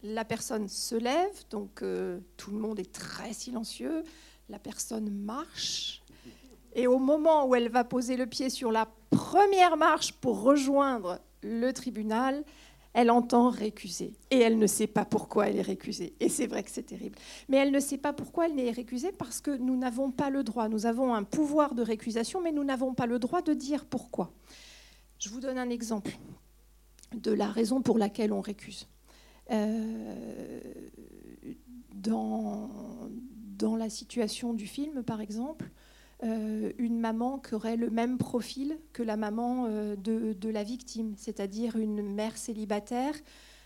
la 0.03 0.23
personne 0.23 0.67
se 0.67 0.95
lève, 0.95 1.33
donc 1.49 1.81
euh, 1.81 2.19
tout 2.37 2.51
le 2.51 2.59
monde 2.59 2.79
est 2.79 2.91
très 2.91 3.33
silencieux, 3.33 4.03
la 4.49 4.59
personne 4.59 5.09
marche, 5.09 6.03
et 6.73 6.87
au 6.87 6.99
moment 6.99 7.47
où 7.47 7.55
elle 7.55 7.69
va 7.69 7.83
poser 7.83 8.17
le 8.17 8.27
pied 8.27 8.49
sur 8.49 8.71
la 8.71 8.87
première 9.09 9.77
marche 9.77 10.11
pour 10.13 10.41
rejoindre 10.41 11.19
le 11.41 11.71
tribunal, 11.71 12.43
elle 12.95 13.11
entend 13.11 13.49
récuser. 13.49 14.13
Et 14.31 14.39
elle 14.39 14.57
ne 14.57 14.67
sait 14.67 14.87
pas 14.87 15.03
pourquoi 15.03 15.49
elle 15.49 15.57
est 15.57 15.61
récusée. 15.61 16.13
Et 16.21 16.29
c'est 16.29 16.47
vrai 16.47 16.63
que 16.63 16.71
c'est 16.71 16.83
terrible. 16.83 17.17
Mais 17.49 17.57
elle 17.57 17.71
ne 17.71 17.79
sait 17.81 17.97
pas 17.97 18.13
pourquoi 18.13 18.47
elle 18.47 18.57
est 18.57 18.71
récusée 18.71 19.11
parce 19.11 19.41
que 19.41 19.51
nous 19.51 19.75
n'avons 19.75 20.11
pas 20.11 20.29
le 20.29 20.43
droit. 20.43 20.69
Nous 20.69 20.85
avons 20.85 21.13
un 21.13 21.23
pouvoir 21.23 21.75
de 21.75 21.83
récusation, 21.83 22.41
mais 22.41 22.53
nous 22.53 22.63
n'avons 22.63 22.93
pas 22.93 23.05
le 23.05 23.19
droit 23.19 23.41
de 23.41 23.53
dire 23.53 23.83
pourquoi. 23.83 24.31
Je 25.19 25.27
vous 25.27 25.41
donne 25.41 25.57
un 25.57 25.69
exemple 25.69 26.17
de 27.13 27.33
la 27.33 27.47
raison 27.47 27.81
pour 27.81 27.97
laquelle 27.97 28.31
on 28.31 28.39
récuse. 28.39 28.87
Euh, 29.51 30.61
dans, 31.93 32.69
la 33.77 33.89
situation 33.89 34.53
du 34.53 34.67
film, 34.67 35.03
par 35.03 35.19
exemple, 35.19 35.69
une 36.77 36.99
maman 36.99 37.39
qui 37.39 37.55
aurait 37.55 37.77
le 37.77 37.89
même 37.89 38.17
profil 38.17 38.77
que 38.93 39.03
la 39.03 39.17
maman 39.17 39.65
euh, 39.67 39.95
de, 39.95 40.49
la 40.49 40.63
victime, 40.63 41.13
c'est-à-dire 41.17 41.75
une 41.75 42.01
mère 42.01 42.37
célibataire 42.37 43.13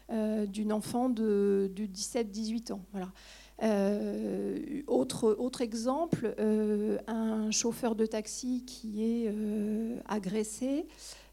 euh, 0.09 0.45
d'une 0.45 0.73
enfant 0.73 1.09
de, 1.09 1.71
17-18 1.75 2.73
ans. 2.73 2.81
Autre 4.87 5.61
exemple, 5.61 6.33
un 7.07 7.51
chauffeur 7.51 7.95
de 7.95 8.05
taxi 8.05 8.63
qui 8.65 9.03
est 9.03 9.33
agressé 10.07 10.87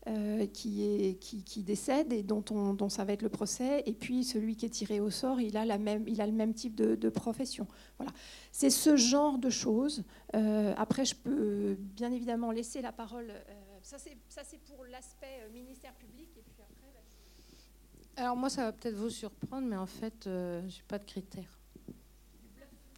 euh, 0.09 0.47
qui, 0.47 0.85
est, 0.85 1.15
qui, 1.19 1.63
décède 1.65 2.13
et 2.13 2.23
dont, 2.23 2.45
on, 2.51 2.75
dont 2.75 2.89
ça 2.89 3.05
va 3.05 3.13
être 3.13 3.23
le 3.23 3.29
procès. 3.29 3.83
Et 3.87 3.93
puis 3.93 4.23
celui 4.23 4.55
qui 4.55 4.67
est 4.67 4.71
tiré 4.71 5.01
au 5.01 5.11
sort, 5.11 5.41
il 5.41 5.57
a, 5.57 5.65
la 5.65 5.79
même, 5.79 6.07
il 6.07 6.21
a 6.21 6.27
le 6.27 6.33
même 6.33 6.55
type 6.55 6.77
de, 6.77 7.09
profession. 7.09 7.67
Voilà. 7.99 8.13
C'est 8.53 8.71
ce 8.71 8.97
genre 8.97 9.39
de 9.39 9.51
choses. 9.51 10.05
Euh, 10.35 10.75
après, 10.77 11.05
je 11.05 11.17
peux 11.17 11.77
bien 11.79 12.13
évidemment 12.13 12.53
laisser 12.53 12.83
la 12.83 12.93
parole. 12.93 13.31
Euh, 13.31 13.79
ça, 13.83 13.97
c'est 13.99 14.61
pour 14.61 14.85
l'aspect 14.85 15.49
ministère 15.53 15.95
public. 15.95 16.29
Et 16.37 16.43
puis 16.43 16.63
après, 16.63 16.89
bah, 16.95 18.23
Alors 18.23 18.37
moi, 18.37 18.49
ça 18.49 18.63
va 18.63 18.73
peut-être 18.73 18.97
vous 18.97 19.11
surprendre, 19.11 19.67
mais 19.67 19.77
en 19.77 19.87
fait, 19.87 20.23
je 20.25 20.61
n'ai 20.61 20.85
pas 20.87 20.99
de 20.99 21.05
critères. 21.05 21.59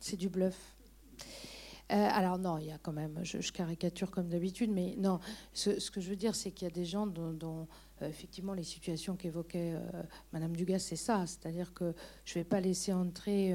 C'est 0.01 0.17
du 0.17 0.29
bluff. 0.29 0.78
Euh, 1.91 2.09
alors 2.13 2.39
non, 2.39 2.59
il 2.59 2.67
y 2.67 2.71
a 2.71 2.79
quand 2.79 2.93
même, 2.93 3.19
je, 3.23 3.51
caricature 3.51 4.11
comme 4.11 4.29
d'habitude, 4.29 4.71
mais 4.71 4.95
non, 4.99 5.21
ce, 5.55 5.91
que 5.91 6.01
je 6.01 6.11
veux 6.11 6.17
dire, 6.17 6.35
c'est 6.35 6.51
qu'il 6.51 6.69
y 6.69 6.71
a 6.71 6.75
des 6.75 6.85
gens 6.85 7.07
dont, 7.07 7.67
euh, 8.03 8.09
effectivement 8.09 8.53
les 8.53 8.63
situations 8.63 9.17
qu'évoquait 9.17 9.73
euh, 9.75 10.03
Madame 10.33 10.55
Dugas, 10.55 10.81
c'est 10.81 10.97
ça, 10.97 11.25
c'est-à-dire 11.27 11.73
que 11.73 11.95
je 12.27 12.39
ne 12.39 12.45
vais 12.45 12.49
pas 12.49 12.61
laisser 12.61 12.93
entrer 12.93 13.55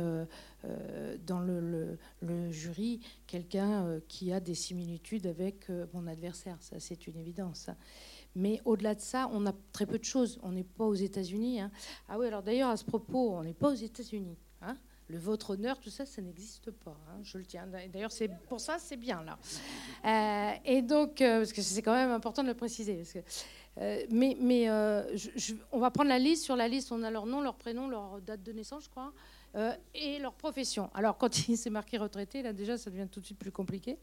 dans 1.25 1.39
le, 1.39 1.97
jury 2.49 3.01
quelqu'un 3.27 3.99
qui 4.07 4.31
a 4.31 4.39
des 4.39 4.55
similitudes 4.55 5.27
avec 5.27 5.69
mon 5.93 6.07
adversaire, 6.07 6.57
ça 6.59 6.79
c'est 6.79 7.05
une 7.05 7.17
évidence. 7.17 7.69
Hein. 7.69 7.77
Mais 8.35 8.61
au-delà 8.65 8.95
de 8.95 9.01
ça, 9.01 9.29
on 9.31 9.45
a 9.45 9.53
très 9.71 9.85
peu 9.85 9.99
de 9.99 10.03
choses. 10.03 10.39
On 10.41 10.53
n'est 10.53 10.63
pas 10.63 10.85
aux 10.85 10.95
États-Unis. 10.95 11.61
Hein. 11.61 11.69
Ah 12.09 12.17
oui, 12.17 12.25
alors 12.25 12.41
d'ailleurs, 12.41 12.71
à 12.71 12.77
ce 12.77 12.83
propos, 12.83 13.35
on 13.35 13.43
n'est 13.43 13.53
pas 13.53 13.69
aux 13.69 13.75
États-Unis. 13.75 14.39
Hein 14.61 14.75
le 15.13 15.19
votre 15.19 15.51
honneur, 15.51 15.79
tout 15.79 15.89
ça, 15.89 16.05
ça 16.05 16.21
n'existe 16.21 16.71
pas. 16.71 16.97
Hein, 17.09 17.19
je 17.23 17.37
le 17.37 17.45
tiens. 17.45 17.67
D'ailleurs, 17.67 18.11
c'est 18.11 18.29
pour 18.49 18.59
ça, 18.59 18.77
c'est 18.79 18.97
bien 18.97 19.23
là. 19.23 19.37
Euh, 20.05 20.57
et 20.65 20.81
donc, 20.81 21.21
euh, 21.21 21.39
parce 21.39 21.53
que 21.53 21.61
c'est 21.61 21.81
quand 21.81 21.93
même 21.93 22.11
important 22.11 22.41
de 22.41 22.47
le 22.47 22.53
préciser. 22.55 23.03
Euh, 23.77 24.05
mais, 24.09 24.35
mais 24.39 24.69
on 25.71 25.79
va 25.79 25.91
prendre 25.91 26.09
la 26.09 26.19
liste. 26.19 26.43
Sur 26.43 26.55
la 26.55 26.67
liste, 26.67 26.91
on 26.91 27.03
a 27.03 27.11
leur 27.11 27.25
nom, 27.25 27.41
leur 27.41 27.55
prénom, 27.55 27.87
leur 27.87 28.19
date 28.21 28.43
de 28.43 28.51
naissance, 28.51 28.85
je 28.85 28.89
crois. 28.89 29.13
Euh, 29.55 29.73
et 29.93 30.17
leur 30.17 30.33
profession. 30.33 30.89
Alors, 30.95 31.17
quand 31.17 31.47
il 31.47 31.57
s'est 31.57 31.69
marqué 31.69 31.97
retraité, 31.97 32.41
là 32.41 32.53
déjà, 32.53 32.77
ça 32.77 32.89
devient 32.89 33.07
tout 33.11 33.19
de 33.19 33.25
suite 33.25 33.37
plus 33.37 33.51
compliqué. 33.51 33.99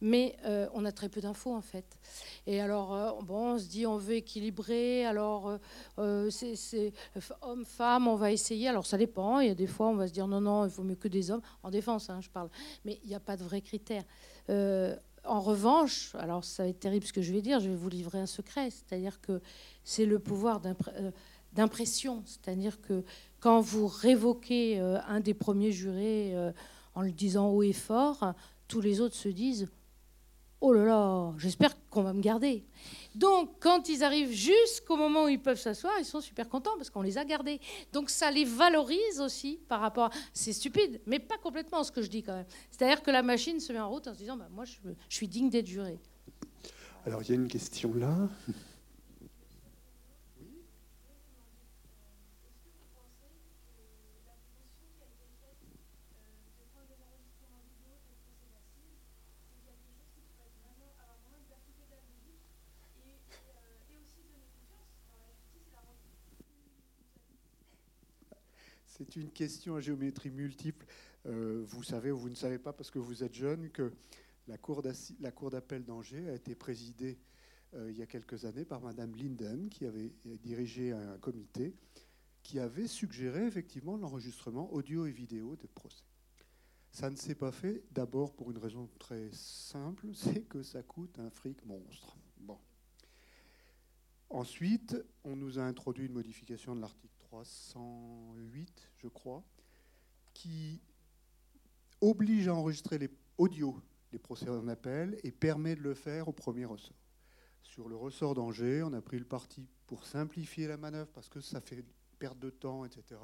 Mais 0.00 0.36
euh, 0.44 0.68
on 0.74 0.84
a 0.84 0.90
très 0.90 1.08
peu 1.08 1.20
d'infos, 1.20 1.54
en 1.54 1.60
fait. 1.60 1.98
Et 2.46 2.60
alors, 2.60 2.94
euh, 2.94 3.12
bon, 3.22 3.54
on 3.54 3.58
se 3.58 3.66
dit, 3.66 3.86
on 3.86 3.96
veut 3.96 4.16
équilibrer. 4.16 5.06
Alors, 5.06 5.58
c'est 6.30 6.92
homme, 7.42 7.64
femme, 7.64 8.08
on 8.08 8.16
va 8.16 8.32
essayer. 8.32 8.68
Alors, 8.68 8.86
ça 8.86 8.98
dépend. 8.98 9.38
Il 9.38 9.48
y 9.48 9.50
a 9.50 9.54
des 9.54 9.68
fois, 9.68 9.88
on 9.88 9.94
va 9.94 10.08
se 10.08 10.12
dire, 10.12 10.26
non, 10.26 10.40
non, 10.40 10.66
il 10.66 10.70
vaut 10.70 10.82
mieux 10.82 10.96
que 10.96 11.08
des 11.08 11.30
hommes. 11.30 11.42
En 11.62 11.70
défense, 11.70 12.10
hein, 12.10 12.20
je 12.20 12.30
parle. 12.30 12.48
Mais 12.84 12.98
il 13.04 13.08
n'y 13.08 13.14
a 13.14 13.20
pas 13.20 13.36
de 13.36 13.44
vrais 13.44 13.60
critères. 13.60 14.04
en 15.24 15.40
revanche, 15.40 16.14
alors 16.14 16.42
ça 16.42 16.62
va 16.62 16.70
être 16.70 16.80
terrible 16.80 17.06
ce 17.06 17.12
que 17.12 17.22
je 17.22 17.32
vais 17.32 17.42
dire, 17.42 17.60
je 17.60 17.68
vais 17.68 17.76
vous 17.76 17.90
livrer 17.90 18.18
un 18.18 18.26
secret, 18.26 18.70
c'est-à-dire 18.70 19.20
que 19.20 19.42
c'est 19.84 20.06
le 20.06 20.18
pouvoir 20.18 20.60
d'impression, 21.52 22.22
c'est-à-dire 22.24 22.80
que 22.80 23.04
quand 23.40 23.60
vous 23.60 23.86
révoquez 23.86 24.80
euh, 24.80 24.98
un 25.08 25.20
des 25.20 25.34
premiers 25.34 25.72
jurés 25.72 26.34
euh, 26.34 26.52
en 26.94 27.02
le 27.02 27.12
disant 27.12 27.48
haut 27.48 27.62
et 27.62 27.72
fort, 27.72 28.34
tous 28.66 28.80
les 28.80 29.00
autres 29.00 29.14
se 29.14 29.28
disent 29.28 29.68
Oh 30.60 30.72
là 30.72 30.84
là, 30.84 31.32
j'espère 31.38 31.76
qu'on 31.88 32.02
va 32.02 32.12
me 32.12 32.20
garder. 32.20 32.64
Donc, 33.14 33.60
quand 33.60 33.88
ils 33.88 34.02
arrivent 34.02 34.32
jusqu'au 34.32 34.96
moment 34.96 35.26
où 35.26 35.28
ils 35.28 35.40
peuvent 35.40 35.60
s'asseoir, 35.60 35.92
ils 36.00 36.04
sont 36.04 36.20
super 36.20 36.48
contents 36.48 36.76
parce 36.76 36.90
qu'on 36.90 37.02
les 37.02 37.16
a 37.16 37.24
gardés. 37.24 37.60
Donc, 37.92 38.10
ça 38.10 38.32
les 38.32 38.44
valorise 38.44 39.20
aussi 39.20 39.60
par 39.68 39.80
rapport. 39.80 40.10
C'est 40.32 40.52
stupide, 40.52 41.00
mais 41.06 41.20
pas 41.20 41.38
complètement 41.38 41.84
ce 41.84 41.92
que 41.92 42.02
je 42.02 42.08
dis 42.08 42.24
quand 42.24 42.34
même. 42.34 42.46
C'est-à-dire 42.72 43.02
que 43.02 43.12
la 43.12 43.22
machine 43.22 43.60
se 43.60 43.72
met 43.72 43.78
en 43.78 43.88
route 43.88 44.08
en 44.08 44.14
se 44.14 44.18
disant 44.18 44.36
bah, 44.36 44.48
Moi, 44.52 44.64
je 44.64 44.74
suis 45.08 45.28
digne 45.28 45.48
d'être 45.48 45.68
juré. 45.68 46.00
Alors, 47.06 47.22
il 47.22 47.28
y 47.28 47.32
a 47.32 47.36
une 47.36 47.48
question 47.48 47.94
là. 47.94 48.28
C'est 69.08 69.20
une 69.20 69.30
question 69.30 69.76
à 69.76 69.80
géométrie 69.80 70.30
multiple. 70.30 70.84
Euh, 71.24 71.64
vous 71.66 71.82
savez 71.82 72.10
ou 72.10 72.18
vous 72.18 72.28
ne 72.28 72.34
savez 72.34 72.58
pas 72.58 72.74
parce 72.74 72.90
que 72.90 72.98
vous 72.98 73.24
êtes 73.24 73.34
jeune 73.34 73.70
que 73.70 73.92
la 74.46 74.58
Cour 74.58 74.82
d'appel 74.82 75.84
d'Angers 75.84 76.28
a 76.28 76.34
été 76.34 76.54
présidée 76.54 77.18
euh, 77.74 77.90
il 77.90 77.96
y 77.96 78.02
a 78.02 78.06
quelques 78.06 78.44
années 78.44 78.66
par 78.66 78.82
Madame 78.82 79.14
Linden, 79.16 79.70
qui 79.70 79.86
avait 79.86 80.12
dirigé 80.42 80.92
un 80.92 81.16
comité 81.18 81.74
qui 82.42 82.58
avait 82.58 82.86
suggéré 82.86 83.46
effectivement 83.46 83.96
l'enregistrement 83.96 84.72
audio 84.72 85.06
et 85.06 85.10
vidéo 85.10 85.56
des 85.56 85.68
procès. 85.68 86.04
Ça 86.92 87.08
ne 87.10 87.16
s'est 87.16 87.34
pas 87.34 87.52
fait 87.52 87.84
d'abord 87.90 88.34
pour 88.34 88.50
une 88.50 88.58
raison 88.58 88.90
très 88.98 89.30
simple, 89.32 90.08
c'est 90.14 90.42
que 90.42 90.62
ça 90.62 90.82
coûte 90.82 91.18
un 91.18 91.30
fric 91.30 91.64
monstre. 91.64 92.16
Bon. 92.38 92.58
Ensuite, 94.28 94.96
on 95.24 95.34
nous 95.34 95.58
a 95.58 95.62
introduit 95.62 96.06
une 96.06 96.12
modification 96.12 96.76
de 96.76 96.82
l'article 96.82 97.17
308, 97.28 98.90
je 98.96 99.08
crois, 99.08 99.44
qui 100.32 100.80
oblige 102.00 102.48
à 102.48 102.54
enregistrer 102.54 102.98
les 102.98 103.10
audios 103.36 103.80
des 104.12 104.18
procès 104.18 104.48
en 104.48 104.66
appel 104.68 105.18
et 105.22 105.30
permet 105.30 105.76
de 105.76 105.82
le 105.82 105.94
faire 105.94 106.28
au 106.28 106.32
premier 106.32 106.64
ressort. 106.64 106.96
Sur 107.62 107.88
le 107.88 107.96
ressort 107.96 108.34
d'Angers, 108.34 108.82
on 108.82 108.92
a 108.94 109.02
pris 109.02 109.18
le 109.18 109.26
parti 109.26 109.68
pour 109.86 110.06
simplifier 110.06 110.66
la 110.66 110.78
manœuvre 110.78 111.10
parce 111.12 111.28
que 111.28 111.40
ça 111.40 111.60
fait 111.60 111.84
perte 112.18 112.38
de 112.38 112.50
temps, 112.50 112.84
etc., 112.86 113.20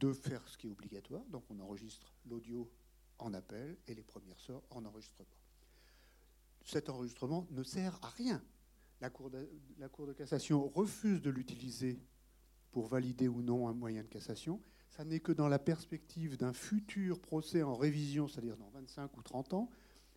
de 0.00 0.12
faire 0.12 0.46
ce 0.48 0.56
qui 0.56 0.68
est 0.68 0.70
obligatoire. 0.70 1.24
Donc 1.26 1.44
on 1.50 1.60
enregistre 1.60 2.14
l'audio 2.24 2.70
en 3.18 3.34
appel 3.34 3.76
et 3.86 3.94
les 3.94 4.02
premières 4.02 4.40
sœurs 4.40 4.62
en 4.70 4.84
enregistrement. 4.86 5.28
Cet 6.64 6.88
enregistrement 6.88 7.46
ne 7.50 7.62
sert 7.62 7.98
à 8.02 8.08
rien. 8.10 8.42
La 9.00 9.10
cour 9.10 9.30
de 9.30 10.12
cassation 10.14 10.68
refuse 10.68 11.20
de 11.20 11.30
l'utiliser 11.30 12.00
pour 12.70 12.86
valider 12.86 13.28
ou 13.28 13.42
non 13.42 13.68
un 13.68 13.72
moyen 13.72 14.02
de 14.02 14.08
cassation. 14.08 14.60
Ça 14.88 15.04
n'est 15.04 15.20
que 15.20 15.32
dans 15.32 15.48
la 15.48 15.58
perspective 15.58 16.36
d'un 16.36 16.52
futur 16.52 17.20
procès 17.20 17.62
en 17.62 17.74
révision, 17.74 18.26
c'est-à-dire 18.28 18.56
dans 18.56 18.70
25 18.70 19.16
ou 19.16 19.22
30 19.22 19.54
ans, 19.54 19.70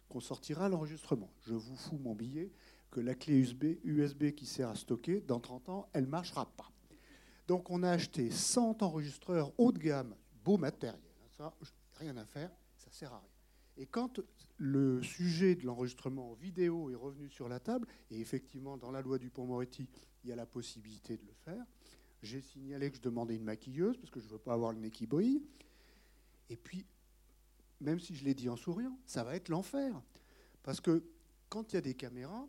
qu'on 0.09 0.19
sortira 0.19 0.69
l'enregistrement. 0.69 1.31
Je 1.41 1.53
vous 1.53 1.75
fous 1.75 1.97
mon 1.97 2.15
billet 2.15 2.51
que 2.89 2.99
la 2.99 3.15
clé 3.15 3.39
USB, 3.83 4.31
qui 4.31 4.45
sert 4.45 4.69
à 4.69 4.75
stocker, 4.75 5.21
dans 5.21 5.39
30 5.39 5.69
ans, 5.69 5.89
elle 5.93 6.05
ne 6.05 6.09
marchera 6.09 6.45
pas. 6.57 6.69
Donc 7.47 7.69
on 7.69 7.83
a 7.83 7.89
acheté 7.89 8.29
100 8.29 8.83
enregistreurs 8.83 9.53
haut 9.57 9.71
de 9.71 9.79
gamme, 9.79 10.15
beau 10.43 10.57
matériel, 10.57 10.99
ça, 11.37 11.53
rien 11.95 12.15
à 12.17 12.25
faire, 12.25 12.51
ça 12.77 12.91
sert 12.91 13.13
à 13.13 13.19
rien. 13.19 13.29
Et 13.77 13.85
quand 13.85 14.19
le 14.57 15.01
sujet 15.01 15.55
de 15.55 15.65
l'enregistrement 15.65 16.33
vidéo 16.33 16.89
est 16.91 16.95
revenu 16.95 17.29
sur 17.29 17.47
la 17.47 17.59
table, 17.59 17.87
et 18.09 18.19
effectivement 18.19 18.77
dans 18.77 18.91
la 18.91 19.01
loi 19.01 19.17
du 19.17 19.29
Pont-Moretti, 19.29 19.87
il 20.23 20.29
y 20.29 20.33
a 20.33 20.35
la 20.35 20.45
possibilité 20.45 21.17
de 21.17 21.25
le 21.25 21.33
faire, 21.33 21.65
j'ai 22.21 22.41
signalé 22.41 22.91
que 22.91 22.97
je 22.97 23.01
demandais 23.01 23.35
une 23.35 23.43
maquilleuse 23.43 23.97
parce 23.97 24.11
que 24.11 24.19
je 24.19 24.25
ne 24.27 24.31
veux 24.31 24.39
pas 24.39 24.53
avoir 24.53 24.71
le 24.71 24.79
nez 24.79 24.91
qui 24.91 25.07
brille. 25.07 25.41
Et 26.49 26.55
puis, 26.55 26.85
même 27.79 27.99
si 27.99 28.15
je 28.15 28.23
l'ai 28.23 28.33
dit 28.33 28.49
en 28.49 28.55
souriant, 28.55 28.97
ça 29.05 29.23
va 29.23 29.35
être 29.35 29.49
l'enfer. 29.49 30.01
Parce 30.63 30.79
que 30.79 31.03
quand 31.49 31.71
il 31.71 31.75
y 31.75 31.77
a 31.77 31.81
des 31.81 31.95
caméras, 31.95 32.47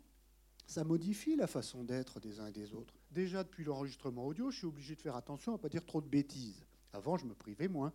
ça 0.67 0.83
modifie 0.83 1.35
la 1.35 1.47
façon 1.47 1.83
d'être 1.83 2.19
des 2.19 2.39
uns 2.39 2.47
et 2.47 2.51
des 2.51 2.73
autres. 2.73 2.93
Déjà, 3.11 3.43
depuis 3.43 3.63
l'enregistrement 3.63 4.25
audio, 4.25 4.51
je 4.51 4.57
suis 4.57 4.67
obligé 4.67 4.95
de 4.95 5.01
faire 5.01 5.15
attention 5.15 5.53
à 5.53 5.55
ne 5.55 5.61
pas 5.61 5.69
dire 5.69 5.85
trop 5.85 6.01
de 6.01 6.07
bêtises. 6.07 6.65
Avant, 6.93 7.17
je 7.17 7.25
me 7.25 7.33
privais 7.33 7.67
moins. 7.67 7.91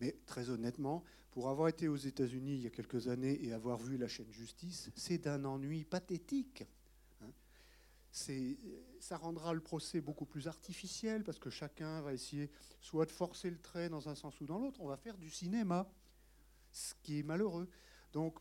Mais 0.00 0.16
très 0.26 0.50
honnêtement, 0.50 1.04
pour 1.30 1.48
avoir 1.48 1.68
été 1.68 1.88
aux 1.88 1.96
États-Unis 1.96 2.54
il 2.54 2.62
y 2.62 2.66
a 2.66 2.70
quelques 2.70 3.08
années 3.08 3.44
et 3.44 3.52
avoir 3.52 3.78
vu 3.78 3.96
la 3.96 4.08
chaîne 4.08 4.30
Justice, 4.32 4.90
c'est 4.96 5.18
d'un 5.18 5.44
ennui 5.44 5.84
pathétique. 5.84 6.64
Ça 9.00 9.16
rendra 9.16 9.54
le 9.54 9.60
procès 9.60 10.00
beaucoup 10.00 10.26
plus 10.26 10.48
artificiel 10.48 11.24
parce 11.24 11.38
que 11.38 11.50
chacun 11.50 12.00
va 12.00 12.12
essayer 12.12 12.50
soit 12.80 13.06
de 13.06 13.10
forcer 13.10 13.50
le 13.50 13.58
trait 13.58 13.88
dans 13.88 14.08
un 14.08 14.14
sens 14.14 14.40
ou 14.40 14.46
dans 14.46 14.58
l'autre. 14.58 14.80
On 14.80 14.88
va 14.88 14.96
faire 14.96 15.16
du 15.16 15.30
cinéma, 15.30 15.90
ce 16.72 16.94
qui 17.02 17.20
est 17.20 17.22
malheureux. 17.22 17.68
Donc, 18.12 18.38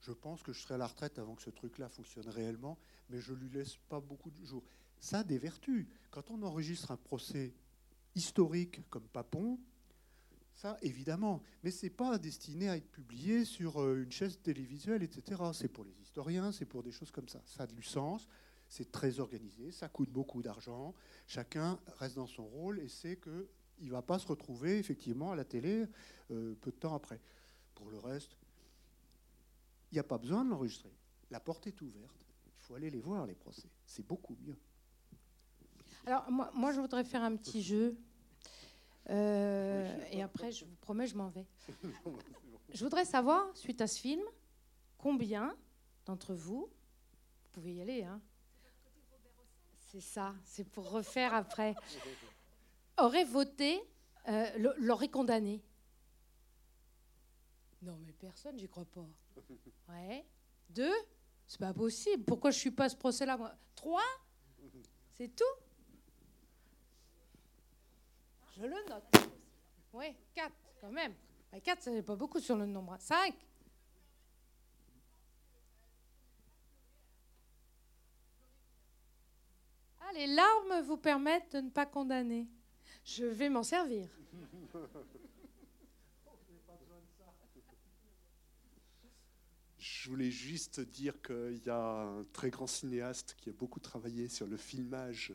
je 0.00 0.12
pense 0.12 0.42
que 0.42 0.52
je 0.52 0.60
serai 0.60 0.74
à 0.74 0.78
la 0.78 0.86
retraite 0.86 1.18
avant 1.18 1.34
que 1.34 1.42
ce 1.42 1.50
truc-là 1.50 1.88
fonctionne 1.88 2.28
réellement, 2.28 2.78
mais 3.10 3.20
je 3.20 3.32
lui 3.34 3.50
laisse 3.50 3.76
pas 3.88 4.00
beaucoup 4.00 4.30
de 4.30 4.44
jours. 4.44 4.64
Ça 5.00 5.20
a 5.20 5.24
des 5.24 5.38
vertus. 5.38 5.86
Quand 6.10 6.30
on 6.30 6.42
enregistre 6.42 6.90
un 6.90 6.96
procès 6.96 7.54
historique 8.14 8.88
comme 8.90 9.08
Papon, 9.08 9.58
ça, 10.58 10.76
évidemment. 10.82 11.40
Mais 11.62 11.70
ce 11.70 11.86
n'est 11.86 11.90
pas 11.90 12.18
destiné 12.18 12.68
à 12.68 12.76
être 12.76 12.90
publié 12.90 13.44
sur 13.44 13.80
euh, 13.80 14.02
une 14.02 14.10
chaise 14.10 14.40
télévisuelle, 14.42 15.04
etc. 15.04 15.40
C'est 15.52 15.68
pour 15.68 15.84
les 15.84 15.94
historiens, 16.02 16.50
c'est 16.50 16.64
pour 16.64 16.82
des 16.82 16.90
choses 16.90 17.12
comme 17.12 17.28
ça. 17.28 17.40
Ça 17.46 17.62
a 17.62 17.66
du 17.68 17.82
sens, 17.82 18.26
c'est 18.68 18.92
très 18.92 19.18
organisé, 19.18 19.72
ça 19.72 19.88
coûte 19.88 20.10
beaucoup 20.10 20.42
d'argent. 20.42 20.94
Chacun 21.26 21.78
reste 21.98 22.16
dans 22.16 22.26
son 22.26 22.46
rôle 22.46 22.80
et 22.80 22.88
sait 22.88 23.16
qu'il 23.16 23.86
ne 23.86 23.90
va 23.90 24.02
pas 24.02 24.18
se 24.18 24.26
retrouver 24.26 24.78
effectivement 24.78 25.32
à 25.32 25.36
la 25.36 25.44
télé 25.44 25.86
euh, 26.30 26.54
peu 26.60 26.70
de 26.70 26.76
temps 26.76 26.94
après. 26.94 27.20
Pour 27.74 27.90
le 27.90 27.98
reste, 27.98 28.36
il 29.90 29.94
n'y 29.94 30.00
a 30.00 30.04
pas 30.04 30.18
besoin 30.18 30.44
de 30.44 30.50
l'enregistrer. 30.50 30.92
La 31.30 31.40
porte 31.40 31.66
est 31.66 31.80
ouverte. 31.80 32.14
Il 32.46 32.62
faut 32.62 32.74
aller 32.74 32.90
les 32.90 33.00
voir, 33.00 33.26
les 33.26 33.34
procès. 33.34 33.68
C'est 33.86 34.06
beaucoup 34.06 34.36
mieux. 34.42 34.56
Alors, 36.04 36.30
moi, 36.30 36.50
moi, 36.54 36.72
je 36.72 36.80
voudrais 36.80 37.04
faire 37.04 37.22
un 37.22 37.36
petit 37.36 37.62
jeu. 37.62 37.96
Euh, 39.08 39.98
et 40.10 40.22
après, 40.22 40.52
je 40.52 40.66
vous 40.66 40.76
promets, 40.76 41.06
je 41.06 41.16
m'en 41.16 41.28
vais. 41.28 41.46
Je 42.74 42.84
voudrais 42.84 43.06
savoir, 43.06 43.56
suite 43.56 43.80
à 43.80 43.86
ce 43.86 43.98
film, 43.98 44.22
combien 44.98 45.56
d'entre 46.04 46.34
vous, 46.34 46.68
vous 46.68 47.50
pouvez 47.52 47.74
y 47.74 47.80
aller, 47.80 48.02
hein 48.02 48.20
C'est 49.90 50.02
ça, 50.02 50.34
c'est 50.44 50.64
pour 50.64 50.90
refaire 50.90 51.32
après, 51.32 51.74
auraient 52.98 53.24
voté, 53.24 53.82
euh, 54.28 54.74
l'auraient 54.78 55.08
condamné 55.08 55.62
Non, 57.80 57.96
mais 58.04 58.12
personne, 58.12 58.58
j'y 58.58 58.68
crois 58.68 58.84
pas. 58.84 59.06
Ouais. 59.88 60.26
Deux 60.68 60.94
C'est 61.46 61.58
pas 61.58 61.72
possible. 61.72 62.22
Pourquoi 62.24 62.50
je 62.50 62.58
suis 62.58 62.70
pas 62.70 62.84
à 62.84 62.88
ce 62.90 62.96
procès-là 62.96 63.56
Trois 63.74 64.04
C'est 65.12 65.34
tout 65.34 65.44
je 68.58 68.64
le 68.64 68.88
note. 68.88 69.30
Oui, 69.92 70.06
4 70.34 70.52
quand 70.80 70.90
même. 70.90 71.14
4, 71.62 71.82
ce 71.82 71.90
n'est 71.90 72.02
pas 72.02 72.16
beaucoup 72.16 72.40
sur 72.40 72.56
le 72.56 72.66
nombre. 72.66 72.96
5 72.98 73.32
les 80.14 80.26
larmes 80.26 80.82
vous 80.86 80.96
permettent 80.96 81.56
de 81.56 81.60
ne 81.60 81.70
pas 81.70 81.86
condamner. 81.86 82.48
Je 83.04 83.24
vais 83.24 83.48
m'en 83.48 83.62
servir. 83.62 84.08
Je 89.78 90.10
voulais 90.10 90.30
juste 90.30 90.80
dire 90.80 91.20
qu'il 91.20 91.60
y 91.64 91.68
a 91.68 92.02
un 92.02 92.24
très 92.32 92.50
grand 92.50 92.66
cinéaste 92.66 93.36
qui 93.38 93.50
a 93.50 93.52
beaucoup 93.52 93.78
travaillé 93.78 94.28
sur 94.28 94.46
le 94.46 94.56
filmage, 94.56 95.34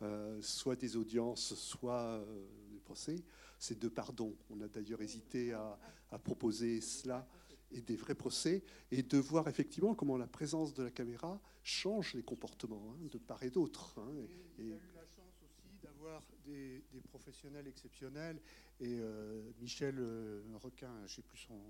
euh, 0.00 0.40
soit 0.40 0.76
des 0.76 0.96
audiences, 0.96 1.54
soit 1.54 2.02
euh, 2.02 2.46
procès, 2.84 3.22
c'est 3.58 3.78
de 3.78 3.88
pardon. 3.88 4.36
On 4.50 4.60
a 4.60 4.68
d'ailleurs 4.68 5.02
hésité 5.02 5.52
à, 5.52 5.78
proposer 6.24 6.80
cela 6.80 7.26
et 7.72 7.80
des 7.80 7.96
vrais 7.96 8.14
procès, 8.14 8.62
et 8.90 9.02
de 9.02 9.18
voir 9.18 9.48
effectivement 9.48 9.94
comment 9.94 10.16
la 10.16 10.26
présence 10.26 10.74
de 10.74 10.82
la 10.82 10.90
caméra 10.90 11.40
change 11.62 12.14
les 12.14 12.22
comportements 12.22 12.92
hein, 12.92 13.08
de 13.10 13.18
part 13.18 13.42
et 13.42 13.50
d'autre. 13.50 13.98
Hein, 13.98 14.12
et, 14.58 14.62
eu 14.62 14.78
la 14.94 15.06
chance 15.06 15.34
aussi 15.42 15.68
d'avoir 15.82 16.22
des, 16.44 16.82
professionnels 17.04 17.66
exceptionnels. 17.66 18.40
Et 18.80 18.98
euh, 19.00 19.50
Michel 19.60 19.96
euh, 19.98 20.42
Requin, 20.60 20.92
je 20.98 21.02
ne 21.02 21.08
sais 21.08 21.22
plus 21.22 21.38
son 21.38 21.60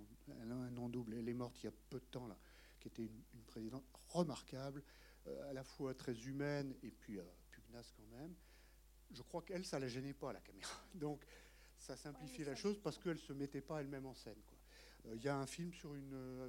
un 0.41 0.71
nom 0.71 0.89
double, 0.89 1.15
elle 1.15 1.29
est 1.29 1.35
morte 1.35 1.63
il 1.63 1.67
y 1.67 1.69
a 1.69 1.73
peu 1.91 1.99
de 1.99 2.05
temps, 2.11 2.27
là, 2.27 2.39
qui 2.81 2.89
était 2.89 3.03
une, 3.03 3.43
présidente 3.47 3.85
remarquable, 4.09 4.83
euh, 5.27 5.51
à 5.51 5.53
la 5.53 5.63
fois 5.63 5.95
très 5.95 6.15
humaine 6.27 6.75
et 6.83 6.91
puis 6.91 7.19
pugnace 7.51 7.93
quand 7.97 8.17
même 8.17 8.35
je 9.15 9.23
crois 9.23 9.43
qu'elle, 9.43 9.65
ça 9.65 9.77
ne 9.79 9.83
la 9.83 9.89
gênait 9.89 10.15
pas, 10.15 10.33
la 10.33 10.41
caméra. 10.41 10.73
Donc, 10.95 11.25
ça 11.79 11.97
simplifiait 11.97 12.45
la 12.45 12.55
chose 12.55 12.79
parce 12.83 12.99
qu'elle 12.99 13.15
ne 13.15 13.19
se 13.19 13.33
mettait 13.33 13.61
pas 13.61 13.81
elle-même 13.81 14.07
en 14.07 14.15
scène. 14.15 14.35
Euh, 14.35 14.62
il 15.15 15.23
y 15.23 15.29
a 15.29 15.37
un 15.37 15.47
film 15.47 15.73
sur 15.73 15.95
une, 15.95 16.15
euh, 16.15 16.49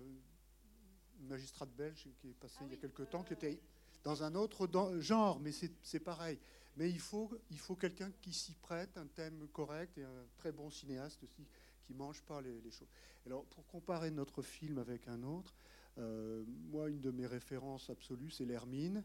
magistrate 1.22 1.70
belge 1.76 2.10
qui 2.20 2.30
est 2.30 2.34
passé 2.34 2.58
ah 2.60 2.64
il 2.66 2.72
y 2.72 2.74
a 2.74 2.78
quelque 2.78 3.04
temps, 3.04 3.24
qui 3.24 3.34
était 3.34 3.62
dans 4.04 4.24
un 4.24 4.36
autre 4.36 4.68
genre, 5.00 5.40
mais 5.40 5.52
c'est 5.52 6.00
pareil. 6.00 6.38
Mais 6.76 6.90
il 6.90 7.00
faut, 7.00 7.32
il 7.52 7.60
faut 7.60 7.76
quelqu'un 7.76 8.12
qui 8.22 8.34
s'y 8.34 8.54
prête, 8.56 8.98
un 8.98 9.06
thème 9.06 9.48
correct 9.54 9.98
et 9.98 10.04
un 10.04 10.26
très 10.38 10.52
bon 10.52 10.70
cinéaste 10.70 11.24
aussi, 11.24 11.48
qui 11.86 11.94
ne 11.94 12.00
mange 12.00 12.22
pas 12.24 12.42
les, 12.42 12.60
choses. 12.72 12.88
Alors, 13.26 13.46
pour 13.46 13.66
comparer 13.68 14.12
notre 14.12 14.42
film 14.42 14.80
avec 14.80 15.08
un 15.08 15.22
autre, 15.24 15.56
euh, 16.00 16.44
moi, 16.48 16.90
une 16.90 17.00
de 17.00 17.12
mes 17.12 17.28
références 17.28 17.90
absolues, 17.90 18.32
c'est 18.32 18.46
l'Hermine, 18.46 19.04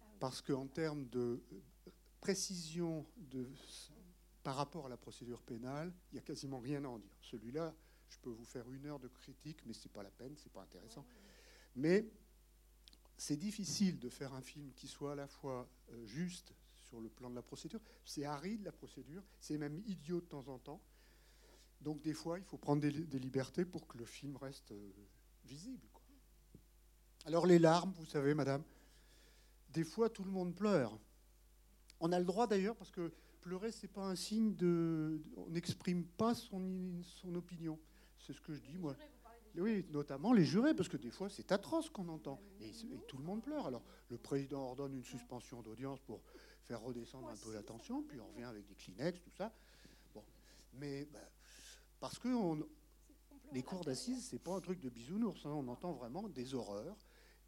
ah 0.00 0.04
parce 0.20 0.42
qu'en 0.42 0.66
termes 0.66 1.08
de 1.08 1.42
précision 2.20 3.06
de, 3.16 3.48
par 4.42 4.56
rapport 4.56 4.86
à 4.86 4.88
la 4.88 4.98
procédure 4.98 5.42
pénale, 5.42 5.92
il 6.12 6.16
n'y 6.16 6.18
a 6.18 6.22
quasiment 6.22 6.58
rien 6.58 6.84
à 6.84 6.88
en 6.88 6.98
dire. 6.98 7.16
Celui-là, 7.22 7.74
je 8.10 8.18
peux 8.18 8.30
vous 8.30 8.44
faire 8.44 8.70
une 8.70 8.86
heure 8.86 8.98
de 8.98 9.08
critique, 9.08 9.64
mais 9.64 9.72
ce 9.72 9.86
n'est 9.86 9.92
pas 9.92 10.02
la 10.02 10.10
peine, 10.10 10.36
ce 10.36 10.44
n'est 10.44 10.50
pas 10.50 10.62
intéressant. 10.62 11.06
Mais 11.76 12.06
c'est 13.16 13.36
difficile 13.36 13.98
de 13.98 14.08
faire 14.08 14.34
un 14.34 14.42
film 14.42 14.72
qui 14.74 14.88
soit 14.88 15.12
à 15.12 15.14
la 15.14 15.28
fois 15.28 15.68
euh, 15.92 16.06
juste 16.06 16.52
sur 16.74 17.00
le 17.00 17.08
plan 17.08 17.30
de 17.30 17.36
la 17.36 17.42
procédure, 17.42 17.80
c'est 18.04 18.24
aride 18.24 18.64
la 18.64 18.72
procédure, 18.72 19.22
c'est 19.40 19.58
même 19.58 19.80
idiot 19.86 20.20
de 20.20 20.26
temps 20.26 20.48
en 20.48 20.58
temps. 20.58 20.82
Donc 21.80 22.02
des 22.02 22.14
fois, 22.14 22.38
il 22.38 22.44
faut 22.44 22.58
prendre 22.58 22.82
des, 22.82 23.18
libertés 23.18 23.64
pour 23.64 23.86
que 23.86 23.96
le 23.96 24.04
film 24.04 24.36
reste 24.36 24.72
euh, 24.72 24.90
visible. 25.44 25.86
Alors 27.26 27.46
les 27.46 27.58
larmes, 27.58 27.92
vous 27.96 28.06
savez, 28.06 28.34
madame, 28.34 28.64
des 29.68 29.84
fois 29.84 30.10
tout 30.10 30.24
le 30.24 30.30
monde 30.30 30.54
pleure. 30.54 30.98
On 32.00 32.12
a 32.12 32.18
le 32.18 32.24
droit 32.24 32.46
d'ailleurs, 32.46 32.76
parce 32.76 32.90
que 32.90 33.12
pleurer, 33.40 33.72
c'est 33.72 33.88
pas 33.88 34.06
un 34.06 34.16
signe 34.16 34.54
de. 34.54 35.20
On 35.36 35.50
n'exprime 35.50 36.04
pas 36.04 36.34
son, 36.34 37.02
son 37.02 37.34
opinion. 37.34 37.78
C'est 38.26 38.32
ce 38.32 38.40
que 38.40 38.54
je 38.54 38.60
dis, 38.60 38.76
moi. 38.76 38.96
Oui, 39.56 39.84
notamment 39.90 40.32
les 40.32 40.44
jurés, 40.44 40.74
parce 40.74 40.88
que 40.88 40.96
des 40.96 41.10
fois, 41.10 41.28
c'est 41.28 41.50
atroce 41.50 41.90
qu'on 41.90 42.08
entend. 42.08 42.40
Et, 42.60 42.70
tout 43.08 43.18
le 43.18 43.24
monde 43.24 43.42
pleure. 43.42 43.66
Alors, 43.66 43.82
le 44.08 44.18
président 44.18 44.62
ordonne 44.62 44.94
une 44.94 45.04
suspension 45.04 45.60
d'audience 45.62 46.00
pour 46.00 46.20
faire 46.62 46.80
redescendre 46.80 47.28
un 47.28 47.36
peu 47.36 47.52
la 47.52 47.62
tension, 47.62 48.02
puis 48.02 48.20
on 48.20 48.28
revient 48.28 48.44
avec 48.44 48.66
des 48.66 48.74
Kleenex, 48.74 49.20
tout 49.20 49.30
ça. 49.30 49.52
Bon. 50.14 50.22
Mais 50.74 51.04
bah, 51.06 51.18
parce 51.98 52.18
que 52.18 52.28
les 53.52 53.62
cours 53.62 53.84
d'assises, 53.84 54.28
c'est 54.30 54.38
pas 54.38 54.54
un 54.54 54.60
truc 54.60 54.80
de 54.80 54.88
bisounours. 54.88 55.44
Hein. 55.44 55.50
On 55.50 55.66
entend 55.68 55.92
vraiment 55.92 56.28
des 56.28 56.54
horreurs, 56.54 56.96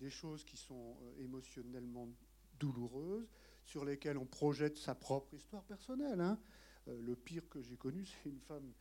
des 0.00 0.10
choses 0.10 0.44
qui 0.44 0.56
sont 0.56 0.96
euh, 1.02 1.22
émotionnellement 1.22 2.08
douloureuses, 2.58 3.28
sur 3.64 3.84
lesquels 3.84 4.18
on 4.18 4.26
projette 4.26 4.76
sa 4.76 4.94
propre 4.96 5.34
histoire 5.34 5.62
personnelle. 5.62 6.20
Hein. 6.20 6.38
Euh, 6.88 7.00
le 7.00 7.14
pire 7.14 7.48
que 7.48 7.60
j'ai 7.62 7.76
connu, 7.76 8.04
c'est 8.04 8.28
une 8.28 8.40
femme 8.40 8.72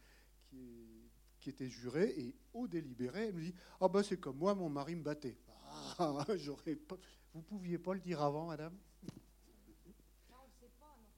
qui, 0.49 1.00
qui, 1.41 1.49
était 1.49 1.67
jurée 1.67 2.13
et 2.17 2.35
au 2.53 2.67
délibéré, 2.67 3.27
elle 3.27 3.33
me 3.35 3.41
dit 3.41 3.53
Ah, 3.79 3.87
ben 3.87 4.03
c'est 4.03 4.17
comme 4.17 4.37
moi, 4.37 4.53
mon 4.55 4.69
mari 4.69 4.95
me 4.95 5.03
battait. 5.03 5.37
Ah, 5.99 6.25
j'aurais 6.35 6.75
pas... 6.75 6.97
Vous 7.33 7.41
pouviez 7.41 7.77
pas 7.77 7.93
le 7.93 7.99
dire 7.99 8.21
avant, 8.21 8.47
madame. 8.47 8.77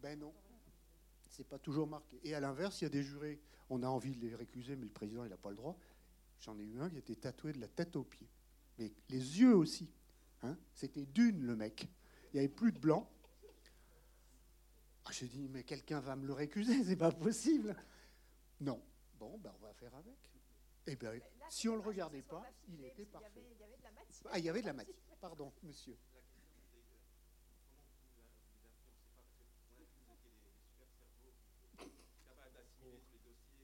Ben 0.01 0.19
non. 0.19 0.33
C'est 1.27 1.47
pas 1.47 1.57
toujours 1.57 1.87
marqué. 1.87 2.19
Et 2.23 2.35
à 2.35 2.39
l'inverse, 2.39 2.81
il 2.81 2.83
y 2.83 2.87
a 2.87 2.89
des 2.89 3.03
jurés, 3.03 3.39
on 3.69 3.81
a 3.81 3.87
envie 3.87 4.15
de 4.15 4.21
les 4.27 4.35
récuser, 4.35 4.75
mais 4.75 4.85
le 4.85 4.91
président, 4.91 5.23
il 5.23 5.29
n'a 5.29 5.37
pas 5.37 5.49
le 5.49 5.55
droit. 5.55 5.77
J'en 6.41 6.59
ai 6.59 6.63
eu 6.63 6.79
un 6.79 6.89
qui 6.89 6.97
était 6.97 7.15
tatoué 7.15 7.53
de 7.53 7.59
la 7.59 7.67
tête 7.67 7.95
aux 7.95 8.03
pieds. 8.03 8.29
Mais 8.77 8.91
les 9.09 9.39
yeux 9.39 9.55
aussi. 9.55 9.89
Hein 10.43 10.57
C'était 10.75 11.05
d'une, 11.05 11.41
le 11.45 11.55
mec. 11.55 11.87
Il 12.27 12.35
n'y 12.35 12.39
avait 12.39 12.53
plus 12.53 12.71
de 12.71 12.79
blanc. 12.79 13.09
Ah, 15.05 15.11
j'ai 15.11 15.27
dit, 15.27 15.47
mais 15.49 15.63
quelqu'un 15.63 15.99
va 15.99 16.15
me 16.15 16.27
le 16.27 16.33
récuser, 16.33 16.83
c'est 16.85 16.95
pas 16.95 17.11
possible. 17.11 17.75
Non. 18.59 18.81
Bon, 19.23 19.37
ben 19.37 19.53
on 19.57 19.65
va 19.65 19.73
faire 19.73 19.95
avec. 19.95 20.17
Eh 20.85 20.97
bien, 20.97 21.13
si 21.49 21.69
on 21.69 21.77
ne 21.77 21.77
le 21.77 21.87
regardait 21.87 22.23
pas, 22.23 22.43
il 22.67 22.83
était 22.83 23.05
parfait. 23.05 23.41
Il 23.51 23.57
y 23.57 23.63
avait 23.63 23.77
de 23.77 23.83
la 23.83 23.91
matière. 23.91 24.31
Ah, 24.33 24.37
il 24.39 24.43
y 24.43 24.49
avait 24.49 24.61
de 24.61 24.65
la 24.65 24.73
matière. 24.73 24.95
Pardon, 25.21 25.53
monsieur. 25.63 25.97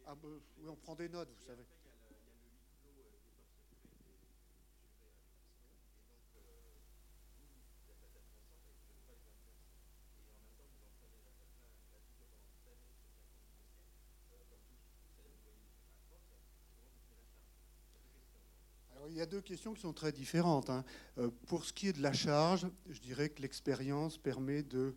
Ah, 0.06 0.16
ben, 0.16 0.42
oui, 0.60 0.70
on 0.70 0.76
prend 0.78 0.96
des 0.96 1.10
notes, 1.10 1.30
vous 1.30 1.46
savez. 1.46 1.66
Y 19.20 19.24
a 19.24 19.26
deux 19.26 19.42
questions 19.42 19.74
qui 19.74 19.82
sont 19.82 19.94
très 19.94 20.12
différentes. 20.14 20.70
Hein. 20.70 20.86
Euh, 21.18 21.30
pour 21.48 21.66
ce 21.66 21.74
qui 21.74 21.88
est 21.88 21.94
de 21.94 22.02
la 22.02 22.14
charge, 22.14 22.66
je 22.90 23.00
dirais 23.02 23.30
que 23.30 23.42
l'expérience 23.42 24.18
permet 24.18 24.64
de 24.64 24.96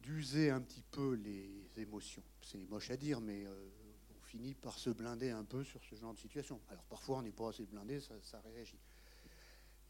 d'user 0.00 0.50
un 0.50 0.60
petit 0.60 0.82
peu 0.90 1.14
les 1.14 1.70
émotions. 1.76 2.24
C'est 2.40 2.58
moche 2.68 2.90
à 2.90 2.96
dire, 2.96 3.20
mais 3.20 3.44
euh, 3.44 3.68
on 4.16 4.20
finit 4.24 4.54
par 4.54 4.76
se 4.76 4.90
blinder 4.90 5.30
un 5.30 5.44
peu 5.44 5.62
sur 5.62 5.80
ce 5.84 5.94
genre 5.94 6.12
de 6.12 6.18
situation. 6.18 6.60
Alors 6.68 6.82
parfois, 6.84 7.18
on 7.18 7.22
n'est 7.22 7.30
pas 7.30 7.50
assez 7.50 7.64
blindé, 7.66 8.00
ça, 8.00 8.14
ça, 8.20 8.40
réagit. 8.40 8.80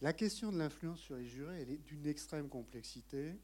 La 0.02 0.12
question 0.12 0.52
de 0.52 0.58
l'influence 0.58 1.00
sur 1.00 1.16
les 1.16 1.24
jurés, 1.24 1.62
elle 1.62 1.70
est 1.70 1.78
d'une 1.78 2.06
extrême 2.06 2.50
complexité, 2.50 3.38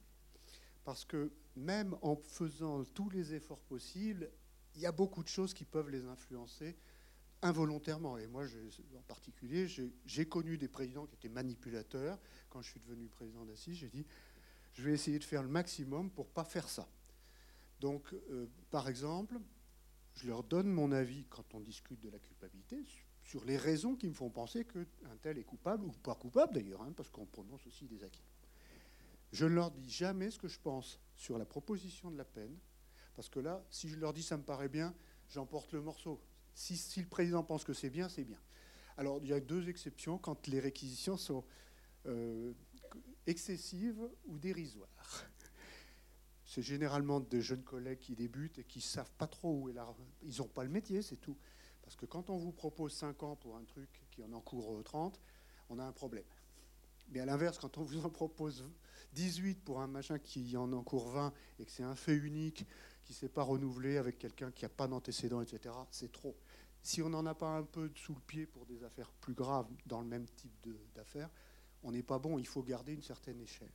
parce 0.84 1.06
que 1.06 1.32
même 1.56 1.96
en 2.02 2.16
faisant 2.16 2.84
tous 2.84 3.09
les 3.09 3.32
efforts 3.32 3.61
possibles, 3.61 4.30
il 4.74 4.82
y 4.82 4.86
a 4.86 4.92
beaucoup 4.92 5.22
de 5.22 5.28
choses 5.28 5.54
qui 5.54 5.64
peuvent 5.64 5.88
les 5.88 6.04
influencer 6.04 6.76
involontairement. 7.43 8.18
Et 8.18 8.26
moi, 8.26 8.45
en 8.97 9.03
particulier, 9.03 9.66
j'ai 10.05 10.26
connu 10.26 10.59
des 10.59 10.68
présidents 10.68 11.07
qui 11.07 11.14
étaient 11.14 11.28
manipulateurs. 11.28 12.18
Quand 12.51 12.62
je 12.62 12.70
suis 12.70 12.80
devenu 12.80 13.09
président 13.09 13.45
d'Assis, 13.45 13.74
j'ai 13.74 13.89
dit, 13.89 14.07
je 14.74 14.82
vais 14.82 14.93
essayer 14.93 15.18
de 15.18 15.24
faire 15.24 15.43
le 15.43 15.49
maximum 15.49 16.11
pour 16.11 16.28
pas 16.28 16.45
faire 16.45 16.68
ça. 16.68 16.89
Donc, 17.80 18.12
euh, 18.12 18.47
par 18.70 18.89
exemple, 18.89 19.39
je 20.14 20.26
leur 20.26 20.43
donne 20.43 20.68
mon 20.68 20.91
avis 20.91 21.24
quand 21.30 21.55
on 21.55 21.61
discute 21.61 22.01
de 22.01 22.11
la 22.11 22.18
culpabilité 22.18 22.82
sur 23.22 23.45
les 23.45 23.57
raisons 23.57 23.95
qui 23.95 24.09
me 24.09 24.14
font 24.14 24.30
penser 24.30 24.64
qu'un 24.64 25.16
tel 25.20 25.39
est 25.39 25.45
coupable 25.45 25.84
ou 25.84 25.93
pas 25.93 26.14
coupable 26.14 26.55
d'ailleurs, 26.55 26.82
hein, 26.82 26.93
parce 26.97 27.11
qu'on 27.11 27.26
prononce 27.26 27.66
aussi 27.66 27.86
des 27.86 28.03
acquis. 28.03 28.24
Je 29.32 29.45
ne 29.45 29.55
leur 29.55 29.70
dis 29.70 29.91
jamais 29.91 30.30
ce 30.30 30.39
que 30.39 30.49
je 30.49 30.59
pense 30.59 30.99
sur 31.14 31.39
la 31.39 31.45
proposition 31.45 32.11
de 32.11 32.16
la 32.16 32.24
peine, 32.24 32.57
parce 33.14 33.28
que 33.28 33.39
là, 33.39 33.64
si 33.68 33.89
je 33.89 33.97
leur 33.97 34.12
dis 34.12 34.22
ça 34.22 34.36
me 34.36 34.43
paraît 34.43 34.70
bien, 34.70 34.95
j'emporte 35.28 35.72
le 35.72 35.82
morceau. 35.82 36.20
Si, 36.59 37.00
le 37.00 37.06
président 37.06 37.44
pense 37.44 37.62
que 37.62 37.72
c'est 37.72 37.88
bien, 37.88 38.09
c'est 38.09 38.24
bien. 38.24 38.40
Alors, 38.96 39.20
il 39.22 39.28
y 39.28 39.32
a 39.32 39.38
deux 39.38 39.68
exceptions 39.68 40.18
quand 40.18 40.48
les 40.48 40.59
réquisitions 40.59 41.16
sont 41.16 41.44
euh, 42.06 42.52
excessives 43.28 44.00
ou 44.26 44.38
dérisoires. 44.38 45.24
C'est 46.44 46.62
généralement 46.62 47.20
des 47.20 47.42
jeunes 47.42 47.62
collègues 47.62 48.00
qui 48.00 48.16
débutent 48.16 48.59
et 48.59 48.64
qui 48.64 48.80
ne 48.80 48.82
savent 48.82 49.12
pas 49.18 49.28
trop 49.28 49.54
où 49.54 49.68
est 49.68 49.72
la... 49.72 49.86
Ils 50.22 50.38
n'ont 50.38 50.48
pas 50.48 50.64
le 50.64 50.70
métier, 50.70 51.00
c'est 51.00 51.18
tout. 51.18 51.36
Parce 51.80 51.94
que 51.94 52.06
quand 52.06 52.28
on 52.28 52.38
vous 52.38 52.50
propose 52.50 52.92
5 52.92 53.22
ans 53.22 53.36
pour 53.36 53.56
un 53.56 53.62
truc 53.62 53.88
qui 54.11 54.24
en 54.24 54.32
encourt 54.32 54.82
30, 54.82 55.20
on 55.68 55.78
a 55.78 55.84
un 55.84 55.92
problème. 55.92 56.24
Mais 57.11 57.20
à 57.20 57.24
l'inverse, 57.24 57.59
quand 57.59 57.78
on 57.78 57.82
vous 57.82 58.04
en 58.04 58.11
propose 58.11 58.64
18 59.12 59.62
pour 59.62 59.80
un 59.80 59.86
machin 59.86 60.18
qui 60.18 60.56
en 60.56 60.72
encourt 60.72 61.09
20 61.11 61.32
et 61.61 61.64
que 61.64 61.70
c'est 61.70 61.84
un 61.84 61.94
fait 61.94 62.16
unique, 62.16 62.66
qui 63.04 63.14
ne 63.14 63.16
s'est 63.16 63.28
pas 63.30 63.42
renouvelé 63.42 63.96
avec 63.96 64.18
quelqu'un 64.18 64.50
qui 64.50 64.64
n'a 64.64 64.68
pas 64.68 64.86
d'antécédent, 64.86 65.40
etc., 65.40 65.74
c'est 65.90 66.12
trop. 66.12 66.36
Si 66.82 67.02
on 67.02 67.10
n'en 67.10 67.26
a 67.26 67.34
pas 67.34 67.58
un 67.58 67.64
peu 67.64 67.90
sous 67.94 68.14
le 68.14 68.20
pied 68.20 68.46
pour 68.46 68.64
des 68.66 68.82
affaires 68.84 69.10
plus 69.20 69.34
graves 69.34 69.68
dans 69.86 70.00
le 70.00 70.06
même 70.06 70.26
type 70.28 70.52
d'affaires, 70.94 71.30
on 71.82 71.92
n'est 71.92 72.02
pas 72.02 72.18
bon, 72.18 72.38
il 72.38 72.46
faut 72.46 72.62
garder 72.62 72.94
une 72.94 73.02
certaine 73.02 73.40
échelle. 73.40 73.72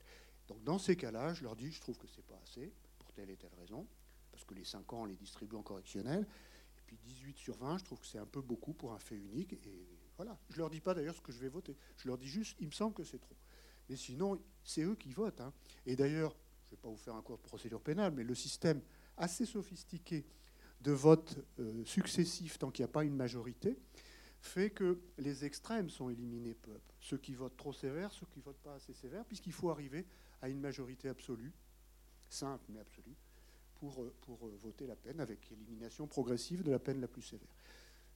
Donc 0.48 0.64
dans 0.64 0.80
ces 0.80 0.96
cas-là, 0.96 1.34
je 1.34 1.44
leur 1.44 1.56
dis, 1.56 1.72
je 1.72 1.82
trouve 1.82 1.98
que 1.98 2.08
ce 2.08 2.18
n'est 2.18 2.24
pas 2.24 2.40
assez, 2.44 2.74
pour 3.00 3.12
telle 3.14 3.30
et 3.30 3.38
telle 3.38 3.54
raison, 3.60 3.88
parce 4.32 4.44
que 4.44 4.54
les 4.54 4.66
5 4.66 4.92
ans, 4.94 5.04
on 5.04 5.06
les 5.06 5.16
distribue 5.16 5.56
en 5.56 5.64
correctionnel, 5.64 6.28
et 6.78 6.82
puis 6.86 6.98
18 6.98 7.38
sur 7.38 7.58
20, 7.58 7.78
je 7.78 7.86
trouve 7.86 8.00
que 8.00 8.08
c'est 8.08 8.18
un 8.18 8.26
peu 8.26 8.42
beaucoup 8.42 8.74
pour 8.74 8.94
un 8.94 9.00
fait 9.00 9.16
unique, 9.16 9.54
et 9.54 9.88
voilà. 10.18 10.38
Je 10.50 10.56
ne 10.56 10.60
leur 10.60 10.70
dis 10.70 10.82
pas 10.82 10.94
d'ailleurs 10.94 11.16
ce 11.16 11.22
que 11.22 11.32
je 11.32 11.40
vais 11.40 11.50
voter, 11.50 11.78
je 11.98 12.08
leur 12.08 12.18
dis 12.18 12.28
juste, 12.28 12.58
il 12.60 12.68
me 12.68 12.72
semble 12.72 12.94
que 12.94 13.04
c'est 13.04 13.20
trop. 13.20 13.36
Mais 13.90 13.96
sinon, 13.96 14.42
c'est 14.64 14.84
eux 14.84 14.96
qui 14.96 15.12
votent. 15.12 15.42
Hein. 15.42 15.54
Et 15.86 15.96
d'ailleurs, 15.96 16.36
je 16.64 16.68
ne 16.68 16.72
vais 16.72 16.82
pas 16.82 16.90
vous 16.90 16.98
faire 16.98 17.16
un 17.16 17.22
cours 17.22 17.38
de 17.38 17.42
procédure 17.42 17.82
pénale, 17.82 18.14
mais 18.14 18.24
le 18.24 18.36
système 18.36 18.82
assez 19.18 19.46
sophistiqué 19.46 20.26
de 20.84 20.92
votes 20.92 21.38
euh, 21.60 21.84
successifs 21.86 22.60
tant 22.60 22.70
qu'il 22.70 22.84
n'y 22.84 22.90
a 22.90 22.92
pas 22.92 23.04
une 23.04 23.16
majorité, 23.16 23.78
fait 24.42 24.70
que 24.70 25.00
les 25.18 25.46
extrêmes 25.46 25.90
sont 25.90 26.10
éliminés 26.10 26.54
peu 26.54 26.78
Ceux 27.00 27.18
qui 27.18 27.34
votent 27.34 27.56
trop 27.56 27.72
sévère, 27.72 28.12
ceux 28.12 28.26
qui 28.26 28.42
votent 28.42 28.62
pas 28.62 28.76
assez 28.76 28.94
sévère, 28.94 29.24
puisqu'il 29.26 29.54
faut 29.54 29.70
arriver 29.70 30.06
à 30.42 30.50
une 30.50 30.60
majorité 30.60 31.08
absolue, 31.08 31.54
simple 32.30 32.66
mais 32.70 32.80
absolue, 32.80 33.16
pour, 33.76 34.04
euh, 34.04 34.14
pour 34.22 34.46
euh, 34.46 34.60
voter 34.62 34.86
la 34.86 34.98
peine 34.98 35.22
avec 35.22 35.50
élimination 35.52 36.06
progressive 36.06 36.64
de 36.64 36.72
la 36.72 36.80
peine 36.80 37.00
la 37.00 37.08
plus 37.08 37.22
sévère. 37.22 37.56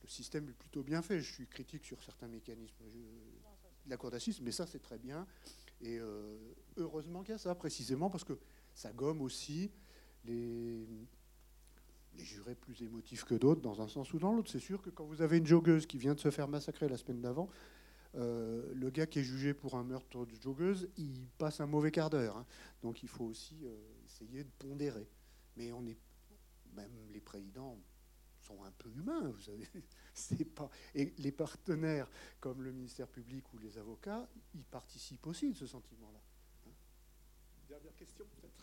Le 0.03 0.09
système 0.09 0.49
est 0.49 0.53
plutôt 0.53 0.83
bien 0.83 1.01
fait. 1.01 1.21
Je 1.21 1.33
suis 1.33 1.47
critique 1.47 1.85
sur 1.85 2.03
certains 2.03 2.27
mécanismes 2.27 2.83
de 2.93 3.89
la 3.89 3.97
Cour 3.97 4.11
d'assises, 4.11 4.41
mais 4.41 4.51
ça 4.51 4.67
c'est 4.67 4.79
très 4.79 4.97
bien. 4.97 5.25
Et 5.81 5.99
heureusement 6.77 7.23
qu'il 7.23 7.31
y 7.31 7.35
a 7.35 7.37
ça, 7.37 7.53
précisément 7.55 8.09
parce 8.09 8.23
que 8.23 8.37
ça 8.73 8.93
gomme 8.93 9.21
aussi 9.21 9.71
les, 10.23 10.85
les 12.17 12.23
jurés 12.23 12.55
plus 12.55 12.81
émotifs 12.81 13.23
que 13.23 13.35
d'autres, 13.35 13.61
dans 13.61 13.81
un 13.81 13.87
sens 13.87 14.13
ou 14.13 14.19
dans 14.19 14.33
l'autre. 14.33 14.49
C'est 14.51 14.59
sûr 14.59 14.81
que 14.81 14.89
quand 14.89 15.05
vous 15.05 15.21
avez 15.21 15.37
une 15.37 15.45
joggeuse 15.45 15.85
qui 15.85 15.97
vient 15.97 16.15
de 16.15 16.19
se 16.19 16.31
faire 16.31 16.47
massacrer 16.47 16.89
la 16.89 16.97
semaine 16.97 17.21
d'avant, 17.21 17.49
euh, 18.15 18.73
le 18.73 18.89
gars 18.89 19.05
qui 19.05 19.19
est 19.19 19.23
jugé 19.23 19.53
pour 19.53 19.75
un 19.75 19.83
meurtre 19.83 20.25
de 20.25 20.35
joggeuse, 20.41 20.89
il 20.97 21.27
passe 21.37 21.59
un 21.61 21.67
mauvais 21.67 21.91
quart 21.91 22.09
d'heure. 22.09 22.37
Hein. 22.37 22.45
Donc 22.81 23.03
il 23.03 23.09
faut 23.09 23.25
aussi 23.25 23.57
euh, 23.63 23.75
essayer 24.05 24.43
de 24.43 24.49
pondérer. 24.57 25.07
Mais 25.55 25.71
on 25.71 25.85
est, 25.85 25.97
même 26.75 26.91
les 27.11 27.21
présidents 27.21 27.77
sont 28.39 28.63
un 28.63 28.71
peu 28.71 28.89
humains, 28.89 29.29
vous 29.29 29.41
savez. 29.41 29.67
C'est 30.13 30.45
pas 30.45 30.69
et 30.95 31.13
les 31.17 31.31
partenaires 31.31 32.09
comme 32.39 32.63
le 32.63 32.71
ministère 32.71 33.07
public 33.07 33.53
ou 33.53 33.59
les 33.59 33.77
avocats, 33.77 34.27
ils 34.55 34.63
participent 34.63 35.27
aussi 35.27 35.51
de 35.51 35.55
ce 35.55 35.67
sentiment-là. 35.67 36.21
Hein. 36.65 36.71
Dernière 37.67 37.95
question 37.95 38.25
peut-être? 38.25 38.57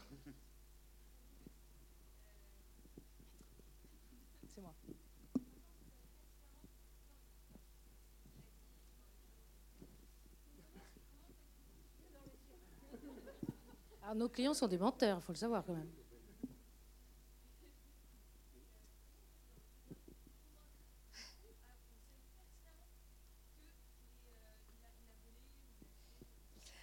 Alors, 14.05 14.17
nos 14.17 14.29
clients 14.29 14.53
sont 14.53 14.69
des 14.69 14.77
menteurs, 14.77 15.19
il 15.19 15.25
faut 15.25 15.33
le 15.33 15.39
savoir 15.39 15.65
quand 15.65 15.73
même. 15.73 15.89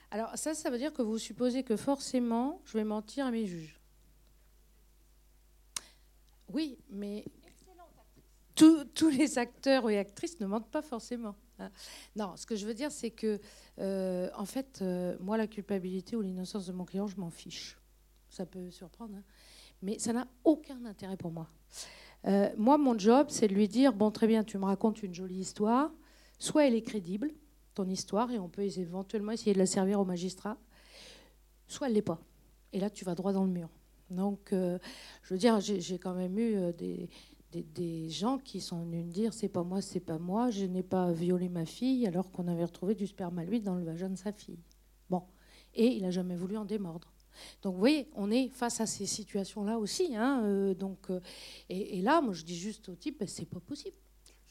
Alors 0.10 0.35
ça, 0.35 0.56
ça 0.56 0.69
veut 0.69 0.80
dire 0.80 0.91
que 0.91 1.03
vous 1.03 1.19
supposez 1.19 1.64
que 1.64 1.77
forcément, 1.77 2.60
je 2.65 2.77
vais 2.77 2.84
mentir 2.84 3.27
à 3.27 3.31
mes 3.31 3.45
juges. 3.45 3.80
Oui, 6.49 6.80
mais 6.89 7.23
tous 8.56 9.10
les 9.10 9.38
acteurs 9.38 9.89
et 9.89 9.98
actrices 9.99 10.39
ne 10.39 10.48
mentent 10.48 10.69
pas 10.72 10.81
forcément. 10.81 11.35
Non, 12.15 12.35
ce 12.35 12.45
que 12.45 12.55
je 12.55 12.65
veux 12.65 12.73
dire, 12.73 12.91
c'est 12.91 13.11
que, 13.11 13.39
euh, 13.79 14.29
en 14.35 14.45
fait, 14.45 14.79
euh, 14.81 15.17
moi, 15.19 15.38
la 15.38 15.47
culpabilité 15.47 16.15
ou 16.15 16.21
l'innocence 16.21 16.65
de 16.67 16.73
mon 16.73 16.85
client, 16.85 17.07
je 17.07 17.17
m'en 17.17 17.29
fiche. 17.29 17.77
Ça 18.29 18.45
peut 18.45 18.69
surprendre, 18.71 19.15
hein. 19.15 19.23
mais 19.81 19.99
ça 19.99 20.13
n'a 20.13 20.27
aucun 20.43 20.85
intérêt 20.85 21.17
pour 21.17 21.31
moi. 21.31 21.47
Euh, 22.27 22.49
moi, 22.57 22.77
mon 22.77 22.97
job, 22.97 23.27
c'est 23.29 23.47
de 23.47 23.53
lui 23.53 23.67
dire 23.67 23.93
bon, 23.93 24.11
très 24.11 24.27
bien, 24.27 24.43
tu 24.43 24.57
me 24.57 24.65
racontes 24.65 25.03
une 25.03 25.13
jolie 25.13 25.39
histoire. 25.39 25.91
Soit 26.39 26.67
elle 26.67 26.75
est 26.75 26.81
crédible, 26.81 27.31
ton 27.73 27.88
histoire, 27.89 28.31
et 28.31 28.39
on 28.39 28.47
peut 28.47 28.63
éventuellement 28.63 29.31
essayer 29.31 29.53
de 29.53 29.59
la 29.59 29.65
servir 29.65 29.99
au 29.99 30.05
magistrat. 30.05 30.57
Soit 31.67 31.88
elle 31.88 31.93
l'est 31.93 32.01
pas. 32.01 32.19
Et 32.73 32.79
là, 32.79 32.89
tu 32.89 33.05
vas 33.05 33.15
droit 33.15 33.33
dans 33.33 33.43
le 33.43 33.51
mur. 33.51 33.69
Donc, 34.09 34.49
je 34.51 34.79
veux 35.29 35.38
dire, 35.38 35.61
j'ai 35.61 35.97
quand 35.97 36.13
même 36.13 36.38
eu 36.38 36.73
des, 36.73 37.09
des, 37.52 38.10
gens 38.10 38.38
qui 38.38 38.61
sont 38.61 38.84
venus 38.84 39.06
me 39.06 39.11
dire 39.11 39.34
c'est 39.34 39.49
pas 39.49 39.64
moi, 39.64 39.82
c'est 39.82 39.99
pas 39.99 40.18
moi, 40.18 40.49
je 40.49 40.65
n'ai 40.65 40.84
pas 40.84 41.11
violé 41.11 41.49
ma 41.49 41.65
fille 41.65 42.07
alors 42.07 42.32
qu'on 42.32 42.48
avait 42.48 42.65
retrouvé 42.65 42.95
du 42.95 43.07
sperme 43.07 43.41
lui 43.41 43.60
dans 43.60 43.76
le 43.76 43.84
vagin 43.84 44.10
de 44.10 44.15
sa 44.18 44.32
fille. 44.32 44.60
Bon, 45.10 45.23
et 45.73 45.88
il 45.88 46.03
n'a 46.03 46.11
jamais 46.11 46.36
voulu 46.36 46.57
en 46.57 46.65
démordre. 46.65 47.11
Donc 47.61 47.73
vous 47.73 47.80
voyez, 47.80 48.10
on 48.15 48.32
est 48.32 48.49
face 48.49 48.82
à 48.82 48.86
ces 48.86 49.06
situations-là 49.06 49.78
aussi. 49.78 50.15
Hein, 50.15 50.44
euh, 50.44 50.73
donc, 50.73 51.10
euh, 51.10 51.19
et, 51.69 52.02
là, 52.02 52.22
moi 52.22 52.34
je 52.34 52.44
dis 52.44 52.57
juste 52.57 52.90
au 52.90 52.95
type, 52.95 53.19
ben, 53.19 53.28
c'est 53.28 53.45
pas 53.45 53.60
possible. 53.60 53.95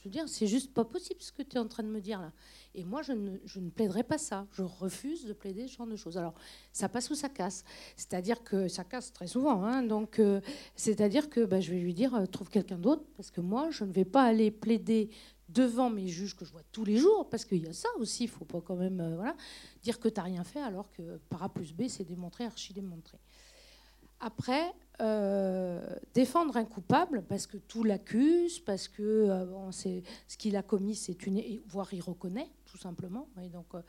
Je 0.01 0.05
veux 0.09 0.10
dire, 0.10 0.28
c'est 0.28 0.47
juste 0.47 0.72
pas 0.72 0.85
possible 0.85 1.20
ce 1.20 1.31
que 1.31 1.43
tu 1.43 1.56
es 1.56 1.59
en 1.59 1.68
train 1.68 1.82
de 1.82 1.89
me 1.89 2.01
dire 2.01 2.22
là. 2.22 2.32
Et 2.74 2.85
moi, 2.85 3.02
je 3.02 3.12
ne, 3.12 3.32
ne, 3.32 3.70
plaiderai 3.70 4.02
pas 4.02 4.16
ça. 4.16 4.47
Je 4.52 4.62
refuse 4.62 5.27
de 5.27 5.35
plaider 5.35 5.68
ce 5.68 5.77
genre 5.77 5.86
de 5.86 5.97
choses. 5.97 6.16
Alors, 6.16 6.32
ça 6.72 6.89
passe 6.89 7.10
ou 7.10 7.14
ça 7.14 7.28
casse. 7.28 7.64
C'est-à-dire 7.97 8.43
que 8.43 8.66
ça 8.66 8.82
casse 8.82 9.12
très 9.12 9.27
souvent. 9.27 9.62
Hein. 9.62 9.82
donc, 9.82 10.18
euh, 10.18 10.40
c'est-à-dire 10.74 11.28
que 11.28 11.44
bah, 11.44 11.60
je 11.60 11.70
vais 11.70 11.81
lui 11.81 11.93
dire, 11.93 12.14
euh, 12.14 12.24
trouve 12.24 12.48
quelqu'un 12.48 12.78
d'autre, 12.78 13.05
parce 13.14 13.31
que 13.31 13.43
moi, 13.43 13.70
je 13.70 13.85
ne 13.85 13.93
vais 13.93 14.06
pas 14.06 14.22
aller 14.22 14.51
plaider 14.51 15.10
devant 15.51 15.90
mes 15.90 16.09
juges 16.09 16.35
que 16.35 16.47
je 16.47 16.52
vois 16.52 16.62
tous 16.72 16.85
les 16.85 16.97
jours, 16.97 17.28
parce 17.28 17.44
qu'il 17.44 17.62
y 17.62 17.68
a 17.68 17.74
ça 17.74 17.89
aussi. 17.98 18.24
Il 18.24 18.31
faut 18.31 18.47
pas 18.47 18.62
quand 18.62 18.77
même 18.77 19.01
euh, 19.01 19.31
dire 19.82 20.01
que 20.01 20.09
tu 20.09 20.14
n'as 20.16 20.24
rien 20.24 20.44
fait, 20.44 20.62
alors 20.62 20.90
que 20.93 21.18
par 21.28 21.43
A 21.43 21.51
plus 21.51 21.74
B, 21.74 21.89
c'est 21.89 22.05
démontré, 22.05 22.44
archi 22.44 22.72
démontré. 22.72 23.18
Après, 24.18 24.72
euh, 25.01 25.81
défendre 26.12 26.59
un 26.59 26.64
coupable 26.64 27.22
parce 27.22 27.47
que 27.47 27.56
tout 27.56 27.85
l'accuse, 27.85 28.59
parce 28.60 28.86
que 28.86 29.02
euh, 29.02 29.70
ce 29.72 30.36
qu'il 30.36 30.56
a 30.56 30.62
commis, 30.62 30.94
c'est 30.94 31.27
une, 31.27 31.43
voire 31.66 31.89
il 31.93 32.02
reconnaît 32.02 32.51
tout 32.66 32.77
simplement. 32.77 33.28
Et 33.43 33.48
donc, 33.48 33.74
euh, 33.74 33.81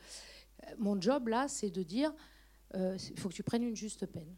mon 0.78 0.98
job 0.98 1.28
là, 1.28 1.48
c'est 1.48 1.70
de 1.70 1.82
dire, 1.82 2.12
il 2.74 3.20
faut 3.20 3.28
que 3.28 3.34
tu 3.34 3.42
prennes 3.42 3.64
une 3.64 3.76
juste 3.76 4.06
peine. 4.06 4.34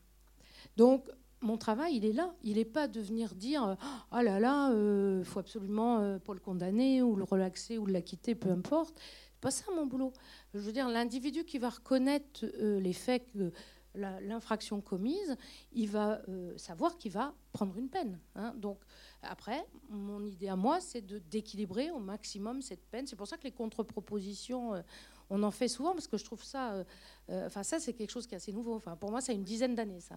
Donc, 0.77 1.09
mon 1.41 1.57
travail, 1.57 1.97
il 1.97 2.05
est 2.05 2.13
là. 2.13 2.35
Il 2.43 2.57
n'est 2.57 2.65
pas 2.65 2.89
de 2.89 3.01
venir 3.01 3.37
dire, 3.37 3.77
oh 4.11 4.21
là 4.21 4.41
là, 4.41 4.71
il 4.73 5.25
faut 5.25 5.39
absolument 5.39 6.19
pas 6.19 6.35
le 6.35 6.41
condamner 6.41 7.03
ou 7.03 7.15
le 7.15 7.23
relaxer 7.23 7.79
ou 7.79 7.87
l'acquitter, 7.87 8.35
peu 8.35 8.51
importe. 8.51 8.99
C'est 8.99 9.41
pas 9.41 9.51
ça 9.53 9.67
mon 9.77 9.87
boulot. 9.87 10.13
Je 10.53 10.59
veux 10.59 10.73
dire, 10.73 10.89
l'individu 10.89 11.45
qui 11.45 11.59
va 11.59 11.69
reconnaître 11.69 12.45
les 12.59 12.93
faits 12.93 13.31
que 13.33 13.53
l'infraction 13.95 14.81
commise, 14.81 15.37
il 15.73 15.89
va 15.89 16.21
euh, 16.29 16.57
savoir 16.57 16.97
qu'il 16.99 17.13
va 17.13 17.35
prendre 17.53 17.77
une 17.77 17.89
peine. 17.89 18.19
Hein. 18.35 18.55
Donc 18.57 18.79
après, 19.23 19.65
mon 19.89 20.25
idée 20.25 20.49
à 20.49 20.57
moi, 20.57 20.81
c'est 20.81 21.05
d'équilibrer 21.29 21.91
au 21.91 21.99
maximum 21.99 22.63
cette 22.63 22.85
peine. 22.87 23.07
C'est 23.07 23.17
pour 23.17 23.29
ça 23.29 23.37
que 23.37 23.45
les 23.45 23.53
contre-propositions, 23.53 24.75
euh, 24.75 24.83
on 25.31 25.43
en 25.43 25.51
fait 25.51 25.69
souvent 25.69 25.93
parce 25.93 26.09
que 26.09 26.19
je 26.19 26.25
trouve 26.25 26.43
ça, 26.43 26.73
euh, 26.73 27.47
enfin 27.47 27.63
ça 27.63 27.81
c'est 27.81 27.95
quelque 27.95 28.11
chose 28.11 28.27
qui 28.27 28.35
est 28.35 28.37
assez 28.37 28.53
nouveau. 28.53 28.75
Enfin 28.75 28.97
pour 28.97 29.11
moi, 29.11 29.21
c'est 29.21 29.35
une 29.35 29.45
dizaine 29.45 29.75
d'années 29.75 30.01
ça, 30.01 30.17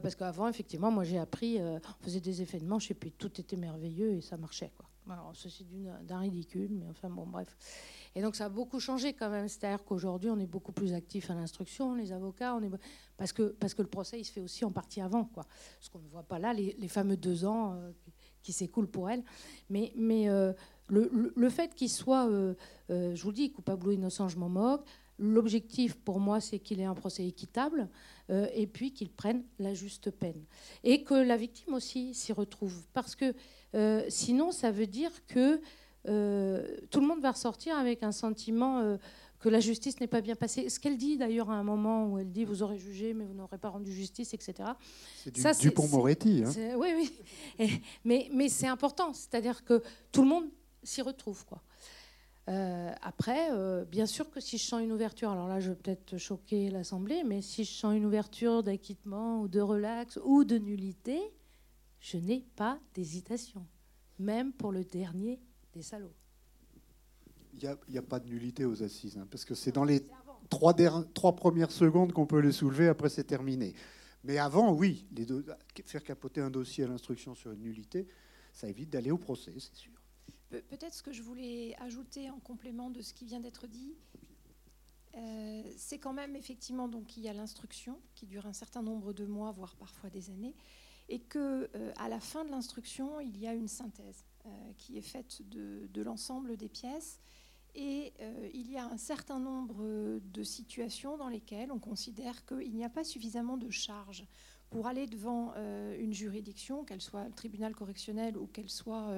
parce 0.00 0.14
qu'avant 0.14 0.48
effectivement, 0.48 0.90
moi 0.90 1.04
j'ai 1.04 1.18
appris, 1.18 1.58
on 1.60 2.04
faisait 2.04 2.20
des 2.20 2.44
de 2.44 2.64
manche 2.66 2.90
et 2.90 2.94
puis 2.94 3.12
tout 3.12 3.40
était 3.40 3.56
merveilleux 3.56 4.12
et 4.12 4.20
ça 4.20 4.36
marchait 4.36 4.72
quoi. 4.76 4.89
Alors 5.08 5.32
ceci 5.34 5.66
d'un 6.02 6.18
ridicule, 6.18 6.70
mais 6.70 6.86
enfin 6.90 7.08
bon 7.08 7.26
bref. 7.26 7.56
Et 8.14 8.22
donc 8.22 8.34
ça 8.34 8.46
a 8.46 8.48
beaucoup 8.48 8.80
changé 8.80 9.12
quand 9.12 9.30
même. 9.30 9.48
C'est-à-dire 9.48 9.84
qu'aujourd'hui, 9.84 10.30
on 10.30 10.38
est 10.38 10.46
beaucoup 10.46 10.72
plus 10.72 10.92
actif 10.92 11.30
à 11.30 11.34
l'instruction, 11.34 11.94
les 11.94 12.12
avocats, 12.12 12.58
parce, 13.16 13.32
que, 13.32 13.42
parce 13.42 13.74
que 13.74 13.82
le 13.82 13.88
procès, 13.88 14.20
il 14.20 14.24
se 14.24 14.32
fait 14.32 14.40
aussi 14.40 14.64
en 14.64 14.72
partie 14.72 15.00
avant. 15.00 15.24
Quoi. 15.24 15.46
Ce 15.80 15.90
qu'on 15.90 16.00
ne 16.00 16.08
voit 16.08 16.22
pas 16.22 16.38
là, 16.38 16.52
les, 16.52 16.88
fameux 16.88 17.16
deux 17.16 17.44
ans 17.44 17.74
euh, 17.74 17.90
qui 18.42 18.52
s'écoulent 18.52 18.90
pour 18.90 19.10
elle. 19.10 19.22
Mais, 19.68 19.92
mais 19.96 20.28
euh, 20.28 20.52
le, 20.88 21.32
le, 21.34 21.48
fait 21.50 21.74
qu'il 21.74 21.90
soit, 21.90 22.28
euh, 22.28 22.54
je 22.88 23.22
vous 23.22 23.32
dis, 23.32 23.52
coupable 23.52 23.88
ou 23.88 23.92
innocent, 23.92 24.28
je 24.28 24.38
m'en 24.38 24.48
moque. 24.48 24.84
L'objectif 25.18 25.96
pour 25.96 26.18
moi, 26.18 26.40
c'est 26.40 26.58
qu'il 26.58 26.80
ait 26.80 26.84
un 26.84 26.94
procès 26.94 27.26
équitable 27.26 27.88
et 28.54 28.66
puis 28.66 28.92
qu'il 28.92 29.10
prenne 29.10 29.42
la 29.58 29.74
juste 29.74 30.10
peine. 30.10 30.46
Et 30.82 31.02
que 31.02 31.12
la 31.12 31.36
victime 31.36 31.74
aussi 31.74 32.14
s'y 32.14 32.32
retrouve. 32.32 32.86
Parce 32.94 33.16
que 33.16 33.34
sinon, 34.08 34.52
ça 34.52 34.70
veut 34.70 34.86
dire 34.86 35.12
que 35.26 35.60
euh, 36.08 36.76
tout 36.90 37.00
le 37.00 37.06
monde 37.06 37.20
va 37.20 37.32
ressortir 37.32 37.76
avec 37.76 38.02
un 38.02 38.12
sentiment 38.12 38.78
euh, 38.78 38.96
que 39.38 39.48
la 39.48 39.60
justice 39.60 40.00
n'est 40.00 40.06
pas 40.06 40.20
bien 40.20 40.34
passée. 40.34 40.68
Ce 40.68 40.80
qu'elle 40.80 40.96
dit 40.96 41.16
d'ailleurs 41.18 41.50
à 41.50 41.54
un 41.54 41.62
moment 41.62 42.06
où 42.06 42.18
elle 42.18 42.30
dit 42.30 42.44
vous 42.44 42.62
aurez 42.62 42.78
jugé 42.78 43.12
mais 43.12 43.24
vous 43.24 43.34
n'aurez 43.34 43.58
pas 43.58 43.68
rendu 43.68 43.92
justice, 43.92 44.32
etc. 44.34 44.70
C'est 45.24 45.34
du, 45.34 45.68
Dupont-Moretti. 45.68 46.44
Hein. 46.46 46.76
Oui, 46.76 47.10
oui. 47.58 47.82
mais 48.04 48.30
mais 48.32 48.48
c'est 48.48 48.66
important, 48.66 49.12
c'est-à-dire 49.12 49.64
que 49.64 49.82
tout 50.12 50.22
le 50.22 50.28
monde 50.28 50.44
s'y 50.82 51.02
retrouve. 51.02 51.44
quoi. 51.44 51.62
Euh, 52.48 52.92
après, 53.02 53.50
bien 53.86 54.06
sûr 54.06 54.30
que 54.30 54.40
si 54.40 54.58
je 54.58 54.64
sens 54.64 54.82
une 54.82 54.92
ouverture, 54.92 55.30
alors 55.30 55.48
là 55.48 55.60
je 55.60 55.70
vais 55.70 55.76
peut-être 55.76 56.16
choquer 56.16 56.70
l'Assemblée, 56.70 57.22
mais 57.24 57.42
si 57.42 57.64
je 57.64 57.72
sens 57.72 57.94
une 57.94 58.06
ouverture 58.06 58.62
d'acquittement 58.62 59.42
ou 59.42 59.48
de 59.48 59.60
relax 59.60 60.18
ou 60.24 60.44
de 60.44 60.56
nullité, 60.56 61.20
je 62.00 62.16
n'ai 62.16 62.44
pas 62.56 62.80
d'hésitation, 62.94 63.66
même 64.18 64.52
pour 64.52 64.72
le 64.72 64.84
dernier 64.84 65.40
des 65.72 65.82
salauds. 65.82 66.14
Il 67.52 67.76
n'y 67.88 67.98
a, 67.98 68.02
pas 68.02 68.20
de 68.20 68.28
nullité 68.28 68.64
aux 68.64 68.82
assises, 68.82 69.18
hein, 69.18 69.26
parce 69.30 69.44
que 69.44 69.54
c'est 69.54 69.72
dans 69.72 69.84
les 69.84 70.02
trois, 70.48 70.74
trois 71.14 71.36
premières 71.36 71.72
secondes 71.72 72.12
qu'on 72.12 72.26
peut 72.26 72.38
les 72.38 72.52
soulever, 72.52 72.88
après 72.88 73.10
c'est 73.10 73.24
terminé. 73.24 73.74
Mais 74.24 74.38
avant, 74.38 74.72
oui, 74.72 75.06
les 75.12 75.26
faire 75.84 76.02
capoter 76.02 76.40
un 76.40 76.50
dossier 76.50 76.84
à 76.84 76.88
l'instruction 76.88 77.34
sur 77.34 77.52
une 77.52 77.60
nullité, 77.60 78.06
ça 78.52 78.68
évite 78.68 78.90
d'aller 78.90 79.10
au 79.10 79.18
procès, 79.18 79.52
c'est 79.58 79.74
sûr. 79.74 79.92
Peut-être 80.50 80.94
ce 80.94 81.02
que 81.02 81.12
je 81.12 81.22
voulais 81.22 81.76
ajouter 81.78 82.28
en 82.30 82.40
complément 82.40 82.90
de 82.90 83.02
ce 83.02 83.14
qui 83.14 83.24
vient 83.24 83.40
d'être 83.40 83.66
dit, 83.66 83.94
euh, 85.16 85.62
c'est 85.76 85.98
quand 85.98 86.12
même 86.12 86.36
effectivement 86.36 86.88
donc 86.88 87.16
il 87.16 87.24
y 87.24 87.28
a 87.28 87.32
l'instruction 87.32 88.00
qui 88.14 88.26
dure 88.26 88.46
un 88.46 88.52
certain 88.52 88.82
nombre 88.82 89.12
de 89.12 89.26
mois, 89.26 89.52
voire 89.52 89.76
parfois 89.76 90.10
des 90.10 90.30
années, 90.30 90.54
et 91.10 91.18
que 91.18 91.68
euh, 91.74 91.92
à 91.98 92.08
la 92.08 92.20
fin 92.20 92.44
de 92.44 92.50
l'instruction 92.50 93.20
il 93.20 93.36
y 93.38 93.46
a 93.46 93.52
une 93.52 93.68
synthèse. 93.68 94.24
Euh, 94.46 94.48
qui 94.78 94.96
est 94.96 95.02
faite 95.02 95.42
de, 95.50 96.02
l'ensemble 96.02 96.56
des 96.56 96.70
pièces. 96.70 97.20
Et 97.74 98.14
euh, 98.20 98.48
il 98.54 98.70
y 98.70 98.78
a 98.78 98.86
un 98.86 98.96
certain 98.96 99.38
nombre 99.38 100.18
de 100.18 100.42
situations 100.42 101.18
dans 101.18 101.28
lesquelles 101.28 101.70
on 101.70 101.78
considère 101.78 102.46
qu'il 102.46 102.74
n'y 102.74 102.82
a 102.82 102.88
pas 102.88 103.04
suffisamment 103.04 103.58
de 103.58 103.68
charges 103.68 104.24
pour 104.70 104.86
aller 104.86 105.06
devant 105.06 105.52
une 105.98 106.14
juridiction, 106.14 106.84
qu'elle 106.84 107.02
soit 107.02 107.28
tribunal 107.36 107.74
correctionnel 107.74 108.38
ou 108.38 108.46
qu'elle 108.46 108.70
soit 108.70 109.12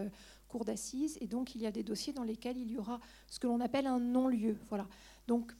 cour 0.48 0.64
d'assises. 0.64 1.18
Et 1.20 1.28
donc, 1.28 1.54
il 1.54 1.60
y 1.60 1.66
a 1.66 1.70
des 1.70 1.84
dossiers 1.84 2.12
dans 2.12 2.24
lesquels 2.24 2.58
il 2.58 2.72
y 2.72 2.78
aura 2.78 2.98
ce 3.28 3.38
que 3.38 3.46
l'on 3.46 3.60
appelle 3.60 3.86
un 3.86 4.00
non-lieu. 4.00 4.56
Voilà. 4.70 4.88
Donc, 5.28 5.52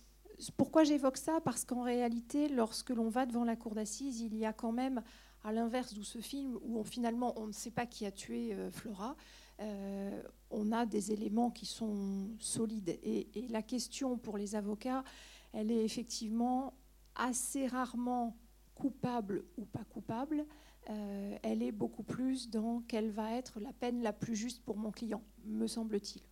pourquoi 0.56 0.84
j'évoque 0.84 1.18
ça? 1.18 1.40
Parce 1.40 1.64
qu'en 1.64 1.82
réalité, 1.82 2.48
lorsque 2.48 2.90
l'on 2.90 3.08
va 3.08 3.26
devant 3.26 3.44
la 3.44 3.54
cour 3.54 3.74
d'assises, 3.74 4.20
il 4.20 4.36
y 4.36 4.44
a 4.44 4.52
quand 4.52 4.72
même, 4.72 5.02
à 5.44 5.52
l'inverse 5.52 5.94
de 5.94 6.02
ce 6.02 6.20
film 6.20 6.58
où 6.62 6.82
finalement 6.84 7.32
on 7.36 7.46
ne 7.46 7.52
sait 7.52 7.70
pas 7.70 7.86
qui 7.86 8.06
a 8.06 8.10
tué 8.10 8.56
Flora, 8.70 9.16
euh, 9.60 10.22
on 10.50 10.72
a 10.72 10.86
des 10.86 11.12
éléments 11.12 11.50
qui 11.50 11.66
sont 11.66 12.30
solides. 12.38 12.98
Et, 13.02 13.46
la 13.48 13.62
question 13.62 14.18
pour 14.18 14.36
les 14.36 14.54
avocats, 14.54 15.04
elle 15.52 15.70
est 15.70 15.84
effectivement 15.84 16.74
assez 17.14 17.66
rarement 17.66 18.36
coupable 18.74 19.44
ou 19.56 19.64
pas 19.64 19.84
coupable. 19.84 20.46
Euh, 20.90 21.38
elle 21.42 21.62
est 21.62 21.72
beaucoup 21.72 22.02
plus 22.02 22.50
dans 22.50 22.80
quelle 22.88 23.10
va 23.10 23.36
être 23.36 23.60
la 23.60 23.72
peine 23.72 24.02
la 24.02 24.12
plus 24.12 24.34
juste 24.34 24.64
pour 24.64 24.76
mon 24.76 24.90
client, 24.90 25.22
me 25.44 25.66
semble-t-il. 25.66 26.22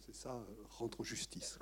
C'est 0.00 0.14
ça, 0.14 0.44
rendre 0.70 1.04
justice. 1.04 1.58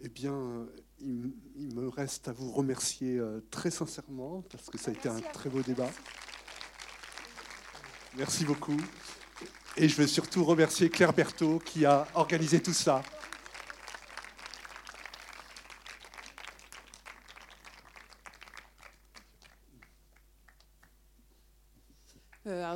Eh 0.00 0.08
bien, 0.08 0.66
il, 1.00 1.32
me 1.74 1.88
reste 1.88 2.28
à 2.28 2.32
vous 2.32 2.52
remercier 2.52 3.18
euh, 3.18 3.40
très 3.50 3.70
sincèrement 3.70 4.42
parce 4.50 4.68
que 4.68 4.78
ça 4.78 4.90
a 4.90 4.94
été 4.94 5.08
un 5.08 5.20
très 5.20 5.48
beau 5.48 5.62
débat. 5.62 5.90
Merci 8.16 8.44
beaucoup. 8.44 8.76
Et 9.76 9.88
je 9.88 9.96
veux 9.96 10.06
surtout 10.06 10.44
remercier 10.44 10.88
Claire 10.90 11.12
Berthaud 11.12 11.58
qui 11.58 11.84
a 11.84 12.06
organisé 12.14 12.60
tout 12.60 12.72
ça. 12.72 13.02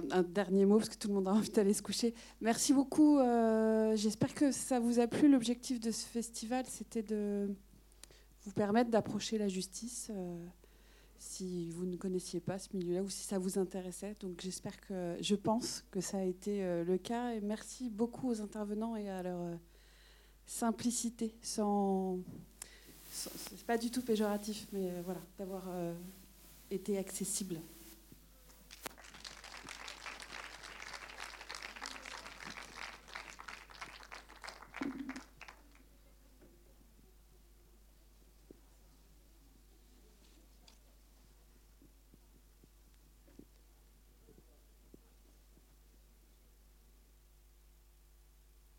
Euh, 0.01 0.07
un, 0.11 0.23
dernier 0.23 0.67
mot, 0.67 0.79
parce 0.79 0.89
que 0.89 0.97
tout 0.97 1.09
le 1.09 1.15
monde 1.15 1.29
a 1.29 1.33
envie 1.33 1.51
d'aller 1.51 1.75
se 1.75 1.83
coucher. 1.83 2.15
Merci 2.41 2.73
beaucoup. 2.73 3.19
Euh, 3.19 3.97
j'espère 3.97 4.35
que 4.35 4.53
ça 4.53 4.81
vous 4.81 4.99
a 5.01 5.07
plu. 5.07 5.31
L'objectif 5.31 5.81
de 5.81 5.91
ce 5.91 6.07
festival, 6.07 6.65
c'était 6.69 7.03
de 7.03 7.49
vous 8.45 8.53
permettre 8.53 8.91
d'approcher 8.91 9.39
la 9.39 9.49
justice 9.49 10.09
euh, 10.11 10.47
si 11.19 11.71
vous 11.73 11.85
ne 11.85 11.97
connaissiez 11.97 12.41
pas 12.41 12.59
ce 12.59 12.69
milieu-là 12.75 13.03
ou 13.03 13.11
si 13.11 13.25
ça 13.25 13.39
vous 13.39 13.59
intéressait. 13.59 14.15
Donc 14.21 14.41
j'espère 14.41 14.81
que, 14.81 15.17
je 15.21 15.35
pense 15.35 15.85
que 15.91 16.01
ça 16.01 16.19
a 16.19 16.25
été 16.25 16.63
le 16.85 16.97
cas. 16.97 17.35
Et 17.35 17.41
merci 17.41 17.91
beaucoup 17.91 18.31
aux 18.31 18.41
intervenants 18.41 18.97
et 18.97 19.11
à 19.11 19.23
leur 19.23 19.59
simplicité, 20.47 21.35
sans, 21.43 22.19
sans 23.13 23.31
pas 23.67 23.77
du 23.77 23.91
tout 23.91 24.03
péjoratif, 24.03 24.67
mais 24.73 24.91
voilà, 25.05 25.21
d'avoir 25.39 25.69
été 26.71 26.97
accessible. 26.97 27.61